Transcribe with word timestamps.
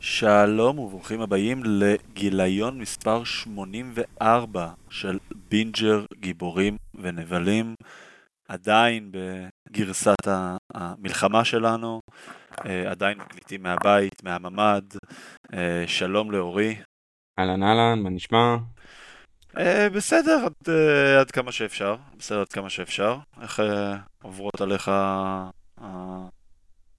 שלום 0.00 0.78
וברוכים 0.78 1.20
הבאים 1.20 1.62
לגיליון 1.64 2.78
מספר 2.78 3.24
84 3.24 4.68
של 4.90 5.18
בינג'ר 5.50 6.04
גיבורים 6.20 6.76
ונבלים 6.94 7.74
עדיין 8.48 9.12
בגרסת 9.12 10.28
המלחמה 10.74 11.44
שלנו, 11.44 12.00
אה, 12.66 12.90
עדיין 12.90 13.18
מקליטים 13.18 13.62
מהבית, 13.62 14.22
מהממ"ד, 14.22 14.84
אה, 15.54 15.84
שלום 15.86 16.30
לאורי. 16.30 16.76
אהלן 17.38 17.62
אהלן, 17.62 18.02
מה 18.02 18.10
נשמע? 18.10 18.56
אה, 19.58 19.90
בסדר, 19.90 20.46
עד, 20.46 20.74
עד 21.20 21.30
כמה 21.30 21.52
שאפשר, 21.52 21.96
בסדר 22.18 22.40
עד 22.40 22.48
כמה 22.48 22.70
שאפשר. 22.70 23.16
איך 23.42 23.62
עוברות 24.22 24.60
עליך 24.60 24.90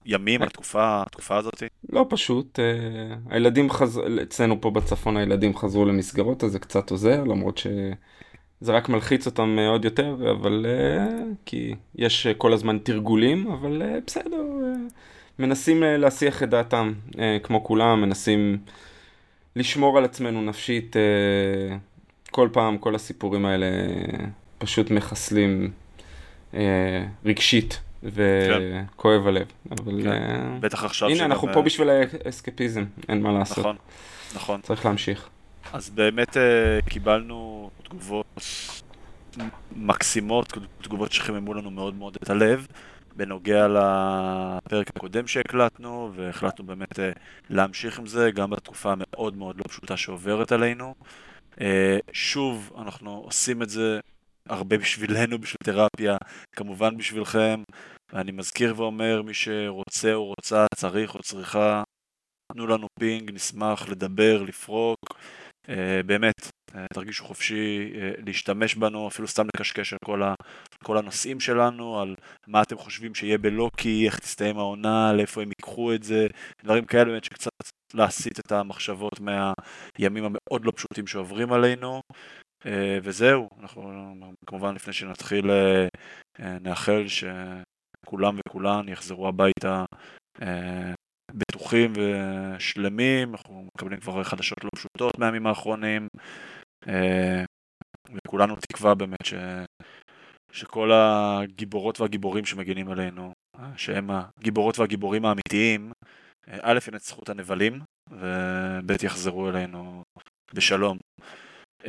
ימים, 0.06 0.42
התקופה, 0.42 1.02
התקופה 1.02 1.36
הזאת? 1.36 1.62
לא 1.88 2.06
פשוט, 2.08 2.58
הילדים 3.30 3.70
חזרו, 3.70 4.04
אצלנו 4.22 4.60
פה 4.60 4.70
בצפון 4.70 5.16
הילדים 5.16 5.56
חזרו 5.56 5.84
למסגרות 5.84 6.44
אז 6.44 6.52
זה 6.52 6.58
קצת 6.58 6.90
עוזר, 6.90 7.24
למרות 7.24 7.58
שזה 7.58 8.72
רק 8.72 8.88
מלחיץ 8.88 9.26
אותם 9.26 9.56
עוד 9.68 9.84
יותר, 9.84 10.16
אבל 10.30 10.66
כי 11.46 11.74
יש 11.94 12.26
כל 12.26 12.52
הזמן 12.52 12.78
תרגולים, 12.78 13.50
אבל 13.52 13.82
בסדר, 14.06 14.42
מנסים 15.38 15.82
להסיח 15.82 16.42
את 16.42 16.50
דעתם, 16.50 16.92
כמו 17.42 17.64
כולם, 17.64 18.00
מנסים 18.00 18.58
לשמור 19.56 19.98
על 19.98 20.04
עצמנו 20.04 20.42
נפשית, 20.42 20.96
כל 22.30 22.48
פעם 22.52 22.78
כל 22.78 22.94
הסיפורים 22.94 23.46
האלה 23.46 23.66
פשוט 24.58 24.90
מחסלים 24.90 25.70
רגשית. 27.24 27.80
וכואב 28.02 29.22
כן. 29.22 29.28
הלב, 29.28 29.46
אבל 29.70 30.02
כן. 30.02 30.10
uh, 30.10 30.60
בטח 30.60 30.84
עכשיו 30.84 31.08
הנה 31.08 31.24
אנחנו 31.24 31.48
פה 31.52 31.62
בשביל 31.62 31.88
האסקפיזם, 32.24 32.84
אין 33.08 33.22
מה 33.22 33.32
לעשות. 33.32 33.58
נכון, 33.58 33.76
נכון. 34.34 34.60
צריך 34.60 34.86
להמשיך. 34.86 35.28
אז 35.72 35.90
באמת 35.90 36.36
uh, 36.36 36.90
קיבלנו 36.90 37.70
תגובות 37.82 38.40
מקסימות, 39.76 40.52
תגובות 40.82 41.12
שחיממו 41.12 41.54
לנו 41.54 41.70
מאוד 41.70 41.94
מאוד 41.94 42.16
את 42.22 42.30
הלב, 42.30 42.66
בנוגע 43.16 43.66
לפרק 43.68 44.88
הקודם 44.96 45.26
שהקלטנו, 45.26 46.12
והחלטנו 46.14 46.66
באמת 46.66 46.92
uh, 46.92 47.18
להמשיך 47.50 47.98
עם 47.98 48.06
זה, 48.06 48.30
גם 48.30 48.50
בתקופה 48.50 48.92
המאוד 48.92 49.36
מאוד 49.36 49.56
לא 49.58 49.64
פשוטה 49.68 49.96
שעוברת 49.96 50.52
עלינו. 50.52 50.94
Uh, 51.54 51.58
שוב, 52.12 52.72
אנחנו 52.78 53.10
עושים 53.10 53.62
את 53.62 53.68
זה 53.68 54.00
הרבה 54.48 54.78
בשבילנו, 54.78 55.38
בשביל 55.38 55.58
תרפיה, 55.64 56.16
כמובן 56.56 56.96
בשבילכם. 56.96 57.62
ואני 58.12 58.32
מזכיר 58.32 58.74
ואומר, 58.76 59.22
מי 59.22 59.34
שרוצה 59.34 60.14
או 60.14 60.24
רוצה, 60.24 60.66
צריך 60.74 61.14
או 61.14 61.22
צריכה, 61.22 61.82
תנו 62.52 62.66
לנו 62.66 62.86
פינג, 63.00 63.30
נשמח 63.30 63.88
לדבר, 63.88 64.42
לפרוק. 64.42 64.98
Uh, 65.66 66.02
באמת, 66.06 66.40
uh, 66.70 66.74
תרגישו 66.94 67.24
חופשי 67.24 67.92
uh, 67.92 68.22
להשתמש 68.26 68.74
בנו, 68.74 69.08
אפילו 69.08 69.28
סתם 69.28 69.46
לקשקש 69.46 69.92
על 69.92 69.98
כל, 70.04 70.22
ה, 70.22 70.34
כל 70.84 70.98
הנושאים 70.98 71.40
שלנו, 71.40 72.00
על 72.00 72.14
מה 72.46 72.62
אתם 72.62 72.76
חושבים 72.76 73.14
שיהיה 73.14 73.38
בלוקי, 73.38 74.06
איך 74.06 74.18
תסתיים 74.18 74.58
העונה, 74.58 75.12
לאיפה 75.12 75.42
הם 75.42 75.48
ייקחו 75.48 75.94
את 75.94 76.02
זה, 76.02 76.26
דברים 76.64 76.84
כאלה 76.84 77.04
באמת 77.04 77.24
שקצת 77.24 77.50
להסיט 77.94 78.40
את 78.40 78.52
המחשבות 78.52 79.20
מהימים 79.20 80.24
המאוד 80.24 80.64
לא 80.64 80.72
פשוטים 80.76 81.06
שעוברים 81.06 81.52
עלינו. 81.52 82.00
אה, 82.66 82.98
וזהו, 83.02 83.48
אנחנו 83.60 84.14
כמובן 84.46 84.74
לפני 84.74 84.92
שנתחיל 84.92 85.50
אה, 85.50 85.86
אה, 86.40 86.58
נאחל 86.60 87.04
שכולם 87.08 88.38
וכולן 88.38 88.88
יחזרו 88.88 89.28
הביתה 89.28 89.84
בטוחים 91.34 91.92
ושלמים, 91.96 93.32
אנחנו 93.32 93.68
מקבלים 93.74 94.00
כבר 94.00 94.24
חדשות 94.24 94.64
לא 94.64 94.70
פשוטות 94.74 95.18
מהימים 95.18 95.46
האחרונים 95.46 96.08
וכולנו 98.12 98.56
תקווה 98.56 98.94
באמת 98.94 99.24
ש... 99.24 99.34
שכל 100.52 100.90
הגיבורות 100.92 102.00
והגיבורים 102.00 102.44
שמגינים 102.44 102.88
עלינו, 102.88 103.32
שהם 103.76 104.10
הגיבורות 104.10 104.78
והגיבורים 104.78 105.24
האמיתיים, 105.24 105.92
א' 106.62 106.78
ינצחו 106.92 107.22
את 107.22 107.28
הנבלים 107.28 107.80
וב' 108.10 109.04
יחזרו 109.04 109.48
אלינו 109.48 110.02
בשלום. 110.54 110.98
Uh, 111.82 111.88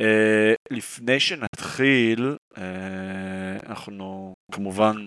לפני 0.70 1.20
שנתחיל, 1.20 2.36
אנחנו 3.66 4.34
כמובן 4.52 5.04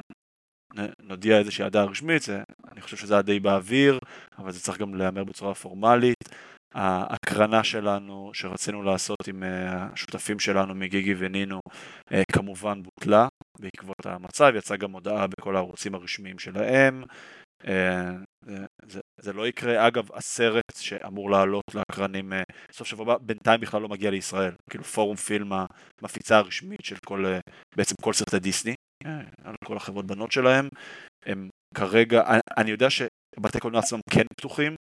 נודיע 1.04 1.38
איזושהי 1.38 1.66
עדה 1.66 1.84
רשמית, 1.84 2.22
זה, 2.22 2.44
אני 2.72 2.82
חושב 2.82 2.98
שזה 2.98 3.14
היה 3.14 3.22
די 3.22 3.40
באוויר, 3.40 4.00
אבל 4.38 4.52
זה 4.52 4.60
צריך 4.60 4.78
גם 4.78 4.96
להיאמר 4.96 5.24
בצורה 5.24 5.54
פורמלית. 5.54 6.30
ההקרנה 6.74 7.64
שלנו, 7.64 8.32
שרצינו 8.34 8.84
לעשות 8.84 9.28
עם 9.28 9.44
uh, 9.44 9.46
השותפים 9.94 10.40
שלנו 10.40 10.76
מגיגי 10.76 11.16
ונינו, 11.18 11.60
uh, 12.10 12.14
כמובן 12.34 12.82
בוטלה 12.84 13.28
בעקבות 13.60 14.06
המצב, 14.06 14.54
יצאה 14.56 14.78
גם 14.78 14.92
הודעה 14.92 15.28
בכל 15.28 15.56
הערוצים 15.56 15.96
הרשמיים 15.96 16.40
שלהם. 16.40 17.04
Uh, 17.64 17.68
זה, 18.86 19.00
זה 19.22 19.34
לא 19.34 19.48
יקרה. 19.48 19.88
אגב, 19.88 20.08
הסרט 20.14 20.76
שאמור 20.78 21.32
לעלות 21.32 21.64
לאקרנים 21.76 22.34
אה, 22.34 22.44
סוף 22.72 22.88
שבוע 22.88 23.04
הבא, 23.06 23.18
בינתיים 23.22 23.62
בכלל 23.62 23.82
לא 23.82 23.90
מגיע 23.90 24.12
לישראל. 24.12 24.54
כאילו 24.70 24.84
פורום 24.84 25.16
פילם 25.16 25.52
המפיצה 26.02 26.38
הרשמית 26.38 26.80
של 26.84 26.96
כל, 27.06 27.26
אה, 27.26 27.40
בעצם 27.76 27.96
כל 28.02 28.14
סרטי 28.14 28.40
דיסני, 28.40 28.72
אה, 28.72 28.76
על 29.44 29.56
כל 29.66 29.78
החברות 29.78 30.06
בנות 30.06 30.32
שלהם. 30.32 30.68
הם 31.26 31.50
כרגע, 31.76 32.24
אני 32.58 32.72
יודע 32.72 32.90
שבתי 32.90 33.60
קולנוע 33.60 33.80
עצמם 33.80 34.00
כן 34.10 34.26
פתוחים, 34.38 34.76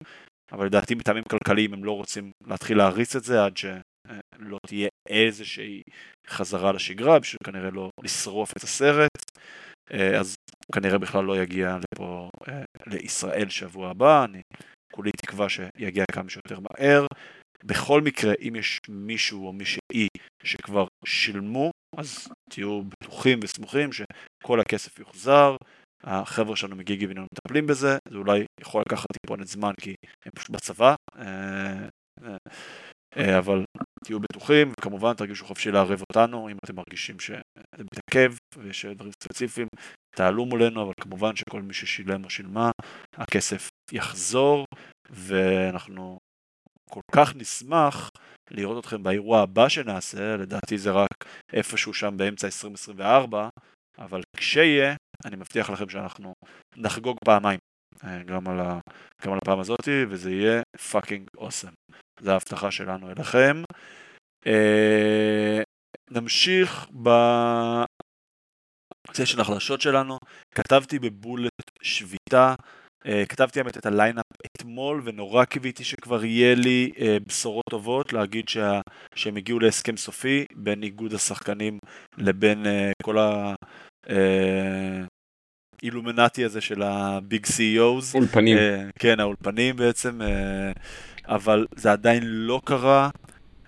אבל 0.53 0.67
לדעתי 0.67 0.95
מטעמים 0.95 1.25
כלכליים 1.31 1.73
הם 1.73 1.85
לא 1.85 1.93
רוצים 1.93 2.31
להתחיל 2.47 2.79
להריץ 2.79 3.17
את 3.17 3.25
זה 3.25 3.45
עד 3.45 3.57
שלא 3.57 4.59
תהיה 4.67 4.89
איזושהי 5.09 5.83
חזרה 6.29 6.73
לשגרה, 6.73 7.19
בשביל 7.19 7.39
כנראה 7.45 7.71
לא 7.71 7.91
לשרוף 8.03 8.53
את 8.57 8.63
הסרט. 8.63 9.11
אז 10.21 10.35
כנראה 10.75 10.99
בכלל 10.99 11.25
לא 11.25 11.43
יגיע 11.43 11.79
לפה, 11.95 12.31
אה, 12.49 12.63
לישראל 12.87 13.49
שבוע 13.49 13.91
הבא, 13.91 14.25
אני 14.25 14.41
כולי 14.95 15.11
תקווה 15.11 15.49
שיגיע 15.49 16.05
כמה 16.13 16.31
שיותר 16.31 16.59
מהר. 16.61 17.07
בכל 17.65 18.01
מקרה, 18.01 18.33
אם 18.49 18.57
יש 18.57 18.79
מישהו 18.89 19.47
או 19.47 19.53
מישהי 19.53 20.09
שכבר 20.43 20.87
שילמו, 21.05 21.71
אז 21.97 22.29
תהיו 22.51 22.83
בטוחים 22.83 23.41
וסמוכים 23.43 23.91
שכל 23.93 24.61
הכסף 24.61 24.99
יוחזר. 24.99 25.57
החבר'ה 26.05 26.57
שלנו 26.57 26.77
מגיגי 26.77 27.07
וינון 27.07 27.27
מטפלים 27.33 27.67
בזה, 27.67 27.99
זה 28.09 28.19
אולי 28.19 28.45
יכול 28.61 28.83
לקחת 28.87 29.07
טיפונת 29.13 29.47
זמן 29.47 29.73
כי 29.81 29.95
הם 30.27 30.33
פשוט 30.35 30.51
בצבא, 30.51 30.95
אה, 31.19 31.89
אה, 33.17 33.39
אבל 33.39 33.65
תהיו 34.05 34.21
בטוחים, 34.21 34.73
וכמובן 34.81 35.15
תרגישו 35.15 35.45
חופשי 35.45 35.71
לערב 35.71 36.01
אותנו 36.01 36.49
אם 36.49 36.57
אתם 36.65 36.77
מרגישים 36.77 37.21
שזה 37.21 37.37
מתעכב 37.79 38.33
ויש 38.57 38.87
דברים 38.87 39.13
ספציפיים, 39.23 39.69
תעלו 40.17 40.47
מולנו, 40.47 40.83
אבל 40.83 40.93
כמובן 41.01 41.37
שכל 41.37 41.63
מי 41.63 41.75
ששילם 41.75 42.25
או 42.25 42.31
שילמה, 42.31 42.71
הכסף 43.17 43.69
יחזור, 43.93 44.65
ואנחנו 45.11 46.19
כל 46.91 47.01
כך 47.13 47.37
נשמח 47.37 48.11
לראות 48.51 48.85
אתכם 48.85 49.03
באירוע 49.03 49.41
הבא 49.41 49.69
שנעשה, 49.69 50.37
לדעתי 50.37 50.79
זה 50.79 50.91
רק 50.91 51.25
איפשהו 51.53 51.95
שם 51.95 52.17
באמצע 52.17 52.47
2024, 52.47 53.49
אבל 53.99 54.21
כשיהיה, 54.37 54.95
אני 55.25 55.37
מבטיח 55.37 55.71
לכם 55.71 55.89
שאנחנו 55.89 56.33
נחגוג 56.77 57.17
פעמיים, 57.25 57.59
אה, 58.05 58.23
גם 58.23 58.49
על, 58.49 58.61
ה, 58.61 58.79
גם 59.25 59.33
על 59.33 59.39
הפעם 59.43 59.61
הזאת, 59.61 59.89
וזה 60.09 60.31
יהיה 60.31 60.63
פאקינג 60.91 61.29
אוסם. 61.39 61.73
זו 62.21 62.31
ההבטחה 62.31 62.71
שלנו 62.71 63.11
אליכם. 63.11 63.63
אה, 64.45 65.63
נמשיך 66.11 66.87
בנושא 66.91 67.85
של 69.25 69.41
החלשות 69.41 69.81
שלנו. 69.81 70.19
כתבתי 70.55 70.99
ב 70.99 71.09
bullet 71.09 71.71
שביתה, 71.83 72.55
כתבתי 73.29 73.61
האמת 73.61 73.77
את 73.77 73.87
ה 73.87 73.92
lineup 73.92 74.25
אתמול, 74.47 75.03
ונורא 75.05 75.45
קיוויתי 75.45 75.85
שכבר 75.85 76.25
יהיה 76.25 76.55
לי 76.55 76.93
אה, 76.97 77.01
בשורות 77.29 77.65
טובות, 77.71 78.13
להגיד 78.13 78.49
שה, 78.49 78.81
שהם 79.15 79.37
הגיעו 79.37 79.59
להסכם 79.61 79.97
סופי 79.97 80.45
בין 80.55 80.83
איגוד 80.83 81.15
השחקנים 81.15 81.79
לבין 82.19 82.67
אה, 82.67 82.69
כל 83.03 83.19
ה... 83.19 83.55
אה, 84.07 84.11
אילומינטי 85.83 86.45
הזה 86.45 86.61
של 86.61 86.83
ה 86.83 86.99
big 86.99 87.47
CEOs. 87.47 88.15
אולפנים. 88.15 88.59
אה, 88.59 88.61
כן, 88.99 89.21
האולפנים 89.21 89.77
בעצם, 89.77 90.21
אה, 90.21 90.81
אבל 91.29 91.67
זה 91.77 91.93
עדיין 91.93 92.23
לא 92.25 92.61
קרה. 92.65 93.11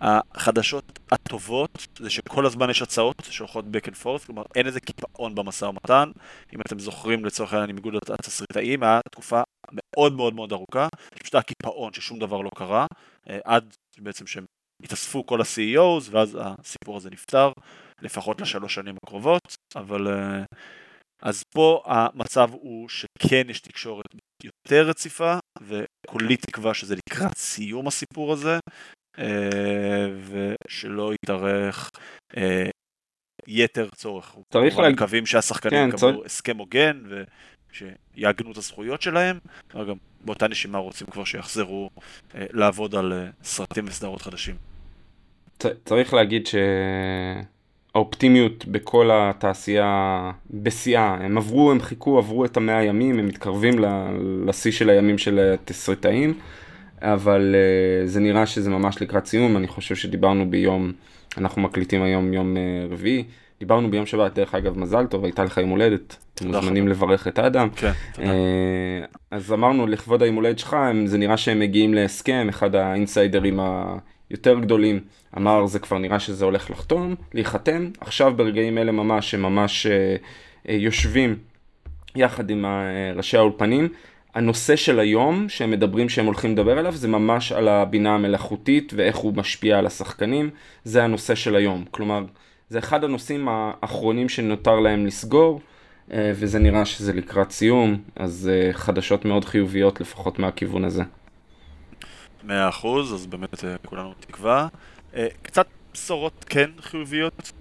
החדשות 0.02 0.98
הטובות 1.12 1.86
זה 1.98 2.10
שכל 2.10 2.46
הזמן 2.46 2.70
יש 2.70 2.82
הצעות 2.82 3.16
שהולכות 3.30 3.64
back 3.64 3.86
and 3.86 4.04
forth, 4.04 4.26
כלומר 4.26 4.42
אין 4.54 4.66
איזה 4.66 4.80
קיפאון 4.80 5.34
במשא 5.34 5.64
ומתן. 5.64 6.10
אם 6.54 6.60
אתם 6.60 6.78
זוכרים 6.78 7.24
לצורך 7.24 7.52
העניין 7.52 7.70
עם 7.70 7.76
איגוד 7.76 7.94
התסריטאים, 8.10 8.82
היה 8.82 9.00
תקופה 9.12 9.42
מאוד 9.72 10.12
מאוד 10.12 10.34
מאוד 10.34 10.52
ארוכה, 10.52 10.88
פשוט 11.20 11.34
היה 11.34 11.42
קיפאון 11.42 11.92
ששום 11.92 12.18
דבר 12.18 12.40
לא 12.40 12.50
קרה, 12.54 12.86
uh, 13.26 13.32
עד 13.44 13.76
בעצם 13.98 14.26
שהם 14.26 14.44
התאספו 14.82 15.26
כל 15.26 15.40
ה-CEOs, 15.40 16.08
ואז 16.10 16.38
הסיפור 16.40 16.96
הזה 16.96 17.10
נפתר, 17.10 17.52
לפחות 18.02 18.40
לשלוש 18.40 18.74
שנים 18.74 18.94
הקרובות, 19.02 19.54
אבל... 19.76 20.08
אה, 20.08 20.44
אז 21.22 21.42
פה 21.54 21.82
המצב 21.86 22.50
הוא 22.52 22.88
שכן 22.88 23.42
יש 23.48 23.60
תקשורת 23.60 24.06
יותר 24.44 24.88
רציפה, 24.88 25.34
וכולי 25.60 26.36
תקווה 26.36 26.74
שזה 26.74 26.94
לקראת 26.96 27.36
סיום 27.36 27.86
הסיפור 27.86 28.32
הזה, 28.32 28.54
אה, 28.54 28.58
ושלא 30.26 31.12
יתארך 31.14 31.90
אה, 32.36 32.70
יתר 33.46 33.88
צורך. 33.94 34.36
צריך 34.52 34.78
להגיד... 34.78 34.96
מקווים 34.96 35.26
שהשחקנים 35.26 35.88
יקבלו 35.88 35.98
כן, 35.98 36.16
צריך... 36.16 36.26
הסכם 36.26 36.56
הוגן, 36.56 37.02
ושיעגנו 37.72 38.52
את 38.52 38.56
הזכויות 38.56 39.02
שלהם, 39.02 39.38
וגם 39.74 39.94
באותה 40.24 40.48
נשימה 40.48 40.78
רוצים 40.78 41.06
כבר 41.06 41.24
שיחזרו 41.24 41.90
אה, 42.34 42.44
לעבוד 42.50 42.94
על 42.94 43.28
סרטים 43.42 43.84
וסדרות 43.88 44.22
חדשים. 44.22 44.54
צריך 45.84 46.14
להגיד 46.14 46.48
שהאופטימיות 47.92 48.64
בכל 48.66 49.10
התעשייה 49.12 50.30
בשיאה, 50.50 51.14
הם 51.14 51.38
עברו, 51.38 51.70
הם 51.70 51.80
חיכו, 51.80 52.18
עברו 52.18 52.44
את 52.44 52.56
המאה 52.56 52.84
ימים, 52.84 53.18
הם 53.18 53.26
מתקרבים 53.26 53.74
לשיא 54.46 54.72
של 54.72 54.90
הימים 54.90 55.18
של 55.18 55.54
התסריטאים. 55.54 56.40
אבל 57.02 57.54
uh, 57.54 58.06
זה 58.08 58.20
נראה 58.20 58.46
שזה 58.46 58.70
ממש 58.70 59.02
לקראת 59.02 59.26
סיום, 59.26 59.56
אני 59.56 59.68
חושב 59.68 59.94
שדיברנו 59.94 60.50
ביום, 60.50 60.92
אנחנו 61.38 61.62
מקליטים 61.62 62.02
היום 62.02 62.32
יום 62.32 62.56
uh, 62.56 62.92
רביעי, 62.92 63.24
דיברנו 63.60 63.90
ביום 63.90 64.06
שבת, 64.06 64.34
דרך 64.34 64.54
אגב, 64.54 64.78
מזל 64.78 65.06
טוב, 65.06 65.24
הייתה 65.24 65.44
לך 65.44 65.58
יום 65.58 65.70
הולדת, 65.70 66.16
אתם 66.34 66.46
מוזמנים 66.46 66.88
לברך 66.88 67.28
את 67.28 67.38
האדם. 67.38 67.68
כן, 67.76 67.92
תודה. 68.12 68.28
Uh, 68.28 69.16
אז 69.30 69.52
אמרנו, 69.52 69.86
לכבוד 69.86 70.22
היום 70.22 70.36
הולדת 70.36 70.58
שלך, 70.58 70.76
זה 71.04 71.18
נראה 71.18 71.36
שהם 71.36 71.58
מגיעים 71.58 71.94
להסכם, 71.94 72.46
אחד 72.48 72.74
האינסיידרים 72.74 73.60
היותר 74.30 74.58
גדולים 74.58 75.00
אמר, 75.36 75.66
זה 75.66 75.78
כבר 75.78 75.98
נראה 75.98 76.18
שזה 76.18 76.44
הולך 76.44 76.70
לחתום, 76.70 77.14
להיחתם, 77.34 77.90
עכשיו 78.00 78.32
ברגעים 78.36 78.78
אלה 78.78 78.92
ממש, 78.92 79.34
הם 79.34 79.42
ממש 79.42 79.86
uh, 79.86 79.90
uh, 80.66 80.72
יושבים 80.72 81.36
יחד 82.16 82.50
עם 82.50 82.64
ראשי 83.16 83.36
האולפנים. 83.36 83.88
הנושא 84.34 84.76
של 84.76 85.00
היום 85.00 85.48
שהם 85.48 85.70
מדברים 85.70 86.08
שהם 86.08 86.26
הולכים 86.26 86.52
לדבר 86.52 86.78
עליו 86.78 86.92
זה 86.92 87.08
ממש 87.08 87.52
על 87.52 87.68
הבינה 87.68 88.14
המלאכותית 88.14 88.92
ואיך 88.96 89.16
הוא 89.16 89.34
משפיע 89.34 89.78
על 89.78 89.86
השחקנים, 89.86 90.50
זה 90.84 91.04
הנושא 91.04 91.34
של 91.34 91.56
היום. 91.56 91.84
כלומר, 91.90 92.24
זה 92.68 92.78
אחד 92.78 93.04
הנושאים 93.04 93.48
האחרונים 93.50 94.28
שנותר 94.28 94.80
להם 94.80 95.06
לסגור, 95.06 95.60
אה, 96.12 96.32
וזה 96.34 96.58
נראה 96.58 96.84
שזה 96.84 97.12
לקראת 97.12 97.50
סיום, 97.50 97.96
אז 98.16 98.50
אה, 98.52 98.72
חדשות 98.72 99.24
מאוד 99.24 99.44
חיוביות 99.44 100.00
לפחות 100.00 100.38
מהכיוון 100.38 100.84
הזה. 100.84 101.02
מאה 102.44 102.68
אחוז, 102.68 103.14
אז 103.14 103.26
באמת 103.26 103.64
אה, 103.64 103.74
כולנו 103.86 104.12
תקווה. 104.20 104.68
קצת 105.42 105.66
בשורות 105.92 106.44
כן 106.48 106.70
חיוביות, 106.80 107.52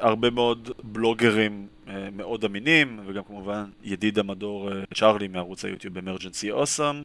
הרבה 0.00 0.30
מאוד 0.30 0.70
בלוגרים 0.82 1.66
מאוד 2.12 2.44
אמינים, 2.44 3.00
וגם 3.06 3.24
כמובן 3.24 3.64
ידיד 3.82 4.18
המדור 4.18 4.72
אה, 4.72 4.82
צ'ארלי 4.94 5.28
מערוץ 5.28 5.64
היוטיוב 5.64 5.98
Emergency 5.98 6.50
Awesome. 6.50 7.02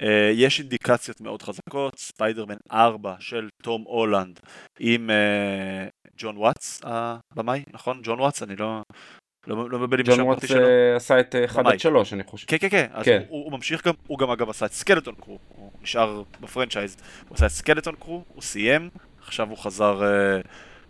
אה, 0.00 0.30
יש 0.34 0.60
אינדיקציות 0.60 1.20
מאוד 1.20 1.42
חזקות, 1.42 1.98
ספיידרמן 1.98 2.56
4 2.72 3.14
של 3.20 3.48
תום 3.62 3.82
הולנד 3.86 4.40
עם 4.78 5.10
ג'ון 6.16 6.36
וואטס 6.36 6.80
הבמאי, 6.84 7.62
נכון? 7.72 8.00
ג'ון 8.02 8.20
וואטס, 8.20 8.42
אני 8.42 8.56
לא... 8.56 8.82
לא, 9.46 9.70
לא 9.70 9.78
מבלבל 9.78 10.00
עם 10.00 10.06
השם 10.12 10.30
הפרטי 10.30 10.46
שלו. 10.46 10.56
ג'ון 10.56 10.66
וואטס 10.66 11.04
עשה 11.04 11.20
את 11.20 11.34
1 11.44 11.66
עד 11.66 11.80
3 11.80 12.12
אני 12.12 12.22
חושב. 12.22 12.46
כן 12.46 12.56
כן 12.60 12.68
כן, 12.68 12.86
אז 12.92 13.04
כן. 13.04 13.22
הוא, 13.28 13.44
הוא 13.44 13.52
ממשיך 13.52 13.86
גם, 13.86 13.94
הוא 14.06 14.18
גם 14.18 14.30
אגב 14.30 14.50
עשה 14.50 14.66
את 14.66 14.72
Skeleton 14.72 15.14
Crew, 15.14 15.38
הוא 15.48 15.70
נשאר 15.82 16.22
ב 16.40 16.45
franchise, 16.45 16.96
הוא 17.28 17.34
עשה 17.34 17.46
את 17.46 17.50
Skeleton 17.50 17.94
Crew, 17.94 18.24
הוא 18.28 18.42
סיים, 18.42 18.90
עכשיו 19.20 19.48
הוא 19.48 19.58
חזר 19.58 20.02
אה, 20.02 20.46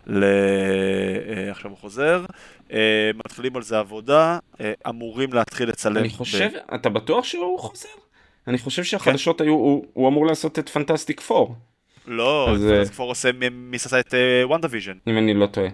ל... 0.07 0.23
אה, 0.23 1.51
עכשיו 1.51 1.71
הוא 1.71 1.77
חוזר. 1.77 2.25
אה, 2.71 3.11
מתחילים 3.25 3.55
על 3.55 3.61
זה 3.61 3.79
עבודה, 3.79 4.39
אה, 4.61 4.73
אמורים 4.89 5.33
להתחיל 5.33 5.69
לצלם. 5.69 5.97
אני 5.97 6.09
חושב, 6.09 6.49
ב... 6.53 6.73
אתה 6.75 6.89
בטוח 6.89 7.25
שהוא 7.25 7.59
חוזר? 7.59 7.89
אני 8.47 8.57
חושב 8.57 8.83
שהחדשות 8.83 9.37
כן. 9.37 9.43
היו, 9.43 9.53
הוא, 9.53 9.85
הוא 9.93 10.07
אמור 10.07 10.25
לעשות 10.25 10.59
את 10.59 10.69
Fantastic 10.69 11.21
Four. 11.21 11.55
לא, 12.07 12.51
אז... 12.51 12.61
Fantastic 12.61 12.97
Four 12.97 13.09
עושה 13.09 13.29
מי 13.51 13.79
שעשה 13.79 13.99
את 13.99 14.13
WandaVision. 14.43 14.97
אם 15.07 15.17
אני 15.17 15.33
לא 15.33 15.47
טועה. 15.47 15.69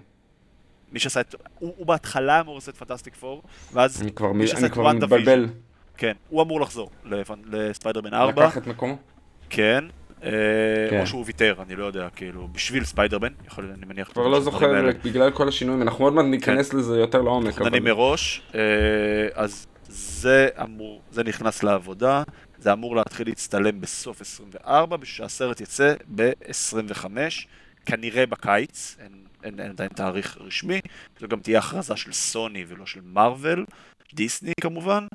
מי 0.92 1.00
שעשה 1.00 1.22
את, 1.22 1.36
הוא, 1.60 1.74
הוא 1.78 1.88
בהתחלה 1.88 2.40
אמור 2.40 2.56
לעשות 2.56 2.76
את 2.76 2.80
Fantastic 2.80 3.16
Four, 3.16 3.44
ואז 3.74 4.02
אני 4.02 4.12
כבר, 4.12 4.32
מי 4.32 4.48
שעשה 4.48 4.66
את 4.66 4.78
WandaVision. 4.78 5.46
כן, 5.98 6.14
הוא 6.30 6.42
אמור 6.42 6.62
לחזור 6.62 6.90
לספיידרמן 7.46 8.14
4. 8.14 8.46
לקח 8.48 8.58
את 8.58 8.68
מקומו? 8.68 8.94
אה, 8.94 8.98
כן. 9.50 9.84
או 11.00 11.08
שהוא 11.08 11.24
ויתר, 11.26 11.56
אני 11.62 11.76
לא 11.76 11.86
יודע, 11.86 12.08
כאילו, 12.16 12.48
בשביל 12.52 12.84
ספיידרמן, 12.84 13.34
יכול, 13.48 13.72
אני 13.78 13.86
מניח... 13.86 14.12
כבר 14.12 14.28
לא 14.28 14.42
זוכר, 14.42 14.90
בגלל 15.04 15.32
כל 15.32 15.48
השינויים, 15.48 15.82
אנחנו 15.82 16.06
עוד 16.06 16.14
מעט 16.14 16.26
ניכנס 16.26 16.70
כן. 16.70 16.78
לזה 16.78 17.00
יותר 17.00 17.22
לעומק. 17.22 17.62
אני 17.62 17.80
מראש, 17.80 18.42
אה, 18.56 18.62
אז 19.34 19.68
זה 19.88 20.50
אמור, 20.64 21.02
זה 21.12 21.24
נכנס 21.24 21.64
לעבודה, 21.64 22.24
זה 22.58 22.74
אמור 22.74 22.96
להתחיל 22.96 23.28
להצטלם 23.28 23.82
בסוף 23.82 24.22
24, 24.22 24.98
בשביל 24.98 25.28
שהסרט 25.28 25.62
יצא 25.62 25.94
ב-25, 26.16 27.06
כנראה 27.86 28.26
בקיץ, 28.26 28.98
אין, 29.00 29.12
אין, 29.44 29.60
אין 29.60 29.70
עדיין 29.70 29.90
תאריך 29.90 30.38
רשמי, 30.42 30.80
זו 31.20 31.28
גם 31.28 31.40
תהיה 31.40 31.60
הכרזה 31.60 31.96
של 31.96 32.12
סוני 32.12 32.66
ולא 32.68 32.86
של 32.86 33.02
מארוול, 33.04 33.66
דיסני 34.14 34.54
כמובן. 34.62 35.08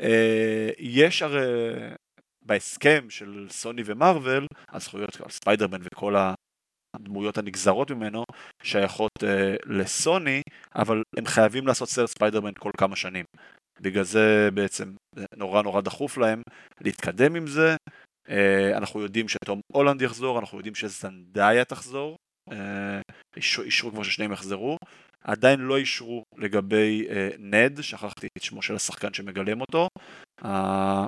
אה, 0.00 0.68
יש 0.78 1.22
הרי 1.22 1.40
בהסכם 2.46 3.10
של 3.10 3.46
סוני 3.50 3.82
ומארוול, 3.84 4.46
הזכויות 4.68 5.20
על 5.20 5.30
ספיידרמן 5.30 5.80
וכל 5.82 6.14
הדמויות 6.96 7.38
הנגזרות 7.38 7.90
ממנו 7.90 8.24
שייכות 8.62 9.10
אה, 9.22 9.26
לסוני, 9.66 10.42
אבל 10.74 11.02
הם 11.16 11.26
חייבים 11.26 11.66
לעשות 11.66 11.88
סרט 11.88 12.08
ספיידרמן 12.08 12.52
כל 12.58 12.70
כמה 12.78 12.96
שנים. 12.96 13.24
בגלל 13.80 14.04
זה 14.04 14.48
בעצם 14.54 14.92
נורא 15.36 15.62
נורא 15.62 15.80
דחוף 15.80 16.18
להם 16.18 16.42
להתקדם 16.80 17.36
עם 17.36 17.46
זה. 17.46 17.76
אה, 18.28 18.76
אנחנו 18.76 19.00
יודעים 19.00 19.28
שתום 19.28 19.60
הולנד 19.72 20.02
יחזור, 20.02 20.38
אנחנו 20.38 20.58
יודעים 20.58 20.74
שזנדאיה 20.74 21.64
תחזור. 21.64 22.16
Uh, 22.50 22.54
אישרו, 23.36 23.90
כבר 23.90 24.02
ששניהם 24.02 24.32
יחזרו. 24.32 24.76
עדיין 25.24 25.60
לא 25.60 25.76
אישרו 25.76 26.22
לגבי 26.36 27.06
uh, 27.08 27.36
נד, 27.38 27.80
שכחתי 27.82 28.26
את 28.38 28.42
שמו 28.42 28.62
של 28.62 28.74
השחקן 28.74 29.14
שמגלם 29.14 29.60
אותו. 29.60 29.88
אה, 30.44 31.06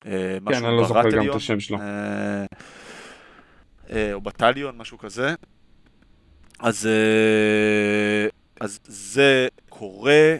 כן, 0.00 0.64
אני 0.64 0.76
לא 0.76 0.84
זוכר 0.86 1.10
גם 1.10 1.30
את 1.30 1.34
השם 1.34 1.60
שלו. 1.60 1.78
אה, 1.78 2.44
אה, 3.90 4.12
או 4.12 4.20
בטליון, 4.20 4.76
משהו 4.76 4.98
כזה. 4.98 5.34
אז, 6.60 6.88
אז 8.60 8.78
זה 8.84 9.48
קורה, 9.68 10.36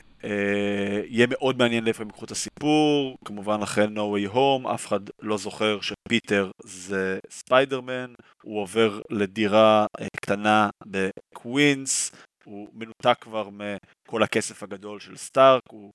יהיה 1.04 1.26
מאוד 1.30 1.58
מעניין 1.58 1.84
לאיפה 1.84 2.02
הם 2.02 2.08
יקחו 2.08 2.24
את 2.24 2.30
הסיפור, 2.30 3.16
כמובן 3.24 3.62
אחרי 3.62 3.84
No 3.84 3.98
Way 3.98 4.34
Home, 4.34 4.74
אף 4.74 4.86
אחד 4.86 5.00
לא 5.22 5.38
זוכר 5.38 5.78
שפיטר 5.80 6.50
זה 6.64 7.18
ספיידרמן, 7.30 8.12
הוא 8.42 8.60
עובר 8.60 9.00
לדירה 9.10 9.86
קטנה 10.16 10.70
בקווינס, 10.86 12.12
הוא 12.44 12.68
מנותק 12.72 13.16
כבר 13.20 13.48
מכל 13.50 14.22
הכסף 14.22 14.62
הגדול 14.62 15.00
של 15.00 15.16
סטארק, 15.16 15.62
הוא, 15.70 15.92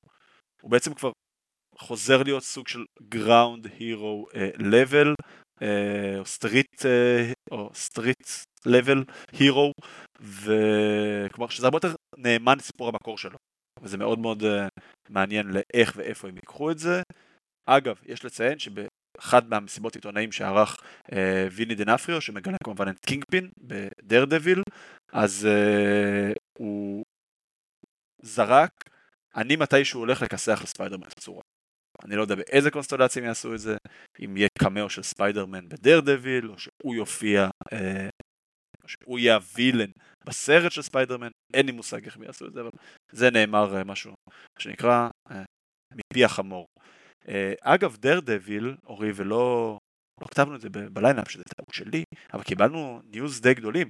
הוא 0.62 0.72
בעצם 0.72 0.94
כבר 0.94 1.12
חוזר 1.78 2.24
להיות 2.24 2.44
סוג 2.44 2.68
של 2.68 2.86
גראונד 3.10 3.68
הירו 3.80 4.28
לבל, 4.58 5.14
או 6.20 6.26
סטריט, 6.26 6.86
או 7.52 7.70
סטריט 7.74 8.28
לבל 8.66 9.04
הירו, 9.32 9.72
וכלומר 10.22 11.50
שזה 11.50 11.68
הרבה 11.68 11.78
יותר 11.78 11.96
נאמן 12.18 12.58
לסיפור 12.58 12.90
המקור 12.90 13.18
שלו, 13.18 13.38
וזה 13.82 13.98
מאוד 13.98 14.20
מאוד 14.20 14.44
uh, 14.44 14.46
מעניין 15.10 15.48
לאיך 15.48 15.94
ואיפה 15.96 16.28
הם 16.28 16.36
ייקחו 16.36 16.72
את 16.72 16.80
זה. 16.80 17.02
אגב, 17.70 18.00
יש 18.06 18.26
לציין 18.26 18.60
שבאחד 18.60 19.50
מהמסיבות 19.50 19.96
עיתונאים 19.96 20.32
שערך 20.32 20.76
uh, 20.76 21.16
ויני 21.52 21.76
דנפריו, 21.76 22.22
שמגלה 22.22 22.58
כמובן 22.64 22.90
את 22.90 23.00
קינגפין 23.00 23.50
בדר 23.58 24.26
אז 25.14 25.48
uh, 25.48 26.36
הוא 26.60 27.04
זרק, 28.22 28.72
אני 29.36 29.56
מתישהו 29.56 30.00
הולך 30.00 30.22
לכסח 30.22 30.60
לספיידרמן 30.64 31.08
בצורה. 31.18 31.42
אני 32.06 32.16
לא 32.16 32.22
יודע 32.22 32.36
באיזה 32.36 32.72
קונסטולציה 32.72 33.22
הם 33.22 33.28
יעשו 33.28 33.54
את 33.54 33.60
זה, 33.60 33.78
אם 34.26 34.38
יהיה 34.38 34.48
קמאו 34.60 34.90
של 34.90 35.04
ספיידרמן 35.04 35.70
בדר 35.70 36.00
דביל, 36.00 36.50
או 36.52 36.60
שהוא 36.60 36.96
יופיע, 36.96 37.50
אה, 37.74 38.10
או 38.84 38.88
שהוא 38.88 39.20
יהיה 39.20 39.36
הווילן 39.36 39.92
בסרט 40.26 40.72
של 40.72 40.82
ספיידרמן, 40.82 41.30
אין 41.54 41.66
לי 41.66 41.72
מושג 41.72 42.06
איך 42.06 42.16
הם 42.16 42.24
יעשו 42.24 42.48
את 42.48 42.54
זה, 42.54 42.62
אבל 42.62 42.70
זה 43.12 43.32
נאמר 43.32 43.78
אה, 43.78 43.84
משהו 43.84 44.14
שנקרא 44.60 45.10
אה, 45.32 45.44
מפי 45.94 46.26
החמור. 46.26 46.66
אה, 47.28 47.54
אגב, 47.62 47.96
דר 47.96 48.20
דביל, 48.20 48.76
אורי, 48.86 49.12
ולא 49.16 49.78
לא 50.22 50.28
כתבנו 50.28 50.56
את 50.56 50.62
זה 50.62 50.70
בליינאפ, 50.70 51.32
שזה 51.32 51.44
טעות 51.56 51.74
שלי, 51.74 52.04
אבל 52.34 52.44
קיבלנו 52.44 53.02
ניוז 53.04 53.42
די 53.42 53.54
גדולים. 53.54 53.88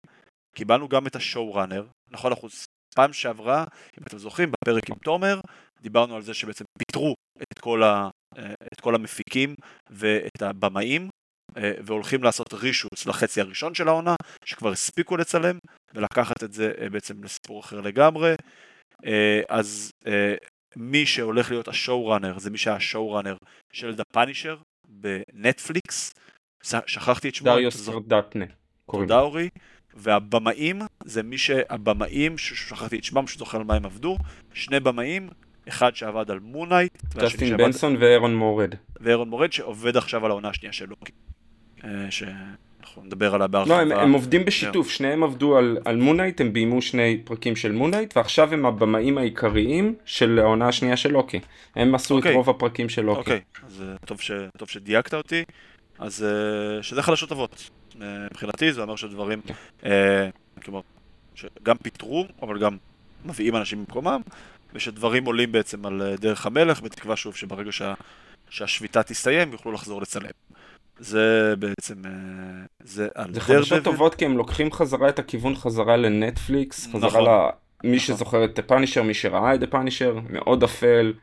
קיבלנו 0.56 0.90
גם 0.90 1.08
את 1.08 1.16
השואו 1.16 1.54
ראנר, 1.54 1.88
נכון, 2.12 2.32
אנחנו 2.32 2.48
פעם 2.96 3.14
שעברה, 3.14 3.66
אם 3.98 4.04
אתם 4.08 4.18
זוכרים, 4.18 4.52
בפרק 4.52 4.90
עם 4.90 4.96
תומר, 4.96 5.40
דיברנו 5.84 6.16
על 6.16 6.22
זה 6.22 6.34
שבעצם 6.34 6.64
פיטרו 6.80 7.16
את 7.42 7.60
כל, 7.60 7.84
ה, 7.84 8.10
את 8.74 8.82
כל 8.82 8.96
המפיקים 8.96 9.56
ואת 9.90 10.42
הבמאים, 10.42 11.10
והולכים 11.56 12.24
לעשות 12.24 12.54
רישוץ 12.54 13.06
לחצי 13.06 13.42
הראשון 13.42 13.74
של 13.74 13.88
העונה, 13.88 14.16
שכבר 14.46 14.72
הספיקו 14.72 15.18
לצלם, 15.18 15.58
ולקחת 15.94 16.44
את 16.44 16.54
זה 16.54 16.74
בעצם 16.92 17.24
לסיפור 17.24 17.60
אחר 17.60 17.82
לגמרי. 17.82 18.36
אז 19.50 19.92
מי 20.76 21.06
שהולך 21.06 21.52
להיות 21.52 21.68
השואו 21.68 22.08
ראנר 22.08 22.40
זה 22.40 22.50
מי 22.50 22.58
שהיה 22.58 22.76
השואו 22.76 23.12
ראנר 23.12 23.38
של 23.74 23.96
דה 23.96 24.04
פאנישר 24.14 24.58
בנטפליקס, 24.88 26.14
שכחתי 26.64 27.30
את 27.30 27.36
שמו. 27.36 27.46
דריוס 27.46 27.90
דטנה. 28.08 28.46
תודה 28.92 29.20
אורי. 29.20 29.50
והבמאים 29.94 30.82
זה 31.06 31.24
מי 31.24 31.38
שהבמאים, 31.38 32.38
ששכחתי 32.38 33.00
את 33.00 33.04
שמם, 33.04 33.28
שזוכר 33.28 33.58
על 33.58 33.64
מה 33.64 33.76
הם 33.76 33.86
עבדו, 33.86 34.18
שני 34.54 34.80
במאים, 34.80 35.30
אחד 35.68 35.96
שעבד 35.96 36.32
על 36.32 36.40
מונייט, 36.40 36.98
ג'סטין 37.16 37.58
בנסון 37.58 37.96
ואירון 38.00 38.36
מורד. 38.36 38.76
ואירון 39.00 39.30
מורד 39.30 39.54
שעובד 39.54 39.98
עכשיו 39.98 40.26
על 40.26 40.32
העונה 40.32 40.50
השנייה 40.50 40.74
של 40.74 40.86
לוקי. 40.90 41.12
אה, 41.84 41.90
שאנחנו 42.10 43.04
נדבר 43.04 43.36
עליה 43.36 43.48
בהרחבה. 43.48 43.76
לא, 43.76 43.82
הם, 43.82 43.92
הם 43.92 44.14
עובדים 44.14 44.46
בשיתוף, 44.46 44.90
שניהם 44.90 45.24
עבדו 45.24 45.58
על, 45.58 45.78
על 45.86 45.98
מונייט, 45.98 46.42
הם 46.42 46.54
ביימו 46.54 46.82
שני 46.82 47.22
פרקים 47.24 47.56
של 47.56 47.72
מונייט, 47.72 48.18
ועכשיו 48.18 48.54
הם 48.54 48.66
הבמאים 48.66 49.18
העיקריים 49.18 49.96
של 50.06 50.40
העונה 50.40 50.68
השנייה 50.68 50.98
של 50.98 51.12
לוקי. 51.12 51.40
הם 51.76 51.96
עשו 51.96 52.14
okay. 52.14 52.18
את 52.18 52.24
אוקיי. 52.24 52.36
רוב 52.36 52.50
הפרקים 52.50 52.90
של 52.90 53.02
לוקי. 53.02 53.20
אוקיי, 53.20 53.42
okay. 53.56 53.66
אז 53.66 53.84
אה, 53.88 53.96
טוב, 54.06 54.22
ש, 54.22 54.32
טוב 54.58 54.70
שדייקת 54.70 55.14
אותי. 55.14 55.44
אז 56.00 56.24
אה, 56.24 56.84
שזה 56.84 57.02
חלשות 57.02 57.30
טובות. 57.30 57.70
מבחינתי 58.32 58.74
זה 58.74 58.82
אומר 58.82 58.96
שדברים, 58.96 59.42
אה, 59.86 60.30
כלומר, 60.64 60.82
שגם 61.36 61.76
פיטרו, 61.84 62.26
אבל 62.42 62.60
גם 62.60 62.78
מביאים 63.26 63.56
אנשים 63.56 63.80
במקומם, 63.80 64.22
ושדברים 64.74 65.26
עולים 65.26 65.52
בעצם 65.52 65.86
על 65.86 66.02
אה, 66.02 66.16
דרך 66.16 66.46
המלך, 66.46 66.82
בתקווה 66.82 67.16
שוב 67.16 67.36
שברגע 67.36 67.72
שה, 67.72 67.94
שהשביתה 68.50 69.04
תסתיים 69.04 69.52
יוכלו 69.52 69.72
לחזור 69.72 70.02
לצלם. 70.02 70.30
זה 71.00 71.54
בעצם, 71.60 71.96
זה 72.84 73.08
על 73.16 73.32
דרך... 73.32 73.48
זה 73.48 73.54
חדשות 73.54 73.84
טובות 73.84 74.16
כי 74.16 74.26
הם 74.26 74.38
לוקחים 74.38 74.72
חזרה 74.72 75.10
את 75.10 75.20
הכיוון 75.20 75.56
חזרה 75.56 75.98
לנטפליקס, 75.98 76.88
חזרה 76.88 77.08
נכון. 77.08 77.24
למי 77.24 77.96
נכון. 77.96 78.00
שזוכר 78.00 78.46
את 78.46 78.60
פאנישר, 78.68 79.04
מי 79.04 79.14
שראה 79.14 79.56
את 79.56 79.72
פאנישר, 79.72 80.20
מאוד 80.30 80.64
אפל. 80.64 81.14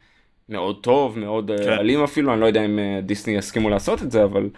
מאוד 0.51 0.83
טוב, 0.83 1.19
מאוד 1.19 1.51
כן. 1.65 1.73
אלים 1.73 2.05
אפילו, 2.05 2.33
אני 2.33 2.41
לא 2.41 2.47
יודע 2.47 2.65
אם 2.65 2.79
דיסני 3.03 3.37
יסכימו 3.37 3.71
לעשות 3.71 4.03
את 4.03 4.11
זה, 4.11 4.25
אבל 4.25 4.51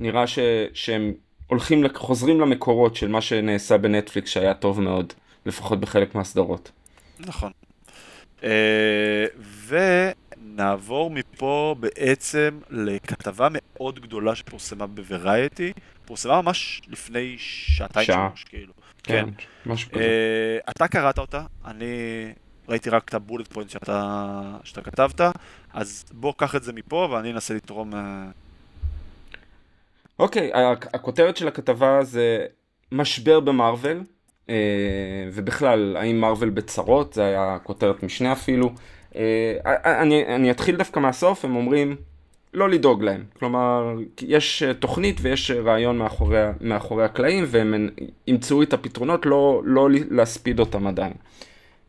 נראה 0.00 0.26
ש, 0.26 0.38
שהם 0.74 1.12
הולכים, 1.46 1.84
חוזרים 1.94 2.40
למקורות 2.40 2.96
של 2.96 3.08
מה 3.08 3.20
שנעשה 3.20 3.78
בנטפליקס 3.78 4.30
שהיה 4.30 4.54
טוב 4.54 4.80
מאוד, 4.80 5.12
לפחות 5.46 5.80
בחלק 5.80 6.14
מהסדרות. 6.14 6.70
נכון. 7.20 7.52
אה, 8.44 9.26
ונעבור 9.66 11.10
מפה 11.10 11.74
בעצם 11.80 12.60
לכתבה 12.70 13.48
מאוד 13.50 14.00
גדולה 14.00 14.34
שפורסמה 14.34 14.86
בוורייטי, 14.86 15.72
פורסמה 16.04 16.42
ממש 16.42 16.82
לפני 16.88 17.34
שעתיים 17.38 18.06
שעה. 18.06 18.28
שלוש, 18.28 18.44
כאילו. 18.44 18.72
כן, 19.02 19.26
כן. 19.36 19.70
משהו 19.70 19.90
כזה. 19.90 20.00
Uh, 20.66 20.70
אתה 20.70 20.88
קראת 20.88 21.18
אותה, 21.18 21.42
אני 21.64 21.84
ראיתי 22.68 22.90
רק 22.90 23.08
את 23.08 23.14
הבולט 23.14 23.52
פוינט 23.52 23.70
שאתה, 23.70 24.42
שאתה 24.64 24.82
כתבת, 24.82 25.20
אז 25.72 26.04
בוא 26.12 26.32
קח 26.36 26.54
את 26.54 26.62
זה 26.62 26.72
מפה 26.72 27.08
ואני 27.10 27.32
אנסה 27.32 27.54
לתרום 27.54 27.92
uh, 27.92 27.96
אוקיי, 30.18 30.52
okay, 30.54 30.56
הכותרת 30.94 31.36
של 31.36 31.48
הכתבה 31.48 32.04
זה 32.04 32.46
משבר 32.92 33.40
במרוויל, 33.40 33.96
אה, 33.96 34.02
ובכלל, 35.32 35.96
האם 35.96 36.20
מרוויל 36.20 36.50
בצרות, 36.50 37.12
זה 37.12 37.24
היה 37.24 37.58
כותרת 37.62 38.02
משנה 38.02 38.32
אפילו. 38.32 38.70
אה, 39.16 39.56
אני, 39.84 40.26
אני 40.26 40.50
אתחיל 40.50 40.76
דווקא 40.76 41.00
מהסוף, 41.00 41.44
הם 41.44 41.56
אומרים 41.56 41.96
לא 42.54 42.70
לדאוג 42.70 43.02
להם. 43.02 43.24
כלומר, 43.38 43.96
יש 44.22 44.62
תוכנית 44.78 45.16
ויש 45.22 45.50
רעיון 45.50 45.98
מאחורי, 45.98 46.38
מאחורי 46.60 47.04
הקלעים, 47.04 47.44
והם 47.48 47.88
ימצאו 48.26 48.62
את 48.62 48.72
הפתרונות, 48.72 49.26
לא, 49.26 49.62
לא 49.64 49.88
להספיד 50.10 50.60
אותם 50.60 50.86
עדיין. 50.86 51.12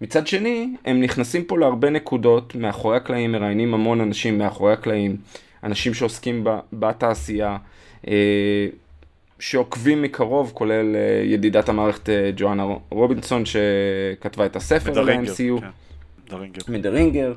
מצד 0.02 0.28
שני, 0.28 0.76
הם 0.86 1.02
נכנסים 1.02 1.44
פה 1.44 1.58
להרבה 1.58 1.90
נקודות, 1.90 2.56
מאחורי 2.56 2.98
הקלעים 2.98 3.32
מראיינים 3.32 3.74
המון 3.74 4.02
אנשים 4.02 4.38
מאחורי 4.38 4.74
הקלעים, 4.74 5.18
אנשים 5.64 5.94
שעוסקים 5.94 6.48
בתעשייה. 6.74 7.58
אה, 9.36 9.42
שעוקבים 9.42 10.02
מקרוב, 10.02 10.52
כולל 10.54 10.96
אה, 10.96 11.24
ידידת 11.26 11.70
המערכת 11.70 12.10
אה, 12.10 12.32
ג'ואנה 12.36 12.66
רובינסון 12.90 13.44
שכתבה 13.46 14.46
את 14.46 14.56
הספר 14.56 15.02
ל-MCU. 15.02 15.62
כן. 15.62 16.38
מדרינגר. 16.68 17.34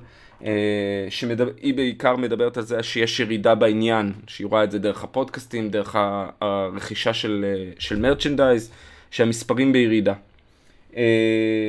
שהיא 1.10 1.74
בעיקר 1.74 2.16
מדברת 2.16 2.56
על 2.56 2.62
זה 2.62 2.82
שיש 2.82 3.20
ירידה 3.20 3.54
בעניין, 3.54 4.12
שהיא 4.26 4.46
רואה 4.46 4.64
את 4.64 4.70
זה 4.70 4.78
דרך 4.78 5.04
הפודקאסטים, 5.04 5.70
דרך 5.70 5.96
הרכישה 6.40 7.14
של, 7.14 7.44
של 7.78 7.98
מרצ'נדייז, 7.98 8.70
שהמספרים 9.10 9.72
בירידה. 9.72 10.14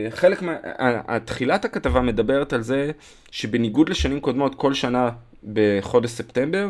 חלק 0.10 0.42
מה... 0.42 0.56
תחילת 1.26 1.66
הכתבה 1.66 2.02
מדברת 2.02 2.54
על 2.54 2.62
זה 2.62 2.92
שבניגוד 3.32 3.90
לשנים 3.90 4.20
קודמות, 4.20 4.56
כל 4.56 4.74
שנה 4.74 5.10
בחודש 5.54 6.10
ספטמבר, 6.10 6.68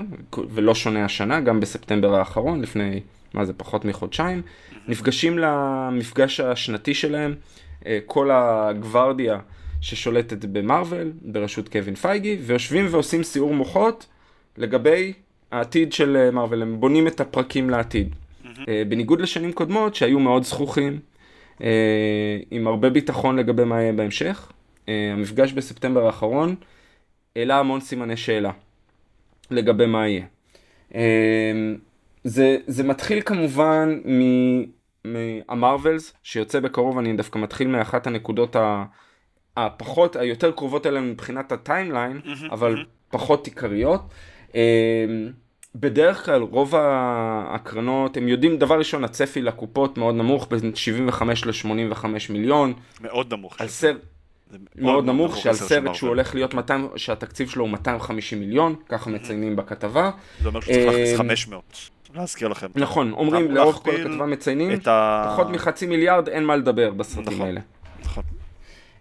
ולא 0.49 0.75
שונה 0.75 1.05
השנה, 1.05 1.39
גם 1.39 1.59
בספטמבר 1.59 2.15
האחרון, 2.15 2.61
לפני, 2.61 2.99
מה 3.33 3.45
זה, 3.45 3.53
פחות 3.53 3.85
מחודשיים, 3.85 4.41
נפגשים 4.87 5.37
למפגש 5.37 6.39
השנתי 6.39 6.93
שלהם, 6.93 7.35
אה, 7.85 7.99
כל 8.05 8.29
הגוורדיה 8.31 9.39
ששולטת 9.81 10.45
במרוויל, 10.45 11.11
בראשות 11.21 11.69
קווין 11.69 11.95
פייגי, 11.95 12.37
ויושבים 12.41 12.85
ועושים 12.89 13.23
סיעור 13.23 13.53
מוחות 13.53 14.07
לגבי 14.57 15.13
העתיד 15.51 15.93
של 15.93 16.17
אה, 16.17 16.31
מרוויל, 16.31 16.61
הם 16.61 16.79
בונים 16.79 17.07
את 17.07 17.19
הפרקים 17.19 17.69
לעתיד. 17.69 18.15
אה, 18.67 18.83
בניגוד 18.89 19.21
לשנים 19.21 19.53
קודמות 19.53 19.95
שהיו 19.95 20.19
מאוד 20.19 20.43
זכוכים, 20.43 20.99
עם 22.51 22.67
הרבה 22.67 22.89
ביטחון 22.89 23.39
לגבי 23.39 23.63
מה 23.63 23.81
יהיה 23.81 23.93
בהמשך, 23.93 24.51
המפגש 24.87 25.53
בספטמבר 25.53 26.05
האחרון, 26.05 26.55
העלה 27.35 27.59
המון 27.59 27.79
סימני 27.79 28.17
שאלה 28.17 28.51
לגבי 29.51 29.85
מה 29.85 30.07
יהיה. 30.07 30.25
זה, 32.29 32.57
זה 32.67 32.83
מתחיל 32.83 33.21
כמובן 33.25 33.99
מהמרווילס 35.05 36.13
שיוצא 36.23 36.59
בקרוב, 36.59 36.97
אני 36.97 37.13
דווקא 37.17 37.39
מתחיל 37.39 37.67
מאחת 37.67 38.07
הנקודות 38.07 38.55
הפחות, 39.57 40.15
היותר 40.15 40.51
קרובות 40.51 40.85
אלינו 40.85 41.05
מבחינת 41.05 41.51
הטיימליין, 41.51 42.21
mm-hmm, 42.23 42.51
אבל 42.51 42.75
mm-hmm. 42.75 42.85
פחות 43.09 43.47
עיקריות. 43.47 44.01
אמ, 44.55 44.59
בדרך 45.75 46.25
כלל 46.25 46.41
רוב 46.41 46.73
הקרנות, 46.77 48.17
הם 48.17 48.27
יודעים, 48.27 48.57
דבר 48.57 48.79
ראשון, 48.79 49.03
הצפי 49.03 49.41
לקופות 49.41 49.97
מאוד 49.97 50.15
נמוך, 50.15 50.47
בין 50.49 50.75
75 50.75 51.45
ל-85 51.45 52.05
מיליון. 52.29 52.73
מאוד 53.01 53.33
נמוך. 53.33 53.61
על 53.61 53.67
סר... 53.67 53.93
מאוד 54.75 55.05
נמוך, 55.05 55.37
שעל 55.37 55.53
סרט 55.53 55.95
שהוא 55.95 56.07
הולך 56.09 56.35
להיות 56.35 56.53
200, 56.53 56.87
שהתקציב 56.95 57.49
שלו 57.49 57.63
הוא 57.63 57.71
250 57.71 58.39
מיליון, 58.39 58.75
ככה 58.89 59.09
מציינים 59.09 59.55
בכתבה. 59.55 60.11
זה 60.41 60.47
אומר 60.47 60.61
שצריך 60.61 60.85
להכניס 60.85 61.17
500. 61.17 61.89
להזכיר 62.13 62.47
לכם. 62.47 62.67
נכון, 62.75 63.11
אומרים 63.11 63.51
לאורך 63.51 63.75
כל 63.75 63.95
הכתבה 63.95 64.25
מציינים, 64.25 64.79
פחות 65.29 65.49
מחצי 65.49 65.85
מיליארד 65.85 66.29
אין 66.29 66.45
מה 66.45 66.55
לדבר 66.55 66.91
בסרטים 66.91 67.33
נכון, 67.33 67.45
האלה. 67.47 67.61
נכון. 68.03 68.23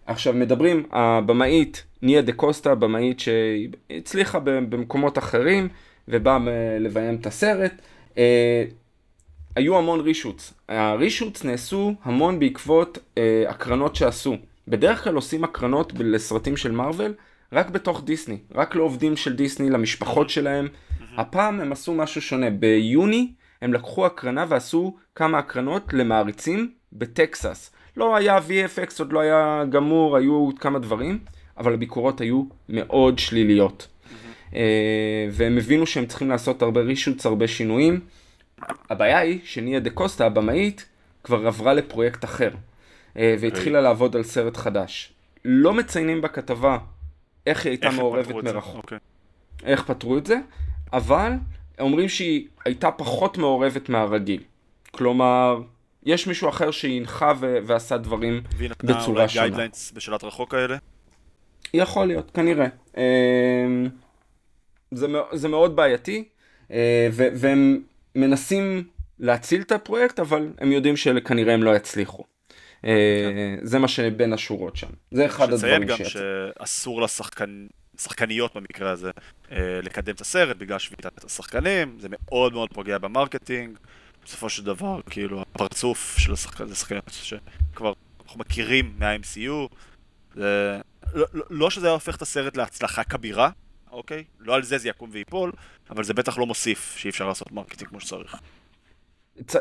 עכשיו 0.06 0.34
מדברים, 0.34 0.86
הבמאית 0.92 1.84
ניה 2.02 2.22
דה 2.22 2.32
קוסטה, 2.32 2.74
במאית 2.74 3.20
שהצליחה 3.20 4.38
במקומות 4.44 5.18
אחרים 5.18 5.68
ובאה 6.08 6.38
לביים 6.80 7.14
את 7.14 7.26
הסרט. 7.26 7.72
אה, 8.18 8.64
היו 9.56 9.78
המון 9.78 10.00
רישוץ. 10.00 10.54
הרישוץ 10.68 11.44
נעשו 11.44 11.94
המון 12.02 12.38
בעקבות 12.38 12.98
אה, 13.18 13.44
הקרנות 13.48 13.96
שעשו. 13.96 14.36
בדרך 14.68 15.04
כלל 15.04 15.14
עושים 15.14 15.44
הקרנות 15.44 15.92
לסרטים 15.98 16.56
של 16.56 16.72
מארוול 16.72 17.14
רק 17.52 17.70
בתוך 17.70 18.02
דיסני, 18.04 18.38
רק 18.54 18.76
לעובדים 18.76 19.16
של 19.16 19.36
דיסני, 19.36 19.70
למשפחות 19.70 20.30
שלהם. 20.30 20.68
הפעם 21.18 21.60
הם 21.60 21.72
עשו 21.72 21.94
משהו 21.94 22.22
שונה. 22.22 22.50
ביוני 22.50 23.32
הם 23.62 23.72
לקחו 23.72 24.06
הקרנה 24.06 24.44
ועשו 24.48 24.96
כמה 25.14 25.38
הקרנות 25.38 25.92
למעריצים 25.92 26.72
בטקסס. 26.92 27.70
לא 27.96 28.16
היה 28.16 28.38
VFX, 28.38 28.94
עוד 28.98 29.12
לא 29.12 29.20
היה 29.20 29.64
גמור, 29.70 30.16
היו 30.16 30.50
כמה 30.60 30.78
דברים, 30.78 31.18
אבל 31.58 31.74
הביקורות 31.74 32.20
היו 32.20 32.42
מאוד 32.68 33.18
שליליות. 33.18 33.88
אה, 34.54 35.28
והם 35.30 35.58
הבינו 35.58 35.86
שהם 35.86 36.06
צריכים 36.06 36.30
לעשות 36.30 36.62
הרבה 36.62 36.80
רישוץ, 36.80 37.26
הרבה 37.26 37.48
שינויים. 37.48 38.00
הבעיה 38.90 39.18
היא 39.18 39.40
שניה 39.44 39.80
דה 39.80 39.90
קוסטה, 39.90 40.26
הבמאית, 40.26 40.88
כבר 41.24 41.46
עברה 41.46 41.74
לפרויקט 41.74 42.24
אחר. 42.24 42.50
אה, 43.16 43.36
והתחילה 43.40 43.80
לעבוד 43.80 44.16
על 44.16 44.22
סרט 44.22 44.56
חדש. 44.56 45.12
לא 45.44 45.74
מציינים 45.74 46.20
בכתבה 46.20 46.78
איך 47.46 47.64
היא 47.64 47.70
הייתה 47.70 47.90
מעורבת 47.90 48.34
מרחוק. 48.44 48.76
אוקיי. 48.76 48.98
איך 49.64 49.84
פתרו 49.84 50.18
את 50.18 50.26
זה, 50.26 50.36
אבל 50.92 51.32
אומרים 51.80 52.08
שהיא 52.08 52.46
הייתה 52.64 52.90
פחות 52.90 53.38
מעורבת 53.38 53.88
מהרגיל. 53.88 54.42
כלומר, 54.90 55.60
יש 56.02 56.26
מישהו 56.26 56.48
אחר 56.48 56.70
שהנחה 56.70 57.32
ו- 57.40 57.58
ועשה 57.66 57.96
דברים 57.96 58.40
בצורה 58.40 58.48
שונה. 58.48 58.58
והיא 58.58 58.70
נתנה 58.70 59.06
אולי 59.06 59.26
גיידליינס 59.32 59.92
בשאלת 59.92 60.24
רחוק 60.24 60.54
האלה? 60.54 60.76
יכול 61.74 62.06
להיות, 62.06 62.30
כנראה. 62.30 62.66
אמ, 62.96 63.02
זה, 64.90 65.06
זה 65.32 65.48
מאוד 65.48 65.76
בעייתי, 65.76 66.24
אה, 66.70 67.08
והם 67.12 67.82
מנסים 68.14 68.84
להציל 69.18 69.60
את 69.60 69.72
הפרויקט, 69.72 70.20
אבל 70.20 70.52
הם 70.58 70.72
יודעים 70.72 70.96
שכנראה 70.96 71.54
הם 71.54 71.62
לא 71.62 71.76
יצליחו. 71.76 72.24
אה, 72.84 72.90
כן. 73.60 73.66
זה 73.66 73.78
מה 73.78 73.88
שבין 73.88 74.32
השורות 74.32 74.76
שם. 74.76 74.86
זה 75.10 75.26
אחד 75.26 75.52
הדברים 75.52 75.88
שיצא. 75.88 76.04
שציין 76.04 76.24
גם 76.54 76.58
שאסור 76.58 77.00
לשחקניות 77.98 78.56
במקרה 78.56 78.90
הזה 78.90 79.10
אה, 79.52 79.80
לקדם 79.82 80.14
את 80.14 80.20
הסרט 80.20 80.56
בגלל 80.56 80.78
שביתת 80.78 81.24
השחקנים, 81.24 81.96
זה 82.00 82.08
מאוד 82.10 82.52
מאוד 82.52 82.68
פוגע 82.72 82.98
במרקטינג. 82.98 83.78
בסופו 84.24 84.48
של 84.48 84.64
דבר, 84.64 85.00
כאילו, 85.10 85.40
הפרצוף 85.40 86.16
של 86.18 86.32
השחקניות 86.72 87.10
שכבר 87.10 87.92
אנחנו 88.24 88.40
מכירים 88.40 88.94
מה-MCU, 88.98 89.74
זה... 90.34 90.80
לא, 91.14 91.26
לא, 91.34 91.44
לא 91.50 91.70
שזה 91.70 91.86
היה 91.86 91.92
הופך 91.92 92.16
את 92.16 92.22
הסרט 92.22 92.56
להצלחה 92.56 93.04
כבירה, 93.04 93.50
אוקיי? 93.90 94.24
לא 94.40 94.54
על 94.54 94.62
זה 94.62 94.78
זה 94.78 94.88
יקום 94.88 95.10
ויפול, 95.12 95.52
אבל 95.90 96.04
זה 96.04 96.14
בטח 96.14 96.38
לא 96.38 96.46
מוסיף 96.46 96.96
שאי 96.96 97.10
אפשר 97.10 97.28
לעשות 97.28 97.52
מרקטינג 97.52 97.90
כמו 97.90 98.00
שצריך. 98.00 98.36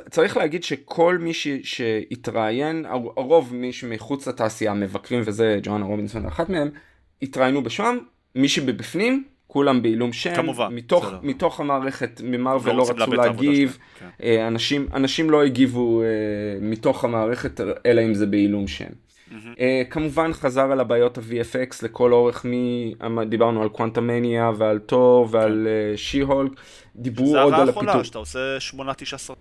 צריך 0.09 0.37
להגיד 0.37 0.63
שכל 0.63 1.17
מי 1.17 1.31
שהתראיין, 1.63 2.85
הרוב 2.85 3.55
מי 3.55 3.73
שמחוץ 3.73 4.27
לתעשייה, 4.27 4.73
מבקרים 4.73 5.21
וזה, 5.25 5.59
ג'ואנה 5.63 5.85
רובינסון 5.85 6.25
אחת 6.25 6.49
מהם, 6.49 6.69
התראיינו 7.21 7.63
בשם, 7.63 7.97
מי 8.37 8.47
שבפנים, 8.47 9.23
כולם 9.47 9.81
בעילום 9.81 10.13
שם, 10.13 10.35
כמובן, 10.35 10.73
מתוך, 10.75 11.13
מתוך 11.21 11.59
המערכת, 11.59 12.21
ממרוויל 12.23 12.75
לא 12.75 12.89
רצו 12.89 13.13
להגיב, 13.13 13.77
כן. 13.99 14.09
אה, 14.23 14.47
אנשים, 14.47 14.87
אנשים 14.93 15.29
לא 15.29 15.43
הגיבו 15.43 16.01
אה, 16.01 16.07
מתוך 16.61 17.03
המערכת, 17.03 17.61
אלא 17.85 18.01
אם 18.01 18.13
זה 18.13 18.25
בעילום 18.25 18.67
שם. 18.67 18.85
Mm-hmm. 18.85 19.59
כמובן 19.89 20.33
חזר 20.33 20.71
על 20.71 20.79
הבעיות 20.79 21.17
ה-VFX 21.17 21.75
לכל 21.83 22.13
אורך 22.13 22.45
מ... 22.45 23.23
דיברנו 23.23 23.61
על 23.61 23.69
קוונטמניה 23.69 24.51
ועל 24.57 24.79
תור 24.79 25.27
ועל 25.31 25.67
כן. 25.91 25.97
שי-הולק, 25.97 26.51
דיברו 26.95 27.37
עוד 27.37 27.53
על 27.53 27.69
הפיתוח. 27.69 27.83
זה 27.83 27.91
הרעה 27.91 28.03
שאתה 28.03 28.17
עושה 28.17 28.57
8-9 28.73 29.33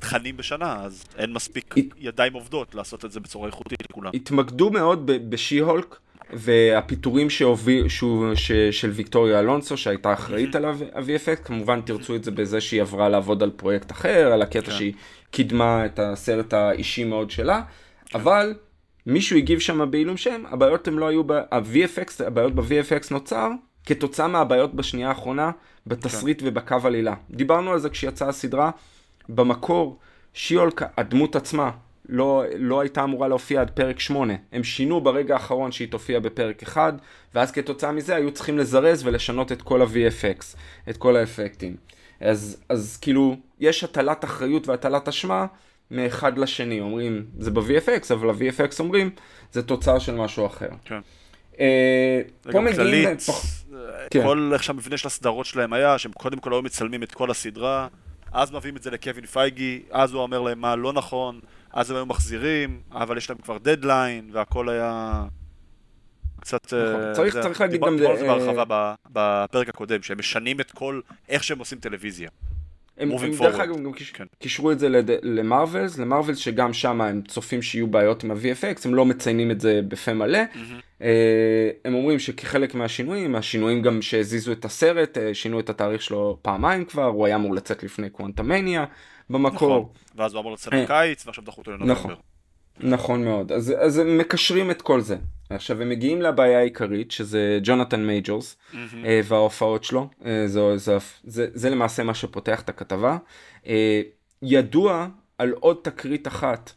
תכנים 0.00 0.36
בשנה, 0.36 0.84
אז 0.84 1.04
אין 1.16 1.32
מספיק 1.32 1.74
ידיים 1.98 2.32
עובדות 2.32 2.74
לעשות 2.74 3.04
את 3.04 3.12
זה 3.12 3.20
בצורה 3.20 3.46
איכותית 3.46 3.78
לכולם. 3.90 4.10
התמקדו 4.14 4.70
מאוד 4.70 5.10
בשי-הולק. 5.30 5.96
והפיטורים 6.34 7.30
שהוביל, 7.30 7.88
שהוא, 7.88 8.34
ש, 8.34 8.52
של 8.52 8.90
ויקטוריה 8.90 9.38
אלונסו 9.38 9.76
שהייתה 9.76 10.12
אחראית 10.12 10.56
על 10.56 10.64
ה-VFX, 10.64 11.44
כמובן 11.44 11.80
תרצו 11.80 12.16
את 12.16 12.24
זה 12.24 12.30
בזה 12.30 12.60
שהיא 12.60 12.80
עברה 12.80 13.08
לעבוד 13.08 13.42
על 13.42 13.50
פרויקט 13.50 13.92
אחר, 13.92 14.32
על 14.32 14.42
הקטע 14.42 14.60
כן. 14.60 14.72
שהיא 14.72 14.92
קידמה 15.30 15.86
את 15.86 15.98
הסרט 15.98 16.52
האישי 16.52 17.04
מאוד 17.04 17.30
שלה, 17.30 17.62
כן. 18.06 18.18
אבל 18.18 18.54
מישהו 19.06 19.36
הגיב 19.36 19.58
שם 19.58 19.90
בעילום 19.90 20.16
שם, 20.16 20.42
הבעיות 20.50 20.88
הם 20.88 20.98
לא 20.98 21.08
היו, 21.08 21.22
ה-VFX, 21.50 22.24
הבעיות 22.26 22.54
ב-VFX 22.54 23.06
נוצר 23.10 23.48
כתוצאה 23.86 24.28
מהבעיות 24.28 24.74
בשנייה 24.74 25.08
האחרונה, 25.08 25.50
בתסריט 25.86 26.40
כן. 26.40 26.48
ובקו 26.48 26.76
עלילה. 26.84 27.14
דיברנו 27.30 27.72
על 27.72 27.78
זה 27.78 27.90
כשיצאה 27.90 28.28
הסדרה, 28.28 28.70
במקור 29.28 29.98
שיולק, 30.34 30.82
הדמות 30.96 31.36
עצמה, 31.36 31.70
לא, 32.08 32.44
לא 32.58 32.80
הייתה 32.80 33.04
אמורה 33.04 33.28
להופיע 33.28 33.60
עד 33.60 33.70
פרק 33.70 34.00
8. 34.00 34.34
הם 34.52 34.64
שינו 34.64 35.00
ברגע 35.00 35.34
האחרון 35.34 35.72
שהיא 35.72 35.88
תופיע 35.88 36.20
בפרק 36.20 36.62
1, 36.62 36.94
ואז 37.34 37.52
כתוצאה 37.52 37.92
מזה 37.92 38.14
היו 38.14 38.30
צריכים 38.30 38.58
לזרז 38.58 39.06
ולשנות 39.06 39.52
את 39.52 39.62
כל 39.62 39.82
ה-VFX, 39.82 40.56
את 40.90 40.96
כל 40.96 41.16
האפקטים. 41.16 41.76
אז, 42.20 42.62
אז 42.68 42.98
כאילו, 43.00 43.36
יש 43.60 43.84
הטלת 43.84 44.24
אחריות 44.24 44.68
והטלת 44.68 45.08
אשמה 45.08 45.46
מאחד 45.90 46.38
לשני. 46.38 46.80
אומרים, 46.80 47.24
זה 47.38 47.50
ב-VFX, 47.50 48.12
אבל 48.12 48.30
ה-VFX 48.30 48.76
אומרים, 48.78 49.10
זה 49.52 49.62
תוצר 49.62 49.98
של 49.98 50.14
משהו 50.14 50.46
אחר. 50.46 50.68
כן. 50.84 50.98
אה, 51.60 52.20
פה 52.42 52.60
מגיעים... 52.60 52.76
כללית, 52.76 53.20
פח... 53.20 53.64
כן. 54.10 54.22
כל 54.22 54.50
איך 54.52 54.62
שהמבנה 54.62 54.96
של 54.96 55.06
הסדרות 55.08 55.46
שלהם 55.46 55.72
היה, 55.72 55.98
שהם 55.98 56.12
קודם 56.12 56.38
כל 56.38 56.52
היו 56.52 56.62
מצלמים 56.62 57.02
את 57.02 57.12
כל 57.12 57.30
הסדרה, 57.30 57.88
אז 58.32 58.52
מביאים 58.52 58.76
את 58.76 58.82
זה 58.82 58.90
לקווין 58.90 59.26
פייגי, 59.26 59.82
אז 59.90 60.12
הוא 60.12 60.22
אומר 60.22 60.40
להם 60.40 60.60
מה 60.60 60.76
לא 60.76 60.92
נכון. 60.92 61.40
אז 61.74 61.90
הם 61.90 61.96
היו 61.96 62.06
מחזירים, 62.06 62.80
אבל 62.92 63.16
יש 63.16 63.30
להם 63.30 63.38
כבר 63.38 63.58
דדליין, 63.58 64.28
והכל 64.32 64.68
היה 64.68 65.24
קצת... 66.40 66.64
נכון. 66.66 67.02
אה, 67.02 67.12
צריך, 67.14 67.36
צריך 67.38 67.60
להגיד 67.60 67.80
גם... 67.80 67.96
דיברנו 67.96 68.12
על 68.12 68.18
זה 68.18 68.26
בהרחבה 68.26 68.94
בפרק 69.12 69.68
הקודם, 69.68 70.02
שהם 70.02 70.18
משנים 70.18 70.60
את 70.60 70.70
כל, 70.70 71.00
איך 71.28 71.44
שהם 71.44 71.58
עושים 71.58 71.78
טלוויזיה. 71.78 72.30
הם, 72.98 73.10
הם 73.10 73.30
דרך 73.38 73.60
אגב 73.60 73.76
גם 73.76 73.92
כן. 74.12 74.24
קישרו 74.38 74.72
את 74.72 74.78
זה 74.78 74.88
למרווילס, 75.22 75.98
למרווילס 75.98 76.38
שגם 76.38 76.72
שם 76.72 77.00
הם 77.00 77.22
צופים 77.28 77.62
שיהיו 77.62 77.86
בעיות 77.86 78.24
עם 78.24 78.30
ה-VFX, 78.30 78.80
הם 78.84 78.94
לא 78.94 79.04
מציינים 79.04 79.50
את 79.50 79.60
זה 79.60 79.80
בפה 79.88 80.12
מלא. 80.12 80.38
Mm-hmm. 80.38 81.04
הם 81.84 81.94
אומרים 81.94 82.18
שכחלק 82.18 82.74
מהשינויים, 82.74 83.34
השינויים 83.34 83.82
גם 83.82 84.02
שהזיזו 84.02 84.52
את 84.52 84.64
הסרט, 84.64 85.18
אה, 85.18 85.34
שינו 85.34 85.60
את 85.60 85.70
התאריך 85.70 86.02
שלו 86.02 86.38
פעמיים 86.42 86.84
כבר, 86.84 87.04
הוא 87.04 87.26
היה 87.26 87.36
אמור 87.36 87.54
לצאת 87.54 87.82
לפני 87.82 88.10
קוונטמניה 88.10 88.84
במקור. 89.30 89.78
נכון, 89.78 89.84
ואז 90.14 90.34
הוא 90.34 90.40
אמור 90.40 90.52
לצאת 90.52 90.74
בקיץ, 90.74 91.26
ועכשיו 91.26 91.44
דחו 91.44 91.60
אותו 91.60 91.70
לנובמבר. 91.70 91.92
נכון, 91.94 92.14
נכון 92.80 93.24
מאוד, 93.24 93.52
אז, 93.52 93.74
אז 93.78 93.98
הם 93.98 94.18
מקשרים 94.18 94.70
את 94.70 94.82
כל 94.82 95.00
זה. 95.00 95.16
עכשיו 95.50 95.82
הם 95.82 95.88
מגיעים 95.88 96.22
לבעיה 96.22 96.58
העיקרית 96.58 97.10
שזה 97.10 97.58
ג'ונתן 97.62 98.00
מייג'ורס 98.06 98.56
mm-hmm. 98.72 98.76
וההופעות 99.24 99.84
שלו 99.84 100.08
אה, 100.24 100.46
זה, 100.46 100.76
זה, 100.76 100.96
זה, 101.24 101.46
זה 101.54 101.70
למעשה 101.70 102.04
מה 102.04 102.14
שפותח 102.14 102.60
את 102.60 102.68
הכתבה. 102.68 103.16
אה, 103.66 104.02
ידוע 104.42 105.06
על 105.38 105.50
עוד 105.50 105.76
תקרית 105.82 106.26
אחת 106.26 106.72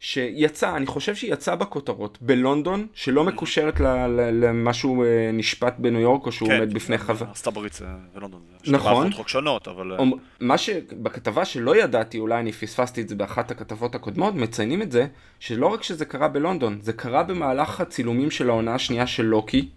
שיצא, 0.00 0.76
אני 0.76 0.86
חושב 0.86 1.14
שהיא 1.14 1.32
יצאה 1.32 1.56
בכותרות, 1.56 2.18
בלונדון, 2.20 2.86
שלא 2.94 3.24
מקושרת 3.24 3.80
למה 3.80 4.72
שהוא 4.72 5.04
אה, 5.04 5.30
נשפט 5.32 5.74
בניו 5.78 6.00
יורק, 6.00 6.26
או 6.26 6.32
שהוא 6.32 6.48
כן, 6.48 6.54
עומד 6.54 6.74
בפני 6.74 6.98
חבר. 6.98 7.26
ארצות 7.26 7.46
הברית 7.46 7.80
ולונדון. 8.14 8.40
נכון. 8.66 9.12
חוק 9.12 9.28
שונות, 9.28 9.68
אבל... 9.68 9.96
מה 10.40 10.58
שבכתבה 10.58 11.44
שלא 11.44 11.76
ידעתי, 11.76 12.18
אולי 12.18 12.40
אני 12.40 12.52
פספסתי 12.52 13.00
את 13.00 13.08
זה 13.08 13.14
באחת 13.14 13.50
הכתבות 13.50 13.94
הקודמות, 13.94 14.34
מציינים 14.34 14.82
את 14.82 14.92
זה, 14.92 15.06
שלא 15.40 15.66
רק 15.66 15.82
שזה 15.82 16.04
קרה 16.04 16.28
בלונדון, 16.28 16.78
זה 16.82 16.92
קרה 16.92 17.22
במהלך 17.22 17.80
הצילומים 17.80 18.30
של 18.30 18.50
העונה 18.50 18.74
השנייה 18.74 19.06
של 19.06 19.24
לוקי. 19.24 19.68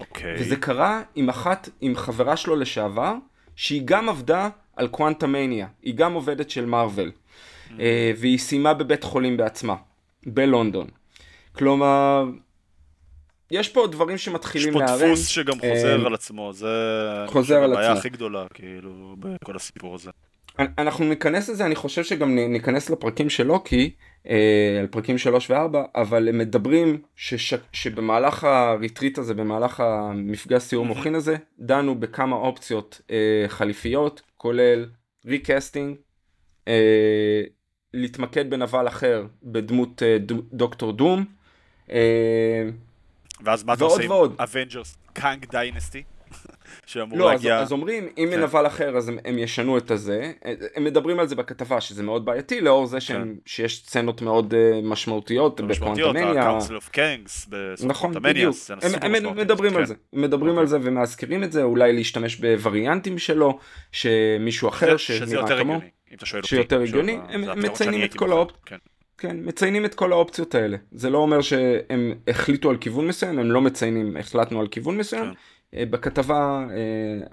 אוקיי. 0.00 0.34
וזה 0.38 0.56
קרה 0.56 1.02
עם 1.14 1.28
אחת, 1.28 1.68
עם 1.80 1.96
חברה 1.96 2.36
שלו 2.36 2.56
לשעבר, 2.56 3.14
שהיא 3.56 3.82
גם 3.84 4.08
עבדה 4.08 4.48
על 4.76 4.88
קוונטמניה, 4.88 5.66
היא 5.82 5.94
גם 5.94 6.12
עובדת 6.12 6.50
של 6.50 6.66
מארוול. 6.66 7.10
אה, 7.80 8.12
והיא 8.16 8.38
סיימה 8.38 8.74
בבית 8.74 9.04
חולים 9.04 9.36
בעצמה, 9.36 9.74
בלונדון. 10.26 10.86
כלומר, 11.52 12.24
יש 13.50 13.68
פה 13.68 13.86
דברים 13.86 14.18
שמתחילים 14.18 14.74
להיערם. 14.74 14.94
יש 14.94 15.00
פה 15.00 15.06
דפוס 15.06 15.26
שגם 15.26 15.54
חוזר 15.54 16.00
אה, 16.00 16.06
על 16.06 16.14
עצמו, 16.14 16.52
זה 16.52 16.68
חוזר 17.26 17.56
על 17.56 17.64
עצמו. 17.64 17.74
הבעיה 17.74 17.92
הכי 17.92 18.08
גדולה, 18.08 18.46
כאילו, 18.54 19.16
בכל 19.18 19.56
הסיפור 19.56 19.94
הזה. 19.94 20.10
אנחנו 20.58 21.04
ניכנס 21.04 21.48
לזה, 21.48 21.66
אני 21.66 21.74
חושב 21.74 22.04
שגם 22.04 22.34
ניכנס 22.36 22.90
לפרקים 22.90 23.30
של 23.30 23.46
לוקי, 23.46 23.90
אה, 24.28 24.76
על 24.80 24.86
פרקים 24.86 25.18
3 25.18 25.50
ו-4, 25.50 25.76
אבל 25.94 26.28
הם 26.28 26.38
מדברים 26.38 27.02
שש, 27.16 27.54
שבמהלך 27.72 28.44
הריטריט 28.44 29.18
הזה, 29.18 29.34
במהלך 29.34 29.80
המפגש 29.80 30.62
סיור 30.62 30.84
מוחין 30.84 31.14
הזה, 31.14 31.36
דנו 31.58 31.94
בכמה 31.94 32.36
אופציות 32.36 33.00
חליפיות, 33.48 34.22
כולל 34.36 34.86
ריקסטינג, 35.26 35.96
להתמקד 37.96 38.50
בנבל 38.50 38.88
אחר 38.88 39.26
בדמות 39.42 40.02
אה, 40.02 40.16
דוקטור 40.52 40.92
דום. 40.92 41.24
אה, 41.90 42.68
ואז 43.44 43.64
מה 43.64 43.74
אתה 43.74 43.84
עושה 43.84 44.02
עם 44.02 44.10
אבנג'רס 44.38 44.98
קאנג 45.12 45.46
דיינסטי? 45.50 46.02
שאמור 46.86 47.18
לא, 47.18 47.30
להגיע... 47.30 47.56
אז, 47.56 47.62
אז 47.62 47.72
אומרים, 47.72 48.08
אם 48.18 48.28
כן. 48.30 48.40
מנבל 48.40 48.66
אחר 48.66 48.96
אז 48.96 49.08
הם, 49.08 49.18
הם 49.24 49.38
ישנו 49.38 49.78
את 49.78 49.90
הזה. 49.90 50.32
הם 50.74 50.84
מדברים 50.84 51.20
על 51.20 51.28
זה 51.28 51.34
בכתבה, 51.34 51.80
שזה 51.80 52.02
מאוד 52.02 52.24
בעייתי, 52.24 52.60
לאור 52.60 52.86
זה 52.86 53.00
שהם, 53.00 53.22
כן. 53.22 53.34
שיש 53.46 53.78
סצנות 53.78 54.22
מאוד 54.22 54.54
uh, 54.54 54.86
משמעותיות 54.86 55.60
בקוונטמניה. 55.60 56.42
ה-Council 56.42 56.82
of 56.82 56.94
Kings 56.94 57.54
נכון, 57.86 58.14
בדיוק. 58.22 58.56
הם, 59.02 59.14
הם 59.14 59.36
מדברים 59.36 59.72
כן. 59.72 59.78
על 59.78 59.86
זה. 59.86 59.94
הם 60.12 60.22
מדברים. 60.22 60.58
על 60.58 60.64
אוקיי. 60.64 60.66
זה 60.66 60.78
ומזכירים 60.82 61.44
את 61.44 61.52
זה, 61.52 61.62
אולי 61.62 61.92
להשתמש 61.92 62.36
בווריאנטים 62.36 63.18
שלו, 63.18 63.58
שמישהו 63.92 64.68
אחר 64.68 64.96
שנראה 64.96 65.62
כמו. 65.62 65.80
אם 66.10 66.16
אתה 66.16 66.26
שואל 66.26 66.42
אותי. 66.42 66.48
שיותר 66.48 66.80
הגיוני, 66.80 67.18
הם 67.28 67.62
מציינים 67.62 68.04
את 68.04 68.14
כל 68.14 68.32
האופציות. 68.32 68.64
כן. 68.66 68.76
כן, 69.18 69.36
מציינים 69.40 69.84
את 69.84 69.94
כל 69.94 70.12
האופציות 70.12 70.54
האלה. 70.54 70.76
זה 70.92 71.10
לא 71.10 71.18
אומר 71.18 71.40
שהם 71.40 72.12
החליטו 72.28 72.70
על 72.70 72.76
כיוון 72.76 73.06
מסוים, 73.06 73.38
הם 73.38 73.50
לא 73.50 73.60
מציינים, 73.60 74.16
החלטנו 74.16 74.60
על 74.60 74.68
כיוון 74.68 74.96
מסוים. 74.96 75.24
כן. 75.24 75.78
אה, 75.78 75.86
בכתבה 75.86 76.66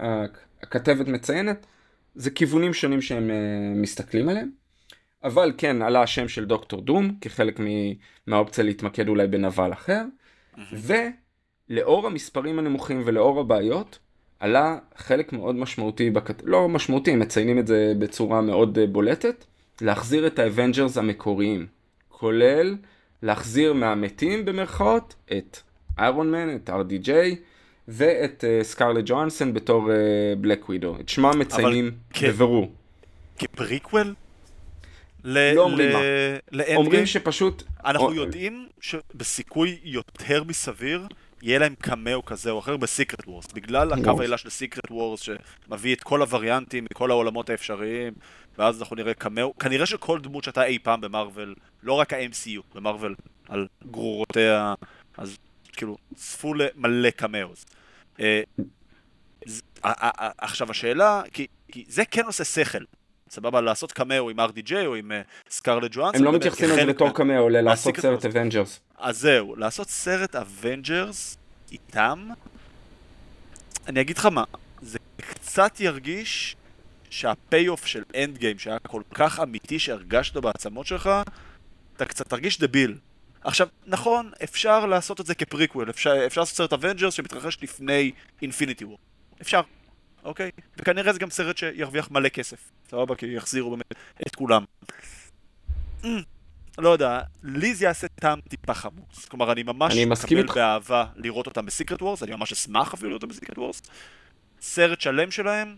אה, 0.00 0.24
הכתבת 0.62 1.08
מציינת, 1.08 1.66
זה 2.14 2.30
כיוונים 2.30 2.74
שונים 2.74 3.02
שהם 3.02 3.30
אה, 3.30 3.36
מסתכלים 3.74 4.28
עליהם. 4.28 4.50
אבל 5.24 5.52
כן, 5.58 5.82
עלה 5.82 6.02
השם 6.02 6.28
של 6.28 6.44
דוקטור 6.44 6.80
דום, 6.80 7.16
כחלק 7.20 7.60
מהאופציה 8.26 8.64
להתמקד 8.64 9.08
אולי 9.08 9.26
בנבל 9.26 9.72
אחר. 9.72 10.02
ולאור 10.72 12.06
המספרים 12.06 12.58
הנמוכים 12.58 13.02
ולאור 13.04 13.40
הבעיות, 13.40 13.98
עלה 14.44 14.78
חלק 14.96 15.32
מאוד 15.32 15.54
משמעותי, 15.54 16.10
בכת... 16.10 16.42
לא 16.44 16.68
משמעותי, 16.68 17.16
מציינים 17.16 17.58
את 17.58 17.66
זה 17.66 17.92
בצורה 17.98 18.40
מאוד 18.40 18.78
אה, 18.78 18.86
בולטת, 18.86 19.44
להחזיר 19.80 20.26
את 20.26 20.38
האבנג'רס 20.38 20.98
המקוריים, 20.98 21.66
כולל 22.08 22.76
להחזיר 23.22 23.72
מהמתים 23.72 24.44
במרכאות 24.44 25.14
את 25.32 25.58
איירון 25.98 26.30
מן, 26.30 26.56
את 26.56 26.70
RDJ 26.70 27.10
ואת 27.88 28.44
סקארלט 28.62 29.04
uh, 29.04 29.08
ג'ואנסון 29.08 29.54
בתור 29.54 29.90
בלק 30.40 30.62
uh, 30.62 30.66
ווידו. 30.68 30.96
את 31.00 31.08
שמם 31.08 31.38
מציינים. 31.38 31.90
בבירור. 32.22 32.72
כפריקוול? 33.38 34.14
לא 35.24 35.62
אומרים 35.62 35.92
מה. 35.92 35.98
לאנד 36.52 36.76
אומרים? 36.76 37.06
שפשוט... 37.06 37.62
אנחנו 37.84 38.06
או- 38.06 38.14
יודעים 38.14 38.66
שבסיכוי 38.80 39.78
יותר 39.84 40.44
מסביר 40.44 41.06
יהיה 41.44 41.58
להם 41.58 41.74
קמאו 41.74 42.24
כזה 42.24 42.50
או 42.50 42.58
אחר 42.58 42.76
בסיקרט 42.76 43.28
וורס. 43.28 43.46
בגלל 43.52 43.92
הקו. 43.92 44.20
העילה 44.20 44.38
של 44.38 44.50
סיקרט 44.50 44.90
וורס 44.90 45.20
שמביא 45.20 45.94
את 45.94 46.02
כל 46.02 46.20
הווריאנטים 46.20 46.84
מכל 46.90 47.10
העולמות 47.10 47.50
האפשריים, 47.50 48.12
ואז 48.58 48.80
אנחנו 48.80 48.96
נראה 48.96 49.14
קמאו. 49.14 49.58
כנראה 49.58 49.86
שכל 49.86 50.20
דמות 50.20 50.44
שהייתה 50.44 50.64
אי 50.64 50.78
פעם 50.78 51.00
במרוויל, 51.00 51.54
לא 51.82 51.92
רק 51.92 52.12
ה-MCU, 52.12 52.60
במרוויל 52.74 53.14
על 53.48 53.66
גרורותיה, 53.90 54.74
אז 55.18 55.38
כאילו, 55.72 55.96
צפו 56.14 56.54
למלא 56.54 57.10
קמאוז. 57.10 57.64
אה, 58.20 58.42
עכשיו 60.38 60.70
השאלה, 60.70 61.22
כי, 61.32 61.46
כי 61.72 61.84
זה 61.88 62.04
כן 62.04 62.26
עושה 62.26 62.44
שכל. 62.44 62.84
סבבה, 63.34 63.60
לעשות 63.60 63.92
קמאו 63.92 64.30
עם 64.30 64.40
RDJ 64.40 64.72
או 64.86 64.94
עם 64.94 65.12
אה, 65.12 65.20
סקארלט 65.50 65.90
ג'ואנסון. 65.94 66.20
הם 66.20 66.24
לא 66.24 66.32
מתייחסים 66.32 66.68
לזה 66.68 66.86
בתור 66.86 67.10
קמאו, 67.10 67.48
לעשות 67.48 67.96
סרט. 67.96 68.24
אבנג'רס. 68.24 68.80
אז 68.98 69.18
זהו, 69.18 69.56
לעשות 69.56 69.88
סרט 69.88 70.36
אבנג'רס 70.36 71.36
איתם, 71.72 72.28
אני 73.86 74.00
אגיד 74.00 74.18
לך 74.18 74.26
מה, 74.26 74.44
זה 74.82 74.98
קצת 75.16 75.80
ירגיש 75.80 76.56
שה 77.10 77.33
pay-off 77.33 77.86
של 77.86 78.02
Endgame, 78.16 78.58
שהיה 78.58 78.78
כל 78.78 79.02
כך 79.14 79.40
אמיתי 79.40 79.78
שהרגשת 79.78 80.36
בעצמות 80.36 80.86
שלך, 80.86 81.10
אתה 81.96 82.04
קצת 82.04 82.28
תרגיש 82.28 82.58
דביל. 82.58 82.98
עכשיו, 83.44 83.68
נכון, 83.86 84.30
אפשר 84.44 84.86
לעשות 84.86 85.20
את 85.20 85.26
זה 85.26 85.34
כפריקוול, 85.34 85.90
אפשר, 85.90 86.26
אפשר 86.26 86.40
לעשות 86.40 86.56
סרט 86.56 86.72
Avengers 86.72 87.14
שמתרחש 87.14 87.58
לפני 87.62 88.12
Infinity 88.42 88.84
War. 88.84 88.98
אפשר, 89.42 89.60
אוקיי? 90.24 90.50
וכנראה 90.76 91.12
זה 91.12 91.18
גם 91.18 91.30
סרט 91.30 91.56
שירוויח 91.56 92.10
מלא 92.10 92.28
כסף, 92.28 92.58
סבבה? 92.94 93.14
כי 93.14 93.26
יחזירו 93.26 93.70
באמת 93.70 93.94
את 94.26 94.34
כולם. 94.36 94.64
ממ, 96.02 96.06
לא 96.78 96.88
יודע, 96.88 97.20
לי 97.42 97.74
זה 97.74 97.84
יעשה 97.84 98.08
טעם 98.08 98.40
טיפה 98.40 98.74
חמוץ. 98.74 99.24
כלומר, 99.28 99.52
אני 99.52 99.62
ממש 99.62 99.92
אני 99.92 100.04
מסכים 100.04 100.38
מקבל 100.38 100.48
איתך. 100.48 100.56
באהבה 100.56 101.06
לראות 101.16 101.46
אותם 101.46 101.66
ב 101.66 101.71
Secret 101.71 102.02
Wars, 102.02 102.22
אני 102.22 102.32
ממש 102.32 102.52
אשמח 102.52 102.94
אפילו 102.94 103.08
לראות 103.08 103.22
אותם 103.22 103.32
ב 103.34 103.37
Secret 103.37 103.58
Wars. 103.58 103.82
סרט 104.60 105.00
שלם 105.00 105.30
שלהם, 105.30 105.76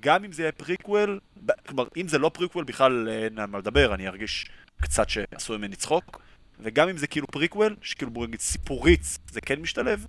גם 0.00 0.24
אם 0.24 0.32
זה 0.32 0.42
יהיה 0.42 0.52
פריקוול, 0.52 1.20
כלומר, 1.66 1.84
אם 1.96 2.08
זה 2.08 2.18
לא 2.18 2.28
פריקוול 2.28 2.64
בכלל 2.64 3.08
אין 3.08 3.38
על 3.38 3.46
מה 3.46 3.58
לדבר, 3.58 3.94
אני 3.94 4.08
ארגיש 4.08 4.50
קצת 4.80 5.08
שעשו 5.08 5.58
ממני 5.58 5.76
צחוק. 5.76 6.20
וגם 6.60 6.88
אם 6.88 6.96
זה 6.96 7.06
כאילו 7.06 7.26
פריקוול, 7.26 7.76
שכאילו 7.82 8.10
בוא 8.10 8.26
נגיד 8.26 8.40
סיפורית, 8.40 9.18
זה 9.30 9.40
כן 9.40 9.60
משתלב, 9.60 10.06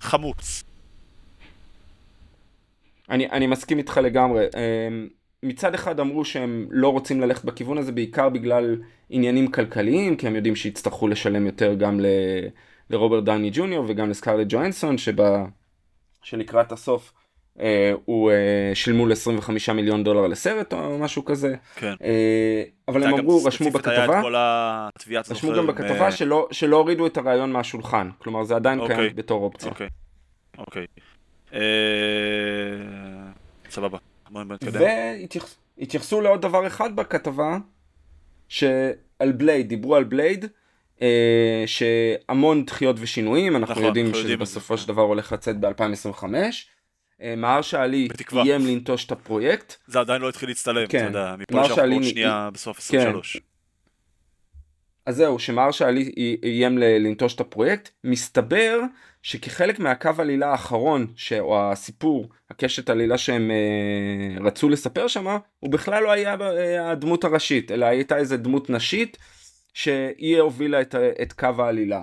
חמוץ. 0.00 0.64
אני, 3.10 3.30
אני 3.30 3.46
מסכים 3.46 3.78
איתך 3.78 4.00
לגמרי. 4.02 4.44
אמ, 4.44 5.08
מצד 5.42 5.74
אחד 5.74 6.00
אמרו 6.00 6.24
שהם 6.24 6.66
לא 6.70 6.88
רוצים 6.88 7.20
ללכת 7.20 7.44
בכיוון 7.44 7.78
הזה 7.78 7.92
בעיקר 7.92 8.28
בגלל 8.28 8.76
עניינים 9.10 9.50
כלכליים, 9.50 10.16
כי 10.16 10.26
הם 10.26 10.36
יודעים 10.36 10.56
שיצטרכו 10.56 11.08
לשלם 11.08 11.46
יותר 11.46 11.74
גם 11.74 12.00
ל, 12.00 12.06
לרוברט 12.90 13.24
דני 13.24 13.50
ג'וניור 13.52 13.84
וגם 13.88 14.10
לסקארלט 14.10 14.46
ג'ואנסון, 14.50 14.98
שבה, 14.98 15.44
שלקראת 16.22 16.72
הסוף 16.72 17.12
אה, 17.60 17.92
הוא 18.04 18.30
אה, 18.30 18.70
שילמו 18.74 19.06
ל-25 19.06 19.72
מיליון 19.74 20.04
דולר 20.04 20.26
לסרט 20.26 20.72
או 20.72 20.98
משהו 20.98 21.24
כזה. 21.24 21.54
כן. 21.76 21.94
אה, 22.02 22.62
אבל 22.88 23.04
הם 23.04 23.14
אמרו, 23.14 23.44
רשמו 23.44 23.70
בכתבה, 23.70 24.22
רשמו 25.30 25.52
גם 25.56 25.66
בכתבה 25.66 26.04
אה, 26.04 26.12
שלא, 26.12 26.48
שלא 26.50 26.76
הורידו 26.76 27.06
את 27.06 27.16
הרעיון 27.16 27.52
מהשולחן. 27.52 28.10
כלומר 28.18 28.44
זה 28.44 28.56
עדיין 28.56 28.80
אוקיי. 28.80 28.96
קיים 28.96 29.16
בתור 29.16 29.44
אופציה. 29.44 29.70
אוקיי, 29.70 29.88
אוקיי. 30.58 30.86
אה, 31.56 31.62
סבבה. 33.70 33.98
והתייחסו 35.78 36.20
לעוד 36.20 36.42
דבר 36.42 36.66
אחד 36.66 36.96
בכתבה, 36.96 37.58
שעל 38.48 39.32
בלייד, 39.36 39.68
דיברו 39.68 39.96
על 39.96 40.04
בלייד, 40.04 40.44
אה, 41.02 41.64
שהמון 41.66 42.64
דחיות 42.64 42.96
ושינויים, 42.98 43.56
אנחנו 43.56 43.72
נכון, 43.72 43.84
יודעים 43.84 44.14
שזה 44.14 44.36
בסופו 44.36 44.74
כן. 44.74 44.82
של 44.82 44.88
דבר 44.88 45.02
הולך 45.02 45.32
לצאת 45.32 45.60
ב-2025. 45.60 46.24
מהרשה 47.36 47.82
עלי 47.82 48.08
בתקווה. 48.08 48.42
איים 48.42 48.66
לנטוש 48.66 49.06
את 49.06 49.12
הפרויקט. 49.12 49.76
זה 49.86 50.00
עדיין 50.00 50.22
לא 50.22 50.28
התחיל 50.28 50.48
להצטלם, 50.48 50.86
כן. 50.86 50.98
אתה 50.98 51.06
יודע, 51.06 51.34
מפה 51.38 51.60
לשם 51.60 51.92
עוד 51.92 52.02
שנייה 52.02 52.50
בסוף 52.52 52.76
כן. 52.78 52.98
23. 52.98 53.40
אז 55.06 55.16
זהו, 55.16 55.38
שמרשה 55.38 55.88
עלי 55.88 56.12
איים 56.42 56.78
לנטוש 56.78 57.34
את 57.34 57.40
הפרויקט. 57.40 57.88
מסתבר 58.04 58.80
שכחלק 59.26 59.78
מהקו 59.78 60.10
עלילה 60.18 60.50
האחרון, 60.50 61.06
ש... 61.16 61.32
או 61.32 61.72
הסיפור, 61.72 62.28
הקשת 62.50 62.90
עלילה 62.90 63.18
שהם 63.18 63.50
אה, 63.50 64.44
רצו 64.44 64.68
לספר 64.68 65.06
שמה, 65.06 65.38
הוא 65.58 65.70
בכלל 65.70 66.02
לא 66.02 66.10
היה 66.10 66.36
אה, 66.40 66.90
הדמות 66.90 67.24
הראשית, 67.24 67.70
אלא 67.70 67.86
הייתה 67.86 68.16
איזה 68.16 68.36
דמות 68.36 68.70
נשית 68.70 69.16
שהיא 69.74 70.40
הובילה 70.40 70.80
את, 70.80 70.94
את 71.22 71.32
קו 71.32 71.48
העלילה. 71.58 72.00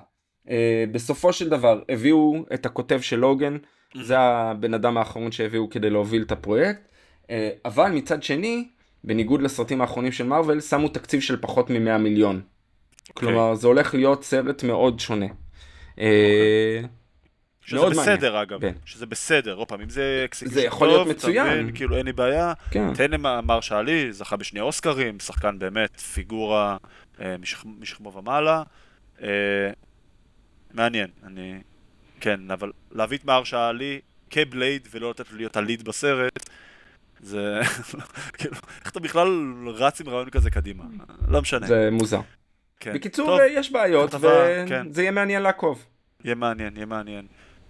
אה, 0.50 0.86
בסופו 0.92 1.34
של 1.34 1.50
דבר 1.50 1.82
הביאו 1.90 2.46
את 2.54 2.66
הכותב 2.66 3.02
של 3.02 3.20
לוגן, 3.20 3.58
זה 4.04 4.20
הבן 4.20 4.74
אדם 4.74 4.98
האחרון 4.98 5.32
שהביאו 5.32 5.70
כדי 5.70 5.90
להוביל 5.90 6.22
את 6.22 6.32
הפרויקט, 6.32 6.82
אה, 7.30 7.50
אבל 7.66 7.92
מצד 7.92 8.24
שני, 8.24 8.68
בניגוד 9.04 9.42
לסרטים 9.42 9.82
האחרונים 9.82 10.12
של 10.12 10.26
מארוול, 10.26 10.62
שמו 10.62 10.88
תקציב 10.88 11.22
של 11.22 11.38
פחות 11.42 11.70
מ-100 11.70 11.98
מיליון. 11.98 12.42
כלומר, 13.14 13.56
זה 13.56 13.68
הולך 13.68 13.94
להיות 13.94 14.24
סרט 14.24 14.64
מאוד 14.64 15.00
שונה. 15.00 15.28
אה, 16.00 16.82
שזה 17.66 17.76
מאוד 17.78 17.94
מעניין. 17.96 18.16
בסדר 18.18 18.42
אגב, 18.42 18.62
כן. 18.62 18.74
שזה 18.86 19.06
בסדר, 19.06 19.54
עוד 19.54 19.68
פעם, 19.68 19.82
אם 19.82 19.90
זה 19.90 20.22
execution 20.26 20.54
זה 20.56 20.62
יכול 20.64 20.88
להיות 20.88 21.00
טוב, 21.08 21.10
מצוין. 21.10 21.48
מבין, 21.48 21.76
כאילו 21.76 21.98
אין 21.98 22.06
לי 22.06 22.14
בעיה. 22.14 22.54
כן. 22.72 22.94
תן 22.94 23.12
למהרשלה 23.12 23.62
עלי, 23.62 24.14
זכה 24.14 24.36
בשני 24.36 24.60
אוסקרים, 24.62 25.20
שחקן 25.20 25.60
באמת, 25.60 26.00
פיגורה 26.00 26.78
אה, 27.22 27.36
משכ- 27.42 27.68
משכמו 27.80 28.14
ומעלה. 28.14 28.64
אה, 29.22 29.28
מעניין, 30.74 31.08
אני... 31.24 31.60
כן, 32.20 32.52
אבל 32.52 32.72
להביא 32.92 33.18
את 33.18 33.26
מהר 33.26 33.44
שאלי 33.44 34.00
כבלייד 34.30 34.88
ולא 34.92 35.10
לתת 35.10 35.32
לו 35.32 35.38
להיות 35.38 35.58
הליד 35.58 35.84
בסרט, 35.86 36.50
זה... 37.20 37.62
כאילו, 38.38 38.56
איך 38.82 38.92
אתה 38.92 39.00
בכלל 39.00 39.54
רץ 39.68 40.02
עם 40.02 40.10
רעיון 40.10 40.30
כזה 40.30 40.50
קדימה? 40.50 40.84
לא 41.28 41.42
משנה. 41.42 41.68
זה 41.68 41.90
מוזר. 41.92 42.20
כן. 42.80 42.94
בקיצור, 42.94 43.28
טוב, 43.28 43.40
אה, 43.40 43.46
יש 43.48 43.72
בעיות, 43.72 44.10
כתבה, 44.10 44.68
כן. 44.68 44.88
וזה 44.90 45.02
יהיה 45.02 45.12
מעניין 45.12 45.42
לעקוב. 45.42 45.86
יהיה 46.24 46.36
מעניין, 46.36 46.76
יהיה 46.76 46.86
מעניין. 46.86 47.26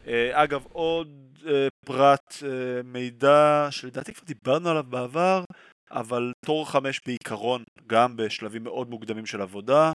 אה, 0.07 0.43
אגב, 0.43 0.65
עוד 0.71 1.37
אה, 1.47 1.67
פרט 1.85 2.33
אה, 2.43 2.83
מידע 2.83 3.67
שלדעתי 3.71 4.13
כבר 4.13 4.25
דיברנו 4.25 4.69
עליו 4.69 4.83
בעבר, 4.83 5.43
אבל 5.91 6.31
תור 6.45 6.69
5 6.69 6.99
בעיקרון, 7.05 7.63
גם 7.87 8.17
בשלבים 8.17 8.63
מאוד 8.63 8.89
מוקדמים 8.89 9.25
של 9.25 9.41
עבודה, 9.41 9.91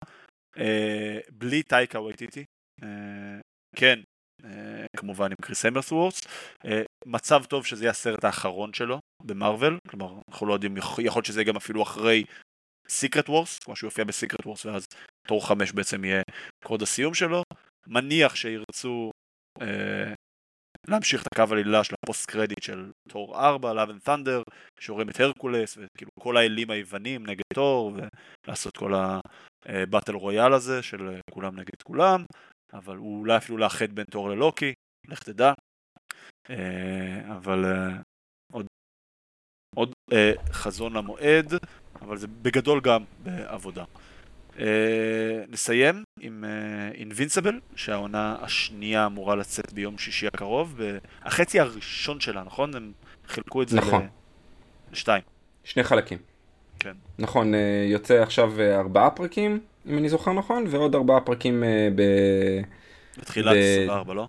בלי 1.31 1.63
טייקה 1.63 2.01
וייטיטי, 2.01 2.43
כן, 3.75 3.99
כמובן 4.97 5.25
עם 5.25 5.35
כריס 5.41 5.65
המסוורת', 5.65 6.21
אה, 6.65 6.81
מצב 7.05 7.43
טוב 7.43 7.65
שזה 7.65 7.83
יהיה 7.83 7.91
הסרט 7.91 8.23
האחרון 8.23 8.73
שלו 8.73 8.99
במארוול, 9.23 9.77
כלומר, 9.89 10.13
אנחנו 10.29 10.47
לא 10.47 10.53
יודעים, 10.53 10.77
יכול 10.77 11.03
להיות 11.03 11.25
שזה 11.25 11.39
יהיה 11.39 11.47
גם 11.47 11.55
אפילו 11.55 11.83
אחרי 11.83 12.23
Secret 12.89 13.29
Wars, 13.29 13.59
כמו 13.59 13.75
שהוא 13.75 13.87
יופיע 13.87 14.03
ב 14.03 14.09
Secret 14.09 14.45
Wars, 14.45 14.65
ואז 14.65 14.85
תור 15.27 15.47
5 15.47 15.71
בעצם 15.71 16.03
יהיה 16.03 16.21
אקורד 16.63 16.81
הסיום 16.81 17.13
שלו. 17.13 17.43
מניח 17.87 18.35
שירצו 18.35 19.11
להמשיך 20.87 21.21
את 21.21 21.27
הקו 21.33 21.53
עלילה 21.53 21.83
של 21.83 21.95
ה 22.03 22.08
post 22.08 22.29
credit 22.29 22.63
של 22.63 22.91
תור 23.09 23.39
4, 23.39 23.73
Love 23.73 23.89
and 23.89 24.07
Thunder, 24.07 24.43
שרואים 24.79 25.09
את 25.09 25.19
הרקולס, 25.19 25.77
וכאילו 25.77 26.11
כל 26.19 26.37
האלים 26.37 26.69
היוונים 26.69 27.25
נגד 27.25 27.43
תור, 27.53 27.93
ולעשות 28.45 28.77
כל 28.77 28.93
הבטל 29.65 30.13
רויאל 30.13 30.53
הזה 30.53 30.83
של 30.83 31.09
אה, 31.09 31.19
כולם 31.31 31.55
נגד 31.55 31.81
כולם, 31.83 32.25
אבל 32.73 32.97
הוא 32.97 33.19
אולי 33.19 33.37
אפילו 33.37 33.57
לאחד 33.57 33.91
בין 33.91 34.05
תור 34.05 34.29
ללוקי, 34.29 34.73
לך 35.07 35.23
תדע. 35.23 35.53
אה, 36.49 37.35
אבל 37.37 37.65
אה, 37.65 37.97
עוד, 38.53 38.65
עוד 39.75 39.91
אה, 40.13 40.31
חזון 40.51 40.93
למועד, 40.93 41.53
אבל 42.01 42.17
זה 42.17 42.27
בגדול 42.27 42.81
גם 42.81 43.03
בעבודה. 43.23 43.83
אה, 44.59 44.65
נסיים 45.49 46.03
עם 46.19 46.43
אינבינסיבל, 46.93 47.59
שהעונה 47.75 48.35
השנייה 48.41 49.05
אמורה 49.05 49.35
לצאת 49.35 49.73
ביום 49.73 49.97
שישי 49.97 50.27
הקרוב, 50.27 50.79
החצי 51.23 51.59
הראשון 51.59 52.19
שלה, 52.19 52.43
נכון? 52.43 52.75
הם 52.75 52.91
חילקו 53.27 53.61
את 53.61 53.69
זה 53.69 53.77
נכון. 53.77 54.07
לשתיים. 54.91 55.23
שני 55.63 55.83
חלקים. 55.83 56.17
כן. 56.79 56.93
נכון, 57.19 57.53
אה, 57.55 57.85
יוצא 57.91 58.21
עכשיו 58.21 58.59
אה, 58.59 58.79
ארבעה 58.79 59.09
פרקים, 59.09 59.59
אם 59.87 59.97
אני 59.97 60.09
זוכר 60.09 60.33
נכון, 60.33 60.65
ועוד 60.69 60.95
ארבעה 60.95 61.21
פרקים 61.21 61.63
אה, 61.63 61.89
בתחילת 63.19 63.55
ב- 63.55 63.81
24, 63.83 64.13
לא? 64.13 64.27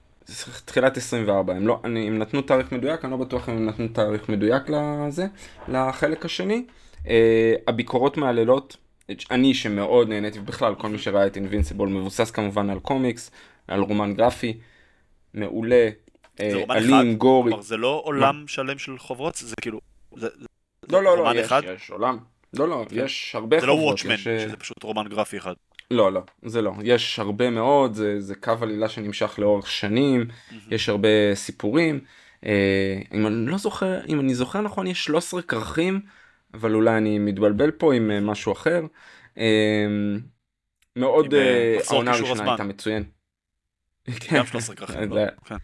בתחילת 0.64 0.96
24. 0.96 1.54
הם, 1.54 1.66
לא, 1.66 1.80
אני, 1.84 2.08
הם 2.08 2.18
נתנו 2.18 2.42
תאריך 2.42 2.72
מדויק, 2.72 3.04
אני 3.04 3.12
לא 3.12 3.16
בטוח 3.16 3.48
אם 3.48 3.54
הם 3.56 3.66
נתנו 3.66 3.88
תאריך 3.88 4.28
מדויק 4.28 4.62
לזה, 4.68 5.26
לחלק 5.68 6.24
השני. 6.24 6.64
אה, 7.08 7.54
הביקורות 7.66 8.16
מהלילות, 8.16 8.76
אני 9.30 9.54
שמאוד 9.54 10.08
נהניתי, 10.08 10.38
ובכלל 10.38 10.74
כל 10.74 10.88
מי 10.88 10.98
שראה 10.98 11.26
את 11.26 11.36
אינבינסיבול 11.36 11.88
מבוסס 11.88 12.30
כמובן 12.30 12.70
על 12.70 12.80
קומיקס, 12.80 13.30
על 13.68 13.80
רומן 13.80 14.14
גרפי, 14.14 14.58
מעולה, 15.34 15.88
אה, 16.40 16.64
אלים, 16.70 17.16
גורי. 17.16 17.50
כלומר 17.50 17.62
זה 17.62 17.76
לא 17.76 18.00
עולם 18.04 18.44
שלם 18.48 18.78
של 18.78 18.98
חוברות, 18.98 19.34
זה 19.34 19.54
כאילו, 19.60 19.80
זה, 20.16 20.28
לא, 20.90 21.02
לא, 21.02 21.18
לא, 21.18 21.40
יש? 21.40 21.52
יש 21.76 21.90
עולם. 21.90 22.18
לא, 22.54 22.68
לא, 22.68 22.84
יש 22.90 23.34
הרבה 23.34 23.60
זה 23.60 23.66
לא. 23.66 23.72
וואטשמן, 23.72 24.12
אה, 24.12 24.16
שזה 24.18 24.56
פשוט 24.56 24.82
רומן 24.82 25.08
גרפי 25.08 25.38
אחד. 25.38 25.54
לא, 25.90 26.12
לא, 26.12 26.20
זה 26.42 26.62
לא. 26.62 26.72
יש 26.82 27.18
הרבה 27.18 27.50
מאוד, 27.50 27.94
זה, 27.94 28.20
זה 28.20 28.34
קו 28.34 28.52
עלילה 28.62 28.88
שנמשך 28.88 29.38
לאורך 29.38 29.70
שנים, 29.70 30.26
יש 30.70 30.88
הרבה 30.88 31.34
סיפורים. 31.34 32.00
אה, 32.46 33.00
אם 33.14 33.26
אני 33.26 33.46
לא 33.46 33.58
זוכר, 33.58 34.04
אם 34.08 34.20
אני 34.20 34.34
זוכר 34.34 34.60
נכון, 34.60 34.86
יש 34.86 35.04
13 35.04 35.42
כרכים, 35.42 36.00
אבל 36.54 36.74
אולי 36.74 36.96
אני 36.96 37.18
מתבלבל 37.18 37.70
פה 37.70 37.94
עם 37.94 38.11
אה, 38.11 38.20
משהו 38.20 38.52
אחר. 38.52 38.82
אה, 39.38 39.87
מאוד, 40.96 41.34
אה, 41.34 41.40
אה, 41.40 41.76
העונה 41.90 42.11
הראשונה. 42.12 42.50
הייתה 42.50 42.64
מצוין. 42.64 43.04
גם 44.32 44.46
13 44.46 44.76
כרכים. 44.76 45.08
זה- 45.08 45.14
לא? 45.14 45.22
כן, 45.44 45.56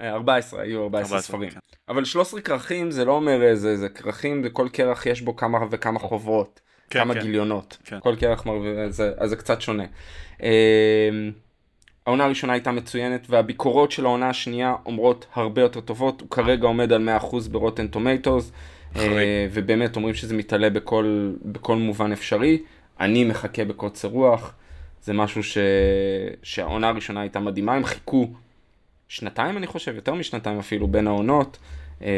14, 0.00 0.62
היו 0.62 0.82
14 0.82 1.00
14, 1.16 1.20
ספרים. 1.20 1.50
כן. 1.50 1.58
אבל 1.88 2.04
13 2.04 2.40
כרכים 2.40 2.90
זה 2.90 3.04
לא 3.04 3.12
אומר 3.12 3.42
איזה, 3.42 3.76
זה 3.76 3.88
כרכים, 3.88 4.42
וכל 4.44 4.68
כרך 4.72 5.06
יש 5.06 5.22
בו 5.22 5.36
כמה 5.36 5.58
וכמה 5.70 5.98
חוברות. 5.98 6.60
כן, 6.90 6.98
כמה 6.98 7.14
כן. 7.14 7.20
גיליונות. 7.20 7.78
כן. 7.84 8.00
כל 8.00 8.16
כרך 8.16 8.46
מרוויח, 8.46 8.78
אז, 8.88 8.96
זה- 8.96 9.12
אז 9.18 9.30
זה 9.30 9.36
קצת 9.36 9.60
שונה. 9.60 9.84
אה, 10.42 11.08
העונה 12.06 12.24
הראשונה 12.24 12.52
הייתה 12.52 12.72
מצוינת 12.72 13.26
והביקורות 13.30 13.90
של 13.92 14.04
העונה 14.04 14.28
השנייה 14.28 14.74
אומרות 14.86 15.26
הרבה 15.32 15.60
יותר 15.62 15.80
טובות, 15.80 16.20
הוא 16.20 16.30
כרגע 16.30 16.66
עומד 16.66 16.92
על 16.92 17.08
100% 17.18 17.48
ברוטן 17.48 17.86
טומטוס. 17.88 18.52
ובאמת 19.52 19.96
אומרים 19.96 20.14
שזה 20.14 20.36
מתעלה 20.36 20.70
בכל, 20.70 21.32
בכל 21.44 21.76
מובן 21.76 22.12
אפשרי. 22.12 22.62
אני 23.00 23.24
מחכה 23.24 23.64
בקוצר 23.64 24.08
רוח, 24.08 24.54
זה 25.02 25.12
משהו 25.12 25.42
ש... 25.42 25.58
שהעונה 26.42 26.88
הראשונה 26.88 27.20
הייתה 27.20 27.40
מדהימה, 27.40 27.74
הם 27.74 27.84
חיכו 27.84 28.30
שנתיים 29.08 29.56
אני 29.56 29.66
חושב, 29.66 29.94
יותר 29.94 30.14
משנתיים 30.14 30.58
אפילו 30.58 30.88
בין 30.88 31.06
העונות, 31.06 31.58
אה, 32.02 32.08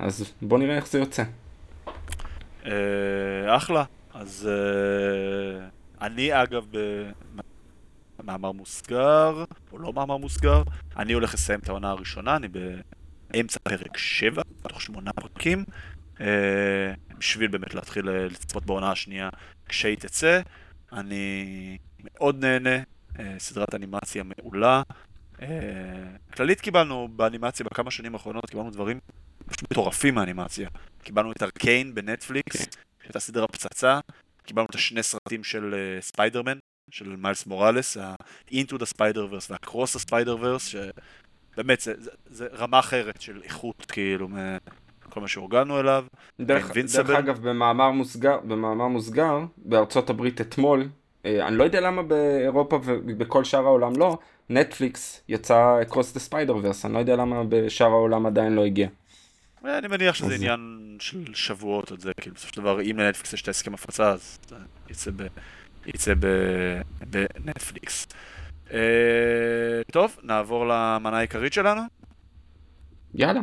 אז 0.00 0.32
בוא 0.42 0.58
נראה 0.58 0.76
איך 0.76 0.86
זה 0.86 0.98
יוצא. 0.98 1.22
אה, 2.66 3.56
אחלה. 3.56 3.84
אז 4.14 4.48
אה, 4.50 5.66
אני 6.06 6.42
אגב, 6.42 6.66
במאמר 8.18 8.52
מוסגר, 8.52 9.44
או 9.72 9.78
לא 9.78 9.92
מאמר 9.92 10.16
מוסגר, 10.16 10.62
אני 10.96 11.12
הולך 11.12 11.34
לסיים 11.34 11.60
את 11.60 11.68
העונה 11.68 11.90
הראשונה, 11.90 12.36
אני 12.36 12.48
באמצע 12.48 13.58
פרק 13.62 13.96
7, 13.96 14.42
בתוך 14.64 14.82
שמונה 14.82 15.12
פרקים, 15.12 15.58
אה, 15.58 15.64
בשביל 17.18 17.50
באמת 17.50 17.74
להתחיל 17.74 18.08
אה, 18.08 18.24
לצפות 18.24 18.66
בעונה 18.66 18.90
השנייה 18.90 19.28
כשהיא 19.68 19.96
תצא. 19.96 20.40
אני 20.92 21.78
מאוד 22.04 22.44
נהנה, 22.44 22.76
אה, 23.18 23.34
סדרת 23.38 23.74
אנימציה 23.74 24.22
מעולה. 24.22 24.82
אה, 25.42 25.48
כללית 26.34 26.60
קיבלנו 26.60 27.08
באנימציה 27.16 27.66
בכמה 27.66 27.90
שנים 27.90 28.14
האחרונות, 28.14 28.50
קיבלנו 28.50 28.70
דברים 28.70 29.00
פשוט 29.46 29.62
מטורפים 29.62 30.14
מהאנימציה. 30.14 30.68
קיבלנו 31.02 31.32
את 31.32 31.42
ארקיין 31.42 31.94
בנטפליקס, 31.94 32.66
שהייתה 33.02 33.20
סדרה 33.20 33.46
פצצה, 33.46 34.00
קיבלנו 34.42 34.66
את 34.70 34.74
השני 34.74 35.02
סרטים 35.02 35.44
של 35.44 35.74
אה, 35.74 36.02
ספיידרמן, 36.02 36.58
של 36.90 37.16
מיילס 37.16 37.46
מוראלס, 37.46 37.96
ה-Into 37.96 38.74
the 38.74 38.94
Spider-Verse 38.94 39.50
וה-Cross 39.50 39.96
the 39.96 40.10
Spider-Verse, 40.10 40.76
שבאמת 41.54 41.80
זה, 41.80 41.94
זה, 41.98 42.10
זה 42.26 42.48
רמה 42.52 42.78
אחרת 42.78 43.20
של 43.20 43.42
איכות, 43.42 43.86
כאילו, 43.88 44.28
מכל 45.16 45.20
מה 45.22 45.28
שהורגלנו 45.28 45.80
אליו. 45.80 46.04
דרך. 46.40 46.76
דרך 46.76 47.10
אגב, 47.10 47.48
במאמר 47.48 47.90
מוסגר, 47.90 48.38
במאמר 48.44 48.88
מוסגר, 48.88 49.38
בארצות 49.56 50.10
הברית 50.10 50.40
אתמול, 50.40 50.88
אה, 51.24 51.48
אני 51.48 51.56
לא 51.56 51.64
יודע 51.64 51.80
למה 51.80 52.02
באירופה 52.02 52.80
ובכל 52.84 53.44
שאר 53.44 53.64
העולם 53.64 53.92
לא, 53.96 54.18
נטפליקס 54.50 55.20
יצא 55.28 55.80
Cross 55.90 56.16
the 56.16 56.30
Spider-Verse, 56.30 56.84
אני 56.84 56.94
לא 56.94 56.98
יודע 56.98 57.16
למה 57.16 57.42
בשאר 57.48 57.86
העולם 57.86 58.26
עדיין 58.26 58.54
לא 58.54 58.64
הגיע. 58.64 58.88
אני 59.64 59.88
מניח 59.88 60.14
שזה 60.14 60.34
עניין 60.34 60.96
של 61.00 61.34
שבועות 61.34 61.90
עוד 61.90 62.00
זה, 62.00 62.12
כאילו 62.20 62.34
בסופו 62.34 62.52
של 62.54 62.60
דבר 62.60 62.82
אם 62.82 62.98
לנטפליקס 62.98 63.32
יש 63.32 63.42
את 63.42 63.48
ההסכם 63.48 63.74
הפצה 63.74 64.10
אז 64.10 64.38
יצא, 64.90 65.10
ב, 65.16 65.26
יצא 65.86 66.12
בנטפליקס. 67.10 68.06
אה, 68.72 68.78
טוב, 69.92 70.16
נעבור 70.22 70.66
למנה 70.66 71.18
העיקרית 71.18 71.52
שלנו. 71.52 71.82
יאללה. 73.14 73.40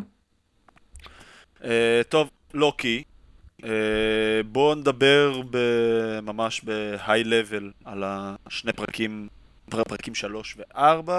אה, 1.64 2.02
טוב, 2.10 2.30
לוקי. 2.54 3.04
אה, 3.64 3.70
בואו 4.52 4.76
נדבר 4.76 5.42
ב- 5.50 6.20
ממש 6.22 6.62
בהיי 6.64 7.24
לבל 7.24 7.72
על 7.86 8.04
השני 8.06 8.74
פרקים, 8.74 9.28
פר- 9.70 9.84
פרקים 9.84 10.16
3 10.16 10.58
ו-4, 10.58 11.10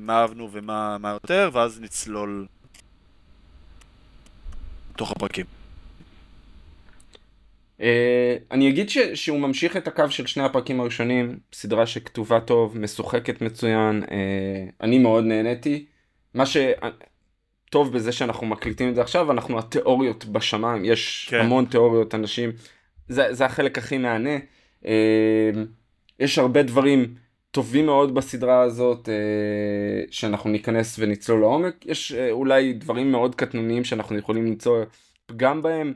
מה 0.00 0.20
אהבנו 0.20 0.48
ומה 0.52 0.98
מה 0.98 1.10
יותר, 1.10 1.50
ואז 1.52 1.80
נצלול 1.80 2.46
לתוך 4.94 5.12
הפרקים. 5.12 5.46
Uh, 7.78 7.82
אני 8.50 8.68
אגיד 8.68 8.90
ש, 8.90 8.98
שהוא 8.98 9.38
ממשיך 9.38 9.76
את 9.76 9.88
הקו 9.88 10.10
של 10.10 10.26
שני 10.26 10.42
הפרקים 10.44 10.80
הראשונים, 10.80 11.38
סדרה 11.52 11.86
שכתובה 11.86 12.40
טוב, 12.40 12.78
משוחקת 12.78 13.40
מצוין, 13.42 14.02
uh, 14.02 14.06
אני 14.80 14.98
מאוד 14.98 15.24
נהניתי. 15.24 15.86
מה 16.34 16.44
שטוב 17.74 17.92
בזה 17.92 18.12
שאנחנו 18.12 18.46
מקליטים 18.46 18.88
את 18.88 18.94
זה 18.94 19.00
עכשיו, 19.00 19.32
אנחנו 19.32 19.58
התיאוריות 19.58 20.24
בשמיים, 20.24 20.84
יש 20.84 21.26
כן. 21.30 21.40
המון 21.40 21.64
תיאוריות, 21.64 22.14
אנשים, 22.14 22.50
זה, 23.08 23.34
זה 23.34 23.44
החלק 23.44 23.78
הכי 23.78 23.98
מהנה. 23.98 24.38
Uh, 24.82 24.86
יש 26.20 26.38
הרבה 26.38 26.62
דברים 26.62 27.14
טובים 27.50 27.86
מאוד 27.86 28.14
בסדרה 28.14 28.62
הזאת, 28.62 29.08
uh, 29.08 29.10
שאנחנו 30.10 30.50
ניכנס 30.50 30.96
ונצלול 30.98 31.40
לעומק, 31.40 31.86
יש 31.86 32.12
uh, 32.12 32.30
אולי 32.30 32.72
דברים 32.72 33.12
מאוד 33.12 33.34
קטנוניים 33.34 33.84
שאנחנו 33.84 34.18
יכולים 34.18 34.46
למצוא 34.46 34.84
פגם 35.26 35.62
בהם. 35.62 35.92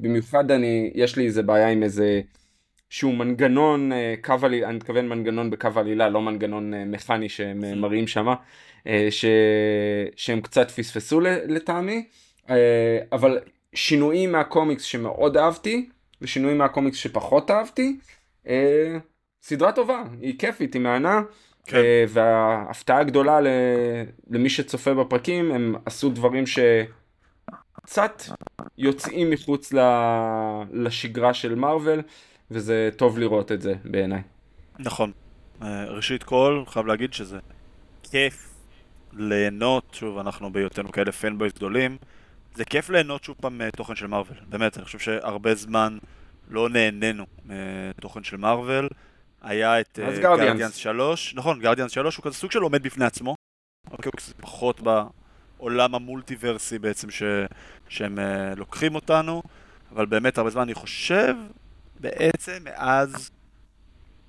במיוחד 0.00 0.50
אני, 0.50 0.90
יש 0.94 1.16
לי 1.16 1.26
איזה 1.26 1.42
בעיה 1.42 1.68
עם 1.68 1.82
איזה 1.82 2.20
שהוא 2.90 3.14
מנגנון, 3.14 3.90
קו 4.22 4.34
עלילה, 4.42 4.68
אני 4.68 4.76
מתכוון 4.76 5.08
מנגנון 5.08 5.50
בקו 5.50 5.68
עלילה, 5.76 6.08
לא 6.08 6.22
מנגנון 6.22 6.74
מכני 6.86 7.28
שהם 7.28 7.80
מראים 7.80 8.06
שמה, 8.06 8.34
ש... 9.10 9.24
שהם 10.16 10.40
קצת 10.40 10.70
פספסו 10.70 11.20
לטעמי, 11.20 12.04
uh, 12.46 12.50
אבל 13.12 13.38
שינויים 13.74 14.32
מהקומיקס 14.32 14.82
שמאוד 14.82 15.36
אהבתי, 15.36 15.88
ושינויים 16.22 16.58
מהקומיקס 16.58 16.96
שפחות 16.96 17.50
אהבתי, 17.50 17.96
uh, 18.44 18.48
סדרה 19.42 19.72
טובה, 19.72 20.02
היא 20.20 20.38
כיפית, 20.38 20.74
היא 20.74 20.82
מהנה. 20.82 21.22
כן. 21.66 21.76
אה, 21.76 22.04
וההפתעה 22.08 22.98
הגדולה 22.98 23.38
למי 24.30 24.50
שצופה 24.50 24.94
בפרקים, 24.94 25.52
הם 25.52 25.74
עשו 25.86 26.10
דברים 26.10 26.44
שקצת 26.46 28.22
יוצאים 28.78 29.30
מחוץ 29.30 29.72
לשגרה 30.72 31.34
של 31.34 31.54
מארוול, 31.54 32.02
וזה 32.50 32.90
טוב 32.96 33.18
לראות 33.18 33.52
את 33.52 33.62
זה 33.62 33.74
בעיניי. 33.84 34.22
נכון. 34.78 35.12
אה, 35.62 35.84
ראשית 35.84 36.22
כל, 36.22 36.62
חייב 36.66 36.86
להגיד 36.86 37.12
שזה 37.12 37.38
כיף 38.02 38.51
ליהנות, 39.16 39.84
שוב, 39.92 40.18
אנחנו 40.18 40.52
בהיותנו 40.52 40.92
כאלה 40.92 41.12
פנבויז 41.12 41.52
גדולים, 41.52 41.96
זה 42.54 42.64
כיף 42.64 42.90
ליהנות 42.90 43.24
שוב 43.24 43.36
פעם 43.40 43.58
מתוכן 43.58 43.94
של 43.94 44.06
מארוול. 44.06 44.36
באמת, 44.48 44.76
אני 44.76 44.84
חושב 44.84 44.98
שהרבה 44.98 45.54
זמן 45.54 45.98
לא 46.50 46.68
נהנינו 46.68 47.26
מתוכן 47.44 48.24
של 48.24 48.36
מארוול. 48.36 48.88
היה 49.42 49.80
את 49.80 49.98
אז 50.06 50.18
אה, 50.18 50.34
Guardians. 50.34 50.38
Guardians 50.38 50.74
3, 50.74 51.34
נכון, 51.34 51.60
Guardians 51.60 51.90
3 51.90 52.16
הוא 52.16 52.24
כזה 52.24 52.34
סוג 52.34 52.50
של 52.50 52.58
עומד 52.58 52.82
בפני 52.82 53.04
עצמו. 53.04 53.34
אוקיי, 53.90 54.10
הוא 54.12 54.16
קצת 54.16 54.40
פחות 54.40 54.80
בעולם 54.80 55.94
המולטיברסי 55.94 56.78
בעצם 56.78 57.10
ש... 57.10 57.22
שהם 57.88 58.18
אה, 58.18 58.54
לוקחים 58.56 58.94
אותנו, 58.94 59.42
אבל 59.92 60.06
באמת 60.06 60.38
הרבה 60.38 60.50
זמן 60.50 60.62
אני 60.62 60.74
חושב, 60.74 61.34
בעצם 62.00 62.58
מאז 62.64 63.30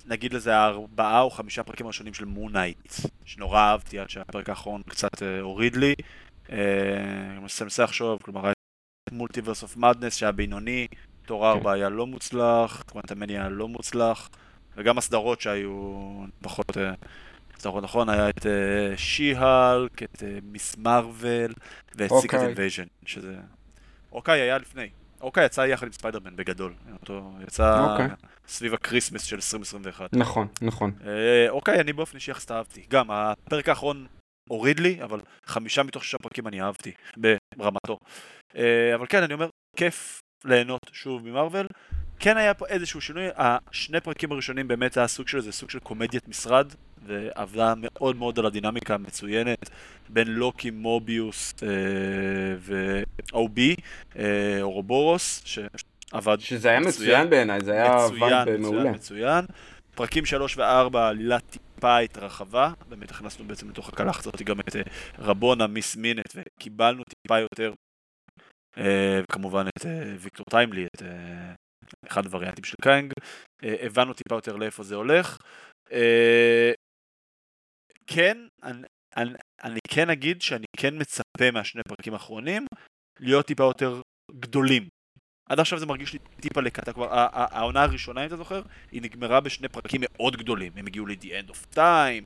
נגיד 0.06 0.32
לזה 0.32 0.56
הארבעה 0.56 1.20
או 1.20 1.30
חמישה 1.30 1.62
פרקים 1.62 1.86
הראשונים 1.86 2.14
של 2.14 2.24
Moon 2.24 2.49
Knight, 2.49 2.92
שנורא 3.24 3.58
אהבתי 3.60 3.98
עד 3.98 4.10
שהפרק 4.10 4.48
האחרון 4.48 4.82
קצת 4.88 5.22
אה, 5.22 5.40
הוריד 5.40 5.76
לי. 5.76 5.94
אה, 6.52 6.56
אני 7.30 7.38
מנסה 7.38 7.84
לחשוב, 7.84 8.22
כלומר, 8.22 8.52
Multiverse 9.12 9.62
of 9.62 9.76
Madness 9.76 10.16
שהיה 10.16 10.32
בינוני, 10.32 10.86
תור 11.26 11.50
ארבע 11.50 11.72
היה 11.72 11.88
לא 11.88 12.06
מוצלח, 12.06 12.82
Quantumania 12.82 13.38
היה 13.38 13.48
לא 13.48 13.68
מוצלח, 13.68 14.30
וגם 14.76 14.98
הסדרות 14.98 15.40
שהיו 15.40 16.24
פחות... 16.42 16.78
אה, 16.78 16.92
סדרות 17.58 17.84
נכון, 17.84 18.08
היה 18.08 18.28
את 18.28 18.46
אה, 18.46 18.96
She-Hulk, 18.96 20.02
את 20.02 20.22
אה, 20.22 20.38
Ms. 20.42 20.76
Marvel 20.76 21.52
ואת 21.94 22.10
Secret. 22.20 22.42
Invasion, 22.42 22.84
שזה... 23.06 23.36
אוקיי 24.12 24.40
היה 24.40 24.58
לפני. 24.58 24.88
אוקיי 25.20 25.44
יצא 25.44 25.60
יחד 25.60 25.86
עם 25.86 25.92
ספיידרמן 25.92 26.36
בגדול. 26.36 26.74
אותו 26.92 27.32
יצא 27.42 27.90
אוקיי. 27.90 28.06
סביב 28.48 28.74
ה 28.74 28.79
Christmas 28.79 29.24
של 29.24 29.36
2021. 29.36 30.10
נכון, 30.12 30.48
נכון. 30.62 30.92
אה, 31.06 31.50
Hawkeye, 31.50 31.80
אני 31.80 31.92
באופן 31.92 32.16
אישי 32.16 32.30
יחסית 32.30 32.50
אהבתי. 32.50 32.82
גם, 32.88 33.10
הפרק 33.10 33.68
האחרון 33.68 34.06
הוריד 34.50 34.80
לי, 34.80 35.02
אבל 35.02 35.20
חמישה 35.46 35.82
מתוך 35.82 36.04
שישה 36.04 36.18
פרקים 36.18 36.48
אני 36.48 36.62
אהבתי, 36.62 36.92
ברמתו. 37.56 37.98
אה, 38.56 38.94
אבל 38.94 39.06
כן, 39.08 39.22
אני 39.22 39.34
אומר, 39.34 39.48
כיף 39.76 40.20
ליהנות 40.44 40.80
שוב 40.92 41.28
ממרוויל. 41.28 41.66
כן 42.18 42.36
היה 42.36 42.54
פה 42.54 42.66
איזשהו 42.66 43.00
שינוי, 43.00 43.28
השני 43.36 44.00
פרקים 44.00 44.32
הראשונים 44.32 44.68
באמת 44.68 44.96
היה 44.96 45.08
סוג 45.08 45.28
של 45.28 45.36
איזה 45.36 45.52
סוג 45.52 45.70
של 45.70 45.78
קומדיית 45.78 46.28
משרד, 46.28 46.72
ועבדה 47.06 47.74
מאוד 47.76 48.16
מאוד 48.16 48.38
על 48.38 48.46
הדינמיקה 48.46 48.94
המצוינת 48.94 49.70
בין 50.08 50.28
לוקי, 50.28 50.70
מוביוס 50.70 51.54
אה, 51.62 51.68
ו-OB, 52.58 53.60
אה, 54.18 54.58
אורובורוס, 54.62 55.42
שעבד 55.44 56.40
שזה 56.40 56.68
היה 56.68 56.80
מצוין 56.80 57.30
בעיניי, 57.30 57.60
זה 57.64 57.72
היה 57.72 57.96
מצוין, 58.06 58.48
מצוין, 58.58 58.94
מצוין. 58.94 59.44
פרקים 59.94 60.24
3 60.24 60.58
ו-4, 60.58 60.98
עלילה 60.98 61.38
טיפה 61.40 61.98
התרחבה, 61.98 62.72
באמת 62.88 63.10
הכנסנו 63.10 63.44
בעצם 63.44 63.70
לתוך 63.70 63.88
הקלחת 63.88 64.20
הזאת 64.20 64.42
גם 64.42 64.60
את 64.60 64.76
אה, 64.76 64.82
רבונה, 65.18 65.66
מיס 65.66 65.96
מינט, 65.96 66.34
וקיבלנו 66.34 67.02
טיפה 67.04 67.38
יותר, 67.38 67.72
אה, 68.78 69.20
וכמובן 69.22 69.66
את 69.68 69.86
ויקטור 70.18 70.46
טיימלי, 70.50 70.86
את 70.86 71.02
אחד 72.08 72.24
הווריאנטים 72.26 72.64
של 72.64 72.76
קאנג, 72.82 73.12
הבנו 73.62 74.12
טיפה 74.12 74.34
יותר 74.34 74.56
לאיפה 74.56 74.82
זה 74.82 74.94
הולך. 74.94 75.38
כן, 78.06 78.38
אני, 78.62 78.86
אני, 79.16 79.30
אני 79.64 79.78
כן 79.88 80.10
אגיד 80.10 80.42
שאני 80.42 80.66
כן 80.76 80.94
מצפה 81.00 81.50
מהשני 81.52 81.82
פרקים 81.88 82.12
האחרונים 82.12 82.66
להיות 83.20 83.46
טיפה 83.46 83.64
יותר 83.64 84.00
גדולים. 84.40 84.88
עד 85.48 85.60
עכשיו 85.60 85.78
זה 85.78 85.86
מרגיש 85.86 86.12
לי 86.12 86.18
טיפה 86.40 86.60
לקטע, 86.60 86.92
כבר 86.92 87.08
העונה 87.10 87.82
הראשונה 87.82 88.20
אם 88.20 88.26
אתה 88.26 88.36
זוכר, 88.36 88.62
היא 88.92 89.02
נגמרה 89.02 89.40
בשני 89.40 89.68
פרקים 89.68 90.00
מאוד 90.04 90.36
גדולים, 90.36 90.72
הם 90.76 90.86
הגיעו 90.86 91.06
ל-The 91.06 91.24
End 91.24 91.50
of 91.50 91.76
Time, 91.76 92.24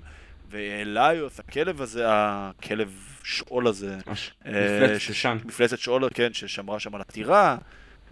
ואליוס, 0.51 1.41
הכלב 1.41 1.83
הזה, 1.83 2.05
הכלב 2.09 3.19
שאול 3.25 3.67
הזה, 3.67 3.99
אה, 4.47 4.97
מפלצת 5.45 5.79
שאול, 5.79 6.09
כן, 6.15 6.33
ששמרה 6.33 6.81
שם 6.81 6.95
על 6.95 7.01
הטירה, 7.01 7.57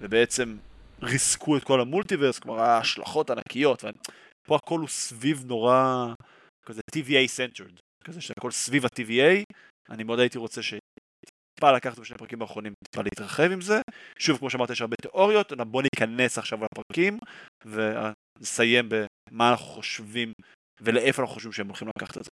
ובעצם 0.01 0.57
ריסקו 1.03 1.57
את 1.57 1.65
כל 1.65 1.81
המולטיברס, 1.81 2.39
כלומר 2.39 2.61
ההשלכות 2.61 3.31
ענקיות, 3.31 3.85
פה 4.47 4.57
הכל 4.57 4.81
הוא 4.81 4.89
סביב 4.89 5.45
נורא, 5.47 6.07
כזה 6.69 6.81
TVA 6.97 7.29
centered, 7.37 7.81
כזה 8.05 8.21
שהכל 8.21 8.51
סביב 8.51 8.85
ה-TVA, 8.85 9.55
אני 9.91 10.05
מאוד 10.05 10.19
הייתי 10.19 10.39
רוצה 10.39 10.63
ש... 10.63 10.75
טיפה 11.55 11.73
לקחת 11.73 11.99
בשני 11.99 12.15
הפרקים 12.15 12.43
האחרונים, 12.43 12.73
טיפה 12.85 13.03
להתרחב 13.03 13.51
עם 13.53 13.61
זה. 13.61 13.81
שוב, 14.19 14.39
כמו 14.39 14.51
שאמרת, 14.51 14.71
יש 14.71 14.81
הרבה 14.81 14.97
תיאוריות, 15.03 15.53
בוא 15.53 15.83
ניכנס 15.83 16.39
עכשיו 16.39 16.59
לפרקים, 16.65 17.19
ונסיים 17.65 18.89
במה 18.89 19.51
אנחנו 19.51 19.67
חושבים 19.67 20.33
ולאיפה 20.81 21.23
אנחנו 21.23 21.35
חושבים 21.35 21.53
שהם 21.53 21.67
הולכים 21.67 21.89
לקחת 21.97 22.17
את 22.19 22.25
זה. 22.25 22.31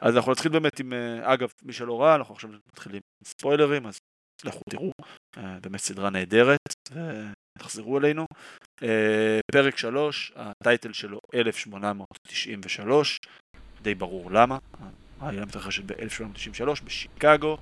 אז 0.00 0.16
אנחנו 0.16 0.32
נתחיל 0.32 0.52
באמת 0.52 0.80
עם, 0.80 0.92
אה, 0.92 1.34
אגב, 1.34 1.48
מי 1.62 1.72
שלא 1.72 2.02
ראה, 2.02 2.14
אנחנו 2.14 2.34
עכשיו 2.34 2.50
מתחילים 2.72 3.00
עם 3.20 3.24
ספוילרים, 3.24 3.86
אז 3.86 3.98
לכו 4.44 4.60
תראו, 4.70 4.90
אה, 5.36 5.60
באמת 5.60 5.80
סדרה 5.80 6.10
נהדרת, 6.10 6.68
ותחזרו 6.90 7.98
אלינו. 7.98 8.26
אה, 8.82 9.40
פרק 9.52 9.78
3, 9.78 10.32
הטייטל 10.36 10.92
שלו 10.92 11.20
1893, 11.34 13.20
די 13.82 13.94
ברור 13.94 14.30
למה, 14.30 14.58
העלילה 15.20 15.46
מתרחשת 15.46 15.84
ב-1893 15.84 16.84
בשיקגו, 16.84 17.58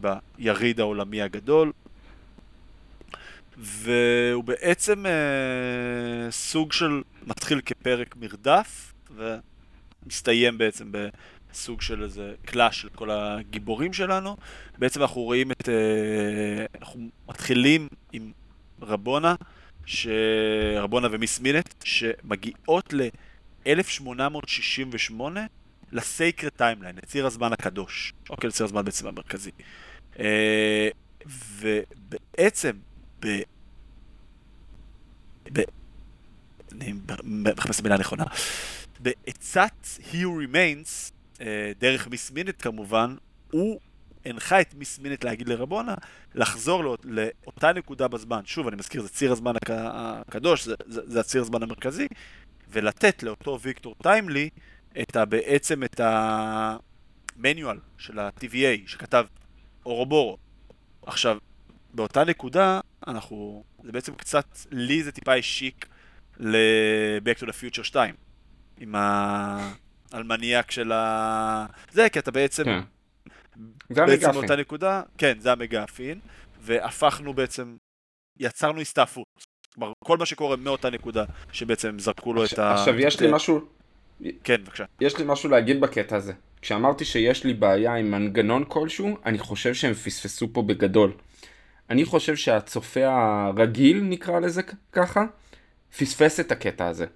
ביריד 0.00 0.80
העולמי 0.80 1.22
הגדול, 1.22 1.72
והוא 3.58 4.44
בעצם 4.44 5.06
אה, 5.06 6.30
סוג 6.30 6.72
של 6.72 7.02
מתחיל 7.26 7.60
כפרק 7.66 8.16
מרדף 8.16 8.94
ומסתיים 9.10 10.58
בעצם 10.58 10.92
בסוג 11.50 11.80
של 11.80 12.02
איזה 12.02 12.34
clash 12.44 12.80
של 12.80 12.88
כל 12.88 13.10
הגיבורים 13.10 13.92
שלנו. 13.92 14.36
בעצם 14.78 15.02
אנחנו 15.02 15.20
רואים 15.20 15.52
את... 15.52 15.68
אה, 15.68 16.66
אנחנו 16.80 17.08
מתחילים 17.28 17.88
עם 18.12 18.32
רבונה, 18.82 19.34
ש... 19.88 20.06
רבונה 20.76 21.08
ו 21.10 21.16
Miss 21.16 21.40
Minutes, 21.40 21.74
שמגיעות 21.84 22.92
ל-1868 22.92 25.20
ל 25.92 26.00
Sacred 26.00 26.50
Timeline, 26.50 26.96
לציר 26.96 27.26
הזמן 27.26 27.52
הקדוש. 27.52 28.12
אוקיי, 28.30 28.48
לציר 28.48 28.66
הזמן 28.66 28.84
בעצם 28.84 29.06
המרכזי. 29.06 29.50
אה, 30.18 30.88
ובעצם 31.26 32.76
ב... 33.20 33.26
ב... 35.52 35.60
אני 36.72 36.92
מחפש 37.22 37.74
את 37.74 37.80
המילה 37.80 37.94
הנכונה. 37.94 38.24
בעצת 39.00 39.86
He 40.12 40.16
Remains, 40.16 41.12
אה, 41.40 41.72
דרך 41.78 42.08
מיס 42.08 42.30
מינט 42.30 42.62
כמובן, 42.62 43.16
הוא 43.50 43.80
הנחה 44.24 44.60
את 44.60 44.74
מיס 44.74 44.98
מינט 44.98 45.24
להגיד 45.24 45.48
לרבונה 45.48 45.94
לחזור 46.34 46.84
לא, 46.84 46.96
לאותה 47.04 47.72
נקודה 47.72 48.08
בזמן. 48.08 48.40
שוב, 48.44 48.66
אני 48.66 48.76
מזכיר, 48.76 49.02
זה 49.02 49.08
ציר 49.08 49.32
הזמן 49.32 49.56
הק... 49.56 49.70
הקדוש, 49.70 50.64
זה, 50.64 50.74
זה, 50.86 51.00
זה 51.04 51.20
הציר 51.20 51.42
הזמן 51.42 51.62
המרכזי, 51.62 52.08
ולתת 52.68 53.22
לאותו 53.22 53.58
ויקטור 53.62 53.94
טיימלי 54.02 54.48
את 55.00 55.16
ה, 55.16 55.24
בעצם 55.24 55.84
את 55.84 56.00
המניואל 56.04 57.78
של 57.98 58.18
ה-TVA 58.18 58.86
שכתב 58.86 59.26
אורובורו. 59.86 60.36
עכשיו, 61.06 61.38
באותה 61.94 62.24
נקודה, 62.24 62.80
אנחנו, 63.06 63.64
זה 63.84 63.92
בעצם 63.92 64.14
קצת, 64.14 64.58
לי 64.70 65.02
זה 65.02 65.12
טיפה 65.12 65.34
השיק 65.34 65.86
ל-Back 66.36 67.38
to 67.38 67.44
the 67.44 67.52
Future 67.52 67.84
2, 67.84 68.14
עם 68.80 68.94
האלמניאק 70.12 70.70
של 70.70 70.92
ה... 70.92 71.66
זה, 71.92 72.08
כי 72.08 72.18
אתה 72.18 72.30
בעצם... 72.30 72.64
כן. 72.64 72.80
זה 73.90 74.04
בעצם 74.06 74.32
באותה 74.32 74.56
נקודה, 74.56 75.02
כן, 75.18 75.38
זה 75.40 75.52
המגאפין, 75.52 76.18
והפכנו 76.60 77.34
בעצם, 77.34 77.76
יצרנו 78.38 78.80
הסתעפות. 78.80 79.26
כלומר, 79.74 79.92
כל 80.04 80.18
מה 80.18 80.26
שקורה 80.26 80.56
מאותה 80.56 80.90
נקודה, 80.90 81.24
שבעצם 81.52 81.98
זרקו 81.98 82.32
לו 82.32 82.42
עכשיו, 82.42 82.54
את 82.54 82.58
ה... 82.58 82.74
עכשיו, 82.74 83.00
יש 83.00 83.20
לי 83.20 83.32
משהו... 83.32 83.60
כן, 84.44 84.56
בבקשה. 84.64 84.84
יש 85.00 85.18
לי 85.18 85.24
משהו 85.26 85.50
להגיד 85.50 85.80
בקטע 85.80 86.16
הזה. 86.16 86.32
כשאמרתי 86.62 87.04
שיש 87.04 87.44
לי 87.44 87.54
בעיה 87.54 87.94
עם 87.94 88.10
מנגנון 88.10 88.64
כלשהו, 88.68 89.16
אני 89.26 89.38
חושב 89.38 89.74
שהם 89.74 89.94
פספסו 89.94 90.52
פה 90.52 90.62
בגדול. 90.62 91.12
אני 91.90 92.04
חושב 92.04 92.36
שהצופה 92.36 93.00
הרגיל, 93.06 94.00
נקרא 94.00 94.40
לזה 94.40 94.62
ככה, 94.92 95.24
פספס 95.98 96.40
את 96.40 96.52
הקטע 96.52 96.86
הזה. 96.86 97.06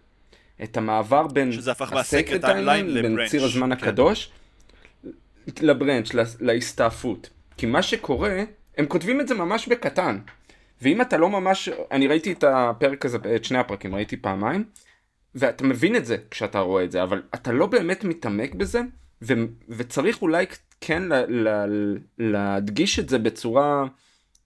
את 0.63 0.77
המעבר 0.77 1.27
בין 1.27 1.51
ה 1.93 2.00
Sacred 2.00 2.45
Timeline 2.45 2.95
בין 2.95 3.19
ציר 3.27 3.45
הזמן 3.45 3.77
כן. 3.77 3.83
הקדוש 3.89 4.31
ל 5.61 5.67
branch, 5.67 6.11
להסתעפות. 6.41 7.31
כי 7.57 7.67
מה 7.67 7.83
שקורה, 7.83 8.45
הם 8.79 8.87
כותבים 8.87 9.21
את 9.21 9.29
זה 9.29 9.35
ממש 9.35 9.69
בקטן. 9.69 10.19
ואם 10.83 11.01
אתה 11.01 11.17
לא 11.17 11.31
ממש, 11.31 11.69
אני 11.91 12.07
ראיתי 12.07 12.33
את 12.33 12.45
הפרק 12.45 13.05
הזה, 13.05 13.19
את 13.37 13.45
שני 13.45 13.59
הפרקים, 13.59 13.95
ראיתי 13.95 14.17
פעמיים, 14.17 14.65
ואתה 15.35 15.65
מבין 15.65 15.97
את 15.97 16.07
זה 16.07 16.17
כשאתה 16.31 16.61
רואה 16.61 16.85
את 16.85 16.93
זה, 16.93 17.03
אבל 17.03 17.23
אתה 17.35 17.53
לא 17.53 17.67
באמת 17.67 18.05
מתעמק 18.05 18.55
בזה, 18.55 18.81
ו, 19.23 19.33
וצריך 19.69 20.23
אולי 20.23 20.47
כן 20.81 21.03
לה, 21.03 21.27
לה, 21.27 21.65
להדגיש 22.19 22.99
את 22.99 23.09
זה 23.09 23.19
בצורה 23.19 23.85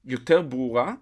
יותר 0.05 0.43
ברורה, 0.43 0.95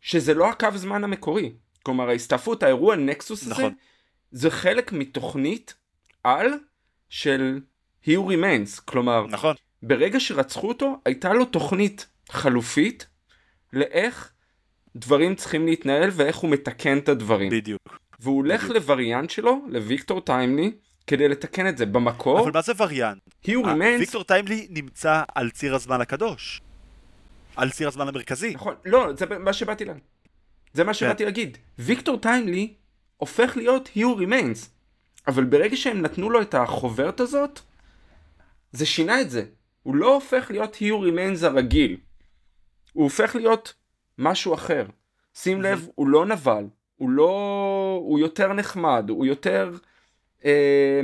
שזה 0.00 0.34
לא 0.34 0.50
הקו 0.50 0.68
זמן 0.74 1.04
המקורי. 1.04 1.52
כלומר 1.82 2.08
ההסתעפות, 2.08 2.62
האירוע 2.62 2.96
נקסוס 2.96 3.48
נכון. 3.48 3.64
הזה, 3.64 3.74
זה 4.30 4.50
חלק 4.50 4.92
מתוכנית 4.92 5.74
על 6.24 6.46
של 7.08 7.60
He 8.06 8.10
Remains. 8.10 8.80
כלומר, 8.84 9.26
נכון. 9.26 9.54
ברגע 9.82 10.20
שרצחו 10.20 10.68
אותו, 10.68 11.00
הייתה 11.04 11.32
לו 11.32 11.44
תוכנית 11.44 12.06
חלופית 12.30 13.06
לאיך 13.72 14.32
דברים 14.96 15.34
צריכים 15.34 15.66
להתנהל 15.66 16.10
ואיך 16.12 16.36
הוא 16.36 16.50
מתקן 16.50 16.98
את 16.98 17.08
הדברים. 17.08 17.50
בדיוק. 17.50 17.98
והוא 18.20 18.36
הולך 18.36 18.64
בדיוק. 18.64 18.76
לווריאנט 18.76 19.30
שלו, 19.30 19.60
לוויקטור 19.68 20.20
טיימלי, 20.20 20.72
כדי 21.06 21.28
לתקן 21.28 21.68
את 21.68 21.78
זה 21.78 21.86
במקור. 21.86 22.40
אבל 22.40 22.50
מה 22.54 22.62
זה 22.62 22.72
וריאנט? 22.76 23.18
He 23.44 23.50
Remains... 23.50 23.98
ויקטור 23.98 24.24
טיימלי 24.24 24.66
נמצא 24.70 25.22
על 25.34 25.50
ציר 25.50 25.74
הזמן 25.74 26.00
הקדוש. 26.00 26.60
על 27.56 27.70
ציר 27.70 27.88
הזמן 27.88 28.08
המרכזי. 28.08 28.54
נכון, 28.54 28.74
לא, 28.84 29.06
זה 29.16 29.26
מה 29.26 29.52
שבאתי 29.52 29.84
להגיד. 29.84 30.02
זה 30.72 30.84
מה 30.84 30.94
שבאתי 30.94 31.18
כן. 31.18 31.24
להגיד. 31.24 31.58
ויקטור 31.78 32.16
טיימלי 32.16 32.74
הופך 33.16 33.56
להיות 33.56 33.88
He 33.96 34.00
Remains. 34.00 34.68
אבל 35.28 35.44
ברגע 35.44 35.76
שהם 35.76 36.00
נתנו 36.02 36.30
לו 36.30 36.42
את 36.42 36.54
החוברת 36.54 37.20
הזאת, 37.20 37.60
זה 38.72 38.86
שינה 38.86 39.20
את 39.20 39.30
זה. 39.30 39.44
הוא 39.82 39.96
לא 39.96 40.14
הופך 40.14 40.50
להיות 40.50 40.74
He 40.74 40.84
Remains 40.84 41.46
הרגיל. 41.46 41.96
הוא 42.92 43.04
הופך 43.04 43.36
להיות 43.36 43.74
משהו 44.18 44.54
אחר. 44.54 44.86
שים 45.34 45.62
לב, 45.62 45.88
הוא 45.94 46.08
לא 46.08 46.26
נבל, 46.26 46.64
הוא 46.96 47.10
לא... 47.10 48.00
הוא 48.02 48.18
יותר 48.18 48.52
נחמד, 48.52 49.04
הוא 49.08 49.26
יותר 49.26 49.70
אה, 50.44 51.00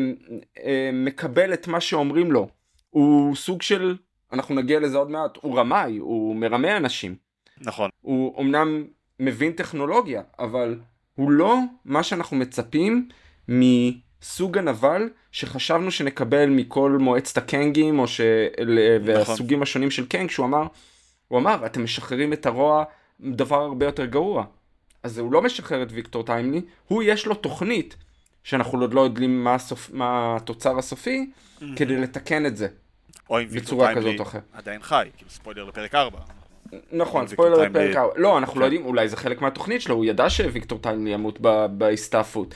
אה, 0.64 0.90
מקבל 0.92 1.54
את 1.54 1.68
מה 1.68 1.80
שאומרים 1.80 2.32
לו. 2.32 2.48
הוא 2.90 3.34
סוג 3.34 3.62
של 3.62 3.96
אנחנו 4.32 4.54
נגיע 4.54 4.80
לזה 4.80 4.96
עוד 4.96 5.10
מעט, 5.10 5.38
הוא 5.40 5.58
רמאי, 5.58 5.96
הוא 5.96 6.36
מרמה 6.36 6.76
אנשים. 6.76 7.16
נכון. 7.60 7.90
הוא 8.00 8.42
אמנם 8.42 8.84
מבין 9.20 9.52
טכנולוגיה, 9.52 10.22
אבל 10.38 10.78
הוא 11.14 11.30
לא 11.30 11.58
מה 11.84 12.02
שאנחנו 12.02 12.36
מצפים 12.36 13.08
מסוג 14.26 14.58
הנבל 14.58 15.08
שחשבנו 15.32 15.90
שנקבל 15.90 16.46
מכל 16.46 16.96
מועצת 17.00 17.38
הקנגים 17.38 17.98
או 17.98 18.06
של... 18.06 18.46
נכון. 19.00 19.14
והסוגים 19.14 19.62
השונים 19.62 19.90
של 19.90 20.06
קנג, 20.06 20.30
שהוא 20.30 20.46
אמר, 20.46 20.66
הוא 21.28 21.38
אמר, 21.38 21.66
אתם 21.66 21.84
משחררים 21.84 22.32
את 22.32 22.46
הרוע, 22.46 22.84
דבר 23.20 23.62
הרבה 23.62 23.86
יותר 23.86 24.04
גרוע. 24.04 24.44
אז 25.02 25.18
הוא 25.18 25.32
לא 25.32 25.42
משחרר 25.42 25.82
את 25.82 25.88
ויקטור 25.90 26.22
טיימלי, 26.22 26.60
הוא 26.88 27.02
יש 27.02 27.26
לו 27.26 27.34
תוכנית 27.34 27.96
שאנחנו 28.44 28.80
עוד 28.80 28.94
לא 28.94 29.00
יודעים 29.00 29.44
מה, 29.44 29.54
הסופ... 29.54 29.90
מה 29.92 30.36
התוצר 30.36 30.78
הסופי, 30.78 31.30
כדי 31.76 31.96
לתקן 31.96 32.46
את 32.46 32.56
זה. 32.56 32.68
או 33.30 33.40
אם 33.40 33.46
או 34.18 34.22
אחרת. 34.22 34.42
עדיין 34.52 34.82
חי, 34.82 35.08
כאילו 35.16 35.30
ספוילר 35.30 35.64
לפרק 35.64 35.94
4. 35.94 36.18
נכון, 36.92 37.26
ספוילר 37.26 37.62
לפרק 37.62 37.96
4. 37.96 38.12
לא, 38.16 38.38
אנחנו 38.38 38.60
לא 38.60 38.64
יודעים, 38.64 38.84
אולי 38.84 39.08
זה 39.08 39.16
חלק 39.16 39.40
מהתוכנית 39.40 39.82
שלו, 39.82 39.94
הוא 39.94 40.04
ידע 40.04 40.30
שוויקטור 40.30 40.78
טיימלי 40.78 41.10
ימות 41.10 41.38
בהסתעפות. 41.70 42.54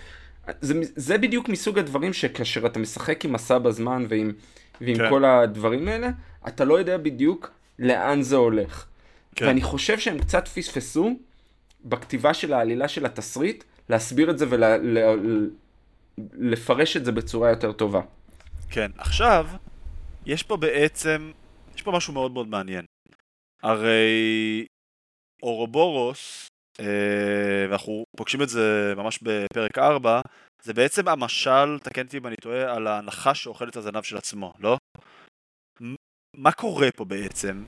זה, 0.61 0.75
זה 0.97 1.19
בדיוק 1.19 1.49
מסוג 1.49 1.79
הדברים 1.79 2.13
שכאשר 2.13 2.67
אתה 2.67 2.79
משחק 2.79 3.25
עם 3.25 3.33
מסע 3.33 3.59
בזמן 3.59 4.05
ועם, 4.09 4.33
ועם 4.81 4.97
כן. 4.97 5.09
כל 5.09 5.25
הדברים 5.25 5.89
האלה, 5.89 6.11
אתה 6.49 6.65
לא 6.65 6.79
יודע 6.79 6.99
בדיוק 6.99 7.51
לאן 7.79 8.23
זה 8.23 8.37
הולך. 8.37 8.87
כן. 9.35 9.47
ואני 9.47 9.63
חושב 9.63 9.99
שהם 9.99 10.19
קצת 10.19 10.49
פספסו 10.49 11.17
בכתיבה 11.85 12.35
של 12.35 12.53
העלילה 12.53 12.89
של 12.89 13.07
התסריט, 13.07 13.65
להסביר 13.89 14.31
את 14.31 14.39
זה 14.39 14.47
ולפרש 16.39 16.97
ול, 16.97 17.01
את 17.01 17.05
זה 17.05 17.13
בצורה 17.13 17.51
יותר 17.51 17.73
טובה. 17.73 18.01
כן, 18.71 18.91
עכשיו, 18.99 19.47
יש 20.27 20.43
פה 20.43 20.57
בעצם, 20.57 21.33
יש 21.77 21.83
פה 21.83 21.93
משהו 21.93 22.13
מאוד 22.13 22.33
מאוד 22.33 22.49
מעניין. 22.49 22.85
הרי 23.63 24.67
אורובורוס, 25.43 26.50
ואנחנו 27.71 28.05
פוגשים 28.17 28.43
את 28.43 28.49
זה 28.49 28.95
ממש 28.97 29.19
בפרק 29.23 29.79
4, 29.79 30.21
זה 30.63 30.75
בעצם 30.75 31.09
המשל, 31.09 31.79
תקן 31.83 32.05
אותי 32.05 32.19
אם 32.19 32.27
אני 32.27 32.37
טועה, 32.37 32.75
על 32.75 32.87
הנחש 32.87 33.43
שאוכל 33.43 33.69
את 33.69 33.77
הזנב 33.77 34.03
של 34.03 34.17
עצמו, 34.17 34.53
לא? 34.59 34.77
מה 36.37 36.53
קורה 36.53 36.89
פה 36.97 37.05
בעצם? 37.05 37.65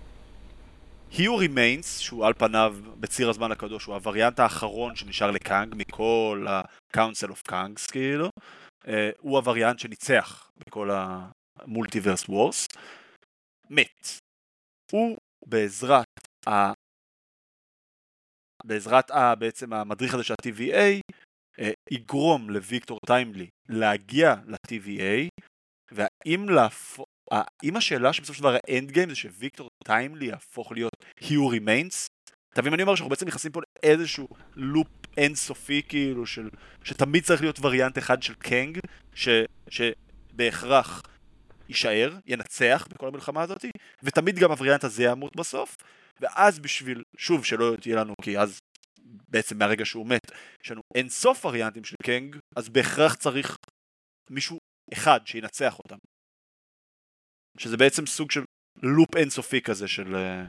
He 1.19 1.37
Who 1.37 1.53
Remains, 1.53 1.99
שהוא 1.99 2.27
על 2.27 2.33
פניו 2.33 2.77
בציר 3.01 3.31
הזמן 3.31 3.53
הקדוש, 3.53 3.85
הוא 3.85 3.95
הווריאנט 3.95 4.41
האחרון 4.41 4.97
שנשאר 4.97 5.31
לקאנג 5.31 5.75
מכל 5.77 6.47
ה-Council 6.49 7.29
of 7.29 7.51
Kangs 7.51 7.93
כאילו, 7.93 8.29
אה, 8.85 8.89
הוא 9.19 9.37
הווריאנט 9.37 9.79
שניצח 9.79 10.51
בכל 10.59 10.91
ה 10.93 11.05
Multiverse 11.05 12.29
Wars, 12.29 12.67
מת. 13.71 14.19
הוא 14.93 15.17
בעזרת. 15.47 16.07
בעזרת. 18.65 19.11
בעצם 19.39 19.73
המדריך 19.73 20.15
הזה 20.15 20.25
של 20.25 20.35
ה-TVA, 20.35 21.01
אה, 21.61 21.65
יגרום 21.91 22.51
לוויקטור 22.51 22.99
טיימלי 23.07 23.47
להגיע 23.69 24.35
ל-TVA, 24.47 25.29
והאם 25.93 26.49
להפוך... 26.49 27.07
האם 27.31 27.77
השאלה 27.77 28.13
שבסופו 28.13 28.35
של 28.35 28.41
דבר 28.41 28.57
ה 28.69 28.74
end 28.74 28.91
game 28.91 29.09
זה 29.09 29.15
שוויקטור 29.17 29.69
טיימלי 29.85 30.27
יהפוך 30.27 30.73
להיות 30.73 30.93
He 31.21 31.49
Who 31.49 31.64
Remains? 31.64 32.07
אתה 32.53 32.61
מבין 32.61 32.71
מה 32.71 32.75
אני 32.75 32.83
אומר? 32.83 32.95
שאנחנו 32.95 33.11
בעצם 33.11 33.27
נכנסים 33.27 33.53
פה 33.53 33.61
לאיזשהו 33.85 34.29
loop 34.57 34.89
אינסופי 35.17 35.83
כאילו 35.89 36.27
של... 36.27 36.49
שתמיד 36.85 37.25
צריך 37.25 37.41
להיות 37.41 37.59
וריאנט 37.63 37.99
אחד 37.99 38.23
של 38.23 38.35
קאנג 38.35 38.79
ש... 39.15 39.29
שבהכרח 39.69 41.03
יישאר, 41.69 42.13
ינצח 42.27 42.87
בכל 42.91 43.09
המלחמה 43.09 43.43
הזאת 43.43 43.65
ותמיד 44.03 44.39
גם 44.39 44.51
הווריאנט 44.51 44.85
הזה 44.85 45.05
ימות 45.05 45.37
בסוף 45.37 45.77
ואז 46.23 46.59
בשביל, 46.59 47.03
שוב 47.17 47.45
שלא 47.45 47.77
תהיה 47.81 47.97
לנו 47.97 48.15
כי 48.23 48.39
אז 48.39 48.59
בעצם 49.29 49.59
מהרגע 49.59 49.85
שהוא 49.85 50.07
מת 50.07 50.33
יש 50.65 50.71
לנו 50.71 50.81
אין 50.95 51.09
סוף 51.09 51.45
וריאנטים 51.45 51.85
של 51.85 51.97
קנג 52.03 52.37
אז 52.57 52.69
בהכרח 52.69 53.15
צריך 53.15 53.57
מישהו 54.31 54.59
אחד 54.93 55.21
שינצח 55.27 55.79
אותם 55.79 55.97
שזה 57.59 57.77
בעצם 57.77 58.07
סוג 58.07 58.31
של 58.31 58.45
לופ 58.83 59.17
אינסופי 59.17 59.61
כזה 59.61 59.89
של... 59.89 60.15
אה, 60.15 60.45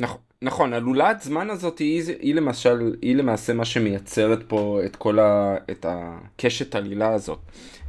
נכון, 0.00 0.20
נכון, 0.42 0.72
הלולת 0.72 1.20
זמן 1.20 1.50
הזאת 1.50 1.78
היא, 1.78 2.02
היא 2.20 2.34
למשל, 2.34 2.96
היא 3.02 3.16
למעשה 3.16 3.52
מה 3.52 3.64
שמייצרת 3.64 4.48
פה 4.48 4.80
את 4.86 4.96
כל 4.96 5.18
ה... 5.18 5.56
את 5.70 5.86
הקשת 5.88 6.74
עלילה 6.74 7.12
הזאת. 7.14 7.38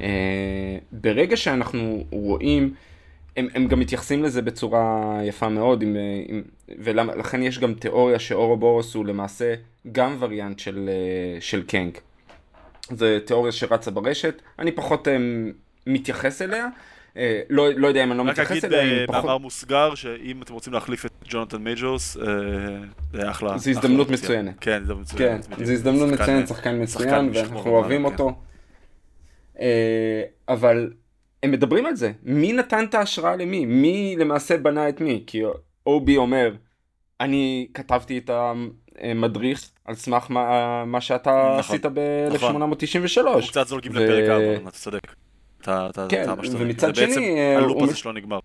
אה, 0.02 0.78
ברגע 0.92 1.38
שאנחנו 1.38 2.06
רואים, 2.12 2.74
הם, 3.38 3.48
הם 3.54 3.68
גם 3.68 3.80
מתייחסים 3.80 4.24
לזה 4.24 4.42
בצורה 4.42 5.20
יפה 5.24 5.50
מאוד, 5.50 5.82
עם, 5.82 5.96
עם, 6.28 6.42
ולכן 6.80 7.44
יש 7.44 7.60
גם 7.60 7.74
תיאוריה 7.74 8.20
שאורובורוס 8.20 8.96
הוא 8.96 9.06
למעשה 9.06 9.56
גם 9.92 10.18
וריאנט 10.20 10.60
של, 10.60 10.90
אה, 10.90 11.42
של 11.42 11.64
קאנג. 11.64 12.02
זה 12.90 13.20
תיאוריה 13.26 13.52
שרצה 13.52 13.92
ברשת, 13.92 14.42
אני 14.60 14.72
פחות 14.72 15.08
אמ, 15.08 15.12
מתייחס 15.88 16.42
אליה. 16.42 16.68
אה, 17.14 17.18
לא, 17.50 17.70
לא 17.74 17.88
יודע 17.88 18.04
אם 18.04 18.12
אני 18.12 18.18
לא 18.18 18.26
מתייחס 18.26 18.64
אליה, 18.66 18.80
רק 18.80 18.86
אגיד 18.86 19.08
במאמר 19.08 19.38
מוסגר, 19.38 19.96
שאם 19.96 20.42
אתם 20.42 20.54
רוצים 20.54 20.74
להחליף 20.74 21.06
את 21.06 21.12
ג'ונתן 21.30 21.58
מייג'ורס, 21.58 22.18
זה 23.14 23.30
אחלה. 23.30 23.58
זו 23.58 23.70
הזדמנות 23.70 24.10
מצוינת. 24.10 24.56
כן, 24.62 24.84
זו 24.86 24.96
מצוינת. 24.96 25.46
כן, 25.46 25.66
זו 25.66 25.72
הזדמנות 25.72 26.10
מצוינת, 26.12 26.48
שחקן 26.48 26.82
מצוין, 26.82 27.30
ואנחנו 27.34 27.70
אוהבים 27.70 28.02
כן. 28.02 28.14
אותו. 28.14 28.36
Uh, 29.56 29.60
אבל 30.50 30.90
הם 31.46 31.52
מדברים 31.52 31.86
על 31.86 31.96
זה, 31.96 32.12
מי 32.24 32.54
נתן 32.54 32.86
את 32.86 32.94
ההשראה 32.94 33.36
למי? 33.36 33.66
מי 33.66 34.16
למעשה 34.20 34.58
בנה 34.58 34.90
את 34.90 35.02
מי? 35.02 35.24
כי 35.28 35.42
אובי 35.86 36.18
אומר, 36.18 36.56
אני 37.20 37.68
כתבתי 37.74 38.18
את 38.18 38.30
המדריך 38.34 39.70
על 39.86 39.96
סמך 39.96 40.26
מה, 40.30 40.86
מה 40.86 41.02
שאתה 41.02 41.56
נכון, 41.60 41.60
עשית 41.60 41.86
ב-1893. 41.86 43.22
נכון. 43.22 43.34
הוא 43.34 43.42
קצת 43.50 43.68
זולגים 43.68 43.92
ו... 43.96 43.96
לפרק 43.96 44.30
4, 44.30 44.70
אתה 44.70 44.78
צודק. 44.78 45.16
אתה, 45.62 45.88
אתה, 45.90 46.08
כן, 46.10 46.24
אתה 46.24 46.34
ומצד 46.52 46.96
שני... 46.96 47.14
זה 47.14 47.20
בעצם 47.20 47.22
הלופ 47.58 47.84
הזה 47.84 47.96
שלא 47.96 48.14
נגמר. 48.14 48.40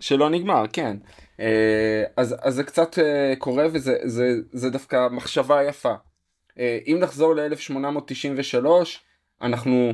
שלא 0.00 0.30
נגמר, 0.30 0.64
כן. 0.72 0.96
אה, 1.40 2.04
אז, 2.16 2.36
אז 2.42 2.54
זה 2.54 2.64
קצת 2.64 2.98
אה, 2.98 3.34
קורה 3.38 3.66
וזה 3.72 3.96
זה, 4.04 4.34
זה 4.52 4.70
דווקא 4.70 5.08
מחשבה 5.10 5.64
יפה. 5.64 5.94
אה, 6.58 6.78
אם 6.86 6.96
נחזור 7.00 7.34
ל-1893, 7.34 8.66
אנחנו 9.42 9.92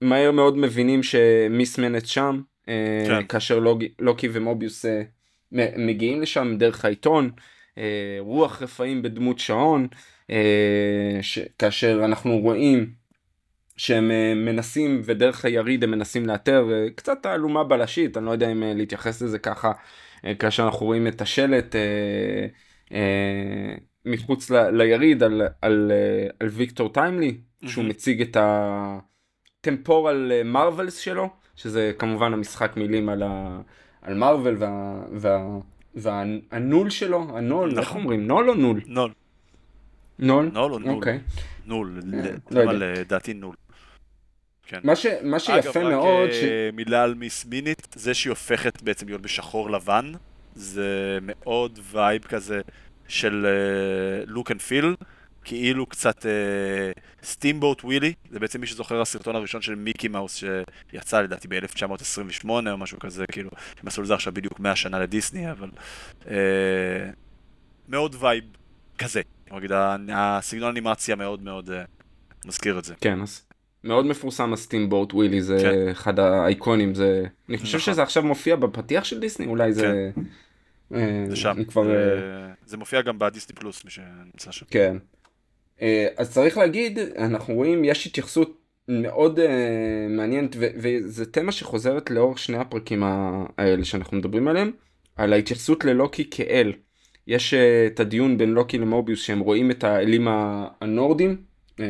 מהר 0.00 0.30
מאוד 0.30 0.58
מבינים 0.58 1.02
שמיסמנט 1.02 2.06
שם, 2.06 2.40
כן. 2.66 3.26
כאשר 3.28 3.58
לוקי, 3.58 3.88
לוקי 3.98 4.28
ומוביוס 4.32 4.84
מגיעים 5.52 6.22
לשם 6.22 6.56
דרך 6.58 6.84
העיתון, 6.84 7.30
אה, 7.78 8.16
רוח 8.18 8.62
רפאים 8.62 9.02
בדמות 9.02 9.38
שעון, 9.38 9.86
אה, 10.30 11.18
ש... 11.22 11.38
כאשר 11.58 12.00
אנחנו 12.04 12.38
רואים 12.38 12.90
שהם 13.76 14.10
אה, 14.10 14.34
מנסים 14.34 15.00
ודרך 15.04 15.44
היריד 15.44 15.84
הם 15.84 15.90
מנסים 15.90 16.26
לאתר 16.26 16.66
קצת 16.94 17.18
תעלומה 17.22 17.64
בלשית, 17.64 18.16
אני 18.16 18.26
לא 18.26 18.30
יודע 18.30 18.52
אם 18.52 18.62
להתייחס 18.62 19.22
לזה 19.22 19.38
ככה, 19.38 19.72
כאשר 20.38 20.64
אנחנו 20.64 20.86
רואים 20.86 21.06
את 21.06 21.20
השלט 21.20 21.74
מחוץ 24.04 24.50
ל... 24.50 24.70
ליריד 24.70 25.22
על, 25.22 25.42
על, 25.62 25.92
על 26.40 26.48
ויקטור 26.48 26.92
טיימלי, 26.92 27.36
שהוא 27.66 27.84
מציג 27.84 28.20
את 28.20 28.36
הטמפורל 29.60 30.42
מרווילס 30.44 30.96
שלו, 30.96 31.28
שזה 31.56 31.92
כמובן 31.98 32.32
המשחק 32.32 32.76
מילים 32.76 33.08
על, 33.08 33.22
ה... 33.22 33.60
על 34.02 34.14
מרוויל 34.14 34.54
וה... 34.58 35.02
וה... 35.12 35.46
והנול 35.94 36.90
שלו, 36.90 37.38
הנול, 37.38 37.68
נכון. 37.68 37.82
איך 37.82 37.94
אומרים? 37.94 38.26
נול 38.26 38.50
או 38.50 38.54
נול? 38.54 38.80
נול. 38.86 39.10
נול? 40.18 40.50
נול 40.52 40.72
או 40.72 40.78
נול? 40.78 40.94
אוקיי. 40.94 41.20
נול, 41.66 42.00
לא 42.50 42.72
לדעתי 42.72 43.34
נול. 43.34 43.54
כן. 44.66 44.80
מה, 44.84 44.96
ש, 44.96 45.06
מה 45.22 45.38
שיפה 45.38 45.80
אגב, 45.80 45.88
מאוד... 45.88 46.06
אגב, 46.06 46.28
רק 46.28 46.32
ש... 46.32 46.44
מילה 46.72 47.02
על 47.02 47.14
מיס 47.14 47.46
מינית, 47.46 47.88
זה 47.94 48.14
שהיא 48.14 48.30
הופכת 48.30 48.82
בעצם 48.82 49.06
להיות 49.06 49.22
בשחור 49.22 49.70
לבן, 49.70 50.12
זה 50.54 51.18
מאוד 51.22 51.78
vibe 51.92 52.22
כזה 52.22 52.60
של 53.08 53.46
look 54.26 54.50
and 54.50 54.60
feel. 54.60 54.94
כאילו 55.48 55.86
קצת 55.86 56.26
סטימבוט 57.22 57.80
אה, 57.80 57.84
ווילי, 57.84 58.12
זה 58.30 58.38
בעצם 58.38 58.60
מי 58.60 58.66
שזוכר 58.66 59.00
הסרטון 59.00 59.36
הראשון 59.36 59.62
של 59.62 59.74
מיקי 59.74 60.08
מאוס 60.08 60.42
שיצא 60.90 61.20
לדעתי 61.20 61.48
ב-1928 61.48 62.48
או 62.48 62.78
משהו 62.78 62.98
כזה, 62.98 63.26
כאילו, 63.26 63.50
הם 63.82 63.88
עשו 63.88 64.02
לזה 64.02 64.14
עכשיו 64.14 64.32
בדיוק 64.34 64.60
100 64.60 64.76
שנה 64.76 65.00
לדיסני, 65.00 65.50
אבל 65.50 65.70
uh, 66.22 66.28
מאוד 67.88 68.16
vibe 68.18 68.44
כזה. 68.98 69.20
נגיד, 69.52 69.70
הסגנון 70.12 70.68
אנימציה 70.68 71.16
מאוד 71.16 71.42
מאוד 71.42 71.68
אה, 71.68 72.46
מזכיר 72.46 72.78
את 72.78 72.84
זה. 72.84 72.94
כן, 73.00 73.22
אז 73.22 73.42
מאוד 73.84 74.06
מפורסם 74.06 74.52
ה 74.52 74.58
Steamboat 74.58 75.14
Willie, 75.14 75.42
זה 75.42 75.58
כן. 75.62 75.88
אחד 75.90 76.18
האייקונים, 76.18 76.94
זה... 76.94 77.24
אני 77.48 77.58
חושב 77.58 77.78
נכון. 77.78 77.92
שזה 77.94 78.02
עכשיו 78.02 78.22
מופיע 78.22 78.56
בפתיח 78.56 79.04
של 79.04 79.20
דיסני, 79.20 79.46
אולי 79.46 79.72
זה... 79.72 80.10
כן. 80.14 80.20
זה 81.28 81.36
שם, 81.36 81.64
כבר... 81.64 81.84
זה, 81.84 82.52
זה 82.66 82.76
מופיע 82.76 83.02
גם 83.02 83.18
בדיסני 83.18 83.56
פלוס, 83.56 83.84
מי 83.84 83.90
שנמצא 83.90 84.50
שם. 84.50 84.66
כן, 84.70 84.96
אה, 84.96 85.15
אז 86.16 86.32
צריך 86.32 86.58
להגיד, 86.58 86.98
אנחנו 87.18 87.54
רואים, 87.54 87.84
יש 87.84 88.06
התייחסות 88.06 88.66
מאוד 88.88 89.38
uh, 89.38 89.42
מעניינת, 90.08 90.56
וזה 90.58 91.26
תמה 91.26 91.52
שחוזרת 91.52 92.10
לאור 92.10 92.36
שני 92.36 92.56
הפרקים 92.56 93.02
האלה 93.58 93.84
שאנחנו 93.84 94.16
מדברים 94.16 94.48
עליהם, 94.48 94.70
על 95.16 95.32
ההתייחסות 95.32 95.84
ללוקי 95.84 96.30
כאל. 96.30 96.72
יש 97.26 97.54
uh, 97.54 97.56
את 97.86 98.00
הדיון 98.00 98.38
בין 98.38 98.50
לוקי 98.50 98.78
למוביוס 98.78 99.22
שהם 99.22 99.38
רואים 99.38 99.70
את 99.70 99.84
האלים 99.84 100.28
הנורדים 100.30 101.36
uh, 101.70 101.80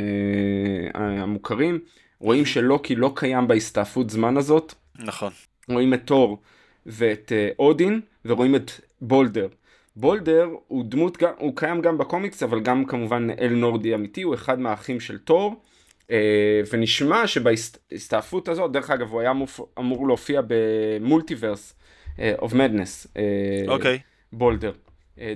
המוכרים, 0.95 1.79
רואים 2.21 2.47
שלוקי 2.53 2.95
לא 2.95 3.13
קיים 3.15 3.49
בהסתעפות 3.49 4.11
זמן 4.11 4.37
הזאת. 4.37 4.75
נכון. 4.99 5.33
רואים 5.69 5.95
את 5.95 6.01
תור 6.05 6.39
ואת 6.87 7.33
uh, 7.33 7.55
אודין, 7.59 8.01
ורואים 8.25 8.55
את 8.57 8.71
בולדר. 9.01 9.49
בולדר 9.97 10.49
הוא 10.69 10.85
דמות, 10.89 11.23
הוא 11.39 11.57
קיים 11.57 11.81
גם 11.81 11.99
בקומיקס, 11.99 12.43
אבל 12.43 12.61
גם 12.61 12.85
כמובן 12.85 13.29
אל 13.41 13.53
נורדי 13.53 13.95
אמיתי, 13.95 14.23
הוא 14.23 14.35
אחד 14.35 14.61
מהאחים 14.61 15.01
של 15.01 15.19
תור. 15.19 15.55
אה, 16.11 16.61
ונשמע 16.73 17.27
שבהסתעפות 17.27 18.49
הזאת, 18.49 18.73
דרך 18.73 18.91
אגב, 18.91 19.11
הוא 19.11 19.21
היה 19.21 19.33
אמור 19.79 20.07
להופיע 20.07 20.41
ב-Multiverse 20.47 21.75
of 22.39 22.53
Madness. 22.53 23.07
אוקיי. 23.69 23.99
בולדר. 24.33 24.73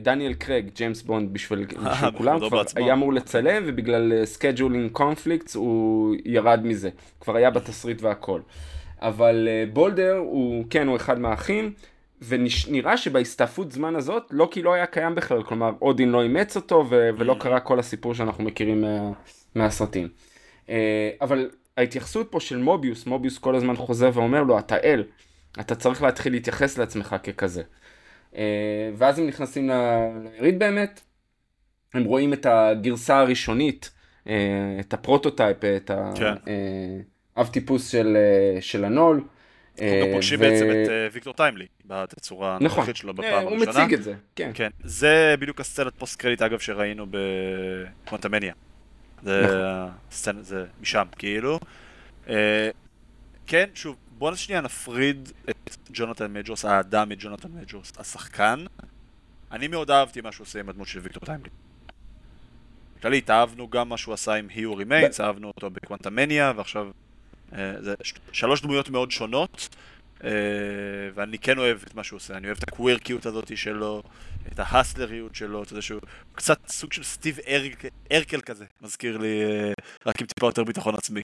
דניאל 0.01 0.35
קרייג, 0.35 0.71
ג'יימס 0.75 1.03
בונד 1.03 1.33
בשביל 1.33 1.67
כולם, 2.19 2.39
כבר 2.49 2.63
היה 2.77 2.93
אמור 2.93 3.13
לצלם 3.13 3.63
ובגלל 3.67 4.25
scheduling 4.25 4.93
conflicts 4.93 5.55
הוא 5.55 6.17
ירד 6.25 6.61
מזה, 6.65 6.91
כבר 7.21 7.37
היה 7.37 7.51
בתסריט 7.51 8.03
והכל. 8.03 8.41
אבל 9.01 9.49
בולדר 9.73 10.17
הוא, 10.17 10.65
כן, 10.71 10.89
הוא 10.89 10.97
אחד 10.97 11.19
מהאחים, 11.19 11.73
ונראה 12.29 12.97
שבהסתעפות 12.97 13.73
זמן 13.73 13.97
הזאת, 13.97 14.23
לוקי 14.31 14.63
לא 14.63 14.73
היה 14.73 14.87
קיים 14.87 15.15
בכלל, 15.15 15.43
כלומר 15.43 15.71
אודין 15.83 16.09
לא 16.11 16.23
אימץ 16.23 16.57
אותו 16.57 16.87
ו- 16.91 17.11
ולא 17.19 17.33
mm. 17.33 17.43
קרה 17.43 17.61
כל 17.61 17.79
הסיפור 17.79 18.15
שאנחנו 18.15 18.45
מכירים 18.45 18.81
מה- 18.81 19.11
מהסרטים. 19.55 20.09
אה, 20.69 21.11
אבל 21.21 21.51
ההתייחסות 21.77 22.29
פה 22.31 22.41
של 22.41 22.59
מוביוס, 22.59 23.07
מוביוס 23.07 23.39
כל 23.39 23.55
הזמן 23.57 23.77
חוזר 23.77 24.11
ואומר 24.15 24.43
לו, 24.43 24.59
אתה 24.59 24.77
אל, 24.77 25.05
אתה 25.61 25.75
צריך 25.75 26.03
להתחיל 26.03 26.33
להתייחס 26.33 26.79
לעצמך 26.79 27.17
ככזה. 27.23 27.63
אה, 28.37 28.91
ואז 28.97 29.19
הם 29.19 29.27
נכנסים 29.27 29.71
ליריד 30.23 30.59
באמת, 30.59 31.01
הם 31.95 32.05
רואים 32.05 32.33
את 32.33 32.47
הגרסה 32.47 33.19
הראשונית, 33.19 33.91
אה, 34.29 34.77
את 34.81 34.95
הפרוטוטייפ, 34.95 35.65
את 35.65 35.91
כן. 36.15 36.35
האב 37.37 37.47
טיפוס 37.47 37.89
של, 37.91 38.17
של 38.61 38.85
ה-Null. 38.85 39.25
אנחנו 39.83 40.07
גם 40.07 40.13
פוגשים 40.13 40.41
ו... 40.41 40.43
בעצם 40.43 40.71
את 40.71 41.13
ויקטור 41.13 41.35
טיימלי 41.35 41.67
בתצורה 41.85 42.59
נכון. 42.61 42.67
הנוכחית 42.67 42.97
שלו 42.97 43.15
בפעם 43.15 43.47
הראשונה. 43.47 43.51
הוא 43.51 43.85
מציג 43.85 43.95
את 43.95 44.03
זה, 44.03 44.15
כן. 44.37 44.51
כן. 44.55 44.71
זה 44.85 45.35
בדיוק 45.41 45.61
הסצנת 45.61 45.93
post 45.99 46.21
credit 46.21 46.43
אגב 46.43 46.59
שראינו 46.59 47.07
ב-Quantumania. 47.11 48.55
זה, 49.23 49.43
נכון. 49.43 49.91
הסצנה, 50.11 50.43
זה 50.43 50.65
משם, 50.81 51.07
כאילו. 51.19 51.61
אה, 52.29 52.71
כן, 53.47 53.69
שוב, 53.75 53.97
בוא 54.19 54.35
שנייה 54.35 54.61
נפריד 54.61 55.33
את 55.51 55.77
ג'ונתן 55.93 56.33
מייג'ורס, 56.33 56.65
האדם 56.65 57.09
מג'ונתן 57.09 57.49
מייג'ורס, 57.61 57.93
השחקן. 57.99 58.65
אני 59.53 59.69
מאוד 59.69 59.91
אהבתי 59.91 60.21
מה 60.21 60.33
שהוא 60.33 60.45
עושה 60.45 60.61
עם 60.61 60.69
הדמות 60.69 60.89
של 60.89 60.99
ויקטור 60.99 61.25
טיימלי. 61.25 61.51
כללית, 63.03 63.31
אהבנו 63.31 63.71
גם 63.71 63.89
מה 63.89 63.97
שהוא 63.97 64.15
עשה 64.15 64.35
עם 64.35 64.49
He 64.51 64.59
Who 64.59 64.81
Remains, 64.81 65.23
אהבנו 65.23 65.49
אותו 65.49 65.71
בקוונטמניה, 65.71 66.53
ועכשיו 66.57 66.87
אה, 66.87 66.91
זה 67.53 67.95
שלוש 68.33 68.63
דמויות 68.63 68.91
מאוד 68.91 69.11
שונות, 69.11 69.69
אה, 70.25 70.31
ואני 71.15 71.39
כן 71.39 71.59
אוהב 71.59 71.79
את 71.87 71.95
מה 71.95 72.05
שהוא 72.05 72.17
עושה, 72.17 72.37
אני 72.37 72.47
אוהב 72.47 72.59
את 72.59 72.69
הקווירקיות 72.69 73.27
הזאת 73.27 73.57
שלו, 73.57 74.03
את 74.53 74.59
ההסלריות 74.59 75.35
שלו, 75.35 75.63
אתה 75.63 75.73
יודע 75.73 75.83
שהוא 75.83 76.01
קצת 76.33 76.59
סוג 76.69 76.93
של 76.93 77.03
סטיב 77.03 77.39
ארק, 77.49 77.85
ארקל 78.13 78.41
כזה, 78.41 78.65
מזכיר 78.83 79.19
לי 79.19 79.43
אה, 79.45 79.73
רק 80.07 80.21
עם 80.21 80.27
טיפה 80.27 80.47
יותר 80.47 80.65
ביטחון 80.65 80.95
עצמי. 80.95 81.21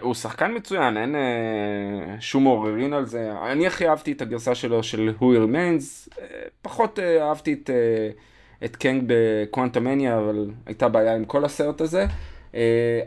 הוא 0.00 0.14
שחקן 0.14 0.54
מצוין, 0.54 0.96
אין 0.96 1.14
אה, 1.14 2.20
שום 2.20 2.44
עוררין 2.44 2.92
על 2.92 3.06
זה. 3.06 3.32
אני 3.52 3.66
הכי 3.66 3.88
אהבתי 3.88 4.12
את 4.12 4.22
הגרסה 4.22 4.54
שלו 4.54 4.82
של 4.82 5.12
Who 5.18 5.22
Remains, 5.22 6.12
אה, 6.20 6.26
פחות 6.62 6.98
אה, 6.98 7.28
אהבתי 7.28 7.52
את, 7.52 7.70
אה, 7.70 8.10
את 8.64 8.76
קנג 8.76 9.04
בקוונטמניה, 9.06 10.18
אבל 10.18 10.50
הייתה 10.66 10.88
בעיה 10.88 11.16
עם 11.16 11.24
כל 11.24 11.44
הסרט 11.44 11.80
הזה. 11.80 12.02
אה, 12.02 12.33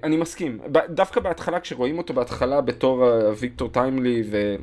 אני 0.03 0.17
מסכים, 0.17 0.59
דווקא 0.89 1.19
בהתחלה, 1.19 1.59
כשרואים 1.59 1.97
אותו 1.97 2.13
בהתחלה 2.13 2.61
בתור 2.61 3.09
אה, 3.09 3.31
ויקטור 3.39 3.69
טיימלי, 3.69 4.23
ו... 4.31 4.55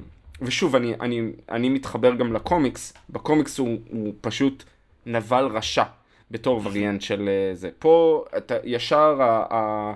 ושוב, 0.42 0.76
אני, 0.76 0.94
אני, 1.00 1.22
אני 1.50 1.68
מתחבר 1.68 2.14
גם 2.14 2.32
לקומיקס, 2.32 2.94
בקומיקס 3.10 3.58
הוא, 3.58 3.78
הוא 3.90 4.14
פשוט 4.20 4.64
נבל 5.06 5.44
רשע 5.44 5.84
בתור 6.30 6.60
וריאנט 6.64 7.00
של 7.00 7.28
אה, 7.28 7.54
זה. 7.54 7.70
פה 7.78 8.24
אתה 8.36 8.54
ישר 8.64 9.22
ה, 9.22 9.44
ה, 9.50 9.92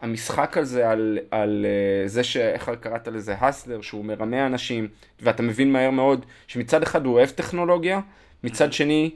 המשחק 0.00 0.56
הזה 0.56 0.90
על, 0.90 1.18
על 1.30 1.66
זה 2.06 2.24
ש... 2.24 2.36
איך 2.36 2.70
קראת 2.80 3.08
לזה? 3.08 3.34
הסלר, 3.40 3.80
שהוא 3.80 4.04
מרמה 4.04 4.46
אנשים, 4.46 4.88
ואתה 5.20 5.42
מבין 5.42 5.72
מהר 5.72 5.90
מאוד 5.90 6.26
שמצד 6.46 6.82
אחד 6.82 7.06
הוא 7.06 7.14
אוהב 7.14 7.28
טכנולוגיה, 7.28 8.00
מצד 8.44 8.72
שני 8.72 9.10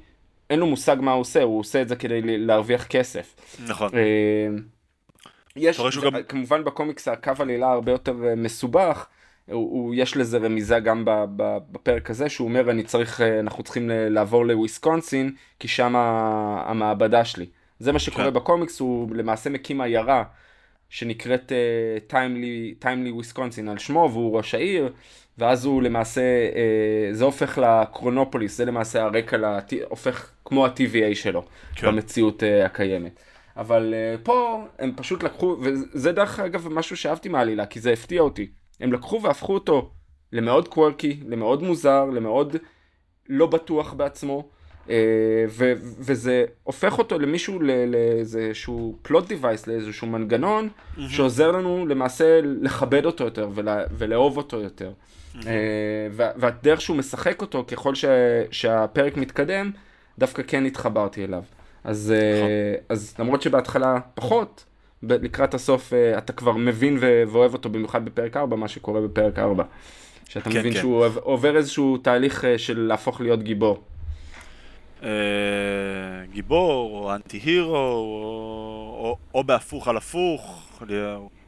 אין 0.50 0.58
לו 0.58 0.66
מושג 0.66 0.96
מה 1.00 1.12
הוא 1.12 1.20
עושה, 1.20 1.42
הוא 1.42 1.60
עושה 1.60 1.82
את 1.82 1.88
זה 1.88 1.96
כדי 1.96 2.20
להרוויח 2.24 2.86
כסף. 2.86 3.34
נכון. 3.68 3.90
יש, 5.56 5.80
זה, 5.80 6.00
גם... 6.04 6.22
כמובן 6.28 6.64
בקומיקס 6.64 7.08
הקו 7.08 7.32
עלילה 7.38 7.72
הרבה 7.72 7.92
יותר 7.92 8.14
אה, 8.28 8.34
מסובך, 8.34 9.06
הוא, 9.46 9.54
הוא, 9.54 9.94
יש 9.96 10.16
לזה 10.16 10.38
רמיזה 10.38 10.80
גם 10.80 11.04
בפרק 11.36 12.10
הזה, 12.10 12.28
שהוא 12.28 12.48
אומר 12.48 12.70
אני 12.70 12.82
צריך, 12.82 13.20
אה, 13.20 13.40
אנחנו 13.40 13.62
צריכים 13.62 13.90
לעבור 13.94 14.46
לוויסקונסין, 14.46 15.34
כי 15.58 15.68
שם 15.68 15.96
המעבדה 16.66 17.24
שלי. 17.24 17.46
זה 17.78 17.92
מה 17.92 17.98
שקורה 17.98 18.24
כן. 18.24 18.34
בקומיקס, 18.34 18.80
הוא 18.80 19.14
למעשה 19.14 19.50
מקים 19.50 19.80
עיירה 19.80 20.24
שנקראת 20.92 21.52
טיימלי 22.06 23.10
uh, 23.10 23.14
וויסקונסין 23.14 23.68
על 23.68 23.78
שמו, 23.78 24.08
והוא 24.12 24.36
ראש 24.36 24.54
העיר, 24.54 24.92
ואז 25.38 25.64
הוא 25.64 25.82
למעשה, 25.82 26.20
uh, 26.50 27.14
זה 27.14 27.24
הופך 27.24 27.58
לקרונופוליס, 27.58 28.56
זה 28.56 28.64
למעשה 28.64 29.02
הרקע, 29.02 29.36
לת... 29.36 29.72
הופך 29.88 30.30
כמו 30.44 30.66
ה-TVA 30.66 31.14
שלו, 31.14 31.44
כן. 31.74 31.86
במציאות 31.86 32.42
uh, 32.42 32.66
הקיימת. 32.66 33.20
אבל 33.56 33.94
uh, 33.94 34.24
פה 34.24 34.64
הם 34.78 34.92
פשוט 34.96 35.22
לקחו, 35.22 35.56
וזה 35.60 36.12
דרך 36.12 36.40
אגב 36.40 36.68
משהו 36.70 36.96
שאהבתי 36.96 37.28
מהעלילה, 37.28 37.66
כי 37.66 37.80
זה 37.80 37.92
הפתיע 37.92 38.20
אותי. 38.22 38.50
הם 38.80 38.92
לקחו 38.92 39.22
והפכו 39.22 39.54
אותו 39.54 39.90
למאוד 40.32 40.68
quirky, 40.68 41.20
למאוד 41.26 41.62
מוזר, 41.62 42.04
למאוד 42.04 42.56
לא 43.28 43.46
בטוח 43.46 43.92
בעצמו, 43.92 44.48
uh, 44.86 44.90
ו- 45.48 45.72
וזה 45.78 46.44
הופך 46.62 46.98
אותו 46.98 47.18
למישהו, 47.18 47.58
לאיזשהו 47.62 48.98
plot 49.02 49.28
device, 49.28 49.66
לאיזשהו 49.66 50.06
מנגנון, 50.06 50.68
mm-hmm. 50.68 51.00
שעוזר 51.08 51.50
לנו 51.50 51.86
למעשה 51.86 52.40
לכבד 52.42 53.04
אותו 53.06 53.24
יותר 53.24 53.48
ולה- 53.54 53.84
ולאהוב 53.90 54.36
אותו 54.36 54.60
יותר. 54.60 54.92
Mm-hmm. 55.34 55.46
והדרך 56.16 56.80
שהוא 56.80 56.96
משחק 56.96 57.40
אותו, 57.40 57.64
ככל 57.68 57.94
ש- 57.94 58.04
שהפרק 58.50 59.16
מתקדם, 59.16 59.70
דווקא 60.18 60.42
כן 60.46 60.66
התחברתי 60.66 61.24
אליו. 61.24 61.42
אז, 61.84 62.14
נכון. 62.36 62.48
אז 62.88 63.14
למרות 63.18 63.42
שבהתחלה 63.42 63.98
פחות, 64.14 64.64
לקראת 65.02 65.54
הסוף 65.54 65.92
אה, 65.92 66.18
אתה 66.18 66.32
כבר 66.32 66.52
מבין 66.52 66.98
ואוהב 67.00 67.52
אותו 67.52 67.68
במיוחד 67.68 68.04
בפרק 68.04 68.36
4, 68.36 68.56
מה 68.56 68.68
שקורה 68.68 69.00
בפרק 69.00 69.38
4. 69.38 69.64
שאתה 70.28 70.50
כן, 70.50 70.58
מבין 70.58 70.72
כן. 70.72 70.80
שהוא 70.80 71.04
עובר 71.20 71.56
איזשהו 71.56 71.96
תהליך 71.96 72.44
אה, 72.44 72.58
של 72.58 72.80
להפוך 72.80 73.20
להיות 73.20 73.42
גיבור. 73.42 73.82
אה, 75.02 75.08
גיבור, 76.32 76.98
או 76.98 77.14
אנטי 77.14 77.36
הירו, 77.36 77.76
או, 77.76 78.96
או, 78.98 79.16
או 79.34 79.44
בהפוך 79.44 79.88
על 79.88 79.96
הפוך, 79.96 80.72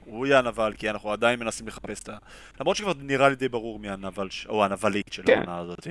הוא 0.04 0.26
יהיה 0.26 0.38
הנבל, 0.38 0.72
כי 0.78 0.90
אנחנו 0.90 1.12
עדיין 1.12 1.40
מנסים 1.40 1.68
לחפש 1.68 2.02
את 2.02 2.08
ה... 2.08 2.16
למרות 2.60 2.76
שכבר 2.76 2.92
נראה 3.00 3.28
לי 3.28 3.36
די 3.36 3.48
ברור 3.48 3.78
מי 3.78 3.88
הנבל, 3.88 4.28
או 4.48 4.64
הנבלית 4.64 5.12
של 5.12 5.22
כן. 5.22 5.38
העונה 5.38 5.58
הזאת. 5.58 5.86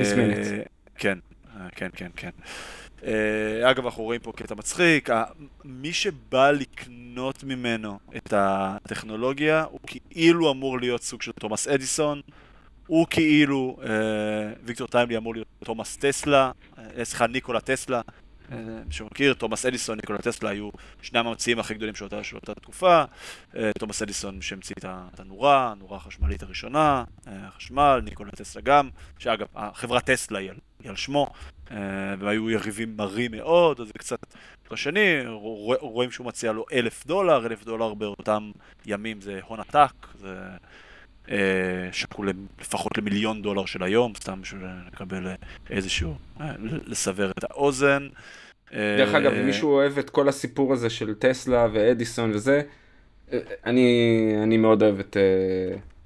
נסמנת. 0.00 0.46
כן, 0.96 1.18
כן, 1.76 1.88
כן, 1.96 2.10
כן. 2.16 2.28
אה, 2.28 2.87
אגב, 3.62 3.84
אנחנו 3.84 4.02
רואים 4.02 4.20
פה 4.20 4.32
קטע 4.32 4.54
מצחיק, 4.54 5.10
מי 5.64 5.92
שבא 5.92 6.50
לקנות 6.50 7.44
ממנו 7.44 7.98
את 8.16 8.32
הטכנולוגיה 8.36 9.64
הוא 9.70 9.80
כאילו 10.10 10.50
אמור 10.50 10.80
להיות 10.80 11.02
סוג 11.02 11.22
של 11.22 11.32
תומאס 11.32 11.68
אדיסון, 11.68 12.20
הוא 12.86 13.06
כאילו, 13.10 13.76
אה, 13.82 13.88
ויקטור 14.64 14.86
טיימלי 14.86 15.16
אמור 15.16 15.34
להיות 15.34 15.46
תומאס 15.64 15.96
טסלה, 15.96 16.50
אה, 16.78 17.04
סליחה, 17.04 17.26
ניקולה 17.26 17.60
טסלה, 17.60 18.00
שמכיר, 18.90 19.34
תומאס 19.34 19.66
אדיסון, 19.66 19.96
ניקולה 19.96 20.18
טסלה 20.18 20.50
היו 20.50 20.70
שני 21.02 21.18
הממציאים 21.18 21.58
הכי 21.58 21.74
גדולים 21.74 21.94
של 21.94 22.04
אותה, 22.04 22.24
של 22.24 22.36
אותה 22.36 22.54
תקופה, 22.54 23.04
תומאס 23.78 24.02
אדיסון 24.02 24.42
שהמציא 24.42 24.74
את 24.80 25.20
הנורה, 25.20 25.70
הנורה 25.70 25.96
החשמלית 25.96 26.42
הראשונה, 26.42 27.04
החשמל, 27.26 28.00
ניקולה 28.04 28.30
טסלה 28.30 28.62
גם, 28.62 28.88
שאגב, 29.18 29.46
החברה 29.54 30.00
טסלה 30.00 30.38
היא 30.38 30.50
על, 30.50 30.56
היא 30.80 30.90
על 30.90 30.96
שמו, 30.96 31.26
אה, 31.70 31.76
והיו 32.18 32.50
יריבים 32.50 32.96
מרים 32.96 33.30
מאוד, 33.30 33.80
אז 33.80 33.86
זה 33.86 33.92
קצת 33.92 34.18
בשני, 34.70 35.26
רואים 35.80 36.10
שהוא 36.10 36.26
מציע 36.26 36.52
לו 36.52 36.64
אלף 36.72 37.06
דולר, 37.06 37.46
אלף 37.46 37.64
דולר 37.64 37.94
באותם 37.94 38.50
ימים 38.86 39.20
זה 39.20 39.40
הון 39.46 39.60
עתק, 39.60 40.06
זה 40.14 40.34
אה, 41.30 41.88
שקול 41.92 42.32
לפחות 42.60 42.98
למיליון 42.98 43.42
דולר 43.42 43.64
של 43.64 43.82
היום, 43.82 44.12
סתם 44.16 44.40
בשביל 44.42 44.62
לקבל 44.92 45.26
איזשהו, 45.70 46.14
אה, 46.40 46.52
לסבר 46.86 47.30
את 47.30 47.44
האוזן. 47.44 48.08
דרך 48.72 49.14
אגב, 49.14 49.32
אם 49.32 49.46
מישהו 49.46 49.70
אוהב 49.70 49.98
את 49.98 50.10
כל 50.10 50.28
הסיפור 50.28 50.72
הזה 50.72 50.90
של 50.90 51.14
טסלה 51.14 51.66
ואדיסון 51.72 52.30
וזה, 52.30 52.62
אני, 53.66 54.30
אני 54.42 54.56
מאוד 54.56 54.82
אוהב 54.82 54.98
את, 54.98 55.16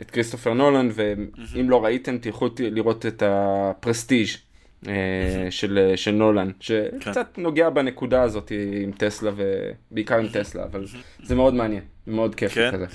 את 0.03 0.11
כריסטופר 0.11 0.53
נולן, 0.53 0.89
ואם 1.55 1.71
לא 1.71 1.85
ראיתם, 1.85 2.19
תלכו 2.19 2.49
לראות 2.59 3.07
את 3.07 3.23
הפרסטיג' 3.27 4.29
אה, 4.89 5.47
של, 5.51 5.93
של 5.97 6.11
נולן, 6.11 6.51
שקצת 6.61 7.29
כן. 7.35 7.43
נוגע 7.43 7.71
בנקודה 7.71 8.23
הזאת 8.23 8.53
עם 8.83 8.93
טסלה 8.93 9.31
ובעיקר 9.37 10.19
עם 10.19 10.29
טסלה, 10.29 10.65
אבל 10.65 10.85
זה 11.23 11.35
מאוד 11.35 11.55
מעניין, 11.55 11.83
מאוד 12.07 12.35
כיף 12.35 12.55
כן. 12.55 12.71
כזה. 12.73 12.87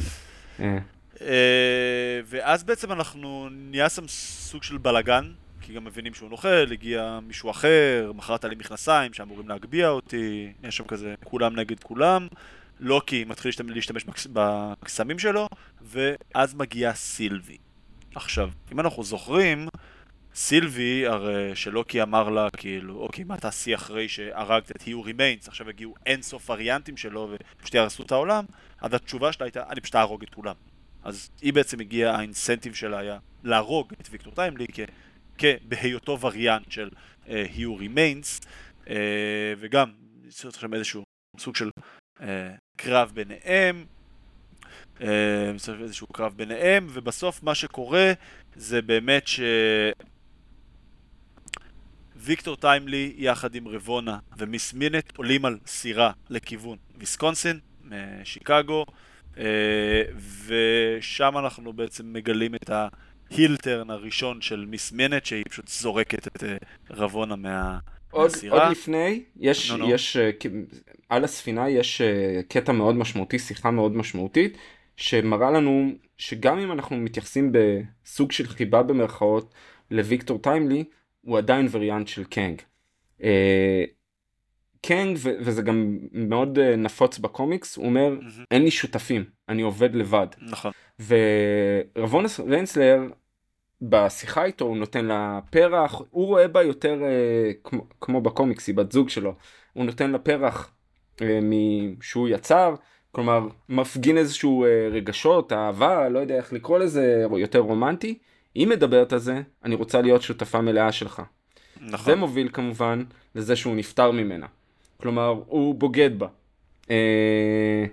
אה. 1.21 2.21
ואז 2.25 2.63
בעצם 2.63 2.91
אנחנו 2.91 3.47
נהיה 3.51 3.89
שם 3.89 4.07
סוג 4.07 4.63
של 4.63 4.77
בלאגן, 4.77 5.31
כי 5.61 5.73
גם 5.73 5.85
מבינים 5.85 6.13
שהוא 6.13 6.29
נוכל, 6.29 6.71
הגיע 6.71 7.19
מישהו 7.27 7.51
אחר, 7.51 8.11
מכרת 8.15 8.45
לי 8.45 8.55
מכנסיים 8.55 9.13
שאמורים 9.13 9.49
להגביה 9.49 9.89
אותי, 9.89 10.53
יש 10.63 10.77
שם 10.77 10.83
כזה 10.83 11.15
כולם 11.23 11.55
נגד 11.55 11.83
כולם. 11.83 12.27
לוקי 12.79 13.23
מתחיל 13.23 13.51
להשתמש 13.67 14.27
בקסמים 14.33 15.19
שלו, 15.19 15.47
ואז 15.81 16.55
מגיעה 16.55 16.93
סילבי. 16.93 17.57
עכשיו, 18.15 18.49
אם 18.71 18.79
אנחנו 18.79 19.03
זוכרים, 19.03 19.67
סילבי, 20.35 21.07
הרי 21.07 21.55
שלוקי 21.55 22.01
אמר 22.01 22.29
לה, 22.29 22.49
כאילו, 22.49 22.95
אוקיי, 22.99 23.23
מה 23.23 23.37
תעשי 23.37 23.75
אחרי 23.75 24.09
שהרגת 24.09 24.71
את 24.71 24.81
היו 24.81 25.03
רימיינס, 25.03 25.47
עכשיו 25.47 25.69
הגיעו 25.69 25.95
אינסוף 26.05 26.49
וריאנטים 26.49 26.97
שלו 26.97 27.29
ופשוט 27.31 27.75
יהרסו 27.75 28.03
את 28.03 28.11
העולם, 28.11 28.45
אז 28.81 28.93
התשובה 28.93 29.31
שלה 29.31 29.45
הייתה, 29.45 29.63
אני 29.69 29.81
פשוט 29.81 29.95
אהרוג 29.95 30.23
את 30.23 30.29
כולם. 30.29 30.55
אז 31.03 31.29
היא 31.41 31.53
בעצם 31.53 31.79
הגיעה, 31.79 32.15
ה-incentive 32.15 32.73
שלה 32.73 32.99
היה 32.99 33.17
להרוג 33.43 33.93
את 34.01 34.07
ויקטור 34.11 34.33
טיימלי 34.33 34.65
בהיותו 35.67 36.19
וריאנט 36.21 36.71
של 36.71 36.89
uh, 37.25 37.29
Remains, 37.79 38.41
uh, 38.85 38.89
וגם, 39.57 39.91
יצא 40.27 40.51
שם 40.51 40.73
איזשהו 40.73 41.03
סוג 41.39 41.55
של 41.55 41.69
uh, 42.19 42.23
קרב 42.77 43.11
ביניהם, 43.13 43.85
uh, 44.99 45.03
איזשהו 45.81 46.07
קרב 46.07 46.33
ביניהם, 46.35 46.87
ובסוף 46.89 47.43
מה 47.43 47.55
שקורה 47.55 48.13
זה 48.55 48.81
באמת 48.81 49.27
ש... 49.27 49.39
ויקטור 52.15 52.55
טיימלי 52.55 53.13
יחד 53.17 53.55
עם 53.55 53.67
רוונה 53.67 54.19
ו-Miss 54.37 54.73
Minutes 54.73 55.17
עולים 55.17 55.45
על 55.45 55.57
סירה 55.67 56.11
לכיוון 56.29 56.77
ויסקונסין, 56.97 57.59
שיקגו, 58.23 58.85
ושם 60.45 61.37
אנחנו 61.37 61.73
בעצם 61.73 62.13
מגלים 62.13 62.55
את 62.55 62.69
ההילטרן 63.31 63.89
הראשון 63.89 64.41
של 64.41 64.65
מיס 64.65 64.91
מינט, 64.91 65.25
שהיא 65.25 65.43
פשוט 65.49 65.67
זורקת 65.67 66.27
את 66.27 66.43
אה, 66.43 66.57
רבונה 66.89 67.35
מה... 67.35 67.79
עוד, 68.11 68.31
עוד 68.49 68.61
לפני, 68.71 69.23
יש, 69.39 69.71
no, 69.71 69.73
no. 69.73 69.83
יש, 69.87 70.17
אה, 70.17 70.29
על 71.09 71.23
הספינה 71.23 71.69
יש 71.69 72.01
קטע 72.47 72.71
מאוד 72.71 72.95
משמעותי, 72.95 73.39
שיחה 73.39 73.71
מאוד 73.71 73.95
משמעותית, 73.95 74.57
שמראה 74.95 75.51
לנו 75.51 75.91
שגם 76.17 76.59
אם 76.59 76.71
אנחנו 76.71 76.97
מתייחסים 76.97 77.51
בסוג 77.51 78.31
של 78.31 78.47
חיבה 78.47 78.83
במרכאות 78.83 79.53
לוויקטור 79.91 80.39
טיימלי, 80.39 80.83
הוא 81.21 81.37
עדיין 81.37 81.67
וריאנט 81.71 82.07
של 82.07 82.23
קנג. 82.23 82.61
קנג, 84.81 85.17
ו- 85.19 85.35
וזה 85.39 85.61
גם 85.61 85.97
מאוד 86.13 86.59
אה, 86.59 86.75
נפוץ 86.75 87.17
בקומיקס, 87.17 87.77
הוא 87.77 87.85
אומר, 87.85 88.15
mm-hmm. 88.19 88.43
אין 88.51 88.63
לי 88.63 88.71
שותפים, 88.71 89.23
אני 89.49 89.61
עובד 89.61 89.95
לבד. 89.95 90.27
נכון. 90.41 90.71
ורבונס 91.95 92.39
רנסלר, 92.39 93.01
בשיחה 93.81 94.45
איתו 94.45 94.65
הוא 94.65 94.77
נותן 94.77 95.05
לה 95.05 95.39
פרח, 95.49 96.01
הוא 96.09 96.25
רואה 96.25 96.47
בה 96.47 96.63
יותר 96.63 97.03
אה, 97.03 97.51
כמו, 97.63 97.85
כמו 98.01 98.21
בקומיקס, 98.21 98.67
היא 98.67 98.75
בת 98.75 98.91
זוג 98.91 99.09
שלו, 99.09 99.33
הוא 99.73 99.85
נותן 99.85 100.11
לה 100.11 100.19
פרח 100.19 100.71
אה, 101.21 101.39
שהוא 102.01 102.29
יצר, 102.29 102.75
כלומר 103.11 103.47
מפגין 103.69 104.17
איזשהו 104.17 104.65
אה, 104.65 104.89
רגשות, 104.91 105.53
אהבה, 105.53 106.09
לא 106.09 106.19
יודע 106.19 106.35
איך 106.35 106.53
לקרוא 106.53 106.79
לזה, 106.79 107.25
יותר 107.37 107.59
רומנטי. 107.59 108.17
היא 108.55 108.67
מדברת 108.67 109.13
על 109.13 109.19
זה, 109.19 109.41
אני 109.63 109.75
רוצה 109.75 110.01
להיות 110.01 110.21
שותפה 110.21 110.61
מלאה 110.61 110.91
שלך. 110.91 111.21
נכון. 111.81 112.05
זה 112.05 112.15
מוביל 112.15 112.49
כמובן 112.53 113.03
לזה 113.35 113.55
שהוא 113.55 113.75
נפטר 113.75 114.11
ממנה. 114.11 114.45
כלומר, 115.01 115.41
הוא 115.47 115.75
בוגד 115.75 116.19
בה. 116.19 116.27
אה, 116.89 117.85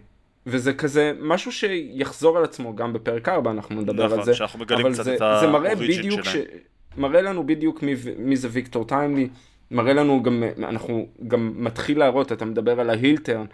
וזה 0.47 0.75
כזה 0.75 1.13
משהו 1.21 1.53
שיחזור 1.53 2.39
על 2.39 2.45
עצמו 2.45 2.77
גם 2.77 2.93
בפרק 2.93 3.29
4, 3.29 3.51
אנחנו 3.51 3.81
נדבר 3.81 4.07
נכון, 4.07 4.19
על 4.19 4.25
זה. 4.25 4.35
שאנחנו 4.35 4.59
מגלים 4.59 4.93
קצת 4.93 5.05
זה, 5.05 5.15
את 5.15 5.21
האוריג'ין 5.21 6.11
שלהם. 6.11 6.25
ש... 6.25 6.37
מראה 6.97 7.23
לנו 7.23 7.47
בדיוק 7.47 7.83
מי, 7.83 7.95
מי 8.19 8.37
זה 8.37 8.49
ויקטור 8.51 8.85
טיימלי, 8.85 9.29
מראה 9.71 9.93
לנו 9.93 10.23
גם, 10.23 10.43
אנחנו 10.59 11.09
גם 11.29 11.53
מתחיל 11.57 11.99
להראות, 11.99 12.33
אתה 12.33 12.45
מדבר 12.45 12.81
על 12.81 12.91
ההילטרן, 12.91 13.45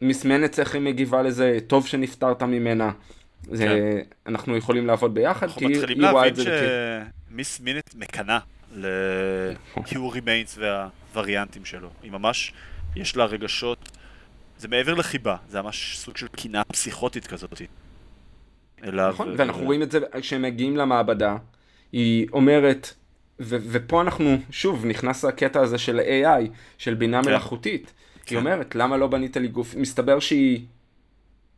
מסמנת 0.00 0.58
איך 0.58 0.74
היא 0.74 0.82
מגיבה 0.82 1.22
לזה, 1.22 1.58
טוב 1.66 1.86
שנפטרת 1.86 2.42
ממנה. 2.42 2.92
זה, 3.52 3.64
כן. 3.64 4.30
אנחנו 4.32 4.56
יכולים 4.56 4.86
לעבוד 4.86 5.14
ביחד, 5.14 5.50
כי 5.50 5.66
היא 5.66 6.10
רואה 6.10 6.28
את 6.28 6.36
זה. 6.36 6.42
אנחנו 6.42 6.50
מתחילים 6.50 6.60
להבין 6.60 6.94
שמיס 7.30 7.60
מינט 7.60 7.94
מקנאה 7.94 8.38
ל-Q 8.74 9.92
Remains 9.92 10.58
והווריאנטים 10.58 11.64
שלו. 11.64 11.88
היא 12.02 12.12
ממש, 12.12 12.52
יש 12.96 13.16
לה 13.16 13.24
רגשות, 13.24 13.90
זה 14.58 14.68
מעבר 14.68 14.94
לחיבה, 14.94 15.36
זה 15.48 15.62
ממש 15.62 15.96
סוג 15.98 16.16
של 16.16 16.28
קנאה 16.28 16.64
פסיכוטית 16.64 17.26
כזאת. 17.26 17.62
אליו. 18.84 19.10
נכון, 19.12 19.28
ו... 19.28 19.34
ואנחנו 19.36 19.64
רואים 19.64 19.82
את 19.82 19.90
זה 19.90 19.98
כשהם 20.20 20.42
מגיעים 20.42 20.76
למעבדה, 20.76 21.36
היא 21.92 22.26
אומרת, 22.32 22.94
ו- 23.40 23.56
ופה 23.70 24.00
אנחנו, 24.00 24.38
שוב, 24.50 24.86
נכנס 24.86 25.24
הקטע 25.24 25.60
הזה 25.60 25.78
של 25.78 26.00
AI, 26.00 26.48
של 26.78 26.94
בינה 26.94 27.22
כן. 27.22 27.30
מלאכותית. 27.30 27.92
כן. 28.26 28.34
היא 28.34 28.40
אומרת, 28.40 28.74
למה 28.74 28.96
לא 28.96 29.06
בנית 29.06 29.36
לי 29.36 29.48
גוף? 29.48 29.74
מסתבר 29.74 30.20
שהיא 30.20 30.60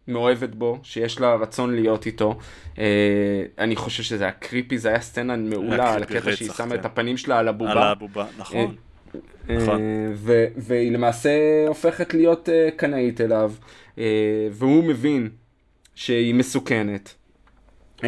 מאוהבת 0.08 0.54
בו, 0.54 0.78
שיש 0.82 1.20
לה 1.20 1.34
רצון 1.34 1.74
להיות 1.74 2.06
איתו. 2.06 2.38
אה, 2.78 3.42
אני 3.58 3.76
חושב 3.76 4.02
שזה 4.02 4.24
היה 4.24 4.32
קריפי, 4.32 4.78
זה 4.78 4.88
היה 4.88 5.00
סצנה 5.00 5.36
מעולה, 5.36 5.94
על 5.94 6.02
הקטע 6.02 6.32
שהיא 6.32 6.50
שמה 6.52 6.74
את 6.74 6.80
כן. 6.80 6.86
הפנים 6.86 7.16
שלה 7.16 7.38
על 7.38 7.48
הבובה. 7.48 7.72
על 7.72 7.78
הבובה, 7.78 8.26
נכון. 8.38 8.74
אה, 9.50 9.56
נכון. 9.56 9.80
ו- 10.14 10.46
והיא 10.56 10.92
למעשה 10.92 11.30
הופכת 11.68 12.14
להיות 12.14 12.48
uh, 12.48 12.70
קנאית 12.76 13.20
אליו, 13.20 13.52
uh, 13.96 13.98
והוא 14.50 14.84
מבין 14.84 15.28
שהיא 15.94 16.34
מסוכנת. 16.34 17.14
Uh, 17.96 18.02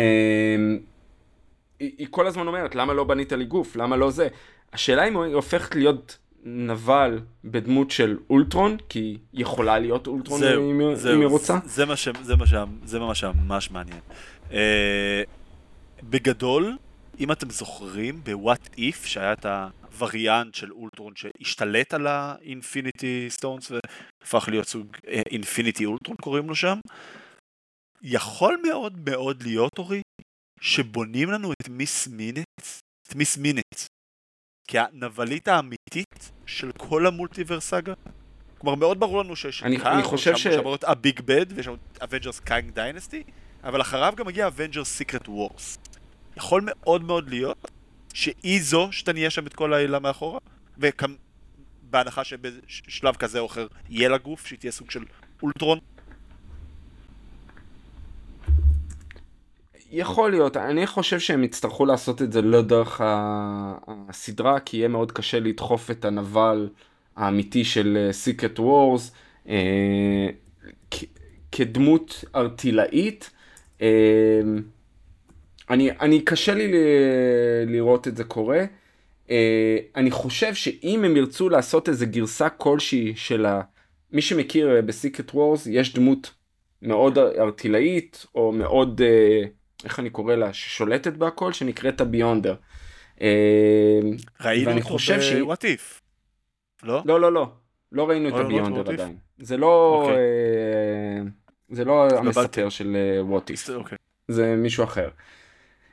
היא, 1.80 1.92
היא 1.98 2.06
כל 2.10 2.26
הזמן 2.26 2.46
אומרת, 2.46 2.74
למה 2.74 2.92
לא 2.92 3.04
בנית 3.04 3.32
לי 3.32 3.44
גוף? 3.44 3.76
למה 3.76 3.96
לא 3.96 4.10
זה? 4.10 4.28
השאלה 4.72 5.08
אם 5.08 5.16
היא 5.16 5.34
הופכת 5.34 5.74
להיות 5.74 6.18
נבל 6.44 7.20
בדמות 7.44 7.90
של 7.90 8.16
אולטרון, 8.30 8.76
כי 8.88 8.98
היא 8.98 9.18
יכולה 9.32 9.78
להיות 9.78 10.06
אולטרון 10.06 10.40
זה, 10.40 10.56
אם, 10.56 10.94
זה, 10.94 11.14
אם 11.14 11.20
היא 11.20 11.28
רוצה. 11.28 11.58
זה, 11.64 11.86
מה 11.86 11.96
ש, 11.96 12.08
זה, 12.22 12.36
מה 12.36 12.46
ש, 12.46 12.54
זה 12.84 12.98
מה 12.98 13.14
שממש 13.14 13.70
מעניין. 13.70 14.00
Uh, 14.50 14.54
בגדול, 16.02 16.76
אם 17.20 17.32
אתם 17.32 17.50
זוכרים, 17.50 18.20
ב-What 18.24 18.78
If, 18.78 19.06
שהיה 19.06 19.32
את 19.32 19.46
ה-variant 19.46 20.54
של 20.54 20.72
אולטרון 20.72 21.12
שהשתלט 21.16 21.94
על 21.94 22.06
ה-Infinity 22.06 23.26
Stones 23.28 23.70
והפך 23.70 24.48
להיות 24.48 24.66
סוג 24.66 24.96
Infinity 25.06 25.84
uh, 25.84 25.88
Ultron 25.88 26.16
קוראים 26.16 26.48
לו 26.48 26.54
שם, 26.54 26.78
יכול 28.02 28.60
מאוד 28.66 28.98
מאוד 29.10 29.42
להיות, 29.42 29.78
אורי, 29.78 30.00
שבונים 30.60 31.30
לנו 31.30 31.52
את 31.52 31.68
Miss 31.68 32.08
Minutes, 32.08 32.80
את 33.08 33.14
Miss 33.14 33.38
Minutes, 33.38 33.86
כהנבלית 34.68 35.48
האמיתית 35.48 36.30
של 36.46 36.72
כל 36.76 37.06
המולטיברס 37.06 37.68
סאגה? 37.68 37.92
כלומר, 38.58 38.74
מאוד 38.76 39.00
ברור 39.00 39.24
לנו 39.24 39.36
שיש 39.36 39.62
אני, 39.62 39.76
אני 39.76 40.02
חושב 40.02 40.36
ש... 40.36 40.42
שם 40.42 40.74
את 40.74 40.84
ה-big 40.84 41.20
bad 41.20 41.46
ויש 41.54 41.66
שם 41.66 41.74
את 41.74 42.02
Avengers 42.02 42.40
Kang 42.40 42.70
Dynasty, 42.70 43.22
אבל 43.64 43.80
אחריו 43.80 44.12
גם 44.16 44.26
מגיע 44.26 44.46
Avengers 44.46 44.88
Secret 44.88 45.28
Wars. 45.28 45.78
יכול 46.36 46.62
מאוד 46.64 47.04
מאוד 47.04 47.28
להיות 47.28 47.70
שהיא 48.14 48.62
זו 48.62 48.88
שתניע 48.92 49.30
שם 49.30 49.46
את 49.46 49.54
כל 49.54 49.72
העלילה 49.72 49.98
מאחורה, 49.98 50.38
ובהנחה 50.78 52.24
שבשלב 52.24 53.16
כזה 53.16 53.38
או 53.38 53.46
אחר 53.46 53.66
יהיה 53.88 54.08
לה 54.08 54.18
גוף, 54.18 54.46
שהיא 54.46 54.58
תהיה 54.58 54.72
סוג 54.72 54.90
של 54.90 55.04
אולטרון 55.42 55.78
יכול 59.90 60.30
להיות, 60.30 60.56
אני 60.56 60.86
חושב 60.86 61.18
שהם 61.18 61.44
יצטרכו 61.44 61.86
לעשות 61.86 62.22
את 62.22 62.32
זה 62.32 62.42
לא 62.42 62.62
דרך 62.62 63.00
הסדרה, 64.08 64.60
כי 64.60 64.76
יהיה 64.76 64.88
מאוד 64.88 65.12
קשה 65.12 65.40
לדחוף 65.40 65.90
את 65.90 66.04
הנבל 66.04 66.68
האמיתי 67.16 67.64
של 67.64 68.08
סיקרט 68.12 68.58
וורס 68.58 69.12
אה, 69.48 70.28
כדמות 71.52 72.24
ארטילאית. 72.34 73.30
אה, 73.82 74.40
אני, 75.70 75.90
אני 75.90 76.20
קשה 76.20 76.54
לי 76.54 76.72
לראות 77.66 78.08
את 78.08 78.16
זה 78.16 78.24
קורה. 78.24 78.64
אה, 79.30 79.78
אני 79.96 80.10
חושב 80.10 80.54
שאם 80.54 81.04
הם 81.04 81.16
ירצו 81.16 81.48
לעשות 81.48 81.88
איזה 81.88 82.06
גרסה 82.06 82.48
כלשהי 82.48 83.12
של 83.16 83.46
ה... 83.46 83.60
מי 84.12 84.22
שמכיר 84.22 84.80
בסיקרט 84.86 85.34
וורס 85.34 85.66
יש 85.66 85.94
דמות 85.94 86.30
מאוד 86.82 87.18
ארטילאית 87.18 88.26
או 88.34 88.52
מאוד... 88.52 89.00
Uh, 89.00 89.57
איך 89.84 90.00
אני 90.00 90.10
קורא 90.10 90.34
לה, 90.34 90.52
ששולטת 90.52 91.12
בהכל, 91.12 91.52
שנקראת 91.52 92.00
הביונדר. 92.00 92.54
אה, 93.20 94.00
ראינו 94.40 94.80
אותו 94.80 94.96
בוואטיף, 95.40 96.02
לא? 96.82 97.02
לא, 97.04 97.20
לא, 97.20 97.32
לא. 97.32 97.48
לא 97.92 98.08
ראינו 98.08 98.28
את 98.28 98.34
הביונדר 98.34 98.92
עדיין. 98.92 99.16
זה 99.38 99.56
לא... 99.56 100.00
אוקיי. 100.02 100.16
אה, 100.16 101.22
זה 101.70 101.84
לא 101.84 102.08
המספר 102.08 102.68
של 102.68 102.96
וואטיף. 103.20 103.70
אוקיי. 103.70 103.98
זה 104.28 104.56
מישהו 104.56 104.84
אחר. 104.84 105.08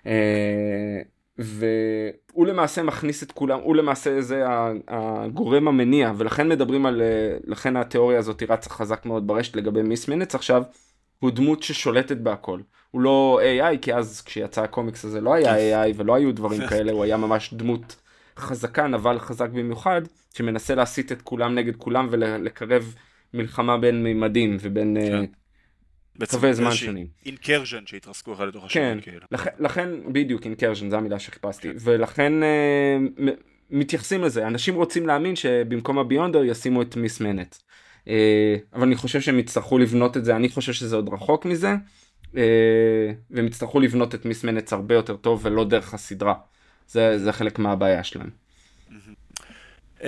אה, 0.06 1.02
והוא 1.38 2.48
למעשה 2.48 2.84
מכניס 2.84 3.24
את 3.24 3.32
כולם, 3.32 3.60
הוא 3.60 3.76
למעשה 3.76 4.22
זה 4.22 4.44
הגורם 4.88 5.68
המניע, 5.68 6.12
ולכן 6.18 6.50
מדברים 6.50 6.86
על, 6.86 7.02
לכן 7.44 7.78
התיאוריה 7.78 8.20
הזאת 8.20 8.44
רצה 8.50 8.70
חזק 8.70 9.06
מאוד 9.06 9.28
ברשת 9.28 9.56
לגבי 9.56 9.82
מיס 9.82 10.08
מנץ 10.08 10.36
עכשיו, 10.36 10.64
הוא 11.20 11.32
דמות 11.32 11.64
ששולטת 11.64 12.18
בהכל. 12.18 12.60
הוא 12.96 13.02
לא 13.02 13.40
AI, 13.42 13.78
כי 13.82 13.94
אז 13.94 14.22
כשיצא 14.22 14.62
הקומיקס 14.64 15.06
הזה 15.06 15.22
לא 15.22 15.34
היה 15.34 15.56
AI 15.56 15.94
ולא 15.96 16.16
היו 16.16 16.32
דברים 16.32 16.62
כאלה, 16.70 16.92
הוא 16.92 17.04
היה 17.04 17.18
ממש 17.18 17.54
דמות 17.54 17.96
חזקה, 18.38 18.88
נבל 18.88 19.20
חזק 19.20 19.50
במיוחד, 19.50 20.02
שמנסה 20.34 20.76
להסיט 20.76 21.12
את 21.12 21.22
כולם 21.22 21.56
נגד 21.56 21.76
כולם 21.76 22.08
ולקרב 22.12 22.96
מלחמה 23.34 23.78
בין 23.78 24.04
מימדים 24.04 24.58
ובין 24.62 24.98
כן. 25.00 25.24
uh, 26.24 26.32
קווי 26.32 26.54
זמן 26.54 26.72
שונים. 26.72 27.08
אינקרז'ן 27.26 27.86
שהתרסקו 27.86 28.34
אחד 28.34 28.48
לתוך 28.48 28.66
השני. 28.66 28.84
כן, 28.84 28.98
כאילו. 29.02 29.26
לכ, 29.32 29.48
לכן, 29.60 29.90
בדיוק, 30.14 30.46
אינקרז'ן, 30.46 30.90
זו 30.90 30.98
המילה 30.98 31.20
שחיפשתי. 31.20 31.68
כן. 31.68 31.78
ולכן 31.80 32.34
uh, 32.44 33.22
מתייחסים 33.70 34.24
לזה. 34.24 34.48
אנשים 34.48 34.76
רוצים 34.76 35.08
להאמין 35.08 35.36
שבמקום 35.36 36.00
הביונדר 36.00 36.44
ישימו 36.44 36.82
את 36.82 36.96
מיס 36.96 37.22
מנט. 37.22 37.56
Uh, 37.56 38.08
אבל 38.74 38.84
אני 38.84 38.96
חושב 38.96 39.22
שהם 39.22 39.40
יצטרכו 39.40 39.78
לבנות 39.78 40.18
את 40.18 40.26
זה, 40.26 40.36
אני 40.36 40.50
חושב 40.50 40.74
שזה 40.74 40.96
עוד 40.96 41.10
רחוק 41.14 41.46
מזה. 41.46 41.76
Uh, 42.36 42.38
והם 43.32 43.48
יצטרכו 43.48 43.80
לבנות 43.80 44.16
את 44.16 44.26
מיס 44.26 44.44
מנץ 44.44 44.74
הרבה 44.74 44.96
יותר 44.96 45.16
טוב 45.16 45.42
ולא 45.44 45.66
דרך 45.66 45.94
הסדרה. 45.94 46.34
זה, 46.88 47.20
זה 47.20 47.32
חלק 47.32 47.60
מהבעיה 47.60 48.04
שלהם. 48.04 48.30
Uh, 50.00 50.04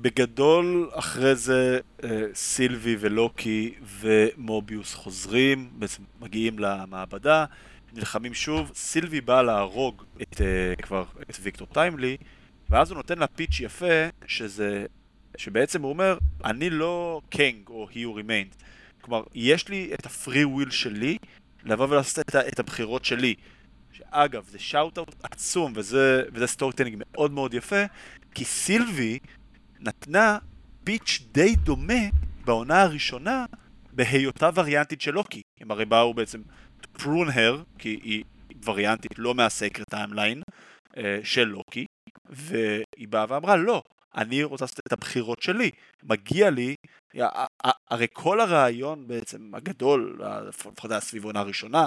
בגדול, 0.00 0.90
אחרי 0.92 1.34
זה 1.34 1.80
uh, 2.00 2.04
סילבי 2.34 2.96
ולוקי 3.00 3.74
ומוביוס 4.00 4.94
חוזרים, 4.94 5.70
מגיעים 6.20 6.58
למעבדה, 6.58 7.44
נלחמים 7.92 8.34
שוב, 8.34 8.70
סילבי 8.74 9.20
בא 9.20 9.42
להרוג 9.42 10.02
את, 10.22 10.34
uh, 10.34 10.82
כבר 10.82 11.04
את 11.30 11.36
ויקטור 11.42 11.66
טיימלי, 11.72 12.16
ואז 12.70 12.90
הוא 12.90 12.96
נותן 12.96 13.18
לה 13.18 13.26
פיץ' 13.26 13.60
יפה, 13.60 14.08
שזה, 14.26 14.86
שבעצם 15.36 15.82
הוא 15.82 15.90
אומר, 15.90 16.18
אני 16.44 16.70
לא 16.70 17.20
קנג 17.30 17.68
או 17.68 17.88
he 17.90 17.94
who 17.94 18.20
remained. 18.20 18.62
כלומר, 19.06 19.22
יש 19.34 19.68
לי 19.68 19.90
את 19.94 20.06
הפרי 20.06 20.44
וויל 20.44 20.70
שלי 20.70 21.18
לבוא 21.64 21.86
ולעשות 21.88 22.18
את, 22.18 22.36
את 22.36 22.58
הבחירות 22.58 23.04
שלי. 23.04 23.34
שאגב, 23.92 24.44
זה 24.48 24.58
shout-out 24.58 25.14
עצום, 25.22 25.72
וזה, 25.76 26.22
וזה 26.32 26.46
storytelling 26.46 26.96
מאוד 26.98 27.32
מאוד 27.32 27.54
יפה, 27.54 27.84
כי 28.34 28.44
סילבי 28.44 29.18
נתנה 29.80 30.38
pitch 30.84 31.22
די 31.32 31.56
דומה 31.56 32.02
בעונה 32.44 32.82
הראשונה 32.82 33.44
בהיותה 33.92 34.50
variantית 34.54 35.00
של 35.00 35.10
לוקי. 35.10 35.42
הם 35.60 35.70
הרי 35.70 35.84
באו 35.84 36.14
בעצם 36.14 36.42
to 36.82 37.00
prune 37.00 37.30
her, 37.30 37.64
כי 37.78 38.00
היא 38.02 38.24
variantית 38.64 39.18
לא 39.18 39.34
מה-Sacred 39.34 39.90
Timeline 39.90 40.42
אה, 40.96 41.18
של 41.24 41.44
לוקי, 41.44 41.86
והיא 42.28 43.08
באה 43.08 43.26
ואמרה 43.28 43.56
לא, 43.56 43.82
אני 44.16 44.44
רוצה 44.44 44.64
לעשות 44.64 44.80
את 44.86 44.92
הבחירות 44.92 45.42
שלי, 45.42 45.70
מגיע 46.02 46.50
לי, 46.50 46.74
הרי 47.90 48.06
כל 48.12 48.40
הרעיון 48.40 49.06
בעצם 49.06 49.54
הגדול, 49.54 50.20
לפחות 50.48 50.90
היה 50.90 51.00
סביב 51.00 51.24
עונה 51.24 51.42
ראשונה, 51.42 51.86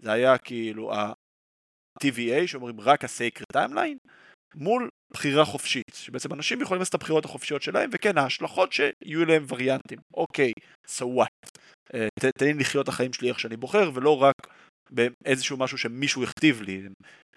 זה 0.00 0.12
היה 0.12 0.38
כאילו 0.38 0.94
ה-TVA 0.94 2.46
שאומרים 2.46 2.80
רק 2.80 3.04
ה-Sacred 3.04 3.56
Timeline 3.56 4.08
מול 4.54 4.88
בחירה 5.12 5.44
חופשית, 5.44 5.94
שבעצם 5.94 6.32
אנשים 6.32 6.60
יכולים 6.60 6.78
לעשות 6.78 6.94
את 6.94 7.00
הבחירות 7.00 7.24
החופשיות 7.24 7.62
שלהם, 7.62 7.90
וכן, 7.92 8.18
ההשלכות 8.18 8.72
שיהיו 8.72 9.24
להם 9.24 9.44
וריאנטים. 9.48 9.98
אוקיי, 10.14 10.52
so 10.86 11.04
what? 11.04 11.50
אה, 11.94 12.08
תן 12.38 12.46
לי 12.46 12.54
לחיות 12.54 12.84
את 12.84 12.88
החיים 12.88 13.12
שלי 13.12 13.28
איך 13.28 13.40
שאני 13.40 13.56
בוחר, 13.56 13.90
ולא 13.94 14.22
רק 14.22 14.34
באיזשהו 14.90 15.56
משהו 15.56 15.78
שמישהו 15.78 16.22
הכתיב 16.22 16.62
לי. 16.62 16.82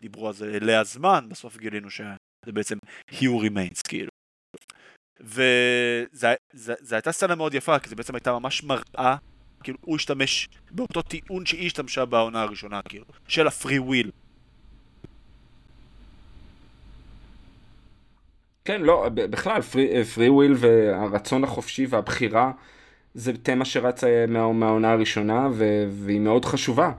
דיברו 0.01 0.27
על 0.27 0.33
זה 0.33 0.59
כל 0.61 0.85
הזמן, 0.85 1.25
בסוף 1.29 1.57
גילינו 1.57 1.89
שזה 1.89 2.51
בעצם 2.53 2.77
he 3.11 3.25
remains, 3.25 3.81
כאילו. 3.87 4.10
וזו 5.23 6.27
הייתה 6.91 7.11
סצנה 7.11 7.35
מאוד 7.35 7.53
יפה, 7.53 7.79
כי 7.79 7.89
זו 7.89 7.95
בעצם 7.95 8.15
הייתה 8.15 8.33
ממש 8.33 8.63
מראה, 8.63 9.15
כאילו 9.63 9.77
הוא 9.81 9.95
השתמש 9.95 10.49
באותו 10.71 11.01
טיעון 11.01 11.45
שהיא 11.45 11.65
השתמשה 11.65 12.05
בעונה 12.05 12.41
הראשונה, 12.41 12.81
כאילו, 12.81 13.05
של 13.27 13.47
הפרי 13.47 13.79
וויל. 13.79 14.11
כן, 18.65 18.81
לא, 18.81 19.09
בכלל, 19.13 19.61
free 20.15 20.29
will 20.29 20.53
והרצון 20.57 21.43
החופשי 21.43 21.85
והבחירה 21.85 22.51
זה 23.13 23.37
תמה 23.37 23.65
שרצה 23.65 24.25
מה, 24.27 24.53
מהעונה 24.53 24.91
הראשונה 24.91 25.47
והיא 25.91 26.19
מאוד 26.19 26.45
חשובה. 26.45 26.91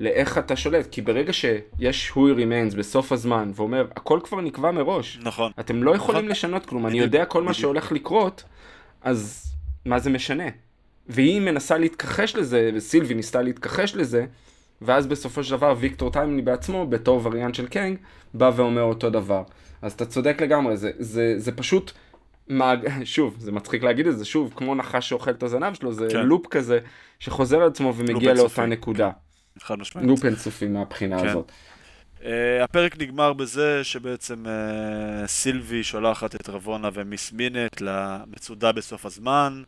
לאיך 0.00 0.38
אתה 0.38 0.56
שולט, 0.56 0.86
כי 0.90 1.02
ברגע 1.02 1.32
שיש 1.32 2.12
who 2.14 2.16
remains 2.16 2.76
בסוף 2.76 3.12
הזמן 3.12 3.50
ואומר 3.54 3.86
הכל 3.96 4.20
כבר 4.24 4.40
נקבע 4.40 4.70
מראש, 4.70 5.18
נכון, 5.22 5.52
אתם 5.60 5.82
לא 5.82 5.94
יכולים 5.96 6.20
נכון. 6.20 6.30
לשנות 6.30 6.66
כלום, 6.66 6.86
אני 6.86 6.98
יודע 6.98 7.24
כל 7.24 7.42
מה 7.42 7.54
שהולך 7.54 7.92
לקרות, 7.92 8.44
אז 9.02 9.52
מה 9.84 9.98
זה 9.98 10.10
משנה? 10.10 10.44
והיא 11.08 11.40
מנסה 11.40 11.78
להתכחש 11.78 12.36
לזה, 12.36 12.70
וסילבי 12.74 13.14
ניסתה 13.14 13.42
להתכחש 13.42 13.94
לזה, 13.94 14.26
ואז 14.82 15.06
בסופו 15.06 15.44
של 15.44 15.56
דבר 15.56 15.74
ויקטור 15.78 16.12
טיימני 16.12 16.42
בעצמו, 16.42 16.86
בתור 16.86 17.20
וריאנט 17.24 17.54
של 17.54 17.66
קנג, 17.66 17.96
בא 18.34 18.50
ואומר 18.56 18.82
אותו 18.82 19.10
דבר. 19.10 19.42
אז 19.82 19.92
אתה 19.92 20.06
צודק 20.06 20.42
לגמרי, 20.42 20.76
זה, 20.76 20.90
זה, 20.98 21.34
זה 21.36 21.52
פשוט, 21.52 21.92
מעג... 22.48 22.88
שוב, 23.04 23.34
זה 23.38 23.52
מצחיק 23.52 23.82
להגיד 23.82 24.06
את 24.06 24.18
זה, 24.18 24.24
שוב, 24.24 24.52
כמו 24.56 24.74
נחש 24.74 25.08
שאוכל 25.08 25.30
את 25.30 25.42
הזנב 25.42 25.74
שלו, 25.74 25.92
זה 25.92 26.08
כן. 26.10 26.26
לופ 26.26 26.46
כזה, 26.46 26.78
שחוזר 27.18 27.60
על 27.60 27.68
עצמו 27.68 27.94
ומגיע 27.96 28.34
לאותה 28.34 28.66
נקודה. 28.66 29.10
חד 29.62 29.78
משמעית. 29.78 30.08
לופ 30.08 30.24
אינסופי 30.24 30.68
מהבחינה 30.68 31.20
כן. 31.20 31.28
הזאת. 31.28 31.52
Uh, 32.20 32.24
הפרק 32.62 32.98
נגמר 32.98 33.32
בזה 33.32 33.84
שבעצם 33.84 34.46
uh, 34.46 35.26
סילבי 35.26 35.84
שולחת 35.84 36.34
את 36.34 36.48
רבונה 36.48 36.88
ומיס 36.92 37.32
מינט 37.32 37.80
למצודה 37.80 38.72
בסוף 38.72 39.06
הזמן, 39.06 39.62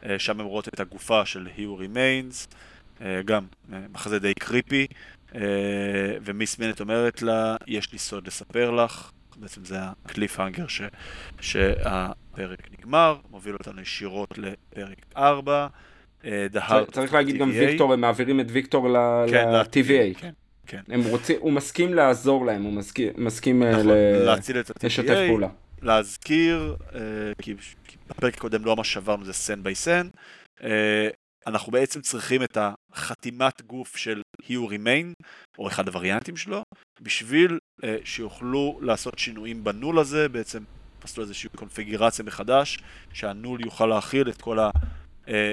uh, 0.00 0.04
שם 0.18 0.40
הם 0.40 0.46
רואות 0.46 0.68
את 0.68 0.80
הגופה 0.80 1.26
של 1.26 1.48
Who 1.56 1.60
Remains, 1.60 2.54
uh, 2.98 3.02
גם 3.24 3.46
uh, 3.70 3.74
מחזה 3.92 4.18
די 4.18 4.34
קריפי, 4.34 4.86
uh, 5.30 5.34
ומיס 6.22 6.58
מינט 6.58 6.80
אומרת 6.80 7.22
לה, 7.22 7.56
יש 7.66 7.92
לי 7.92 7.98
סוד 7.98 8.26
לספר 8.26 8.70
לך, 8.70 9.10
בעצם 9.36 9.64
זה 9.64 9.78
הקליף 9.80 10.40
האנגר 10.40 10.66
ש, 10.66 10.82
שהפרק 11.40 12.68
נגמר, 12.78 13.16
מוביל 13.30 13.54
אותנו 13.54 13.80
ישירות 13.80 14.38
לפרק 14.38 15.06
4. 15.16 15.66
אה, 16.24 16.46
צריך 16.92 17.14
להגיד 17.14 17.36
גם 17.36 17.50
ויקטור, 17.50 17.92
הם 17.92 18.00
מעבירים 18.00 18.40
את 18.40 18.46
ויקטור 18.48 18.88
ל-TVA. 18.88 20.18
כן, 20.18 20.30
כן. 20.66 20.82
הם 20.88 21.00
רוצים, 21.04 21.36
הוא 21.40 21.52
מסכים 21.52 21.94
לעזור 21.94 22.46
להם, 22.46 22.62
הוא 22.62 22.72
מסכים, 23.16 23.62
אה, 23.62 23.72
נכון, 23.72 23.86
לשתף 24.82 25.18
פעולה. 25.28 25.48
להזכיר, 25.82 26.76
אה, 26.94 27.00
כי 27.42 27.54
בפרק 28.08 28.34
הקודם 28.34 28.64
לא 28.64 28.76
ממש 28.76 28.92
שברנו 28.92 29.24
זה 29.24 29.32
סן 29.32 29.62
ביי 29.62 29.74
סן, 29.74 30.08
אנחנו 31.46 31.72
בעצם 31.72 32.00
צריכים 32.00 32.42
את 32.42 32.58
החתימת 32.92 33.62
גוף 33.62 33.96
של 33.96 34.22
He 34.42 34.50
Who 34.50 34.70
Remain, 34.70 35.24
או 35.58 35.68
אחד 35.68 35.88
ה-variantים 35.88 36.36
שלו, 36.36 36.62
בשביל 37.00 37.58
שיוכלו 38.04 38.78
לעשות 38.82 39.18
שינויים 39.18 39.64
ב-Null 39.64 39.98
הזה, 39.98 40.28
בעצם 40.28 40.62
עשו 41.04 41.20
איזושהי 41.20 41.50
קונפיגרציה 41.56 42.24
מחדש, 42.24 42.78
שה-Null 43.12 43.64
יוכל 43.64 43.86
להכיל 43.86 44.28
את 44.28 44.42
כל 44.42 44.58
ה... 44.58 44.70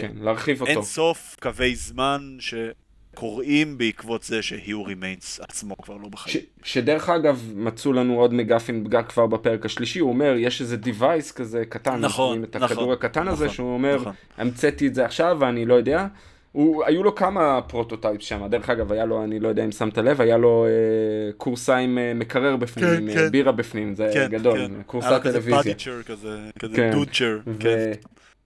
כן, 0.01 0.11
להרחיב 0.21 0.61
אותו. 0.61 0.71
אין 0.71 0.81
סוף 0.81 1.35
קווי 1.41 1.75
זמן 1.75 2.37
שקורים 2.39 3.77
בעקבות 3.77 4.23
זה 4.23 4.41
ש-He 4.41 4.83
Who 4.83 5.00
Remains 5.00 5.39
עצמו 5.39 5.77
כבר 5.77 5.97
לא 5.97 6.09
בחיים. 6.09 6.45
ש, 6.63 6.73
שדרך 6.73 7.09
אגב 7.09 7.51
מצאו 7.55 7.93
לנו 7.93 8.19
עוד 8.19 8.33
MacGuffin 8.33 8.83
בגאג 8.83 9.03
כבר 9.07 9.25
בפרק 9.27 9.65
השלישי, 9.65 9.99
הוא 9.99 10.09
אומר 10.09 10.35
יש 10.37 10.61
איזה 10.61 10.77
device 10.83 11.33
כזה 11.35 11.63
קטן, 11.69 11.99
נכון, 11.99 12.43
את 12.43 12.55
הכדור 12.55 12.69
נכון, 12.71 12.91
הקטן 12.91 13.21
נכון, 13.21 13.33
הזה 13.33 13.49
שהוא 13.49 13.73
אומר 13.73 13.95
נכון. 13.95 14.13
המצאתי 14.37 14.87
את 14.87 14.95
זה 14.95 15.05
עכשיו 15.05 15.37
ואני 15.39 15.65
לא 15.65 15.73
יודע. 15.73 16.07
הוא, 16.55 16.85
היו 16.85 17.03
לו 17.03 17.15
כמה 17.15 17.61
פרוטוטייפ 17.61 18.21
שם, 18.21 18.47
דרך 18.49 18.69
אגב 18.69 18.91
היה 18.91 19.05
לו, 19.05 19.23
אני 19.23 19.39
לא 19.39 19.47
יודע 19.47 19.65
אם 19.65 19.71
שמת 19.71 19.97
לב, 19.97 20.21
היה 20.21 20.37
לו 20.37 20.65
אה, 20.65 21.31
קורסה 21.37 21.77
עם 21.77 21.97
אה, 21.97 22.13
מקרר 22.13 22.55
בפנים, 22.55 22.89
כן, 22.89 23.09
עם 23.09 23.13
כן. 23.13 23.31
בירה 23.31 23.51
בפנים, 23.51 23.95
זה 23.95 24.09
כן, 24.13 24.27
גדול, 24.31 24.57
כן. 24.57 24.71
קורסת 24.85 25.23
טלוויזיה. 25.23 25.73
היה 25.85 25.97
לו 25.97 26.03
כזה 26.03 26.13
כזה, 26.13 26.49
כזה 26.59 26.75
כן. 26.75 26.91
דודצ'ר. 26.91 27.39
כן. 27.59 27.91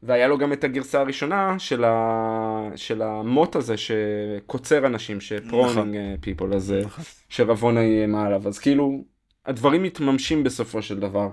והיה 0.03 0.27
לו 0.27 0.37
גם 0.37 0.53
את 0.53 0.63
הגרסה 0.63 0.99
הראשונה 0.99 1.59
של, 1.59 1.83
ה... 1.83 2.69
של 2.75 3.01
המוט 3.01 3.55
הזה 3.55 3.75
שקוצר 3.77 4.87
אנשים, 4.87 5.21
שפרונינג 5.21 5.97
פיפול, 6.21 6.47
נכון. 6.47 6.57
אז 6.57 6.73
נכון. 6.85 7.03
שרבונה 7.29 7.81
איימה 7.81 8.25
עליו, 8.25 8.47
אז 8.47 8.59
כאילו 8.59 9.03
הדברים 9.45 9.83
מתממשים 9.83 10.43
בסופו 10.43 10.81
של 10.81 10.99
דבר 10.99 11.29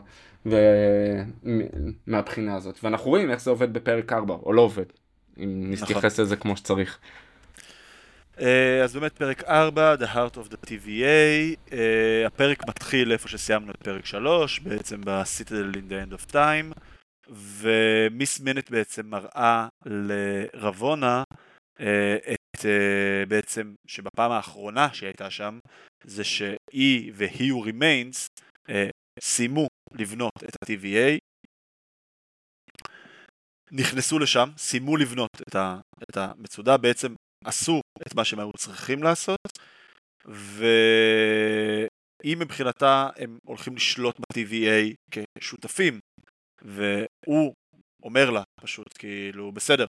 ו... 0.46 0.56
מהבחינה 2.06 2.56
הזאת, 2.56 2.78
ואנחנו 2.82 3.10
רואים 3.10 3.30
איך 3.30 3.40
זה 3.40 3.50
עובד 3.50 3.72
בפרק 3.72 4.12
4, 4.12 4.34
או 4.34 4.52
לא 4.52 4.62
עובד, 4.62 4.84
אם 5.38 5.66
נתייחס 5.70 6.12
נכון. 6.12 6.24
לזה 6.24 6.36
כמו 6.36 6.56
שצריך. 6.56 6.98
אה, 8.40 8.84
אז 8.84 8.94
באמת 8.94 9.12
פרק 9.12 9.44
4, 9.44 9.94
The 9.94 10.14
Heart 10.14 10.36
of 10.36 10.52
the 10.52 10.66
TVA, 10.66 11.70
uh, 11.70 11.72
הפרק 12.26 12.68
מתחיל 12.68 13.12
איפה 13.12 13.28
שסיימנו 13.28 13.70
את 13.70 13.76
פרק 13.76 14.06
3, 14.06 14.60
בעצם 14.60 15.00
ב-Citadel 15.04 15.74
in 15.74 15.90
the 15.90 16.10
End 16.10 16.14
of 16.14 16.32
Time. 16.32 16.95
ו-Miss 17.28 18.40
Minutes 18.40 18.70
בעצם 18.70 19.06
מראה 19.06 19.68
לרוונה 19.86 21.22
אה, 21.80 22.16
את 22.16 22.64
אה, 22.64 23.26
בעצם 23.28 23.74
שבפעם 23.86 24.30
האחרונה 24.30 24.94
שהיא 24.94 25.06
הייתה 25.06 25.30
שם 25.30 25.58
זה 26.04 26.24
שהיא 26.24 27.12
ו-He 27.14 27.52
Who 27.64 27.83
Remains 27.83 28.26
סיימו 29.20 29.66
לבנות 29.92 30.32
את 30.44 30.56
ה-TVA 30.62 31.18
נכנסו 33.72 34.18
לשם, 34.18 34.48
סיימו 34.56 34.96
לבנות 34.96 35.30
את 36.02 36.16
המצודה, 36.16 36.76
בעצם 36.76 37.14
עשו 37.44 37.80
את 38.06 38.14
מה 38.14 38.24
שהם 38.24 38.38
היו 38.38 38.52
צריכים 38.52 39.02
לעשות, 39.02 39.58
ואם 40.24 40.68
מבחינתה 42.38 43.08
הם 43.16 43.38
הולכים 43.46 43.76
לשלוט 43.76 44.20
ב-TVA 44.20 44.94
כשותפים, 45.38 46.00
והוא 46.66 47.54
אומר 48.02 48.30
לה 48.30 48.42
פשוט, 48.60 48.98
כאילו, 48.98 49.52
בסדר, 49.52 49.86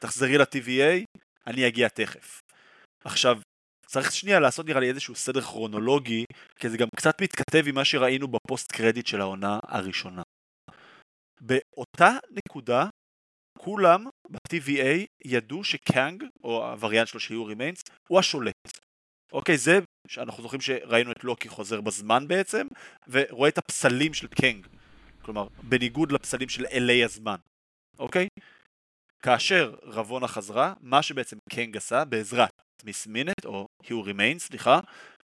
תחזרי 0.00 0.38
ל-TVA, 0.38 1.20
אני 1.46 1.68
אגיע 1.68 1.88
תכף. 1.88 2.40
עכשיו, 3.04 3.40
צריך 3.86 4.12
שנייה 4.12 4.40
לעשות 4.40 4.66
נראה 4.66 4.80
לי 4.80 4.88
איזשהו 4.88 5.14
סדר 5.14 5.40
כרונולוגי, 5.40 6.24
כי 6.56 6.68
זה 6.68 6.76
גם 6.76 6.88
קצת 6.96 7.22
מתכתב 7.22 7.64
עם 7.66 7.74
מה 7.74 7.84
שראינו 7.84 8.28
בפוסט 8.28 8.72
קרדיט 8.72 9.06
של 9.06 9.20
העונה 9.20 9.58
הראשונה. 9.62 10.22
באותה 11.40 12.10
נקודה, 12.30 12.88
כולם 13.58 14.04
ב-TVA 14.30 15.06
ידעו 15.24 15.64
שקאנג, 15.64 16.24
או 16.44 16.70
ה-variant 16.70 17.08
שלו 17.08 17.20
של 17.20 17.44
He 17.44 17.50
Who 17.50 17.59
Remains, 17.59 17.82
הוא 18.08 18.18
השולט. 18.18 18.68
אוקיי, 19.32 19.58
זה 19.58 19.78
שאנחנו 20.08 20.42
זוכרים 20.42 20.60
שראינו 20.60 21.12
את 21.12 21.24
לוקי 21.24 21.48
חוזר 21.48 21.80
בזמן 21.80 22.28
בעצם, 22.28 22.66
ורואה 23.08 23.48
את 23.48 23.58
הפסלים 23.58 24.14
של 24.14 24.26
קאנג. 24.26 24.66
כלומר, 25.26 25.46
בניגוד 25.62 26.12
לפסלים 26.12 26.48
של 26.48 26.66
אלי 26.66 27.04
הזמן. 27.04 27.36
אוקיי? 27.98 28.28
כאשר 29.22 29.74
רבונה 29.82 30.28
חזרה, 30.28 30.74
מה 30.80 31.02
שבעצם 31.02 31.36
קאנג 31.50 31.76
עשה, 31.76 32.04
בעזרת 32.04 32.50
Miss 32.84 33.06
Minutes, 33.06 33.44
He 33.44 33.66
Who 33.88 34.02
Remains, 34.02 34.38
סליחה, 34.38 34.80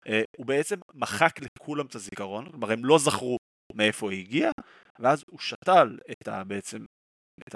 אה, 0.07 0.23
הוא 0.37 0.47
בעצם 0.47 0.77
מחק 0.95 1.35
לכולם 1.41 1.87
את 1.87 1.95
הזיכרון, 1.95 2.51
כלומר 2.51 2.73
הם 2.73 2.85
לא 2.85 2.99
זכרו 2.99 3.37
מאיפה 3.75 4.11
היא 4.11 4.21
הגיעה, 4.21 4.53
ואז 4.99 5.25
הוא 5.31 5.39
שתל 5.39 5.99
את 6.11 6.29
ה... 6.29 6.45
בעצם, 6.45 6.85
את 7.49 7.55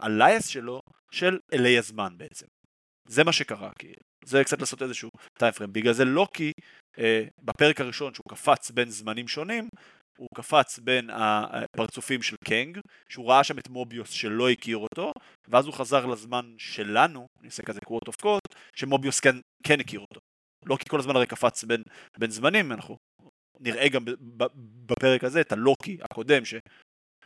ה 0.00 0.09
lies 0.09 0.46
שלו 0.46 0.80
של 1.10 1.38
אלי 1.52 1.78
הזמן 1.78 2.18
בעצם. 2.18 2.46
זה 3.08 3.24
מה 3.24 3.32
שקרה, 3.32 3.70
כי 3.78 3.92
זה 4.24 4.44
קצת 4.44 4.60
לעשות 4.60 4.82
איזשהו 4.82 5.10
timeframe. 5.38 5.72
בגלל 5.72 5.92
זה 5.92 6.04
לוקי, 6.04 6.52
אה, 6.98 7.24
בפרק 7.42 7.80
הראשון 7.80 8.14
שהוא 8.14 8.26
קפץ 8.28 8.70
בין 8.70 8.90
זמנים 8.90 9.28
שונים, 9.28 9.68
הוא 10.18 10.28
קפץ 10.34 10.78
בין 10.78 11.10
הפרצופים 11.12 12.22
של 12.22 12.36
קנג, 12.44 12.78
שהוא 13.08 13.30
ראה 13.30 13.44
שם 13.44 13.58
את 13.58 13.68
מוביוס 13.68 14.10
שלא 14.10 14.50
הכיר 14.50 14.76
אותו, 14.76 15.12
ואז 15.48 15.66
הוא 15.66 15.74
חזר 15.74 16.06
לזמן 16.06 16.54
שלנו, 16.58 17.26
אני 17.40 17.46
עושה 17.46 17.62
כזה 17.62 17.80
quote 17.80 18.06
unquote, 18.06 18.54
שמוביוס 18.76 19.20
כן, 19.20 19.36
כן 19.62 19.80
הכיר 19.80 20.00
אותו. 20.00 20.20
לא 20.66 20.76
כי 20.76 20.88
כל 20.88 20.98
הזמן 20.98 21.16
הרי 21.16 21.26
קפץ 21.26 21.64
בין, 21.64 21.82
בין 22.18 22.30
זמנים, 22.30 22.72
אנחנו 22.72 22.96
נראה 23.60 23.88
גם 23.88 24.04
בפרק 24.86 25.24
הזה 25.24 25.40
את 25.40 25.52
הלוקי 25.52 25.98
הקודם, 26.02 26.44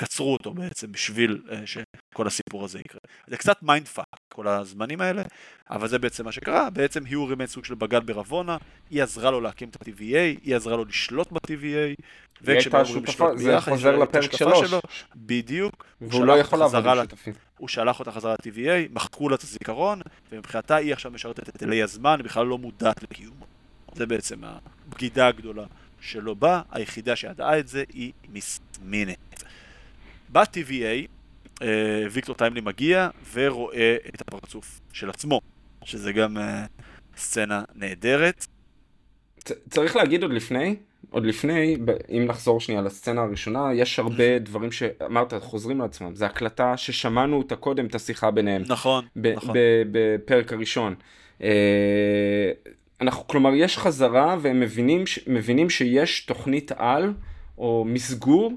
שקצרו 0.02 0.32
אותו 0.32 0.54
בעצם 0.54 0.92
בשביל 0.92 1.42
אה, 1.46 1.52
שכל 1.66 2.26
הסיפור 2.26 2.64
הזה 2.64 2.78
יקרה. 2.78 3.00
זה 3.26 3.36
קצת 3.36 3.62
mind 3.62 3.88
fuck 3.88 4.06
כל 4.28 4.48
הזמנים 4.48 5.00
האלה, 5.00 5.22
אבל 5.70 5.88
זה 5.88 5.98
בעצם 5.98 6.24
מה 6.24 6.32
שקרה, 6.32 6.70
בעצם 6.70 7.04
היו 7.04 7.26
רימד 7.26 7.46
סוג 7.46 7.64
של 7.64 7.74
בגד 7.74 8.06
ברבונה, 8.06 8.56
היא 8.90 9.02
עזרה 9.02 9.30
לו 9.30 9.40
להקים 9.40 9.68
את 9.68 9.76
ה-TVA, 9.76 10.38
היא 10.44 10.56
עזרה 10.56 10.76
לו 10.76 10.84
לשלוט 10.84 11.32
ב-TVA, 11.32 12.02
וכשהם 12.42 12.76
אמורים 12.76 13.04
לשלוט 13.04 13.30
ביחד, 13.38 13.42
זה 13.42 13.60
חוזר 13.60 13.96
לפרק 13.96 14.32
שלוש. 14.32 14.68
שלו, 14.68 14.80
בדיוק, 15.16 15.84
והוא 16.00 16.24
לא 16.24 16.38
יכול 16.38 16.58
לעבוד 16.58 16.86
עם 16.86 16.96
שותפים. 16.96 17.34
הוא 17.58 17.68
שלח 17.68 18.00
אותה 18.00 18.12
חזרה 18.12 18.34
ל-TVA, 18.34 18.92
מחקו 18.92 19.28
לה 19.28 19.34
את 19.34 19.42
הזיכרון, 19.42 20.00
ומבחינתה 20.32 20.76
היא 20.76 20.92
עכשיו 20.92 21.10
משרתת 21.10 21.48
את 21.48 21.62
אלי 21.62 21.82
הזמן, 21.82 22.16
היא 22.18 22.24
בכלל 22.24 22.46
לא 22.46 22.58
מודעת 22.58 23.02
לקיומו. 23.02 23.46
זה 23.94 24.06
בעצם 24.06 24.40
הבגידה 24.44 25.28
הגדולה 25.28 25.64
שלו 26.00 26.36
בה, 26.36 26.62
היחידה 26.70 27.16
שידעה 27.16 27.58
את 27.58 27.68
זה 27.68 27.84
היא 27.92 28.12
מיס 28.28 28.60
מינט. 28.82 29.31
ב-TVA, 30.32 31.08
אה, 31.62 31.68
ויקטור 32.10 32.34
טיימלי 32.34 32.60
מגיע 32.60 33.08
ורואה 33.32 33.96
את 34.14 34.20
הפרצוף 34.20 34.80
של 34.92 35.10
עצמו, 35.10 35.40
שזה 35.84 36.12
גם 36.12 36.38
אה, 36.38 36.64
סצנה 37.16 37.62
נהדרת. 37.74 38.46
צריך 39.70 39.96
להגיד 39.96 40.22
עוד 40.22 40.32
לפני, 40.32 40.76
עוד 41.10 41.26
לפני, 41.26 41.76
אם 42.10 42.24
נחזור 42.28 42.60
שנייה 42.60 42.80
לסצנה 42.82 43.22
הראשונה, 43.22 43.74
יש 43.74 43.98
הרבה 43.98 44.38
דברים 44.38 44.72
שאמרת, 44.72 45.34
חוזרים 45.40 45.80
לעצמם. 45.80 46.14
זו 46.14 46.24
הקלטה 46.24 46.76
ששמענו 46.76 47.38
אותה 47.38 47.56
קודם, 47.56 47.86
את 47.86 47.94
השיחה 47.94 48.30
ביניהם. 48.30 48.62
נכון, 48.66 49.04
נכון. 49.16 49.54
בפרק 49.90 50.52
הראשון. 50.52 50.94
אה, 51.42 52.50
אנחנו, 53.00 53.26
כלומר, 53.26 53.54
יש 53.54 53.78
חזרה 53.78 54.36
והם 54.40 54.60
מבינים, 54.60 55.04
מבינים 55.26 55.70
שיש 55.70 56.20
תוכנית 56.20 56.72
על, 56.76 57.12
או 57.58 57.84
מסגור, 57.88 58.52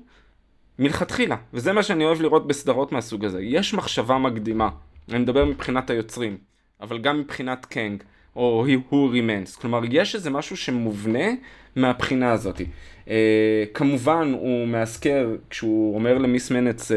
מלכתחילה. 0.79 1.35
וזה 1.53 1.73
מה 1.73 1.83
שאני 1.83 2.05
אוהב 2.05 2.21
לראות 2.21 2.47
בסדרות 2.47 2.91
מהסוג 2.91 3.25
הזה. 3.25 3.41
יש 3.41 3.73
מחשבה 3.73 4.17
מקדימה. 4.17 4.69
אני 5.09 5.19
מדבר 5.19 5.45
מבחינת 5.45 5.89
היוצרים, 5.89 6.37
אבל 6.81 6.97
גם 6.97 7.19
מבחינת 7.19 7.65
קנג. 7.65 8.03
He 8.35 8.65
Who 8.67 8.93
Remains. 8.93 9.61
כלומר, 9.61 9.81
יש 9.91 10.15
איזה 10.15 10.29
משהו 10.29 10.57
שמובנה 10.57 11.27
מהבחינה 11.75 12.31
הזאת. 12.31 12.61
אה, 13.05 13.09
כמובן, 13.73 14.31
הוא 14.33 14.67
מאזכר, 14.67 15.35
כשהוא 15.49 15.95
אומר 15.95 16.17
למיס 16.17 16.51
מנץ 16.51 16.91
uh, 16.91 16.95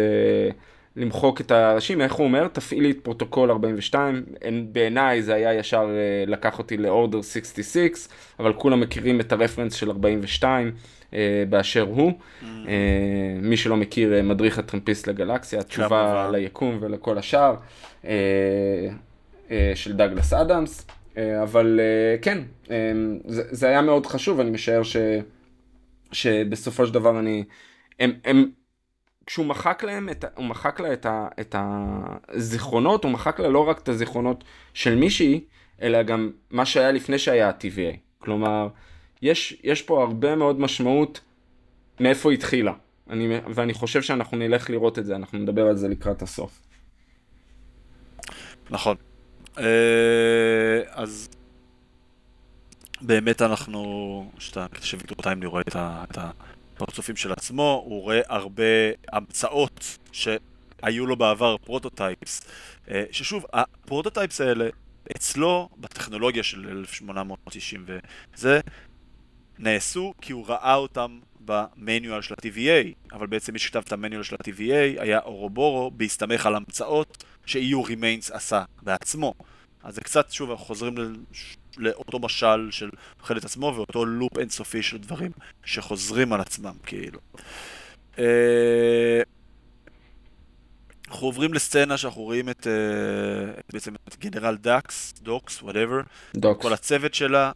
למחוק 0.96 1.40
את 1.40 1.50
הראשים, 1.50 2.00
איך 2.00 2.12
הוא 2.12 2.26
אומר? 2.26 2.48
תפעילי 2.48 2.90
את 2.90 2.98
פרוטוקול 3.02 3.50
42. 3.50 4.22
בעיניי 4.72 5.22
זה 5.22 5.34
היה 5.34 5.54
ישר 5.54 5.86
אה, 5.86 6.30
לקח 6.30 6.58
אותי 6.58 6.76
ל 6.76 6.84
Order 6.84 7.22
66, 7.22 8.08
אבל 8.38 8.52
כולם 8.52 8.80
מכירים 8.80 9.20
את 9.20 9.32
הרפרנס 9.32 9.74
של 9.74 9.90
42. 9.90 10.72
אה, 11.10 11.14
באשר 11.48 11.82
הוא. 11.82 12.12
אה, 12.42 12.46
מי 13.42 13.56
שלא 13.56 13.76
מכיר, 13.76 14.12
uh, 14.18 14.22
מדריך 14.22 14.58
הטרמפיסט 14.58 15.06
לגלקסיה, 15.06 15.62
תשובה 15.62 16.30
ליקום 16.32 16.78
ולכל 16.80 17.18
השאר, 17.18 17.56
uh, 18.02 18.06
uh, 19.48 19.52
של 19.74 19.92
דאגלס 19.92 20.32
אדמס. 20.32 20.86
אה, 21.18 21.42
אבל 21.42 21.80
אה, 21.80 22.18
כן, 22.22 22.38
אה, 22.70 22.92
זה, 23.24 23.42
זה 23.50 23.68
היה 23.68 23.82
מאוד 23.82 24.06
חשוב, 24.06 24.40
אני 24.40 24.50
משער 24.50 24.82
ש, 24.82 24.96
שבסופו 26.12 26.86
של 26.86 26.94
דבר 26.94 27.18
אני, 27.18 27.44
הם, 28.00 28.12
הם, 28.24 28.50
כשהוא 29.26 29.46
מחק 29.46 29.84
להם, 29.84 30.08
את, 30.08 30.24
הוא 30.34 30.44
מחק 30.44 30.80
לה 30.80 30.92
את, 30.92 31.06
ה, 31.06 31.28
את 31.40 31.54
הזיכרונות, 31.58 33.04
הוא 33.04 33.12
מחק 33.12 33.40
לה 33.40 33.48
לא 33.48 33.68
רק 33.68 33.78
את 33.78 33.88
הזיכרונות 33.88 34.44
של 34.74 34.94
מישהי, 34.94 35.44
אלא 35.82 36.02
גם 36.02 36.30
מה 36.50 36.66
שהיה 36.66 36.92
לפני 36.92 37.18
שהיה 37.18 37.48
ה-TVA. 37.48 37.96
כלומר, 38.18 38.68
יש, 39.22 39.56
יש 39.64 39.82
פה 39.82 40.02
הרבה 40.02 40.36
מאוד 40.36 40.60
משמעות 40.60 41.20
מאיפה 42.00 42.30
היא 42.30 42.38
התחילה. 42.38 42.72
אני, 43.10 43.38
ואני 43.54 43.74
חושב 43.74 44.02
שאנחנו 44.02 44.36
נלך 44.36 44.70
לראות 44.70 44.98
את 44.98 45.04
זה, 45.06 45.16
אנחנו 45.16 45.38
נדבר 45.38 45.66
על 45.66 45.76
זה 45.76 45.88
לקראת 45.88 46.22
הסוף. 46.22 46.60
נכון. 48.70 48.96
אה, 49.58 50.80
אז 50.90 51.28
באמת 53.00 53.42
אנחנו, 53.42 54.30
שאתה, 54.38 54.66
שוויקטור 54.82 55.16
טיימלי 55.22 55.46
רואה 55.46 55.62
את 55.68 56.18
הפרצופים 56.18 57.16
של 57.16 57.32
עצמו, 57.32 57.82
הוא 57.84 58.02
רואה 58.02 58.20
הרבה 58.28 58.62
המצאות 59.12 59.98
שהיו 60.12 61.06
לו 61.06 61.16
בעבר, 61.16 61.56
prototypes, 61.58 62.40
אה, 62.90 63.04
ששוב, 63.10 63.44
ה 63.52 63.60
prototypes 63.60 64.40
האלה, 64.40 64.68
אצלו, 65.16 65.68
בטכנולוגיה 65.78 66.42
של 66.42 66.68
1890 66.68 67.86
וזה, 68.34 68.60
נעשו 69.58 70.14
כי 70.20 70.32
הוא 70.32 70.46
ראה 70.48 70.74
אותם 70.74 71.18
ב 71.40 71.52
manual 71.52 72.22
של 72.22 72.34
ה-TVA, 72.34 73.12
אבל 73.12 73.26
בעצם 73.26 73.52
מי 73.52 73.58
שכתב 73.58 73.82
את 73.86 73.92
ה 73.92 73.97
manual 73.97 74.22
של 74.22 74.34
ה-TVA 74.34 75.02
היה 75.02 75.18
אורובורוס 75.18 75.90
בהסתמך 75.90 76.46
על 76.46 76.54
המצאות 76.54 77.24
ש-He 77.46 77.71
Who 77.71 77.86
Remains 77.86 78.34
עשה 78.34 78.64
בעצמו. 78.82 79.34
אז 79.82 79.94
זה 79.94 80.00
קצת, 80.00 80.30
שוב, 80.30 80.50
אנחנו 80.50 80.64
חוזרים 80.64 80.94
לאותו 81.76 82.18
משל 82.18 82.68
של 82.70 82.90
אוכל 83.20 83.36
את 83.36 83.44
עצמו 83.44 83.72
ואותו 83.76 84.04
לופ 84.04 84.38
אינסופי 84.38 84.82
של 84.82 84.98
דברים 84.98 85.30
שחוזרים 85.64 86.32
על 86.32 86.40
עצמם, 86.40 86.74
כאילו. 86.86 87.20
אה, 88.18 89.22
אנחנו 91.08 91.26
עוברים 91.26 91.54
לסצנה 91.54 91.96
שאנחנו 91.96 92.22
רואים 92.22 92.48
את, 92.48 92.66
אה, 92.66 93.60
בעצם 93.72 93.94
את 94.08 94.16
גנרל 94.18 94.56
דאקס, 94.56 95.14
דוקס, 95.22 95.62
whatever, 95.62 96.00
כל 96.60 96.72
הצוות 96.72 97.14
שלה 97.14 97.52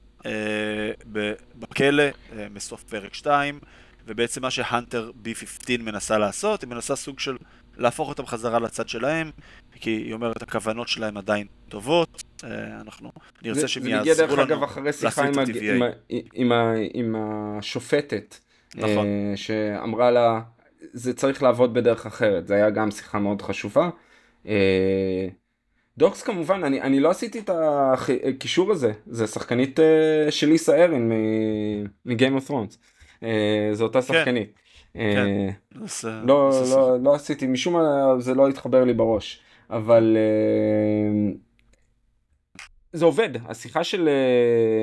בכלא, 1.54 2.04
מסוף 2.50 2.82
פרק 2.82 3.14
2, 3.14 3.58
ובעצם 4.06 4.42
מה 4.42 4.50
שהאנטר 4.50 5.10
B15 5.24 5.82
מנסה 5.82 6.18
לעשות, 6.18 6.62
היא 6.62 6.70
מנסה 6.70 6.96
סוג 6.96 7.20
של 7.20 7.36
להפוך 7.76 8.08
אותם 8.08 8.26
חזרה 8.26 8.58
לצד 8.58 8.88
שלהם, 8.88 9.30
כי 9.72 9.90
היא 9.90 10.12
אומרת 10.12 10.42
הכוונות 10.42 10.88
שלהם 10.88 11.16
עדיין 11.16 11.46
טובות, 11.68 12.22
אה, 12.44 12.80
אנחנו 12.80 13.12
נרצה 13.42 13.68
שהם 13.68 13.86
יעזרו 13.86 13.96
לנו 13.96 14.14
זה 14.14 14.26
מגיע 14.26 14.36
דרך 14.36 14.50
אגב 14.50 14.62
אחרי 14.62 14.92
שיחה 14.92 15.26
עם. 15.26 15.82
עם, 16.08 16.22
עם, 16.34 16.52
עם 16.94 17.14
השופטת, 17.18 18.36
נכון. 18.74 19.06
אה, 19.06 19.32
שאמרה 19.36 20.10
לה, 20.10 20.40
זה 20.92 21.14
צריך 21.14 21.42
לעבוד 21.42 21.74
בדרך 21.74 22.06
אחרת, 22.06 22.46
זה 22.46 22.54
היה 22.54 22.70
גם 22.70 22.90
שיחה 22.90 23.18
מאוד 23.18 23.42
חשובה. 23.42 23.90
דוקס 25.98 26.22
כמובן, 26.22 26.64
אני, 26.64 26.80
אני 26.80 27.00
לא 27.00 27.10
עשיתי 27.10 27.38
את 27.38 27.50
הקישור 27.54 28.72
הזה, 28.72 28.92
זה 29.06 29.26
שחקנית 29.26 29.80
של 30.30 30.48
ליסה 30.48 30.84
ארין 30.84 31.12
מ 32.06 32.12
Game 32.12 32.34
of 32.34 32.46
Thrones, 32.46 32.78
זו 33.72 33.84
אותה 33.84 34.02
כן. 34.02 34.14
שחקנית. 34.14 34.52
כן. 34.94 35.26
לא, 36.24 36.50
לא, 36.70 36.96
לא 37.02 37.14
עשיתי, 37.14 37.46
משום 37.46 37.74
מה 37.74 38.14
זה 38.18 38.34
לא 38.34 38.48
התחבר 38.48 38.84
לי 38.84 38.94
בראש, 38.94 39.40
אבל 39.70 40.16
זה 42.92 43.04
עובד, 43.04 43.28
השיחה 43.46 43.84
של 43.84 44.08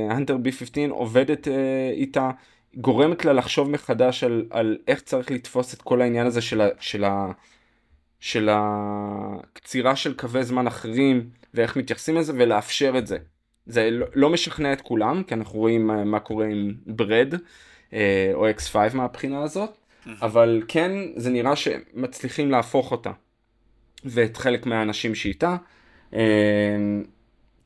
הנטר 0.09 0.35
uh, 0.35 0.47
B15 0.47 0.91
עובדת 0.91 1.47
אה, 1.47 1.51
איתה, 1.91 2.31
גורמת 2.75 3.25
לה 3.25 3.33
לחשוב 3.33 3.69
מחדש 3.69 4.23
על, 4.23 4.45
על 4.49 4.77
איך 4.87 5.01
צריך 5.01 5.31
לתפוס 5.31 5.73
את 5.73 5.81
כל 5.81 6.01
העניין 6.01 6.27
הזה 6.27 6.41
של, 6.41 6.61
ה, 6.61 6.67
של, 6.79 7.03
ה, 7.03 7.31
של 8.19 8.49
הקצירה 8.51 9.95
של 9.95 10.13
קווי 10.13 10.43
זמן 10.43 10.67
אחרים 10.67 11.29
ואיך 11.53 11.75
מתייחסים 11.75 12.15
לזה 12.15 12.33
ולאפשר 12.35 12.93
את 12.97 13.07
זה. 13.07 13.17
זה 13.65 13.89
לא, 13.91 14.05
לא 14.15 14.29
משכנע 14.29 14.73
את 14.73 14.81
כולם, 14.81 15.23
כי 15.23 15.33
אנחנו 15.33 15.59
רואים 15.59 15.87
מה, 15.87 16.03
מה 16.03 16.19
קורה 16.19 16.45
עם 16.45 16.73
ברד 16.87 17.33
אה, 17.93 18.31
או 18.33 18.49
X5 18.49 18.75
מהבחינה 18.93 19.43
הזאת, 19.43 19.77
אבל 20.21 20.63
כן 20.67 20.91
זה 21.15 21.29
נראה 21.29 21.55
שמצליחים 21.55 22.51
להפוך 22.51 22.91
אותה, 22.91 23.11
ואת 24.05 24.37
חלק 24.37 24.65
מהאנשים 24.65 25.15
שאיתה. 25.15 25.55
אה, 26.13 26.19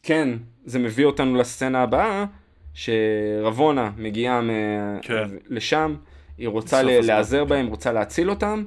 כן, 0.04 0.30
זה 0.66 0.80
מביא 0.80 1.06
אותנו 1.06 1.36
לסצנה 1.36 1.84
הבאה, 1.84 2.26
שרבונה 2.74 3.92
מגיעה. 3.98 4.42
כן. 5.02 5.28
לשם, 5.48 5.96
היא 6.38 6.48
רוצה 6.48 6.84
להיעזר 6.84 7.46
בהם, 7.46 7.68
רוצה 7.68 7.92
להציל 7.92 8.30
אותם, 8.30 8.64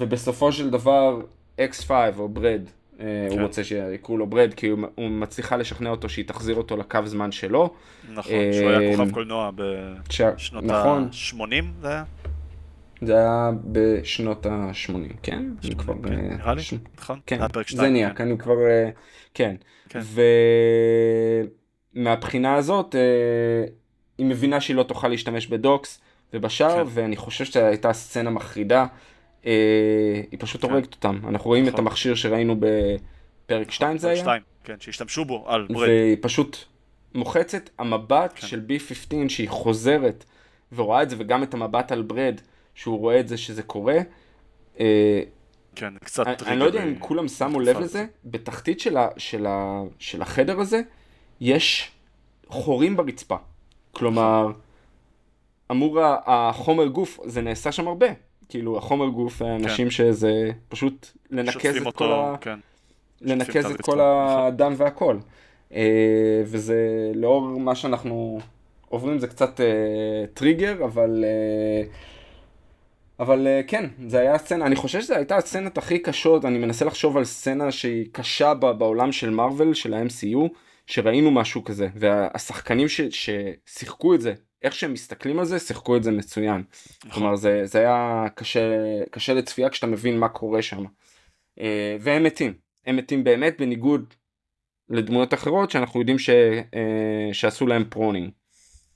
ובסופו 0.00 0.52
של 0.52 0.70
דבר 0.70 1.20
X5 1.58 1.90
או 2.18 2.28
ברד 2.28 2.62
אה, 3.02 3.26
כן. 3.30 3.38
הוא 3.38 3.46
רוצה 3.46 3.64
שיקראו 3.64 4.18
לו 4.18 4.26
ברד, 4.26 4.54
כי 4.54 4.68
הוא, 4.68 4.80
הוא 4.94 5.10
מצליחה 5.10 5.56
לשכנע 5.56 5.90
אותו 5.90 6.08
שהיא 6.08 6.24
תחזיר 6.24 6.56
אותו 6.56 6.76
לקו 6.76 6.98
זמן 7.04 7.32
שלו. 7.32 7.74
נכון, 8.12 8.34
אה, 8.34 8.50
שהוא 8.52 8.70
היה 8.70 8.96
כוכב 8.96 9.10
קולנוע 9.10 9.50
בשנות 9.50 10.64
נכון. 10.64 11.02
ה-80 11.02 11.64
זה 11.80 11.88
היה? 11.88 12.04
זה 13.02 13.16
היה 13.16 13.50
בשנות 13.64 14.46
ה-80, 14.46 14.92
כן? 15.22 15.44
אני 15.64 15.74
כבר... 15.74 15.94
כן, 16.02 16.12
אה, 16.12 16.36
נראה 16.36 16.54
לי, 16.54 16.62
נכון? 16.98 17.20
כן, 17.26 17.40
זה 17.68 17.88
נהיה, 17.88 18.14
כן. 18.14 18.26
אני 18.28 18.38
כבר... 18.38 18.54
כן. 19.34 19.54
כן. 19.88 20.00
ומהבחינה 21.94 22.54
הזאת, 22.54 22.94
היא 24.18 24.26
מבינה 24.26 24.60
שהיא 24.60 24.76
לא 24.76 24.82
תוכל 24.82 25.08
להשתמש 25.08 25.46
בדוקס 25.46 26.00
ובשאר, 26.34 26.84
ואני 26.88 27.16
חושב 27.16 27.44
שזו 27.44 27.60
הייתה 27.60 27.92
סצנה 27.92 28.30
מחרידה. 28.30 28.86
אה, 29.46 30.20
היא 30.30 30.38
פשוט 30.40 30.64
כן. 30.64 30.70
הורגת 30.70 30.94
אותם. 30.94 31.20
אנחנו 31.28 31.48
רואים 31.48 31.68
את 31.68 31.72
נכון. 31.72 31.86
המכשיר 31.86 32.14
שראינו 32.14 32.56
בפרק 32.60 33.70
2 33.70 33.98
זה 33.98 34.08
היה. 34.08 34.16
2, 34.16 34.42
כן, 34.64 34.74
שהשתמשו 34.80 35.24
בו 35.24 35.44
על 35.48 35.66
ברד. 35.70 35.88
והיא 35.88 36.16
פשוט 36.20 36.56
מוחצת, 37.14 37.70
המבט 37.78 38.32
כן. 38.34 38.46
של 38.46 38.62
B15 38.68 39.28
שהיא 39.28 39.48
חוזרת 39.48 40.24
ורואה 40.72 41.02
את 41.02 41.10
זה, 41.10 41.16
וגם 41.18 41.42
את 41.42 41.54
המבט 41.54 41.92
על 41.92 42.02
ברד, 42.02 42.40
שהוא 42.74 42.98
רואה 42.98 43.20
את 43.20 43.28
זה 43.28 43.36
שזה 43.36 43.62
קורה. 43.62 43.98
אה, 44.80 45.22
כן, 45.76 45.94
קצת 46.04 46.24
טריגר. 46.24 46.52
אני 46.52 46.60
לא 46.60 46.64
יודע 46.64 46.84
אם 46.84 46.94
כולם 46.98 47.28
שמו 47.28 47.60
לב 47.60 47.78
לזה, 47.78 48.06
בתחתית 48.24 48.80
של, 48.80 48.96
ה, 48.96 49.08
של, 49.16 49.46
ה, 49.46 49.82
של 49.98 50.22
החדר 50.22 50.60
הזה, 50.60 50.80
יש 51.40 51.90
חורים 52.48 52.96
ברצפה. 52.96 53.36
כלומר, 53.92 54.52
אמור 55.70 56.00
החומר 56.26 56.86
גוף, 56.86 57.20
זה 57.24 57.42
נעשה 57.42 57.72
שם 57.72 57.88
הרבה. 57.88 58.06
כאילו 58.52 58.78
החומר 58.78 59.08
גוף, 59.08 59.42
האנשים 59.42 59.84
כן. 59.86 59.90
שזה 59.90 60.50
פשוט 60.68 61.06
לנקז 61.30 61.76
את 61.76 61.86
אותו, 61.86 61.98
כל 61.98 62.12
ה... 62.12 62.36
כן. 62.40 62.58
לנקז 63.20 63.70
את 63.70 63.80
כל 63.80 64.00
הדם 64.00 64.74
והכל. 64.76 65.16
אה, 65.74 66.42
וזה 66.44 67.10
לאור 67.14 67.40
מה 67.40 67.74
שאנחנו 67.74 68.40
עוברים 68.88 69.18
זה 69.18 69.26
קצת 69.26 69.60
אה, 69.60 70.26
טריגר, 70.34 70.84
אבל... 70.84 71.24
אה, 71.24 71.82
אבל 73.20 73.46
uh, 73.46 73.68
כן, 73.68 73.84
זה 74.06 74.20
היה 74.20 74.38
סצנה, 74.38 74.66
אני 74.66 74.76
חושב 74.76 75.00
שזו 75.00 75.14
הייתה 75.14 75.36
הסצנת 75.36 75.78
הכי 75.78 75.98
קשות, 75.98 76.44
אני 76.44 76.58
מנסה 76.58 76.84
לחשוב 76.84 77.16
על 77.16 77.24
סצנה 77.24 77.72
שהיא 77.72 78.06
קשה 78.12 78.54
בעולם 78.54 79.12
של 79.12 79.30
מארוול, 79.30 79.74
של 79.74 79.94
ה-MCU, 79.94 80.38
שראינו 80.86 81.30
משהו 81.30 81.64
כזה, 81.64 81.88
והשחקנים 81.94 82.86
ששיחקו 82.88 84.14
את 84.14 84.20
זה 84.20 84.34
איך 84.62 84.74
שהם 84.74 84.92
מסתכלים 84.92 85.38
על 85.38 85.44
זה, 85.44 85.58
שיחקו 85.58 85.96
את 85.96 86.02
זה 86.02 86.10
מצוין. 86.10 86.62
נכון. 87.04 87.10
כלומר, 87.10 87.36
זה, 87.36 87.60
זה 87.64 87.78
היה 87.78 88.26
קשה, 88.34 88.60
קשה 89.10 89.34
לצפייה 89.34 89.70
כשאתה 89.70 89.86
מבין 89.86 90.18
מה 90.18 90.28
קורה 90.28 90.62
שם. 90.62 90.84
אה, 91.60 91.96
והם 92.00 92.22
מתים. 92.22 92.54
הם 92.86 92.96
מתים 92.96 93.24
באמת 93.24 93.60
בניגוד 93.60 94.14
לדמויות 94.88 95.34
אחרות 95.34 95.70
שאנחנו 95.70 96.00
יודעים 96.00 96.18
ש, 96.18 96.30
אה, 96.30 97.28
שעשו 97.32 97.66
להם 97.66 97.84
pruning. 97.88 98.30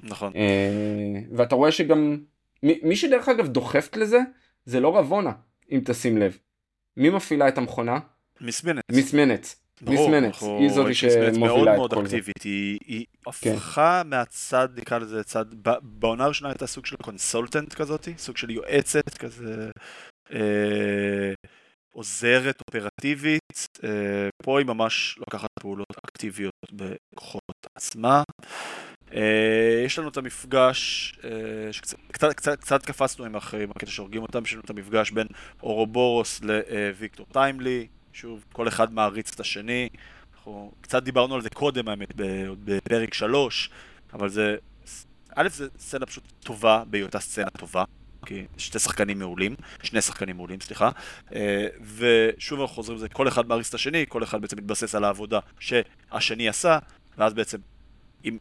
נכון. 0.02 0.32
אה, 0.36 1.36
ואתה 1.36 1.54
רואה 1.54 1.72
שגם, 1.72 2.18
מי, 2.62 2.80
מי 2.82 2.96
שדרך 2.96 3.28
אגב 3.28 3.48
דוחפת 3.48 3.96
לזה, 3.96 4.18
זה 4.64 4.80
לא 4.80 4.98
רבונה, 4.98 5.32
אם 5.72 5.80
תשים 5.84 6.18
לב. 6.18 6.38
מי 6.96 7.10
מפעילה 7.10 7.48
את 7.48 7.58
המכונה? 7.58 7.98
מיס 8.40 8.64
מנץ. 8.64 8.82
מיס 8.92 9.14
מנץ. 9.14 9.65
מיס 9.82 10.00
מנץ, 10.00 10.42
היא 10.42 10.70
זאתי 10.70 10.94
שמובילה 10.94 11.28
את 11.28 11.28
כל 11.28 11.34
זה. 11.34 11.40
מאוד 11.40 11.68
מאוד 11.76 11.92
אקטיבית, 11.92 12.42
היא, 12.42 12.78
היא 12.86 13.04
כן. 13.40 13.52
הפכה 13.52 14.02
מהצד, 14.04 14.68
נקרא 14.76 14.98
לזה 14.98 15.24
צד, 15.24 15.44
בעונה 15.82 16.24
הראשונה 16.24 16.50
הייתה 16.50 16.66
סוג 16.66 16.86
של 16.86 16.96
קונסולטנט 16.96 17.74
כזאת, 17.74 18.08
סוג 18.18 18.36
של 18.36 18.50
יועצת 18.50 19.18
כזה, 19.18 19.70
אה, 20.32 21.32
עוזרת 21.94 22.60
אופרטיבית, 22.68 23.68
אה, 23.84 24.28
פה 24.42 24.58
היא 24.58 24.66
ממש 24.66 25.18
לוקחת 25.18 25.48
פעולות 25.60 25.92
אקטיביות 26.04 26.72
בכוחות 26.72 27.66
עצמה. 27.74 28.22
אה, 29.14 29.82
יש 29.84 29.98
לנו 29.98 30.08
את 30.08 30.16
המפגש, 30.16 31.12
שקצת 31.72 31.96
קצת, 32.12 32.32
קצת, 32.32 32.60
קצת 32.60 32.86
קפצנו 32.86 33.24
עם 33.24 33.36
הקטע 33.70 33.90
שהורגים 33.90 34.22
אותם, 34.22 34.42
יש 34.44 34.52
לנו 34.52 34.62
את 34.64 34.70
המפגש 34.70 35.10
בין 35.10 35.26
אורובורוס 35.62 36.40
לוויקטור 36.42 37.26
טיימלי. 37.32 37.86
שוב, 38.16 38.44
כל 38.52 38.68
אחד 38.68 38.92
מעריץ 38.92 39.32
את 39.34 39.40
השני. 39.40 39.88
אנחנו 40.34 40.72
קצת 40.80 41.02
דיברנו 41.02 41.34
על 41.34 41.42
זה 41.42 41.50
קודם, 41.50 41.88
האמת, 41.88 42.12
בפרק 42.64 43.14
3, 43.14 43.70
אבל 44.12 44.28
זה... 44.28 44.56
א', 45.34 45.48
זה 45.48 45.68
סצנה 45.78 46.06
פשוט 46.06 46.24
טובה 46.40 46.82
בהיותה 46.86 47.20
סצנה 47.20 47.50
טובה. 47.50 47.84
כי 48.26 48.46
שתי 48.58 48.78
שחקנים 48.78 49.18
מעולים, 49.18 49.54
שני 49.82 50.00
שחקנים 50.00 50.36
מעולים, 50.36 50.60
סליחה. 50.60 50.90
אה, 51.34 51.66
ושוב 51.96 52.60
אנחנו 52.60 52.74
חוזרים 52.74 52.98
לזה, 52.98 53.08
כל 53.08 53.28
אחד 53.28 53.48
מעריץ 53.48 53.68
את 53.68 53.74
השני, 53.74 54.04
כל 54.08 54.22
אחד 54.22 54.40
בעצם 54.40 54.56
מתבסס 54.56 54.94
על 54.94 55.04
העבודה 55.04 55.38
שהשני 55.60 56.48
עשה, 56.48 56.78
ואז 57.18 57.34
בעצם, 57.34 57.58
אם... 58.24 58.38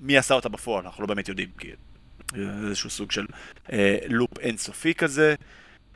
מי 0.00 0.18
עשה 0.18 0.34
אותה 0.34 0.48
בפועל, 0.48 0.84
אנחנו 0.84 1.02
לא 1.02 1.08
באמת 1.08 1.28
יודעים, 1.28 1.50
כי 1.58 1.68
זה 2.34 2.68
איזשהו 2.68 2.90
סוג 2.90 3.12
של 3.12 3.26
אה, 3.72 3.98
לופ 4.08 4.38
אינסופי 4.38 4.94
כזה. 4.94 5.34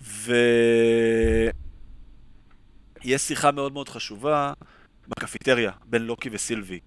ויש 0.00 1.52
שיחה 3.22 3.50
מאוד 3.50 3.72
מאוד 3.72 3.88
חשובה 3.88 4.52
בקפיטריה 5.08 5.70
בין 5.84 6.02
לוקי 6.02 6.28
וסילבי 6.32 6.78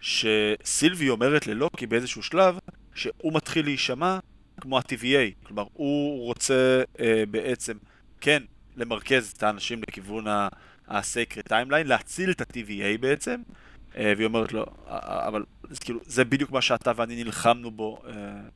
שסילבי 0.00 1.08
אומרת 1.08 1.46
ללוקי 1.46 1.86
באיזשהו 1.86 2.22
שלב 2.22 2.58
שהוא 2.94 3.34
מתחיל 3.34 3.64
להישמע 3.64 4.18
כמו 4.60 4.78
ה-TVA, 4.78 5.46
כלומר 5.46 5.64
הוא 5.72 6.24
רוצה 6.24 6.82
אה, 7.00 7.24
בעצם 7.30 7.76
כן 8.20 8.42
למרכז 8.76 9.32
את 9.36 9.42
האנשים 9.42 9.80
לכיוון 9.88 10.26
ה... 10.26 10.48
ה-Sacred 10.90 11.48
Timeline, 11.48 11.84
להציל 11.84 12.30
את 12.30 12.40
ה-TVA 12.40 12.98
בעצם, 13.00 13.40
אה, 13.96 14.12
והיא 14.16 14.26
אומרת 14.26 14.52
לו, 14.52 14.64
אבל 14.86 15.44
זה, 15.70 15.80
כאילו, 15.80 16.00
זה 16.06 16.24
בדיוק 16.24 16.50
מה 16.50 16.62
שאתה 16.62 16.92
ואני 16.96 17.24
נלחמנו 17.24 17.70
בו, 17.70 17.98
אה, 18.06 18.12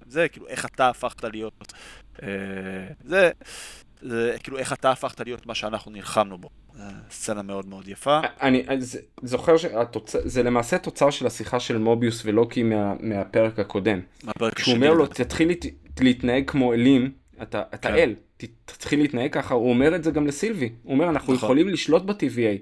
זה 0.06 0.28
כאילו 0.28 0.48
איך 0.48 0.64
אתה 0.64 0.88
הפכת 0.88 1.24
להיות, 1.24 1.72
אה, 2.22 2.28
זה, 3.04 3.30
זה 4.02 4.36
כאילו 4.42 4.58
איך 4.58 4.72
אתה 4.72 4.90
הפכת 4.90 5.20
להיות 5.20 5.46
מה 5.46 5.54
שאנחנו 5.54 5.90
נלחמנו 5.90 6.38
בו. 6.38 6.48
סצנה 7.10 7.42
מאוד 7.42 7.66
מאוד 7.66 7.88
יפה. 7.88 8.20
אני, 8.42 8.66
זוכר 9.22 9.54
שזה 9.56 10.42
למעשה 10.42 10.78
תוצר 10.78 11.10
של 11.10 11.26
השיחה 11.26 11.60
של 11.60 11.78
מוביוס 11.78 12.22
ולוקי 12.24 12.62
מה, 12.62 12.94
מהפרק 13.00 13.58
הקודם. 13.58 14.00
מהפרק. 14.24 14.58
שהוא 14.58 14.74
אומר 14.74 14.94
לו 14.94 15.06
תתחיל 15.06 15.50
להתנהג 16.00 16.50
כמו 16.50 16.72
אלים, 16.72 17.12
אתה, 17.42 17.62
אתה 17.74 17.88
כן. 17.88 17.94
אל, 17.94 18.14
תתחיל 18.64 19.00
להתנהג 19.00 19.32
ככה, 19.32 19.54
הוא 19.54 19.70
אומר 19.70 19.96
את 19.96 20.04
זה 20.04 20.10
גם 20.10 20.26
לסילבי, 20.26 20.72
הוא 20.82 20.92
אומר 20.92 21.08
אנחנו 21.08 21.32
נכון. 21.32 21.44
יכולים 21.44 21.68
לשלוט 21.68 22.02
ב-TVA, 22.02 22.58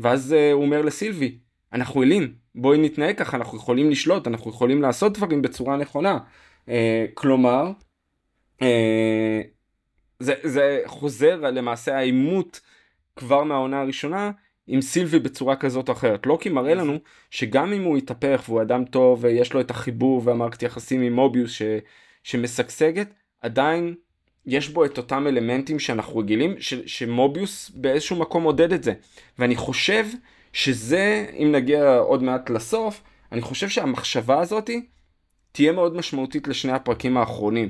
ואז 0.00 0.32
uh, 0.32 0.52
הוא 0.52 0.62
אומר 0.62 0.82
לסילבי, 0.82 1.38
אנחנו 1.72 2.02
אלים, 2.02 2.34
בואי 2.54 2.78
נתנהג 2.78 3.18
ככה, 3.18 3.36
אנחנו 3.36 3.58
יכולים 3.58 3.90
לשלוט, 3.90 4.26
אנחנו 4.26 4.50
יכולים 4.50 4.82
לעשות 4.82 5.12
דברים 5.16 5.42
בצורה 5.42 5.76
נכונה. 5.76 6.18
Uh, 6.66 6.70
כלומר, 7.14 7.72
uh, 8.60 8.64
זה, 10.18 10.34
זה 10.42 10.82
חוזר 10.86 11.36
למעשה 11.36 11.96
העימות 11.96 12.60
כבר 13.16 13.44
מהעונה 13.44 13.80
הראשונה 13.80 14.30
עם 14.66 14.80
סילבי 14.80 15.18
בצורה 15.18 15.56
כזאת 15.56 15.88
או 15.88 15.94
אחרת. 15.94 16.26
לוקי 16.26 16.48
מראה 16.48 16.74
לנו 16.74 16.98
שגם 17.30 17.72
אם 17.72 17.82
הוא 17.82 17.98
יתהפך 17.98 18.44
והוא 18.48 18.62
אדם 18.62 18.84
טוב 18.84 19.24
ויש 19.24 19.52
לו 19.52 19.60
את 19.60 19.70
החיבור 19.70 20.22
והמערכת 20.24 20.62
יחסים 20.62 21.00
עם 21.00 21.12
מוביוס 21.12 21.50
ש, 21.50 21.62
שמשגשגת, 22.22 23.14
עדיין 23.40 23.94
יש 24.46 24.68
בו 24.68 24.84
את 24.84 24.98
אותם 24.98 25.26
אלמנטים 25.26 25.78
שאנחנו 25.78 26.18
רגילים, 26.18 26.54
ש, 26.60 26.74
שמוביוס 26.74 27.70
באיזשהו 27.74 28.16
מקום 28.16 28.42
עודד 28.42 28.72
את 28.72 28.84
זה. 28.84 28.92
ואני 29.38 29.56
חושב 29.56 30.06
שזה, 30.52 31.26
אם 31.42 31.52
נגיע 31.52 31.96
עוד 31.96 32.22
מעט 32.22 32.50
לסוף, 32.50 33.02
אני 33.32 33.40
חושב 33.40 33.68
שהמחשבה 33.68 34.40
הזאתי 34.40 34.86
תהיה 35.52 35.72
מאוד 35.72 35.96
משמעותית 35.96 36.48
לשני 36.48 36.72
הפרקים 36.72 37.16
האחרונים. 37.16 37.68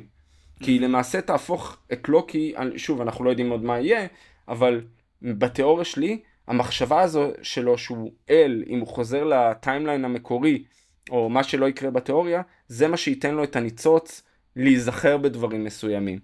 כי 0.62 0.70
היא 0.70 0.80
למעשה 0.80 1.20
תהפוך 1.20 1.76
את 1.92 2.08
לוקי, 2.08 2.54
שוב, 2.76 3.00
אנחנו 3.00 3.24
לא 3.24 3.30
יודעים 3.30 3.50
עוד 3.50 3.64
מה 3.64 3.80
יהיה, 3.80 4.06
אבל 4.48 4.80
בתיאוריה 5.22 5.84
שלי, 5.84 6.20
המחשבה 6.46 7.00
הזו 7.00 7.30
שלו 7.42 7.78
שהוא 7.78 8.12
אל, 8.30 8.64
אם 8.68 8.78
הוא 8.78 8.88
חוזר 8.88 9.24
לטיימליין 9.24 10.04
המקורי, 10.04 10.64
או 11.10 11.28
מה 11.28 11.42
שלא 11.42 11.68
יקרה 11.68 11.90
בתיאוריה, 11.90 12.42
זה 12.68 12.88
מה 12.88 12.96
שייתן 12.96 13.34
לו 13.34 13.44
את 13.44 13.56
הניצוץ 13.56 14.22
להיזכר 14.58 15.16
בדברים 15.16 15.64
מסוימים, 15.64 16.18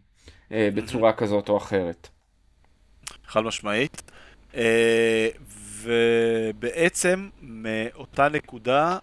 אה, 0.53 0.68
בצורה 0.74 1.12
כזאת 1.12 1.49
או 1.49 1.57
אחרת. 1.57 2.09
חד 3.26 3.41
משמעית. 3.41 4.03
אה, 4.55 5.28
ובעצם 5.82 7.28
מאותה 7.43 8.28
נקודה 8.28 8.99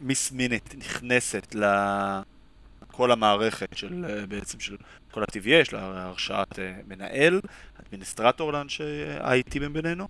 מיס 0.00 0.32
מינט 0.32 0.74
נכנסת 0.74 1.54
לכל 1.54 3.12
המערכת 3.12 3.76
של 3.76 4.24
בעצם 4.28 4.60
של 4.60 4.76
כל 5.10 5.22
ה-TVA, 5.22 5.48
יש 5.48 5.72
לה 5.72 6.04
הרשאת 6.06 6.58
מנהל, 6.86 7.40
אדמיניסטרטור 7.80 8.52
לאנשי 8.52 9.04
IT 9.20 9.58
בינינו, 9.72 10.08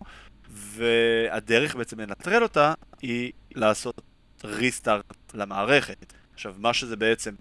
והדרך 0.50 1.76
בעצם 1.76 2.00
לנטרל 2.00 2.42
אותה 2.42 2.74
היא 3.02 3.32
לעשות 3.54 4.00
ריסטארט 4.44 5.34
למערכת. 5.34 6.12
עכשיו, 6.34 6.54
מה 6.58 6.74
שזה 6.74 6.96
בעצם 6.96 7.34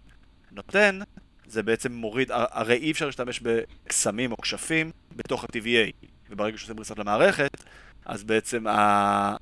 נותן, 0.54 1.00
זה 1.46 1.64
בעצם 1.64 1.92
מוריד, 1.92 2.32
הרי 2.32 2.78
אי 2.78 2.92
אפשר 2.92 3.06
להשתמש 3.06 3.40
בקסמים 3.40 4.32
או 4.32 4.38
כשפים 4.38 4.92
בתוך 5.16 5.44
ה-TVA, 5.44 6.08
וברגע 6.30 6.58
שעושים 6.58 6.80
ריסטארט 6.80 7.00
למערכת, 7.00 7.64
אז 8.06 8.24
בעצם 8.24 8.68
ה... 8.68 9.36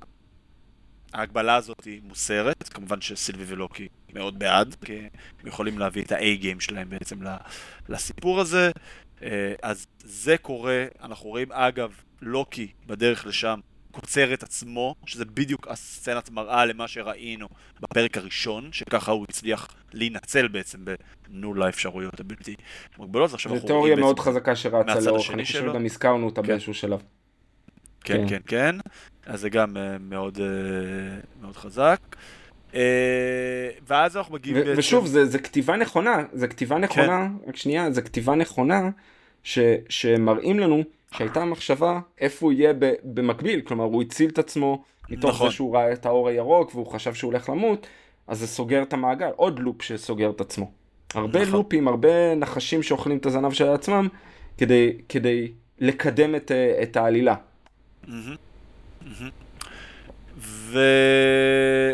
ההגבלה 1.12 1.56
הזאת 1.56 1.84
היא 1.84 2.00
מוסרת, 2.04 2.68
כמובן 2.68 3.00
שסילבי 3.00 3.44
ולוקי 3.46 3.88
מאוד 4.14 4.38
בעד, 4.38 4.76
כי 4.84 4.96
הם 5.40 5.46
יכולים 5.46 5.78
להביא 5.78 6.02
את 6.02 6.12
ה-A-game 6.12 6.60
שלהם 6.60 6.90
בעצם 6.90 7.18
לסיפור 7.88 8.40
הזה. 8.40 8.70
אה, 9.22 9.54
אז 9.62 9.86
זה 9.98 10.36
קורה, 10.38 10.86
אנחנו 11.02 11.28
רואים 11.28 11.52
אגב, 11.52 11.92
לוקי 12.22 12.72
בדרך 12.86 13.26
לשם 13.26 13.60
קוצר 13.92 14.34
את 14.34 14.42
עצמו, 14.42 14.94
שזה 15.06 15.24
בדיוק 15.24 15.68
הסצנת 15.68 16.30
מראה 16.30 16.64
למה 16.64 16.88
שראינו 16.88 17.48
בפרק 17.80 18.16
הראשון, 18.16 18.68
שככה 18.72 19.12
הוא 19.12 19.26
הצליח 19.28 19.68
להינצל 19.92 20.48
בעצם 20.48 20.78
בנו 21.28 21.54
לאפשרויות 21.54 22.20
הבלתי 22.20 22.54
מוגבלות. 22.98 23.30
זו 23.30 23.36
תיאוריה 23.66 23.96
מאוד 23.96 24.20
חזקה 24.20 24.56
שרצה 24.56 25.00
לאורך, 25.00 25.30
אני 25.30 25.44
חושב 25.44 25.60
שגם 25.60 25.84
הזכרנו 25.84 26.26
אותה 26.26 26.42
כן. 26.42 26.48
באיזשהו 26.48 26.74
שלב. 26.74 27.02
כן, 28.04 28.28
כן, 28.28 28.40
כן. 28.46 28.76
אז 29.26 29.40
זה 29.40 29.50
גם 29.50 29.76
אה, 29.76 29.98
מאוד, 29.98 30.38
אה, 30.40 30.46
מאוד 31.40 31.56
חזק. 31.56 31.98
אה, 32.74 33.68
ואז 33.86 34.16
אנחנו 34.16 34.34
מגיעים 34.34 34.56
בעצם... 34.56 34.74
ושוב, 34.76 35.06
זה, 35.06 35.26
זה 35.26 35.38
כתיבה 35.38 35.76
נכונה, 35.76 36.22
זה 36.32 36.48
כתיבה 36.48 36.76
כן. 36.76 36.82
נכונה, 36.82 37.28
כן. 37.44 37.48
רק 37.48 37.56
שנייה, 37.56 37.90
זה 37.90 38.02
כתיבה 38.02 38.34
נכונה, 38.34 38.90
ש, 39.42 39.58
שמראים 39.88 40.58
לנו 40.58 40.84
שהייתה 41.12 41.44
מחשבה 41.44 42.00
איפה 42.18 42.46
הוא 42.46 42.52
יהיה 42.52 42.72
במקביל, 43.04 43.60
כלומר 43.60 43.84
הוא 43.84 44.02
הציל 44.02 44.30
את 44.30 44.38
עצמו 44.38 44.84
מתוך 45.10 45.30
נכון. 45.30 45.48
זה 45.48 45.54
שהוא 45.54 45.76
ראה 45.76 45.92
את 45.92 46.06
האור 46.06 46.28
הירוק 46.28 46.74
והוא 46.74 46.86
חשב 46.86 47.14
שהוא 47.14 47.32
הולך 47.32 47.48
למות, 47.48 47.86
אז 48.26 48.38
זה 48.38 48.46
סוגר 48.46 48.82
את 48.82 48.92
המעגל, 48.92 49.30
עוד 49.36 49.58
לופ 49.58 49.82
שסוגר 49.82 50.30
את 50.30 50.40
עצמו. 50.40 50.70
הרבה 51.14 51.42
נכון. 51.42 51.52
לופים, 51.52 51.88
הרבה 51.88 52.34
נחשים 52.34 52.82
שאוכלים 52.82 53.18
את 53.18 53.26
הזנב 53.26 53.52
של 53.52 53.68
עצמם 53.68 54.08
כדי, 54.58 54.92
כדי 55.08 55.52
לקדם 55.78 56.34
את, 56.34 56.50
את 56.82 56.96
העלילה. 56.96 57.34
ו... 60.38 60.78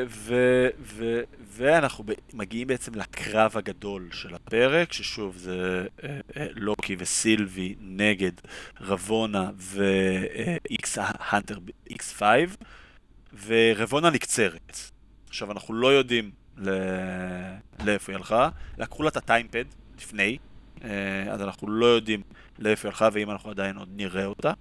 ו... 0.09 0.35
ו... 0.81 1.21
ואנחנו 1.59 2.05
מגיעים 2.33 2.67
בעצם 2.67 2.95
לקרב 2.95 3.57
הגדול 3.57 4.09
של 4.13 4.35
הפרק, 4.35 4.93
ששוב 4.93 5.37
זה 5.37 5.87
אה, 6.05 6.21
אה, 6.37 6.47
לוקי 6.55 6.97
וסילבי 6.99 7.75
נגד 7.81 8.33
רבונה 8.81 9.51
ואיקס 9.57 10.99
הנטר 11.01 11.59
X5, 11.91 12.23
ורבונה 13.47 14.11
נקצרת. 14.11 14.77
עכשיו 15.29 15.53
אנחנו 15.53 15.75
לא 15.75 15.89
יודעים. 15.93 16.31
לאיפה 17.85 18.13
היא 18.13 18.17
הלכה, 18.17 18.49
לקחו 18.79 19.03
לה 19.03 19.09
את 19.09 19.17
הטיימפד 19.17 19.65
לפני, 19.97 20.39
אה, 20.85 21.33
אז 21.33 21.43
אנחנו 21.43 21.71
לא 21.71 21.87
יודעים 21.87 22.23
לאיפה 22.59 22.89
היא 22.89 22.93
הלכה 22.93 23.09
ואם 23.13 23.31
אנחנו 23.31 23.51
עדיין 23.51 23.77
עוד 23.77 23.89
נראה 23.97 24.27
אותה. 24.27 24.53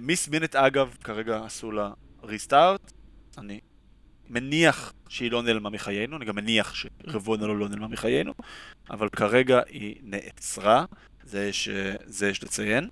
מיס 0.00 0.28
מינט 0.28 0.56
אגב, 0.56 0.96
כרגע 1.04 1.44
עשו 1.44 1.70
לה 1.70 1.90
ריסטארט, 2.22 2.92
אני 3.38 3.60
מניח 4.30 4.92
שהיא 5.08 5.30
לא 5.30 5.42
נעלמה 5.42 5.70
מחיינו, 5.70 6.16
אני 6.16 6.24
גם 6.24 6.36
מניח 6.36 6.74
שרבונה 6.74 7.46
לא, 7.46 7.58
לא 7.58 7.68
נעלמה 7.68 7.88
מחיינו, 7.88 8.32
אבל 8.90 9.08
כרגע 9.08 9.60
היא 9.68 9.96
נעצרה, 10.02 10.84
זה, 11.24 11.52
ש... 11.52 11.68
זה 12.04 12.28
יש 12.28 12.44
לציין, 12.44 12.88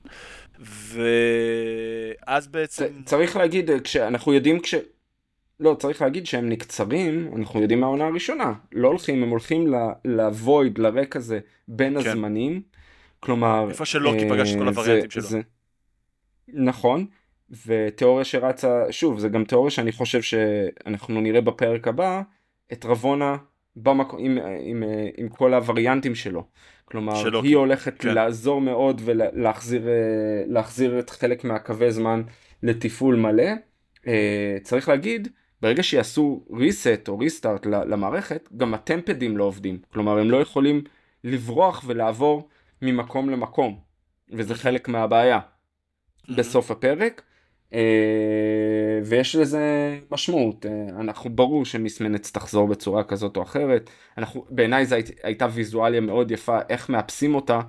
ואז 0.59 2.49
בעצם... 2.49 3.03
צריך 3.05 3.37
להגיד, 3.37 3.71
כשאנחנו 3.85 4.33
יודעים 4.33 4.61
כש... 4.61 4.75
לא, 5.61 5.77
צריך 5.79 6.03
להגיד 6.03 6.27
שהם 6.27 6.49
נקצרים, 6.49 7.31
אנחנו 7.37 7.63
יודעים 7.63 7.81
מהעונה 7.81 8.05
הראשונה, 8.05 8.53
לא 8.73 8.89
הולכים, 8.89 9.23
הם 9.23 9.29
הולכים 9.29 9.75
לוויד, 10.05 10.79
לריק 10.79 11.17
הזה, 11.17 11.41
בין 11.69 12.03
כן. 12.03 12.11
הזמנים, 12.11 12.63
כלומר... 13.21 13.67
איפה 13.69 13.85
שלוקי 13.85 14.29
פגש 14.29 14.51
את 14.53 14.57
כל 14.59 14.63
אה, 14.63 14.69
הווריאנטים 14.69 15.11
שלו. 15.11 15.23
זה... 15.23 15.41
נכון, 16.49 17.07
ותיאוריה 17.67 18.25
שרצה, 18.25 18.85
שוב, 18.91 19.19
זה 19.19 19.29
גם 19.29 19.45
תיאוריה 19.45 19.71
שאני 19.71 19.93
חושב 19.93 20.23
שאנחנו 20.23 21.21
נראה 21.21 21.41
בפרק 21.41 21.89
הבא, 21.89 22.23
את 22.73 22.85
רבונה 22.85 23.37
במק... 23.77 24.13
עם, 24.19 24.39
עם, 24.61 24.83
עם 25.17 25.29
כל 25.29 25.55
הווריאנטים 25.55 26.15
שלו. 26.15 26.45
כלומר, 26.85 27.15
שלא, 27.15 27.43
היא 27.43 27.57
הולכת 27.57 27.99
כן. 27.99 28.15
לעזור 28.15 28.61
מאוד 28.61 29.03
ולהחזיר 29.05 30.99
את 30.99 31.11
חלק 31.11 31.45
מהקווי 31.45 31.93
זמן 31.93 32.23
לתפעול 32.63 33.17
מלא. 33.17 33.51
Uh, 33.97 34.07
צריך 34.63 34.89
להגיד, 34.89 35.29
ברגע 35.63 35.83
שיעשו 35.83 36.45
reset 36.51 37.09
או 37.09 37.19
restart 37.21 37.69
למערכת, 37.69 38.49
גם 38.57 38.75
הטמפדים 38.75 39.37
לא 39.37 39.45
עובדים. 39.45 39.79
כלומר, 39.93 40.19
הם 40.19 40.31
לא 40.31 40.37
יכולים 40.37 40.83
לברוח 41.25 41.85
ולעבור 41.87 42.49
ממקום 42.83 43.31
למקום, 43.31 43.79
וזה 44.33 44.55
חלק 44.55 44.89
מהבעיה. 44.89 45.39
בסוף 46.37 46.71
הפרק. 46.71 47.23
Uh, 47.75 47.77
ויש 49.05 49.37
לזה 49.37 49.99
משמעות, 50.11 50.67
uh, 50.67 51.01
אנחנו 51.01 51.31
ברור 51.31 51.65
שמיסמנץ 51.65 52.31
תחזור 52.31 52.69
בצורה 52.69 53.05
כזאת 53.05 53.37
או 53.37 53.43
אחרת, 53.43 53.91
אנחנו, 54.19 54.45
בעיניי 54.51 54.87
זו 54.87 54.95
היית, 54.95 55.11
הייתה 55.23 55.47
ויזואליה 55.53 56.01
מאוד 56.01 56.31
יפה 56.31 56.59
איך 56.69 56.89
מאפסים 56.89 57.35
אותה 57.35 57.61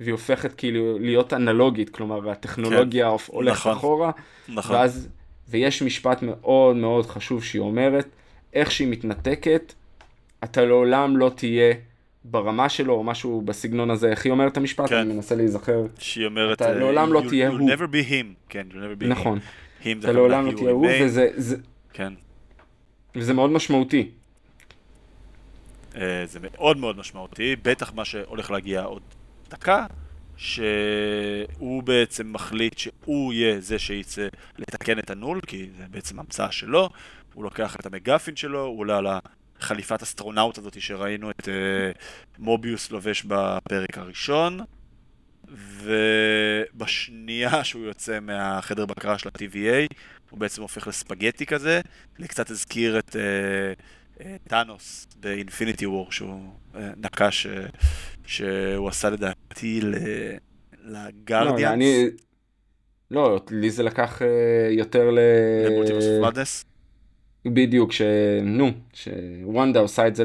והיא 0.00 0.12
הופכת 0.12 0.52
כאילו 0.52 0.98
להיות 0.98 1.32
אנלוגית, 1.32 1.90
כלומר 1.90 2.30
הטכנולוגיה 2.30 3.10
כן, 3.18 3.32
הולכת 3.32 3.60
נכון, 3.60 3.72
אחורה, 3.72 4.10
נכון. 4.48 4.76
ואז, 4.76 5.08
ויש 5.48 5.82
משפט 5.82 6.22
מאוד 6.22 6.76
מאוד 6.76 7.06
חשוב 7.06 7.44
שהיא 7.44 7.60
אומרת, 7.60 8.06
איך 8.52 8.70
שהיא 8.70 8.88
מתנתקת, 8.88 9.72
אתה 10.44 10.64
לעולם 10.64 11.16
לא 11.16 11.30
תהיה 11.36 11.74
ברמה 12.24 12.68
שלו, 12.68 12.92
או 12.92 13.04
משהו 13.04 13.42
בסגנון 13.44 13.90
הזה, 13.90 14.08
איך 14.08 14.24
היא 14.24 14.30
אומרת 14.30 14.52
את 14.52 14.56
המשפט? 14.56 14.88
כן. 14.88 14.96
אני 14.96 15.14
מנסה 15.14 15.34
להיזכר. 15.34 15.86
שהיא 15.98 16.26
אומרת, 16.26 16.62
אתה 16.62 16.70
uh, 16.70 16.74
לעולם 16.74 17.12
לא 17.12 17.22
תהיה 17.28 17.48
הוא. 17.48 17.70
You'll 17.70 17.72
never 17.72 17.82
be 17.82 18.10
him. 18.10 18.26
כן, 18.48 18.66
you'll 18.70 18.74
never 18.74 19.02
be 19.02 19.06
נכון. 19.06 19.38
him. 19.82 19.86
אתה 20.00 20.12
לעולם 20.12 20.46
לא 20.46 20.52
תהיה 20.56 20.70
הוא, 20.70 20.88
וזה... 21.00 21.28
זה... 21.36 21.56
כן. 21.92 22.12
וזה 23.16 23.34
מאוד 23.34 23.50
משמעותי. 23.50 24.10
Uh, 25.92 25.96
זה 26.24 26.38
מאוד 26.42 26.76
מאוד 26.76 26.98
משמעותי, 26.98 27.56
בטח 27.62 27.94
מה 27.94 28.04
שהולך 28.04 28.50
להגיע 28.50 28.82
עוד 28.82 29.02
דקה, 29.50 29.86
שהוא 30.36 31.82
בעצם 31.82 32.32
מחליט 32.32 32.78
שהוא 32.78 33.32
יהיה 33.32 33.60
זה 33.60 33.78
שיצא 33.78 34.26
לתקן 34.58 34.98
את 34.98 35.10
הנול, 35.10 35.40
כי 35.40 35.66
זה 35.78 35.84
בעצם 35.90 36.18
המצאה 36.18 36.52
שלו, 36.52 36.90
הוא 37.34 37.44
לוקח 37.44 37.76
את 37.76 37.86
המגפין 37.86 38.36
שלו, 38.36 38.64
הוא 38.64 38.78
עולה 38.78 38.98
על 38.98 39.06
ה... 39.06 39.18
חליפת 39.64 40.02
אסטרונאוט 40.02 40.58
הזאת 40.58 40.80
שראינו 40.80 41.30
את 41.30 41.40
אה, 41.40 41.48
מוביוס 42.38 42.90
לובש 42.90 43.22
בפרק 43.22 43.98
הראשון. 43.98 44.60
ובשנייה 46.72 47.64
שהוא 47.64 47.84
יוצא 47.84 48.20
מהחדר 48.20 48.86
בקרה 48.86 49.18
של 49.18 49.28
ה-TVA, 49.28 49.94
הוא 50.30 50.40
בעצם 50.40 50.62
הופך 50.62 50.86
לספגטי 50.86 51.46
כזה. 51.46 51.80
לי 52.18 52.28
קצת 52.28 52.50
הזכיר 52.50 52.98
את 52.98 53.08
אה, 53.08 54.20
אה, 54.20 54.24
טאנוס 54.48 55.06
ב 55.20 55.27
Infinity 55.27 55.86
War, 55.86 56.12
שהוא 56.12 56.50
uh, 56.74 56.78
נקש 56.96 57.46
uh, 57.46 57.76
שהוא 58.26 58.88
עשה 58.88 59.10
לדעתי 59.10 59.80
ל 60.84 60.91
Guardians. 60.91 61.62
לא, 61.62 61.72
אני... 61.72 62.06
לא, 63.10 63.40
לי 63.50 63.70
זה 63.70 63.82
לקח 63.82 64.22
אה, 64.22 64.24
יותר 64.70 65.10
ל... 65.10 65.18
ל 65.66 65.70
Multiverse 65.70 66.04
of 66.04 66.32
Madness? 66.32 66.64
בדיוק, 67.46 67.92
שנו, 67.92 68.70
שוונדה 68.94 69.80
עושה 69.80 70.06
את 70.06 70.16
זה 70.16 70.24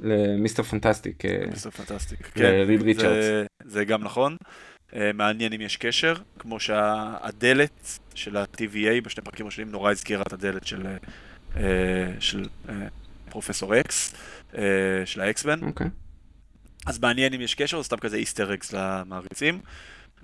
למיסטר 0.00 0.62
פנטסטיק. 0.62 1.22
מיסטר 1.50 1.70
פנטסטיק, 1.70 2.26
כן. 2.34 2.64
ריד 2.66 2.82
ריצ'רדס. 2.82 3.46
זה 3.64 3.84
גם 3.84 4.04
נכון. 4.04 4.36
אה, 4.94 5.10
מעניין 5.14 5.52
אם 5.52 5.60
יש 5.60 5.76
קשר, 5.76 6.14
כמו 6.38 6.60
שהדלת 6.60 7.98
של 8.14 8.36
ה-TVA 8.36 9.00
בשני 9.04 9.24
פרקים 9.24 9.46
ראשונים 9.46 9.70
נורא 9.70 9.90
הזכירה 9.90 10.22
את 10.22 10.32
הדלת 10.32 10.66
של, 10.66 10.86
אה, 11.56 11.62
של 12.20 12.44
פרופסור 13.30 13.80
אקס 13.80 14.14
של 15.04 15.20
ה 15.20 15.26
X-Men. 15.26 15.62
אוקיי. 15.62 15.86
אז 16.86 16.98
מעניין 16.98 17.34
אם 17.34 17.40
יש 17.40 17.54
קשר, 17.54 17.78
זה 17.78 17.84
סתם 17.84 17.96
כזה 17.96 18.16
Easter 18.16 18.54
eggs 18.54 18.72
למעריצים. 18.72 19.60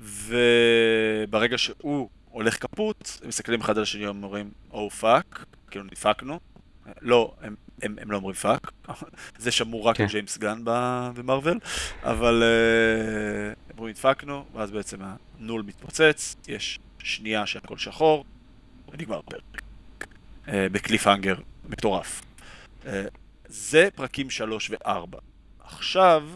וברגע 0.01 1.59
שהוא 1.59 2.09
הולך 2.31 2.59
קפוט, 2.59 3.11
הם 3.23 3.29
מסתכלים 3.29 3.61
אחד 3.61 3.77
על 3.77 3.83
השני 3.83 4.07
ואומרים, 4.07 4.51
oh 4.71 4.91
fuck, 4.91 5.45
כאילו 5.71 5.85
נדפקנו. 5.85 6.41
לא, 7.01 7.35
הם, 7.41 7.55
הם, 7.83 7.97
הם 8.01 8.11
לא 8.11 8.17
אומרים 8.17 8.35
fuck, 8.35 8.73
זה 9.39 9.51
שמור 9.51 9.89
רק 9.89 9.97
כן. 9.97 10.05
לג'יימס 10.05 10.39
גן 10.39 10.61
ב- 10.65 11.11
במארוול, 11.15 11.59
אבל 12.03 12.43
אה, 12.43 13.49
הם 13.71 13.79
אומרים 13.79 13.91
נדפקנו, 13.91 14.45
ואז 14.55 14.71
בעצם 14.71 14.99
הנול 15.39 15.63
מתפוצץ, 15.63 16.37
יש 16.49 16.79
שנייה 16.99 17.47
שהכל 17.47 17.79
שחור, 17.79 18.25
ונגמר 18.93 19.19
הפרק. 19.19 19.63
אה, 20.49 20.67
בקליפהנגר 20.73 21.37
מטורף. 21.69 22.23
אה, 22.87 23.05
זה 23.49 23.89
פרקים 23.95 24.31
3 24.31 24.71
ו-4. 24.71 25.17
עכשיו, 25.59 26.29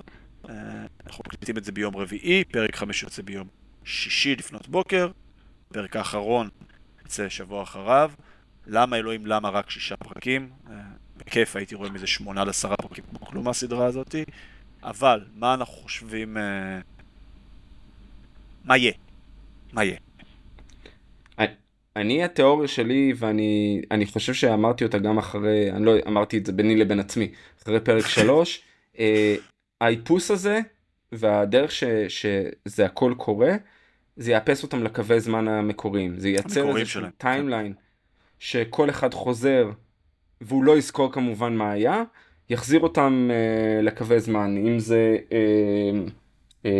אנחנו 1.06 1.24
מקליטים 1.26 1.58
את 1.58 1.64
זה 1.64 1.72
ביום 1.72 1.96
רביעי, 1.96 2.44
פרק 2.44 2.76
5 2.76 3.02
יוצא 3.02 3.22
ביום 3.22 3.48
שישי 3.84 4.36
לפנות 4.36 4.68
בוקר, 4.68 5.10
פרק 5.74 5.96
האחרון 5.96 6.48
יצא 7.04 7.28
שבוע 7.28 7.62
אחריו. 7.62 8.10
למה 8.66 8.96
אלוהים 8.96 9.26
למה 9.26 9.48
רק 9.48 9.70
שישה 9.70 9.96
פרקים? 9.96 10.50
אה, 10.70 10.74
בכיף 11.16 11.56
הייתי 11.56 11.74
רואה 11.74 11.90
מזה 11.90 12.06
שמונה 12.06 12.42
עד 12.42 12.48
עשרה 12.48 12.76
פרקים 12.76 13.04
כמו 13.10 13.26
כלום 13.26 13.44
מהסדרה 13.44 13.86
הזאתי, 13.86 14.24
אבל 14.82 15.24
מה 15.34 15.54
אנחנו 15.54 15.74
חושבים... 15.74 16.36
אה, 16.36 16.78
מה 18.64 18.76
יהיה? 18.76 18.92
מה 19.72 19.84
יהיה? 19.84 19.96
אני 21.96 22.24
התיאוריה 22.24 22.68
שלי 22.68 23.12
ואני 23.16 23.82
אני 23.90 24.06
חושב 24.06 24.34
שאמרתי 24.34 24.84
אותה 24.84 24.98
גם 24.98 25.18
אחרי 25.18 25.70
אני 25.72 25.84
לא 25.84 25.94
אמרתי 26.06 26.38
את 26.38 26.46
זה 26.46 26.52
ביני 26.52 26.76
לבין 26.76 27.00
עצמי 27.00 27.28
אחרי 27.62 27.80
פרק 27.80 28.06
שלוש 28.16 28.62
אה, 28.98 29.36
האיפוס 29.80 30.30
הזה 30.30 30.60
והדרך 31.12 31.70
ש, 31.70 31.84
שזה 32.08 32.86
הכל 32.86 33.14
קורה 33.16 33.56
זה 34.16 34.32
יאפס 34.32 34.62
אותם 34.62 34.84
לקווי 34.84 35.20
זמן 35.20 35.48
המקוריים. 35.48 36.18
זה 36.18 36.28
ייצר 36.28 36.76
איזשהו 36.76 37.02
timeline 37.18 37.72
שכל 38.38 38.90
אחד 38.90 39.14
חוזר 39.14 39.70
והוא 40.40 40.64
לא 40.64 40.78
יזכור 40.78 41.12
כמובן 41.12 41.56
מה 41.56 41.70
היה 41.70 42.02
יחזיר 42.50 42.80
אותם 42.80 43.30
אה, 43.30 43.82
לקווי 43.82 44.20
זמן. 44.20 44.56
אם 44.68 44.78
זה 44.78 45.16
אה, 45.32 45.38
אה, 46.64 46.70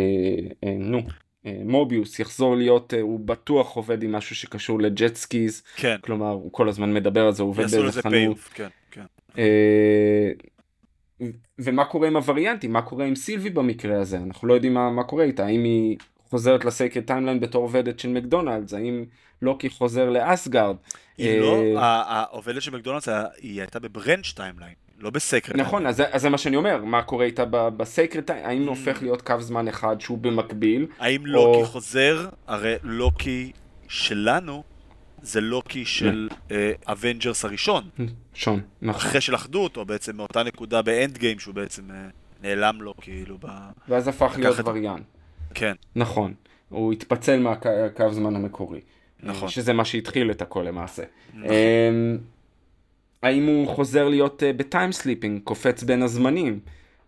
אה, 0.63 0.75
נו 0.79 1.01
אה, 1.45 1.61
מוביוס 1.65 2.19
יחזור 2.19 2.55
להיות, 2.55 2.93
אה, 2.93 3.01
הוא 3.01 3.19
בטוח 3.19 3.75
עובד 3.75 4.03
עם 4.03 4.11
משהו 4.11 4.35
שקשור 4.35 4.81
ל 4.81 4.90
jet 4.90 5.15
skis, 5.15 5.63
כן, 5.75 5.95
כלומר 6.01 6.31
הוא 6.31 6.51
כל 6.51 6.69
הזמן 6.69 6.93
מדבר 6.93 7.25
על 7.25 7.33
זה, 7.33 7.43
הוא 7.43 7.49
עובד 7.49 7.65
באיזה 7.67 8.01
חנות. 8.01 8.37
כן, 8.53 8.67
כן. 8.91 9.05
אה, 9.37 10.31
ומה 11.59 11.85
קורה 11.85 12.07
עם 12.07 12.15
הווריאנטים, 12.15 12.73
מה 12.73 12.81
קורה 12.81 13.05
עם 13.05 13.15
סילבי 13.15 13.49
במקרה 13.49 14.01
הזה, 14.01 14.17
אנחנו 14.17 14.47
לא 14.47 14.53
יודעים 14.53 14.73
מה, 14.73 14.89
מה 14.89 15.03
קורה 15.03 15.23
איתה, 15.23 15.45
האם 15.45 15.63
היא 15.63 15.97
חוזרת 16.35 16.65
ל 16.65 16.70
Sacred 16.70 17.01
Timeline 17.01 17.39
בתור 17.39 17.61
עובדת 17.63 17.99
של 17.99 18.09
מקדונלדס, 18.09 18.73
האם 18.73 19.05
לוקי 19.41 19.69
חוזר 19.69 20.09
לאסגרד. 20.09 20.75
היא 21.17 21.29
אה, 21.29 21.39
לא, 21.39 21.79
ה- 21.79 22.03
העובדת 22.21 22.61
של 22.61 22.75
מקדונלדס, 22.75 23.07
היא 23.41 23.61
הייתה 23.61 23.79
ב 23.79 23.86
branch 23.86 24.31
timeline, 24.35 24.73
לא 24.99 25.09
ב 25.09 25.15
secret. 25.15 25.55
נכון, 25.55 25.87
אז, 25.87 26.03
אז 26.11 26.21
זה 26.21 26.29
מה 26.29 26.37
שאני 26.37 26.55
אומר, 26.55 26.83
מה 26.85 27.01
קורה 27.01 27.25
עם 27.25 27.43
ה 28.25 28.27
timeline, 28.27 28.49
האם 28.49 28.65
Mm. 28.65 28.69
הופך 28.69 29.01
להיות 29.01 29.21
קו 29.21 29.33
זמן 29.41 29.67
אחד 29.67 30.01
שהוא 30.01 30.17
במקביל, 30.17 30.87
האם 30.99 31.25
לוקי 31.25 31.59
או- 31.61 31.65
חוזר? 31.65 32.29
הרי 32.47 32.75
לוקי 32.83 33.51
שלנו 33.87 34.63
זה 35.21 35.41
לוקי 35.41 35.85
של 35.85 36.29
אבנג'רס 36.87 37.45
הראשון. 37.45 37.83
שון, 38.33 38.59
נכון. 38.81 39.01
אחרי 39.01 39.21
של 39.21 39.35
אחדות, 39.35 39.77
או 39.77 39.85
בעצם 39.85 40.15
מאותה 40.15 40.43
נקודה 40.43 40.81
ב 40.81 41.17
Endgame 41.17 41.39
שהוא 41.39 41.55
בעצם 41.55 41.91
אה, 41.91 41.95
נעלם 42.41 42.81
לו 42.81 42.93
כאילו 43.01 43.37
ב... 43.41 43.45
ואז 43.89 44.07
הפך 44.07 44.33
להיות 44.37 44.57
וריאנט. 44.65 45.03
כן, 45.55 45.73
נכון, 45.95 46.33
הוא 46.69 46.93
התפצל 46.93 47.39
מהקו 47.39 48.11
זמן 48.11 48.35
המקורי. 48.35 48.79
נכון. 49.23 49.49
שזה 49.49 49.73
מה 49.73 49.85
שהתחיל 49.85 50.31
את 50.31 50.41
הכל 50.41 50.65
למעשה. 50.67 51.03
נכון. 51.33 51.45
אמ, 51.49 52.17
האם 53.23 53.45
הוא 53.45 53.67
חוזר 53.67 54.09
להיות 54.09 54.43
אה, 54.43 54.53
ב 54.53 54.61
time 54.61 54.91
slipping, 54.91 55.41
קופץ 55.43 55.83
בין 55.83 56.01
הזמנים? 56.01 56.59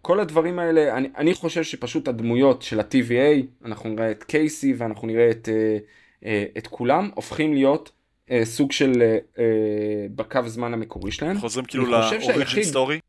כל 0.01 0.19
הדברים 0.19 0.59
האלה, 0.59 0.97
אני, 0.97 1.07
אני 1.17 1.33
חושב 1.33 1.63
שפשוט 1.63 2.07
הדמויות 2.07 2.61
של 2.61 2.79
ה-TVA, 2.79 3.45
אנחנו 3.65 3.89
נראה 3.89 4.11
את 4.11 4.23
קייסי 4.23 4.73
ואנחנו 4.77 5.07
נראה 5.07 5.31
את, 5.31 5.49
אה, 5.51 5.77
אה, 6.25 6.45
את 6.57 6.67
כולם, 6.67 7.09
הופכים 7.15 7.53
להיות 7.53 7.91
סוג 8.43 8.71
של 8.71 8.91
בקו 10.15 10.39
זמן 10.45 10.73
המקורי 10.73 11.11
שלהם. 11.11 11.37
חוזרים 11.39 11.65
כאילו 11.65 11.85
ל 11.85 11.90
origin 11.90 12.21
שהיחיד- 12.21 12.63
story. 12.63 12.99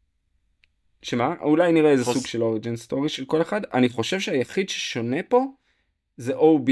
שמה? 1.03 1.35
אולי 1.41 1.73
נראה 1.73 1.91
איזה 1.91 2.05
חוז- 2.05 2.15
סוג 2.16 2.27
של 2.27 2.43
origin 2.43 2.77
story 2.77 3.09
של 3.09 3.25
כל 3.25 3.43
אחד. 3.43 3.61
אני 3.75 3.89
חושב 3.89 4.20
שהיחיד 4.20 4.69
ששונה 4.69 5.23
פה 5.29 5.45
זה 6.16 6.37
OB. 6.37 6.70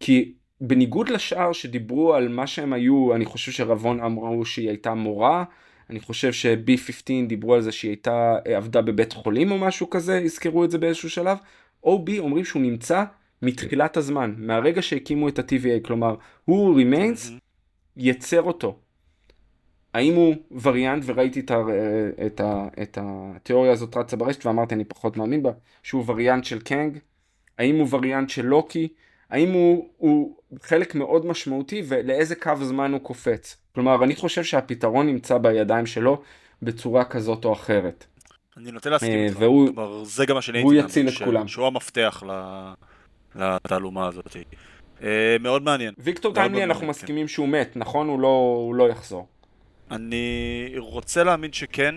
כי 0.00 0.32
בניגוד 0.60 1.08
לשאר 1.08 1.52
שדיברו 1.52 2.14
על 2.14 2.28
מה 2.28 2.46
שהם 2.46 2.72
היו, 2.72 3.14
אני 3.14 3.24
חושב 3.24 3.52
שרבון 3.52 4.00
אמרו 4.00 4.44
שהיא 4.44 4.68
הייתה 4.68 4.94
מורה, 4.94 5.44
אני 5.90 6.00
חושב 6.00 6.32
ש-B15 6.32 7.28
דיברו 7.28 7.54
על 7.54 7.60
זה 7.62 7.72
שהיא 7.72 7.88
הייתה, 7.90 8.36
אה, 8.46 8.56
עבדה 8.56 8.82
בבית 8.82 9.12
חולים 9.12 9.50
או 9.52 9.58
משהו 9.58 9.90
כזה, 9.90 10.18
הזכרו 10.24 10.64
את 10.64 10.70
זה 10.70 10.78
באיזשהו 10.78 11.10
שלב. 11.10 11.38
OB 11.86 12.18
אומרים 12.18 12.44
שהוא 12.44 12.62
נמצא 12.62 13.04
מתחילת 13.42 13.96
הזמן, 13.96 14.34
מהרגע 14.38 14.82
שהקימו 14.82 15.28
את 15.28 15.38
ה-TVA, 15.38 15.84
כלומר, 15.86 16.14
הוא 16.44 16.80
remains, 16.80 17.30
יצר 17.96 18.42
אותו. 18.42 18.78
האם 19.96 20.14
הוא 20.14 20.34
וריאנט, 20.62 21.02
וראיתי 21.06 21.40
את, 21.40 21.50
ה, 21.50 21.56
את, 22.26 22.40
ה, 22.40 22.68
את 22.82 22.98
התיאוריה 23.00 23.72
הזאת 23.72 23.96
רצה 23.96 24.16
ברשת 24.16 24.46
ואמרתי 24.46 24.74
אני 24.74 24.84
פחות 24.84 25.16
מאמין 25.16 25.42
בה, 25.42 25.50
שהוא 25.82 26.04
וריאנט 26.06 26.44
של 26.44 26.60
קנג, 26.60 26.98
האם 27.58 27.76
הוא 27.76 27.88
וריאנט 27.90 28.30
של 28.30 28.46
לוקי, 28.46 28.88
האם 29.30 29.52
הוא, 29.52 29.88
הוא 29.96 30.36
חלק 30.62 30.94
מאוד 30.94 31.26
משמעותי 31.26 31.82
ולאיזה 31.88 32.34
קו 32.34 32.52
זמן 32.62 32.92
הוא 32.92 33.00
קופץ. 33.00 33.56
כלומר, 33.74 34.04
אני 34.04 34.16
חושב 34.16 34.44
שהפתרון 34.44 35.06
נמצא 35.06 35.38
בידיים 35.38 35.86
שלו 35.86 36.22
בצורה 36.62 37.04
כזאת 37.04 37.44
או 37.44 37.52
אחרת. 37.52 38.06
אני 38.56 38.70
נוטה 38.70 38.90
להסכים 38.90 39.12
אה, 39.18 39.24
איתך. 39.24 39.36
והוא- 39.40 39.66
כלומר, 39.74 40.04
זה 40.04 40.26
גם 40.26 40.34
מה 40.34 40.42
שאני 40.42 40.58
הייתי 40.58 40.74
יציל 40.74 41.08
את 41.08 41.12
ש- 41.12 41.22
כולם. 41.22 41.48
שהוא 41.48 41.66
המפתח 41.66 42.22
לתעלומה 43.34 44.06
הזאת. 44.08 44.36
אה, 45.02 45.36
מאוד 45.40 45.62
מעניין. 45.62 45.94
ויקטור 45.98 46.34
טיימלי 46.34 46.64
אנחנו 46.64 46.80
מעניין, 46.80 46.90
מסכימים 46.90 47.28
שהוא 47.28 47.48
מת, 47.48 47.72
נכון? 47.76 48.08
הוא 48.08 48.20
לא, 48.20 48.28
הוא 48.66 48.74
לא 48.74 48.88
יחזור. 48.88 49.26
אני 49.90 50.72
רוצה 50.78 51.24
להאמין 51.24 51.52
שכן, 51.52 51.94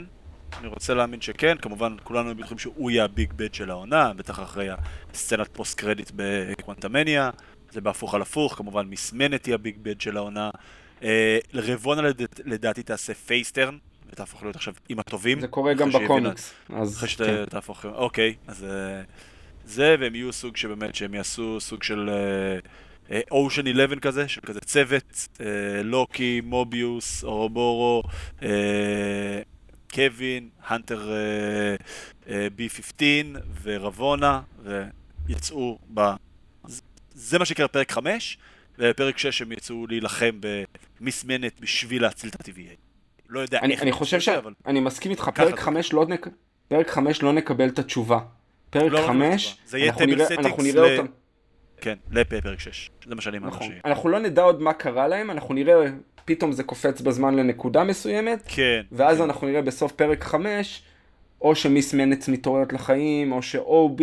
אני 0.59 0.67
רוצה 0.67 0.93
להאמין 0.93 1.21
שכן, 1.21 1.55
כמובן 1.61 1.95
כולנו 2.03 2.35
בטוחים 2.35 2.57
שהוא 2.57 2.91
יהיה 2.91 3.03
ה 3.03 3.11
big 3.11 3.33
bad 3.35 3.53
של 3.53 3.69
העונה, 3.69 4.13
בטח 4.13 4.39
אחרי 4.39 4.67
הסצנת 5.13 5.47
post 5.53 5.79
credit 5.79 6.11
ב 6.15 6.24
Quantumania, 6.24 7.29
זה 7.71 7.81
בהפוך 7.81 8.15
על 8.15 8.21
הפוך, 8.21 8.55
כמובן 8.57 8.87
מסמנת 8.87 9.45
היא 9.45 9.53
ה 9.53 9.59
big 9.59 9.75
bad 9.81 10.01
של 10.01 10.17
העונה. 10.17 10.49
אה, 11.03 11.37
רבונה 11.53 12.01
לדעת- 12.01 12.39
לדעתי 12.45 12.83
תעשה 12.83 13.13
face 13.13 13.41
turn, 13.41 13.77
ותהפוך 14.11 14.43
להיות 14.43 14.55
עכשיו 14.55 14.73
עם 14.89 14.99
הטובים. 14.99 15.39
זה 15.39 15.47
קורה 15.47 15.73
גם 15.73 15.89
בקומיקס. 15.91 16.53
אז 16.73 16.97
אחרי 16.97 17.09
כן. 17.09 17.43
שתהפוך, 17.47 17.85
אוקיי, 17.85 18.35
אז 18.47 18.63
אה, 18.63 19.01
זה, 19.65 19.95
והם 19.99 20.15
יהיו 20.15 20.33
סוג 20.33 20.57
שבאמת, 20.57 20.95
שהם 20.95 21.13
יעשו 21.13 21.59
סוג 21.59 21.83
של 21.83 22.09
אושן 23.31 23.67
11 23.67 23.99
כזה, 23.99 24.27
של 24.27 24.41
כזה 24.41 24.59
צוות, 24.59 25.27
אה, 25.41 25.45
לוקי, 25.83 26.41
מוביוס, 26.43 27.23
אורובורו, 27.23 28.03
אה, 28.43 29.41
קווין, 29.93 30.49
הנטר 30.67 31.11
אה, 31.11 31.75
אה, 32.29 32.47
B15 32.57 33.01
ורבונה, 33.63 34.41
ויצאו 35.27 35.77
ב... 35.93 36.01
זה- 37.13 37.39
מה 37.39 37.45
שיקרה 37.45 37.67
בפרק 37.67 37.91
5, 37.91 38.37
ובפרק 38.79 39.17
6 39.17 39.41
הם 39.41 39.51
יצאו 39.51 39.87
להילחם 39.87 40.39
במסמנת 40.99 41.59
בשביל 41.59 42.01
להציל 42.01 42.29
את 42.29 42.35
ה-TVA. 42.35 42.75
לא 43.29 43.39
יודע 43.39 43.59
אני, 43.59 43.73
איך 43.73 43.81
אני 43.81 43.91
חושב 43.91 44.19
ש... 44.19 44.29
אבל... 44.29 44.53
אני 44.65 44.79
מסכים 44.79 45.11
איתך, 45.11 45.29
פרק 45.35 45.55
זה. 45.55 45.61
5 45.61 45.93
לא, 45.93 46.05
נק... 46.05 46.27
פרק 46.67 46.89
5 46.89 47.21
לא 47.23 47.33
נקבל 47.33 47.69
את 47.69 47.79
התשובה. 47.79 48.19
פרק 48.69 48.83
לא, 48.83 48.89
לא 48.91 48.99
נקבל 48.99 49.13
5, 49.31 49.45
תשובה. 49.45 49.61
זה 49.69 49.77
יהיה 49.77 49.87
אנחנו 49.91 50.05
טייבל 50.05 50.15
נראה, 50.23 50.35
אנחנו 50.37 50.63
נראה 50.63 50.87
ל- 50.89 50.99
אותם. 50.99 51.11
כן, 51.81 51.95
לפרק 52.11 52.59
6. 52.59 52.91
זה 53.07 53.15
מה 53.15 53.21
שאני 53.21 53.39
מאמין 53.39 53.55
נכון. 53.55 53.67
אנחנו 53.85 54.09
לא 54.09 54.19
נדע 54.19 54.41
עוד 54.41 54.61
מה 54.61 54.73
קרה 54.73 55.07
להם, 55.07 55.31
אנחנו 55.31 55.53
נראה, 55.53 55.85
פתאום 56.25 56.51
זה 56.51 56.63
קופץ 56.63 57.01
בזמן 57.01 57.35
לנקודה 57.35 57.83
מסוימת, 57.83 58.43
כן. 58.47 58.81
ואז 58.91 59.17
כן. 59.17 59.23
אנחנו 59.23 59.47
נראה 59.47 59.61
בסוף 59.61 59.91
פרק 59.91 60.23
5, 60.23 60.83
או 61.41 61.55
שמיס 61.55 61.93
מנץ 61.93 62.29
מתעוררת 62.29 62.73
לחיים, 62.73 63.31
או 63.31 63.41
ש-OB, 63.41 64.01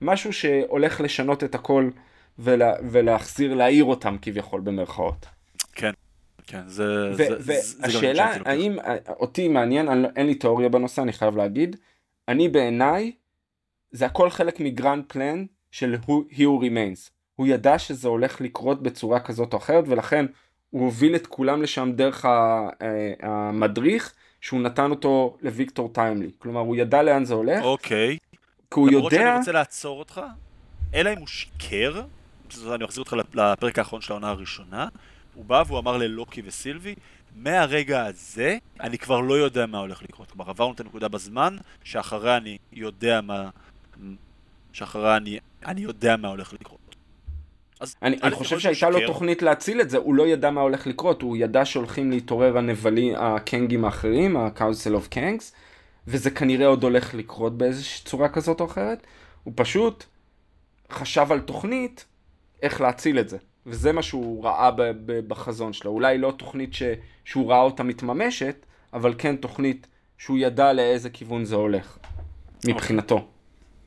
משהו 0.00 0.32
שהולך 0.32 1.00
לשנות 1.00 1.44
את 1.44 1.54
הכל 1.54 1.90
ולה, 2.38 2.74
ולהחזיר, 2.90 3.54
להעיר 3.54 3.84
אותם 3.84 4.16
כביכול 4.22 4.60
במרכאות. 4.60 5.26
כן, 5.72 5.90
כן, 6.46 6.60
זה... 6.66 7.12
זה- 7.14 7.24
זה- 7.24 7.36
זה 7.40 7.82
והשאלה, 7.82 7.90
שהייתי 8.26 8.38
לוקח. 8.38 8.50
האם, 8.50 8.76
אותי 9.08 9.48
מעניין, 9.48 9.86
לא- 10.02 10.08
אין 10.16 10.26
לי 10.26 10.34
תיאוריה 10.34 10.68
בנושא, 10.68 11.02
אני 11.02 11.12
חייב 11.12 11.36
להגיד, 11.36 11.76
אני 12.28 12.48
בעיניי, 12.48 13.12
זה 13.90 14.06
הכל 14.06 14.30
חלק 14.30 14.60
מגרנד 14.60 15.04
פלן 15.08 15.44
של 15.70 15.96
He 16.30 16.36
Who 16.36 16.62
Remains. 16.62 17.10
הוא 17.36 17.46
ידע 17.46 17.78
שזה 17.78 18.08
הולך 18.08 18.40
לקרות 18.40 18.82
בצורה 18.82 19.20
כזאת 19.20 19.52
או 19.52 19.58
אחרת, 19.58 19.84
ולכן 19.88 20.26
הוא 20.70 20.84
הוביל 20.84 21.16
את 21.16 21.26
כולם 21.26 21.62
לשם 21.62 21.92
דרך 21.94 22.24
אה, 22.24 22.68
המדריך, 23.22 24.14
שהוא 24.40 24.60
נתן 24.60 24.90
אותו 24.90 25.36
לוויקטור 25.42 25.90
טיימלי. 25.92 26.30
כלומר, 26.38 26.60
הוא 26.60 26.76
ידע 26.76 27.02
לאן 27.02 27.24
זה 27.24 27.34
הולך. 27.34 27.64
אוקיי. 27.64 28.18
כי 28.70 28.80
הוא 28.80 28.88
למרות 28.88 29.12
יודע... 29.12 29.24
שאני 29.24 29.38
רוצה 29.38 29.52
לעצור 29.52 29.98
אותך, 29.98 30.20
אלא 30.94 31.12
אם 31.12 31.18
הוא 31.18 31.26
שיקר, 31.26 32.02
אני 32.74 32.84
מחזיר 32.84 33.02
אותך 33.02 33.16
לפרק 33.34 33.78
האחרון 33.78 34.00
של 34.00 34.12
העונה 34.12 34.28
הראשונה, 34.28 34.88
הוא 35.34 35.44
בא 35.44 35.62
והוא 35.66 35.78
אמר 35.78 35.96
ללוקי 35.96 36.42
וסילבי, 36.44 36.94
מהרגע 37.36 38.06
הזה 38.06 38.58
אני 38.80 38.98
כבר 38.98 39.20
לא 39.20 39.34
יודע 39.34 39.66
מה 39.66 39.78
הולך 39.78 40.02
לקרות. 40.02 40.30
כלומר, 40.30 40.50
עברנו 40.50 40.72
את 40.72 40.80
הנקודה 40.80 41.08
בזמן, 41.08 41.56
שאחריה 41.84 42.36
אני 42.36 42.58
יודע 42.72 43.20
מה... 43.20 43.50
שאחריה 44.72 45.16
אני, 45.16 45.38
אני 45.66 45.80
יודע 45.80 46.16
מה 46.16 46.28
הולך 46.28 46.52
לקרות. 46.52 46.83
אז 47.80 47.96
אני, 48.02 48.16
אני 48.22 48.30
חושב 48.30 48.58
שהייתה 48.58 48.90
לו 48.90 49.06
תוכנית 49.06 49.42
להציל 49.42 49.80
את 49.80 49.90
זה, 49.90 49.98
הוא 49.98 50.14
לא 50.14 50.26
ידע 50.26 50.50
מה 50.50 50.60
הולך 50.60 50.86
לקרות, 50.86 51.22
הוא 51.22 51.36
ידע 51.36 51.64
שהולכים 51.64 52.10
להתעורר 52.10 52.58
הנבלים, 52.58 53.14
הקנגים 53.16 53.84
האחרים, 53.84 54.36
ה-Council 54.36 54.94
of 54.94 55.14
Kangs, 55.14 55.52
וזה 56.06 56.30
כנראה 56.30 56.66
עוד 56.66 56.82
הולך 56.82 57.14
לקרות 57.14 57.58
באיזושהי 57.58 58.04
צורה 58.04 58.28
כזאת 58.28 58.60
או 58.60 58.66
אחרת, 58.66 59.06
הוא 59.44 59.52
פשוט 59.56 60.04
חשב 60.92 61.26
על 61.30 61.40
תוכנית 61.40 62.04
איך 62.62 62.80
להציל 62.80 63.18
את 63.18 63.28
זה. 63.28 63.38
וזה 63.66 63.92
מה 63.92 64.02
שהוא 64.02 64.44
ראה 64.44 64.70
ב- 64.70 64.82
ב- 64.82 65.28
בחזון 65.28 65.72
שלו. 65.72 65.90
אולי 65.90 66.18
לא 66.18 66.32
תוכנית 66.36 66.74
ש- 66.74 66.82
שהוא 67.24 67.50
ראה 67.50 67.60
אותה 67.60 67.82
מתממשת, 67.82 68.66
אבל 68.92 69.14
כן 69.18 69.36
תוכנית 69.36 69.86
שהוא 70.18 70.38
ידע 70.38 70.72
לאיזה 70.72 71.10
כיוון 71.10 71.44
זה 71.44 71.54
הולך, 71.54 71.98
מבחינתו. 72.66 73.28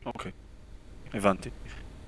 אוקיי, 0.06 0.32
okay. 0.32 1.18
הבנתי. 1.18 1.50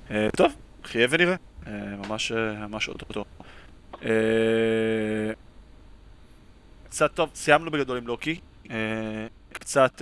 Uh, 0.07 0.11
טוב, 0.37 0.51
חיה 0.83 1.07
ונראה. 1.09 1.35
Uh, 1.69 2.07
ממש, 2.07 2.31
uh, 2.31 2.35
ממש 2.35 2.87
אוטוטו. 2.87 3.25
Uh, 3.93 4.05
קצת 6.83 7.13
טוב, 7.13 7.29
סיימנו 7.35 7.71
בגדול 7.71 7.97
עם 7.97 8.07
לוקי. 8.07 8.39
קצת 9.53 10.01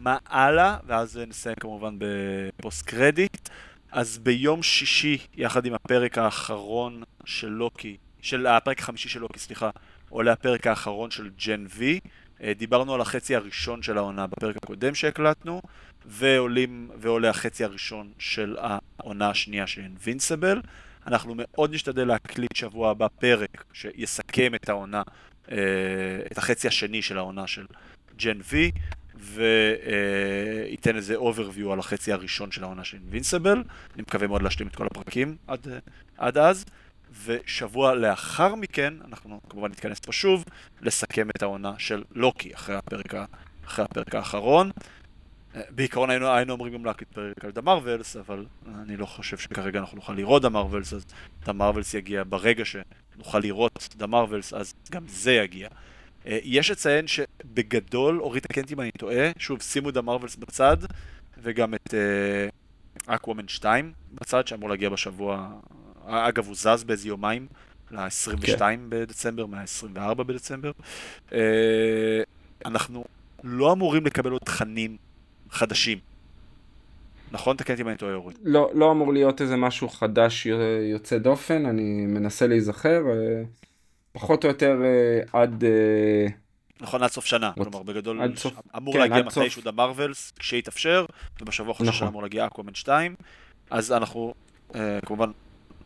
מה 0.00 0.18
הלאה, 0.26 0.76
ואז 0.86 1.20
נסיים 1.26 1.56
כמובן 1.60 1.96
בפוסט 1.98 2.86
קרדיט. 2.86 3.48
אז 3.92 4.18
ביום 4.18 4.62
שישי, 4.62 5.18
יחד 5.36 5.66
עם 5.66 5.74
הפרק 5.74 6.18
האחרון 6.18 7.02
של 7.24 7.48
לוקי, 7.48 7.96
של 8.22 8.46
הפרק 8.46 8.78
החמישי 8.78 9.08
של 9.08 9.20
לוקי, 9.20 9.38
סליחה, 9.38 9.70
עולה 10.08 10.32
הפרק 10.32 10.66
האחרון 10.66 11.10
של 11.10 11.30
ג'ן 11.46 11.66
וי. 11.76 12.00
אה, 12.42 12.52
דיברנו 12.54 12.94
על 12.94 13.00
החצי 13.00 13.36
הראשון 13.36 13.82
של 13.82 13.98
העונה 13.98 14.26
בפרק 14.26 14.56
הקודם 14.56 14.94
שהקלטנו, 14.94 15.62
ועולים, 16.06 16.90
ועולה 16.96 17.30
החצי 17.30 17.64
הראשון 17.64 18.12
של 18.18 18.56
העונה 18.60 19.30
השנייה 19.30 19.66
של 19.66 19.80
אינבינסיבל. 19.80 20.60
אנחנו 21.06 21.34
מאוד 21.36 21.74
נשתדל 21.74 22.04
להקליט 22.04 22.56
שבוע 22.56 22.90
הבא 22.90 23.06
פרק 23.08 23.64
שיסכם 23.72 24.54
את 24.54 24.68
העונה, 24.68 25.02
אה, 25.50 25.56
את 26.32 26.38
החצי 26.38 26.68
השני 26.68 27.02
של 27.02 27.18
העונה 27.18 27.46
של 27.46 27.66
ג'ן 28.16 28.38
וי. 28.50 28.70
וייתן 29.20 30.96
איזה 30.96 31.16
overview 31.16 31.72
על 31.72 31.78
החצי 31.78 32.12
הראשון 32.12 32.50
של 32.50 32.64
העונה 32.64 32.84
של 32.84 32.96
Invincible. 32.96 33.62
אני 33.94 34.02
מקווה 34.02 34.26
מאוד 34.26 34.42
להשלים 34.42 34.68
את 34.68 34.76
כל 34.76 34.86
הפרקים 34.86 35.36
עד, 35.46 35.66
עד 36.18 36.38
אז. 36.38 36.64
ושבוע 37.24 37.94
לאחר 37.94 38.54
מכן, 38.54 38.94
אנחנו 39.08 39.40
כמובן 39.48 39.70
נתכנס 39.70 40.00
פה 40.00 40.12
שוב, 40.12 40.44
לסכם 40.80 41.30
את 41.30 41.42
העונה 41.42 41.72
של 41.78 42.02
לוקי 42.14 42.54
אחרי 42.54 42.76
הפרק, 42.76 43.14
אחרי 43.66 43.84
הפרק 43.84 44.14
האחרון. 44.14 44.70
בעיקרון 45.70 46.10
היינו, 46.10 46.28
היינו 46.28 46.52
אומרים 46.52 46.72
גם 46.72 46.84
להקליט 46.84 47.12
פרק 47.12 47.44
על 47.44 47.50
The 47.50 47.60
Marvels, 47.60 48.16
אבל 48.16 48.46
אני 48.82 48.96
לא 48.96 49.06
חושב 49.06 49.38
שכרגע 49.38 49.78
אנחנו 49.78 49.96
נוכל 49.96 50.12
לראות 50.12 50.42
The 50.42 50.48
Marvels, 50.48 50.92
אז 50.92 51.06
The 51.44 51.52
Marvels 51.52 51.94
יגיע 51.94 52.22
ברגע 52.28 52.64
שנוכל 52.64 53.38
לראות 53.38 53.88
The 53.96 54.06
Marvels, 54.06 54.54
אז 54.54 54.74
גם 54.90 55.02
זה 55.08 55.32
יגיע. 55.32 55.68
אה, 56.26 56.38
יש 56.42 56.70
לציין 56.70 57.06
שבגדול, 57.06 58.20
אורית 58.20 58.46
תקן 58.46 58.62
אם 58.72 58.80
אני 58.80 58.90
טועה, 58.90 59.30
שוב, 59.38 59.62
שימו 59.62 59.88
את 59.90 59.96
המרווילס 59.96 60.36
בצד, 60.36 60.76
וגם 61.42 61.74
את 61.74 61.94
אקוומן 63.06 63.44
uh, 63.44 63.48
2 63.48 63.92
בצד, 64.12 64.46
שאמור 64.46 64.68
להגיע 64.68 64.88
בשבוע, 64.88 65.48
אגב, 66.06 66.46
הוא 66.46 66.54
זז 66.54 66.84
באיזה 66.84 67.08
יומיים, 67.08 67.46
ל-22 67.90 68.58
כן. 68.58 68.80
בדצמבר, 68.88 69.46
מה-24 69.46 70.14
בדצמבר. 70.14 70.70
Uh, 71.30 71.32
אנחנו 72.64 73.04
לא 73.44 73.72
אמורים 73.72 74.06
לקבל 74.06 74.30
עוד 74.30 74.42
תכנים 74.44 74.96
חדשים. 75.50 75.98
נכון? 77.32 77.56
תקן 77.56 77.72
אותי 77.72 77.82
אם 77.82 77.88
אני 77.88 77.96
טועה, 77.96 78.14
אורית. 78.14 78.38
לא, 78.44 78.70
לא 78.74 78.92
אמור 78.92 79.12
להיות 79.12 79.40
איזה 79.40 79.56
משהו 79.56 79.88
חדש 79.88 80.46
יוצא 80.92 81.18
דופן, 81.18 81.66
אני 81.66 82.06
מנסה 82.06 82.46
להיזכר. 82.46 83.02
פחות 84.12 84.44
או 84.44 84.48
יותר 84.48 84.82
אה, 84.84 85.40
עד... 85.40 85.64
אה, 85.64 86.26
נכון, 86.80 87.02
עד 87.02 87.10
סוף 87.10 87.24
שנה, 87.24 87.52
כלומר 87.54 87.82
בגדול. 87.82 88.20
אמור 88.76 88.94
כן, 88.94 89.00
להגיע 89.00 89.22
מתישהו 89.22 89.62
דה 89.62 89.72
מרווילס, 89.72 90.32
כשיתאפשר, 90.38 91.04
ובשבוע 91.40 91.74
חושב 91.74 91.90
נכון. 91.90 92.08
אמור 92.08 92.22
להגיע 92.22 92.46
אקוומן 92.46 92.74
2, 92.74 93.14
אז 93.70 93.92
אנחנו 93.92 94.34
אה, 94.74 94.98
כמובן, 95.06 95.30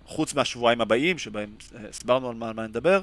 חוץ 0.05 0.35
מהשבועיים 0.35 0.81
הבאים, 0.81 1.19
שבהם 1.19 1.51
אה, 1.75 1.89
הסברנו 1.89 2.29
על 2.29 2.35
מה, 2.35 2.49
על 2.49 2.55
מה 2.55 2.67
נדבר, 2.67 3.01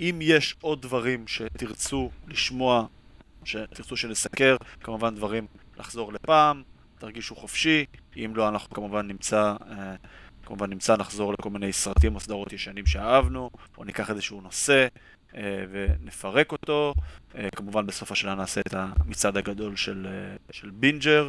אם 0.00 0.18
יש 0.22 0.56
עוד 0.60 0.82
דברים 0.82 1.26
שתרצו 1.26 2.10
לשמוע, 2.28 2.86
שתרצו 3.44 3.96
שנסקר, 3.96 4.56
כמובן 4.80 5.14
דברים 5.14 5.46
לחזור 5.78 6.12
לפעם, 6.12 6.62
תרגישו 6.98 7.36
חופשי, 7.36 7.84
אם 8.16 8.32
לא 8.34 8.48
אנחנו 8.48 8.70
כמובן 8.74 9.08
נמצא 9.08 9.54
אה, 9.70 9.94
כמובן 10.48 10.70
נמצא, 10.70 10.96
נחזור 10.96 11.32
לכל 11.32 11.50
מיני 11.50 11.72
סרטים 11.72 12.14
או 12.14 12.20
סדרות 12.20 12.52
ישנים 12.52 12.86
שאהבנו, 12.86 13.50
או 13.78 13.84
ניקח 13.84 14.10
איזשהו 14.10 14.40
נושא 14.40 14.86
אה, 15.36 15.64
ונפרק 15.70 16.52
אותו. 16.52 16.94
אה, 17.34 17.48
כמובן 17.56 17.86
בסוף 17.86 18.12
השנה 18.12 18.34
נעשה 18.34 18.60
את 18.60 18.74
המצעד 18.74 19.36
הגדול 19.36 19.76
של, 19.76 20.06
של 20.50 20.70
בינג'ר, 20.70 21.28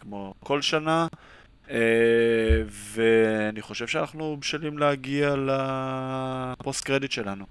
כמו 0.00 0.34
כל 0.40 0.62
שנה. 0.62 1.06
ואני 2.70 3.62
חושב 3.62 3.86
שאנחנו 3.86 4.36
בשלים 4.40 4.78
להגיע 4.78 5.34
ל 5.36 5.66
post 5.66 6.84
credit 6.84 7.12
שלנו. 7.12 7.44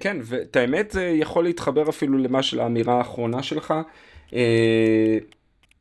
כן, 0.00 0.16
ואת 0.22 0.56
האמת 0.56 0.90
זה 0.90 1.04
יכול 1.04 1.44
להתחבר 1.44 1.88
אפילו 1.88 2.18
למה 2.18 2.42
של 2.42 2.60
האמירה 2.60 2.98
האחרונה 2.98 3.42
שלך. 3.42 3.74
Uh, 4.30 4.34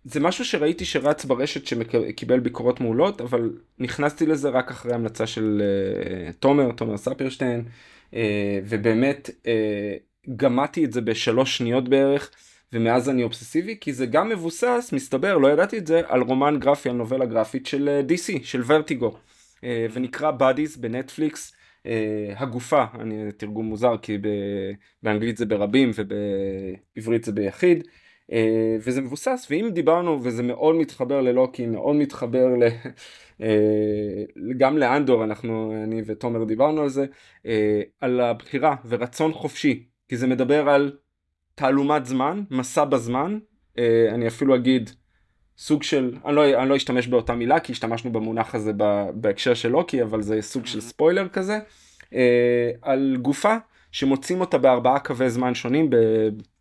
זה 0.06 0.20
משהו 0.20 0.46
שראיתי 0.46 0.86
שרץ 0.86 1.26
ברשת 1.26 1.66
שקיבל 1.66 2.40
ביקורות 2.40 2.82
מעולות, 2.82 3.22
אבל 3.22 3.54
נכנסתי 3.80 4.26
לזה 4.26 4.50
רק 4.50 4.72
אחרי 4.72 4.94
המלצה 4.94 5.28
של 5.28 5.62
uh, 5.62 6.34
תומר, 6.40 6.72
תומר 6.72 6.98
ספירשטיין, 6.98 7.64
uh, 8.12 8.16
ובאמת 8.64 9.30
גמדתי 10.36 10.86
את 10.86 10.94
זה 10.94 11.02
בשלוש 11.02 11.58
שניות 11.58 11.90
בערך, 11.90 12.32
ומאז 12.74 13.10
אני 13.10 13.24
אובססיבי, 13.24 13.78
כי 13.82 13.94
זה 13.94 14.06
גם 14.06 14.30
מבוסס, 14.30 14.90
מסתבר, 14.94 15.38
לא 15.38 15.48
ידעתי 15.48 15.78
את 15.78 15.88
זה, 15.88 16.02
על 16.08 16.22
רומן 16.22 16.60
גרפי, 16.60 16.90
על 16.90 16.96
נובלה 16.96 17.26
גרפית 17.26 17.66
של 17.66 18.02
DC, 18.10 18.44
של 18.44 18.62
ורטיגו, 18.66 19.18
ונקרא 19.64 20.32
Buddies 20.40 20.80
בנטפליקס. 20.80 21.54
הגופה, 22.36 22.86
אני, 23.00 23.32
תרגום 23.32 23.66
מוזר 23.66 23.98
כי 23.98 24.18
באנגלית 25.04 25.38
זה 25.38 25.46
ברבים 25.46 25.92
ובעברית 25.96 27.24
זה 27.24 27.32
ביחיד, 27.32 27.78
אה, 27.78 27.92
וזה 28.80 29.02
מבוסס 29.02 29.48
ואם 29.50 29.70
דיברנו 29.74 30.20
וזה 30.24 30.44
מאוד 30.44 30.76
מתחבר 30.76 31.22
ללוקי 31.22 31.66
מאוד 31.66 31.96
מתחבר 31.96 32.48
ל... 32.48 32.64
אה, 33.42 34.24
גם 34.58 34.78
לאנדור 34.78 35.24
אנחנו 35.24 35.74
אני 35.84 36.02
ותומר 36.06 36.44
דיברנו 36.44 36.82
על 36.82 36.90
זה 36.90 37.06
אה, 37.46 37.82
על 38.02 38.22
הבחירה 38.22 38.76
ורצון 38.88 39.34
חופשי 39.34 39.84
כי 40.10 40.18
זה 40.18 40.28
מדבר 40.28 40.70
על 40.70 40.98
תעלומת 41.56 42.06
זמן 42.06 42.44
מסע 42.52 42.86
בזמן 42.86 43.40
אני 44.12 44.28
אפילו 44.28 44.56
אגיד 44.56 44.90
סוג 45.58 45.84
של 45.84 46.18
אני 46.26 46.36
לא, 46.36 46.62
אני 46.62 46.70
לא 46.70 46.76
אשתמש 46.76 47.08
באותה 47.08 47.36
מילה 47.36 47.60
כי 47.60 47.72
השתמשנו 47.72 48.12
במונח 48.12 48.56
הזה 48.56 48.72
בהקשר 49.14 49.54
של 49.54 49.70
לוקי 49.70 50.04
אבל 50.04 50.22
זה 50.22 50.42
סוג 50.42 50.66
של 50.66 50.82
ספוילר 50.82 51.28
כזה 51.28 51.60
על 52.82 53.18
גופה 53.22 53.56
שמוצאים 53.92 54.42
אותה 54.42 54.58
בארבעה 54.58 55.00
קווי 55.00 55.30
זמן 55.30 55.56
שונים 55.56 55.90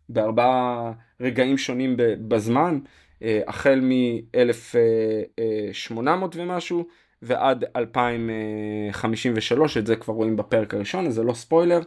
בארבעה 0.09 0.91
רגעים 1.19 1.57
שונים 1.57 1.93
בזמן, 2.27 2.79
אה, 3.23 3.41
החל 3.47 3.79
מ-1800 3.83 5.99
ומשהו 6.35 6.85
ועד 7.21 7.65
2053, 7.75 9.77
את 9.77 9.87
זה 9.87 9.95
כבר 9.95 10.13
רואים 10.13 10.35
בפרק 10.35 10.73
הראשון, 10.73 11.07
אז 11.07 11.13
זה 11.13 11.23
לא 11.23 11.33
ספוילר, 11.33 11.79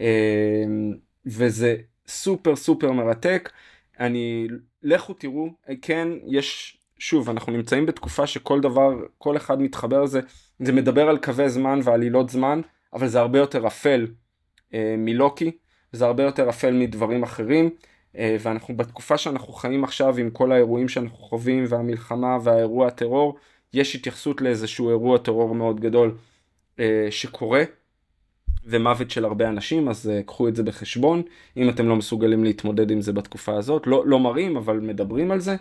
אה, 0.00 0.64
וזה 1.26 1.76
סופר 2.06 2.56
סופר 2.56 2.92
מרתק. 2.92 3.50
אני, 4.00 4.46
לכו 4.82 5.14
תראו, 5.14 5.48
כן, 5.82 6.08
יש, 6.26 6.78
שוב, 6.98 7.30
אנחנו 7.30 7.52
נמצאים 7.52 7.86
בתקופה 7.86 8.26
שכל 8.26 8.60
דבר, 8.60 8.90
כל 9.18 9.36
אחד 9.36 9.62
מתחבר 9.62 10.02
לזה, 10.02 10.20
זה 10.60 10.72
מדבר 10.72 11.08
על 11.08 11.18
קווי 11.18 11.48
זמן 11.48 11.80
ועלילות 11.84 12.30
זמן, 12.30 12.60
אבל 12.92 13.08
זה 13.08 13.20
הרבה 13.20 13.38
יותר 13.38 13.66
אפל 13.66 14.06
אה, 14.74 14.94
מלוקי, 14.98 15.50
זה 15.92 16.04
הרבה 16.04 16.22
יותר 16.22 16.48
אפל 16.48 16.72
מדברים 16.72 17.22
אחרים. 17.22 17.70
אה, 18.18 18.36
ואנחנו 18.40 18.76
בתקופה 18.76 19.18
שאנחנו 19.18 19.52
חיים 19.52 19.84
עכשיו 19.84 20.18
עם 20.18 20.30
כל 20.30 20.52
האירועים 20.52 20.88
שאנחנו 20.88 21.16
חווים 21.16 21.64
והמלחמה 21.68 22.38
והאירוע 22.42 22.86
הטרור, 22.86 23.36
יש 23.72 23.94
התייחסות 23.94 24.40
לאיזשהו 24.40 24.88
אירוע 24.88 25.18
טרור 25.18 25.54
מאוד 25.54 25.80
גדול 25.80 26.16
אה, 26.80 27.06
שקורה. 27.10 27.64
ומוות 28.64 29.10
של 29.10 29.24
הרבה 29.24 29.48
אנשים, 29.48 29.88
אז 29.88 30.06
uh, 30.10 30.26
קחו 30.26 30.48
את 30.48 30.56
זה 30.56 30.62
בחשבון, 30.62 31.22
אם 31.56 31.68
אתם 31.68 31.88
לא 31.88 31.96
מסוגלים 31.96 32.44
להתמודד 32.44 32.90
עם 32.90 33.00
זה 33.00 33.12
בתקופה 33.12 33.56
הזאת, 33.56 33.86
לא, 33.86 34.02
לא 34.06 34.20
מראים, 34.20 34.56
אבל 34.56 34.80
מדברים 34.80 35.30
על 35.30 35.40
זה. 35.40 35.56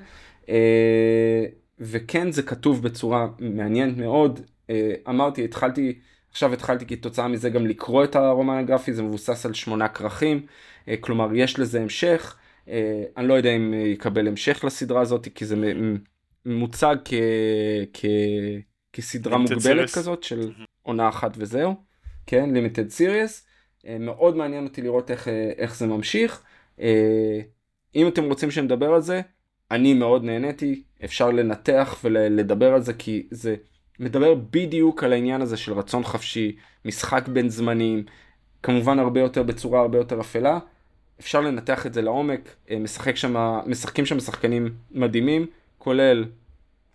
וכן, 1.79 2.31
זה 2.31 2.43
כתוב 2.43 2.83
בצורה 2.83 3.27
מעניינת 3.39 3.97
מאוד. 3.97 4.39
אמרתי, 5.09 5.43
התחלתי, 5.43 5.99
עכשיו 6.31 6.53
התחלתי 6.53 6.85
כתוצאה 6.85 7.27
מזה 7.27 7.49
גם 7.49 7.67
לקרוא 7.67 8.03
את 8.03 8.15
הרומן 8.15 8.57
הגרפי, 8.57 8.93
זה 8.93 9.03
מבוסס 9.03 9.45
על 9.45 9.53
שמונה 9.53 9.87
כרכים, 9.87 10.45
כלומר, 10.99 11.35
יש 11.35 11.59
לזה 11.59 11.81
המשך. 11.81 12.35
Uh, 12.65 12.69
אני 13.17 13.27
לא 13.27 13.33
יודע 13.33 13.49
אם 13.49 13.73
יקבל 13.73 14.27
המשך 14.27 14.63
לסדרה 14.63 15.01
הזאת, 15.01 15.27
כי 15.35 15.45
זה 15.45 15.55
מוצג 16.45 16.95
כ... 17.05 17.13
כ... 17.93 18.05
כסדרה 18.93 19.37
מוגבלת 19.37 19.89
כזאת 19.89 20.23
של 20.23 20.51
עונה 20.81 21.09
אחת 21.09 21.33
וזהו. 21.37 21.75
כן, 22.27 22.53
לימיטד 22.53 22.89
סיריוס. 22.89 23.47
אה, 23.87 23.97
מאוד 23.99 24.35
מעניין 24.35 24.63
אותי 24.63 24.81
לראות 24.81 25.11
איך, 25.11 25.27
אה, 25.27 25.51
איך 25.57 25.75
זה 25.75 25.87
ממשיך. 25.87 26.43
אה, 26.81 27.39
אם 27.95 28.07
אתם 28.07 28.23
רוצים 28.23 28.51
שנדבר 28.51 28.93
על 28.93 29.01
זה, 29.01 29.21
אני 29.71 29.93
מאוד 29.93 30.23
נהניתי, 30.23 30.83
אפשר 31.05 31.31
לנתח 31.31 31.99
ולדבר 32.03 32.73
על 32.73 32.81
זה 32.81 32.93
כי 32.93 33.27
זה 33.31 33.55
מדבר 33.99 34.33
בדיוק 34.33 35.03
על 35.03 35.13
העניין 35.13 35.41
הזה 35.41 35.57
של 35.57 35.73
רצון 35.73 36.03
חפשי, 36.03 36.55
משחק 36.85 37.27
בין 37.27 37.49
זמנים, 37.49 38.03
כמובן 38.63 38.99
הרבה 38.99 39.19
יותר 39.19 39.43
בצורה 39.43 39.81
הרבה 39.81 39.97
יותר 39.97 40.21
אפלה. 40.21 40.59
אפשר 41.21 41.41
לנתח 41.41 41.85
את 41.85 41.93
זה 41.93 42.01
לעומק, 42.01 42.55
משחק 42.79 43.15
שם, 43.15 43.35
משחקים 43.65 44.05
שם 44.05 44.19
שחקנים 44.19 44.69
מדהימים, 44.91 45.45
כולל 45.77 46.25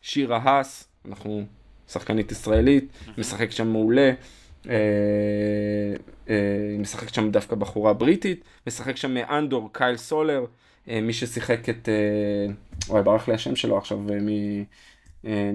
שירה 0.03 0.41
האס, 0.43 0.89
אנחנו 1.09 1.45
שחקנית 1.89 2.33
ישראלית, 2.33 2.85
משחק 3.19 3.51
שם 3.51 3.69
מעולה. 3.69 4.13
אה, 4.69 4.75
אה, 6.29 6.69
היא 6.71 6.81
משחקת 6.81 7.15
שם 7.15 7.31
דווקא 7.31 7.57
בחורה 7.57 7.93
בריטית, 7.93 8.45
משחק 8.67 8.97
שם 8.97 9.17
אנדור, 9.17 9.71
קייל 9.73 9.97
סולר, 9.97 10.45
אה, 10.89 11.01
מי 11.01 11.13
ששיחק 11.13 11.69
את, 11.69 11.89
וואי 12.89 13.03
ברח 13.03 13.29
לי 13.29 13.35
השם 13.35 13.57
שלו 13.57 13.79
עכשיו 13.79 13.99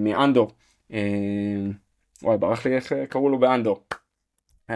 מאנדור, 0.00 0.52
וואי 2.22 2.38
ברח 2.38 2.66
לי 2.66 2.76
איך 2.76 2.92
קראו 3.08 3.28
לו 3.28 3.38
באנדור, 3.38 3.84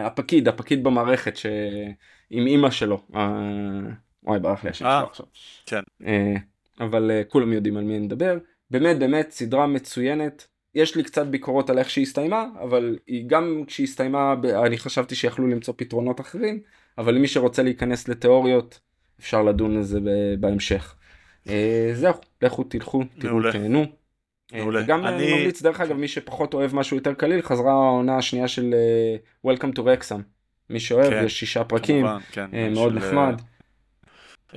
הפקיד, 0.05 0.47
הפקיד 0.47 0.83
במערכת 0.83 1.37
ש... 1.37 1.45
עם 2.29 2.47
אימא 2.47 2.71
שלו, 2.71 3.01
וואי 4.23 4.39
ברח 4.39 4.63
לי 4.63 4.69
השם 4.69 4.85
שלו 4.85 5.07
עכשיו, 5.09 5.25
כן. 5.65 5.81
אבל 6.79 7.11
כולם 7.27 7.53
יודעים 7.53 7.77
על 7.77 7.83
מי 7.83 7.97
אני 7.97 8.05
מדבר, 8.05 8.37
באמת 8.71 8.99
באמת 8.99 9.31
סדרה 9.31 9.67
מצוינת, 9.67 10.47
יש 10.75 10.95
לי 10.95 11.03
קצת 11.03 11.27
ביקורות 11.27 11.69
על 11.69 11.79
איך 11.79 11.89
שהיא 11.89 12.03
הסתיימה, 12.03 12.45
אבל 12.63 12.97
היא 13.07 13.23
גם 13.27 13.63
כשהיא 13.67 13.83
הסתיימה, 13.83 14.35
אני 14.65 14.77
חשבתי 14.77 15.15
שיכלו 15.15 15.47
למצוא 15.47 15.73
פתרונות 15.77 16.19
אחרים, 16.19 16.59
אבל 16.97 17.15
למי 17.15 17.27
שרוצה 17.27 17.63
להיכנס 17.63 18.07
לתיאוריות, 18.07 18.79
אפשר 19.19 19.43
לדון 19.43 19.77
על 19.77 19.83
זה 19.83 19.99
בהמשך. 20.39 20.95
אה, 21.49 21.89
זהו, 21.93 22.13
לכו 22.41 22.63
תלכו, 22.63 23.03
תראו, 23.19 23.51
תהנו. 23.51 23.85
אה, 24.53 24.59
מעולה. 24.59 24.81
וגם 24.83 25.05
אני 25.05 25.33
ממליץ, 25.33 25.61
דרך 25.61 25.81
אגב, 25.81 25.95
מי 25.95 26.07
שפחות 26.07 26.53
אוהב 26.53 26.75
משהו 26.75 26.97
יותר 26.97 27.13
קליל, 27.13 27.41
חזרה 27.41 27.71
העונה 27.71 28.17
השנייה 28.17 28.47
של 28.47 28.73
אה, 28.73 29.53
Welcome 29.53 29.75
to 29.75 29.79
Wrexham. 29.79 30.21
מי 30.69 30.79
שאוהב, 30.79 31.09
כן, 31.09 31.23
יש 31.25 31.39
שישה 31.39 31.63
פרקים, 31.63 32.05
כמובן, 32.05 32.19
כן, 32.31 32.73
מאוד 32.73 32.91
של... 32.91 32.97
נחמד. 32.97 33.41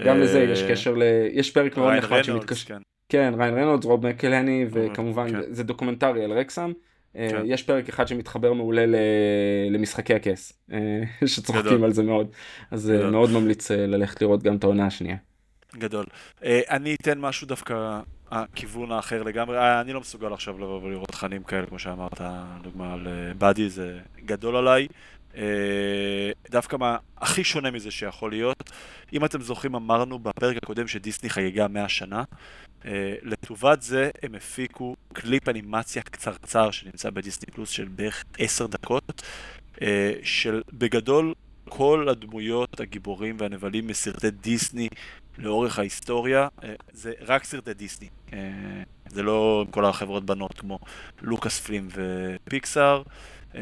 גם 0.04 0.20
לזה 0.20 0.40
יש 0.40 0.62
קשר 0.62 0.94
ל... 0.94 1.02
יש 1.32 1.50
פרק 1.50 1.76
מאוד 1.76 1.94
נחמד 1.94 2.22
שמתקשר. 2.22 2.74
כן. 2.74 2.80
כן, 3.08 3.34
ריאן 3.38 3.54
ריינולדס, 3.54 3.84
רוב 3.84 4.06
מקלני, 4.06 4.66
וכמובן 4.70 5.30
כן. 5.30 5.40
זה 5.50 5.64
דוקומנטרי 5.64 6.24
על 6.24 6.32
רקסם. 6.32 6.72
אה, 7.16 7.28
כן. 7.30 7.42
יש 7.44 7.62
פרק 7.62 7.88
אחד 7.88 8.08
שמתחבר 8.08 8.52
מעולה 8.52 8.84
למשחקי 9.70 10.14
הכס, 10.14 10.52
אה, 10.72 11.02
שצוחקים 11.26 11.84
על 11.84 11.92
זה 11.92 12.02
מאוד, 12.02 12.30
אז 12.70 12.90
אה, 12.90 12.96
גדול. 12.96 13.10
מאוד 13.10 13.30
ממליץ 13.30 13.70
ללכת 13.70 14.22
לראות 14.22 14.42
גם 14.42 14.56
את 14.56 14.64
העונה 14.64 14.86
השנייה. 14.86 15.16
גדול. 15.76 16.04
אני 16.44 16.94
אתן 16.94 17.18
משהו 17.18 17.46
דווקא, 17.46 18.00
הכיוון 18.30 18.92
האחר 18.92 19.22
לגמרי, 19.22 19.80
אני 19.80 19.92
לא 19.92 20.00
מסוגל 20.00 20.32
עכשיו 20.32 20.58
לבוא 20.58 20.82
ולראות 20.82 21.08
תכנים 21.08 21.42
כאלה, 21.42 21.66
כמו 21.66 21.78
שאמרת, 21.78 22.20
דוגמה 22.62 22.92
על 22.94 23.08
באדי, 23.38 23.70
זה 23.70 23.98
גדול 24.24 24.56
עליי. 24.56 24.86
דווקא 26.50 26.76
מה 26.76 26.96
הכי 27.18 27.44
שונה 27.44 27.70
מזה 27.70 27.90
שיכול 27.90 28.30
להיות, 28.30 28.70
אם 29.12 29.24
אתם 29.24 29.40
זוכרים 29.40 29.74
אמרנו 29.74 30.18
בפרק 30.18 30.56
הקודם 30.56 30.88
שדיסני 30.88 31.30
חגגה 31.30 31.68
100 31.68 31.88
שנה, 31.88 32.24
אה, 32.84 33.14
לטובת 33.22 33.82
זה 33.82 34.10
הם 34.22 34.34
הפיקו 34.34 34.96
קליפ 35.12 35.48
אנימציה 35.48 36.02
קצרצר 36.02 36.70
שנמצא 36.70 37.10
בדיסני 37.10 37.52
פלוס 37.52 37.70
של 37.70 37.88
בערך 37.88 38.24
עשר 38.38 38.66
דקות, 38.66 39.22
אה, 39.82 40.12
של 40.22 40.62
בגדול 40.72 41.34
כל 41.70 42.08
הדמויות, 42.08 42.80
הגיבורים 42.80 43.36
והנבלים 43.38 43.86
מסרטי 43.86 44.30
דיסני 44.30 44.88
לאורך 45.38 45.78
ההיסטוריה, 45.78 46.48
אה, 46.64 46.74
זה 46.92 47.12
רק 47.20 47.44
סרטי 47.44 47.74
דיסני. 47.74 48.08
זה 49.08 49.22
לא 49.22 49.64
כל 49.70 49.84
החברות 49.84 50.24
בנות 50.24 50.52
כמו 50.52 50.78
לוקאס 51.22 51.60
פלים 51.60 51.88
ופיקסאר. 51.94 53.02
uh, 53.54 53.58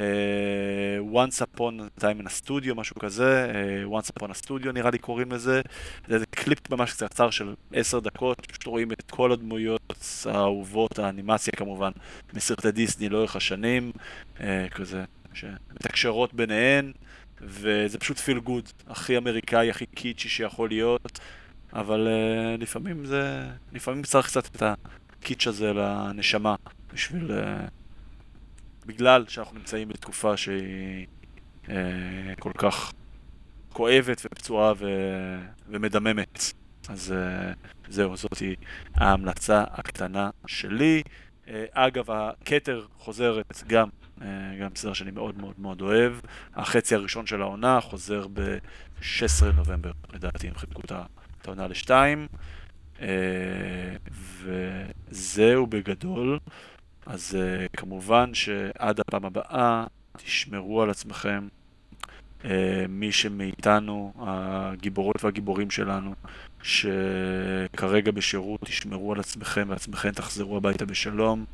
once 1.02 1.40
upon 1.40 1.80
a 1.80 2.00
time 2.00 2.20
in 2.20 2.26
a 2.26 2.30
studio, 2.30 2.74
משהו 2.74 2.96
כזה, 2.96 3.52
uh, 3.52 3.88
once 3.88 4.10
upon 4.10 4.30
a 4.30 4.34
studio 4.34 4.72
נראה 4.74 4.90
לי 4.90 4.98
קוראים 4.98 5.32
לזה. 5.32 5.60
זה 6.08 6.26
קליפ 6.30 6.70
ממש 6.70 6.92
קצר 6.92 7.30
של 7.30 7.54
עשר 7.72 7.98
דקות, 7.98 8.46
פשוט 8.46 8.66
רואים 8.66 8.92
את 8.92 9.10
כל 9.10 9.32
הדמויות 9.32 9.94
האהובות, 10.26 10.98
האנימציה 10.98 11.52
כמובן, 11.56 11.90
מסרטי 12.34 12.72
דיסני 12.72 13.08
לאורך 13.08 13.36
השנים, 13.36 13.92
uh, 14.36 14.40
כזה, 14.70 15.04
שמתקשרות 15.34 16.34
ביניהן, 16.34 16.92
וזה 17.40 17.98
פשוט 17.98 18.18
פיל 18.18 18.38
גוד, 18.38 18.68
הכי 18.86 19.18
אמריקאי, 19.18 19.70
הכי 19.70 19.86
קיצ'י 19.86 20.28
שיכול 20.28 20.68
להיות, 20.68 21.18
אבל 21.72 22.08
uh, 22.08 22.62
לפעמים 22.62 23.04
זה, 23.04 23.46
לפעמים 23.72 24.02
צריך 24.02 24.26
קצת 24.26 24.46
את 24.46 24.62
הקיצ' 24.62 25.46
הזה 25.46 25.72
לנשמה 25.72 26.54
בשביל... 26.92 27.30
Uh, 27.30 27.70
בגלל 28.88 29.24
שאנחנו 29.28 29.58
נמצאים 29.58 29.88
בתקופה 29.88 30.36
שהיא 30.36 31.06
אה, 31.70 32.34
כל 32.40 32.52
כך 32.58 32.92
כואבת 33.72 34.22
ופצועה 34.24 34.72
ו... 34.76 34.86
ומדממת. 35.68 36.52
אז 36.88 37.12
אה, 37.12 37.52
זהו, 37.88 38.16
זאתי 38.16 38.54
ההמלצה 38.94 39.64
הקטנה 39.70 40.30
שלי. 40.46 41.02
אה, 41.48 41.64
אגב, 41.72 42.10
הכתר 42.10 42.86
חוזרת 42.98 43.62
גם, 43.66 43.88
גם 44.60 44.70
סדר 44.74 44.92
שאני 44.92 45.10
מאוד 45.10 45.38
מאוד 45.38 45.54
מאוד 45.58 45.80
אוהב. 45.80 46.12
החצי 46.54 46.94
הראשון 46.94 47.26
של 47.26 47.42
העונה 47.42 47.80
חוזר 47.80 48.26
ב-16 48.32 49.44
נובמבר, 49.56 49.92
לדעתי, 50.12 50.48
הם 50.48 50.54
חיבקו 50.54 50.82
את 51.40 51.46
העונה 51.46 51.66
לשתיים. 51.66 52.26
אה, 53.00 53.96
וזהו 55.10 55.66
בגדול. 55.66 56.38
אז 57.06 57.36
uh, 57.36 57.76
כמובן 57.76 58.34
שעד 58.34 59.00
הפעם 59.00 59.24
הבאה, 59.24 59.84
תשמרו 60.16 60.82
על 60.82 60.90
עצמכם. 60.90 61.48
מי 62.88 63.12
שמאיתנו, 63.12 64.12
הגיבורות 64.18 65.24
והגיבורים 65.24 65.70
שלנו, 65.70 66.14
שכרגע 66.62 68.12
בשירות, 68.12 68.60
תשמרו 68.60 69.12
על 69.12 69.20
עצמכם 69.20 69.66
ועצמכם 69.68 70.10
תחזרו 70.10 70.56
הביתה 70.56 70.86
בשלום. 70.86 71.44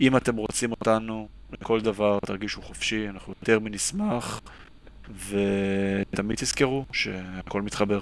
אם 0.00 0.16
אתם 0.16 0.36
רוצים 0.36 0.70
אותנו 0.70 1.28
לכל 1.52 1.80
דבר, 1.80 2.18
תרגישו 2.26 2.62
חופשי, 2.62 3.08
אנחנו 3.08 3.32
יותר 3.40 3.58
מנשמח, 3.58 4.40
ותמיד 5.28 6.36
תזכרו 6.36 6.84
שהכל 6.92 7.62
מתחבר. 7.62 8.00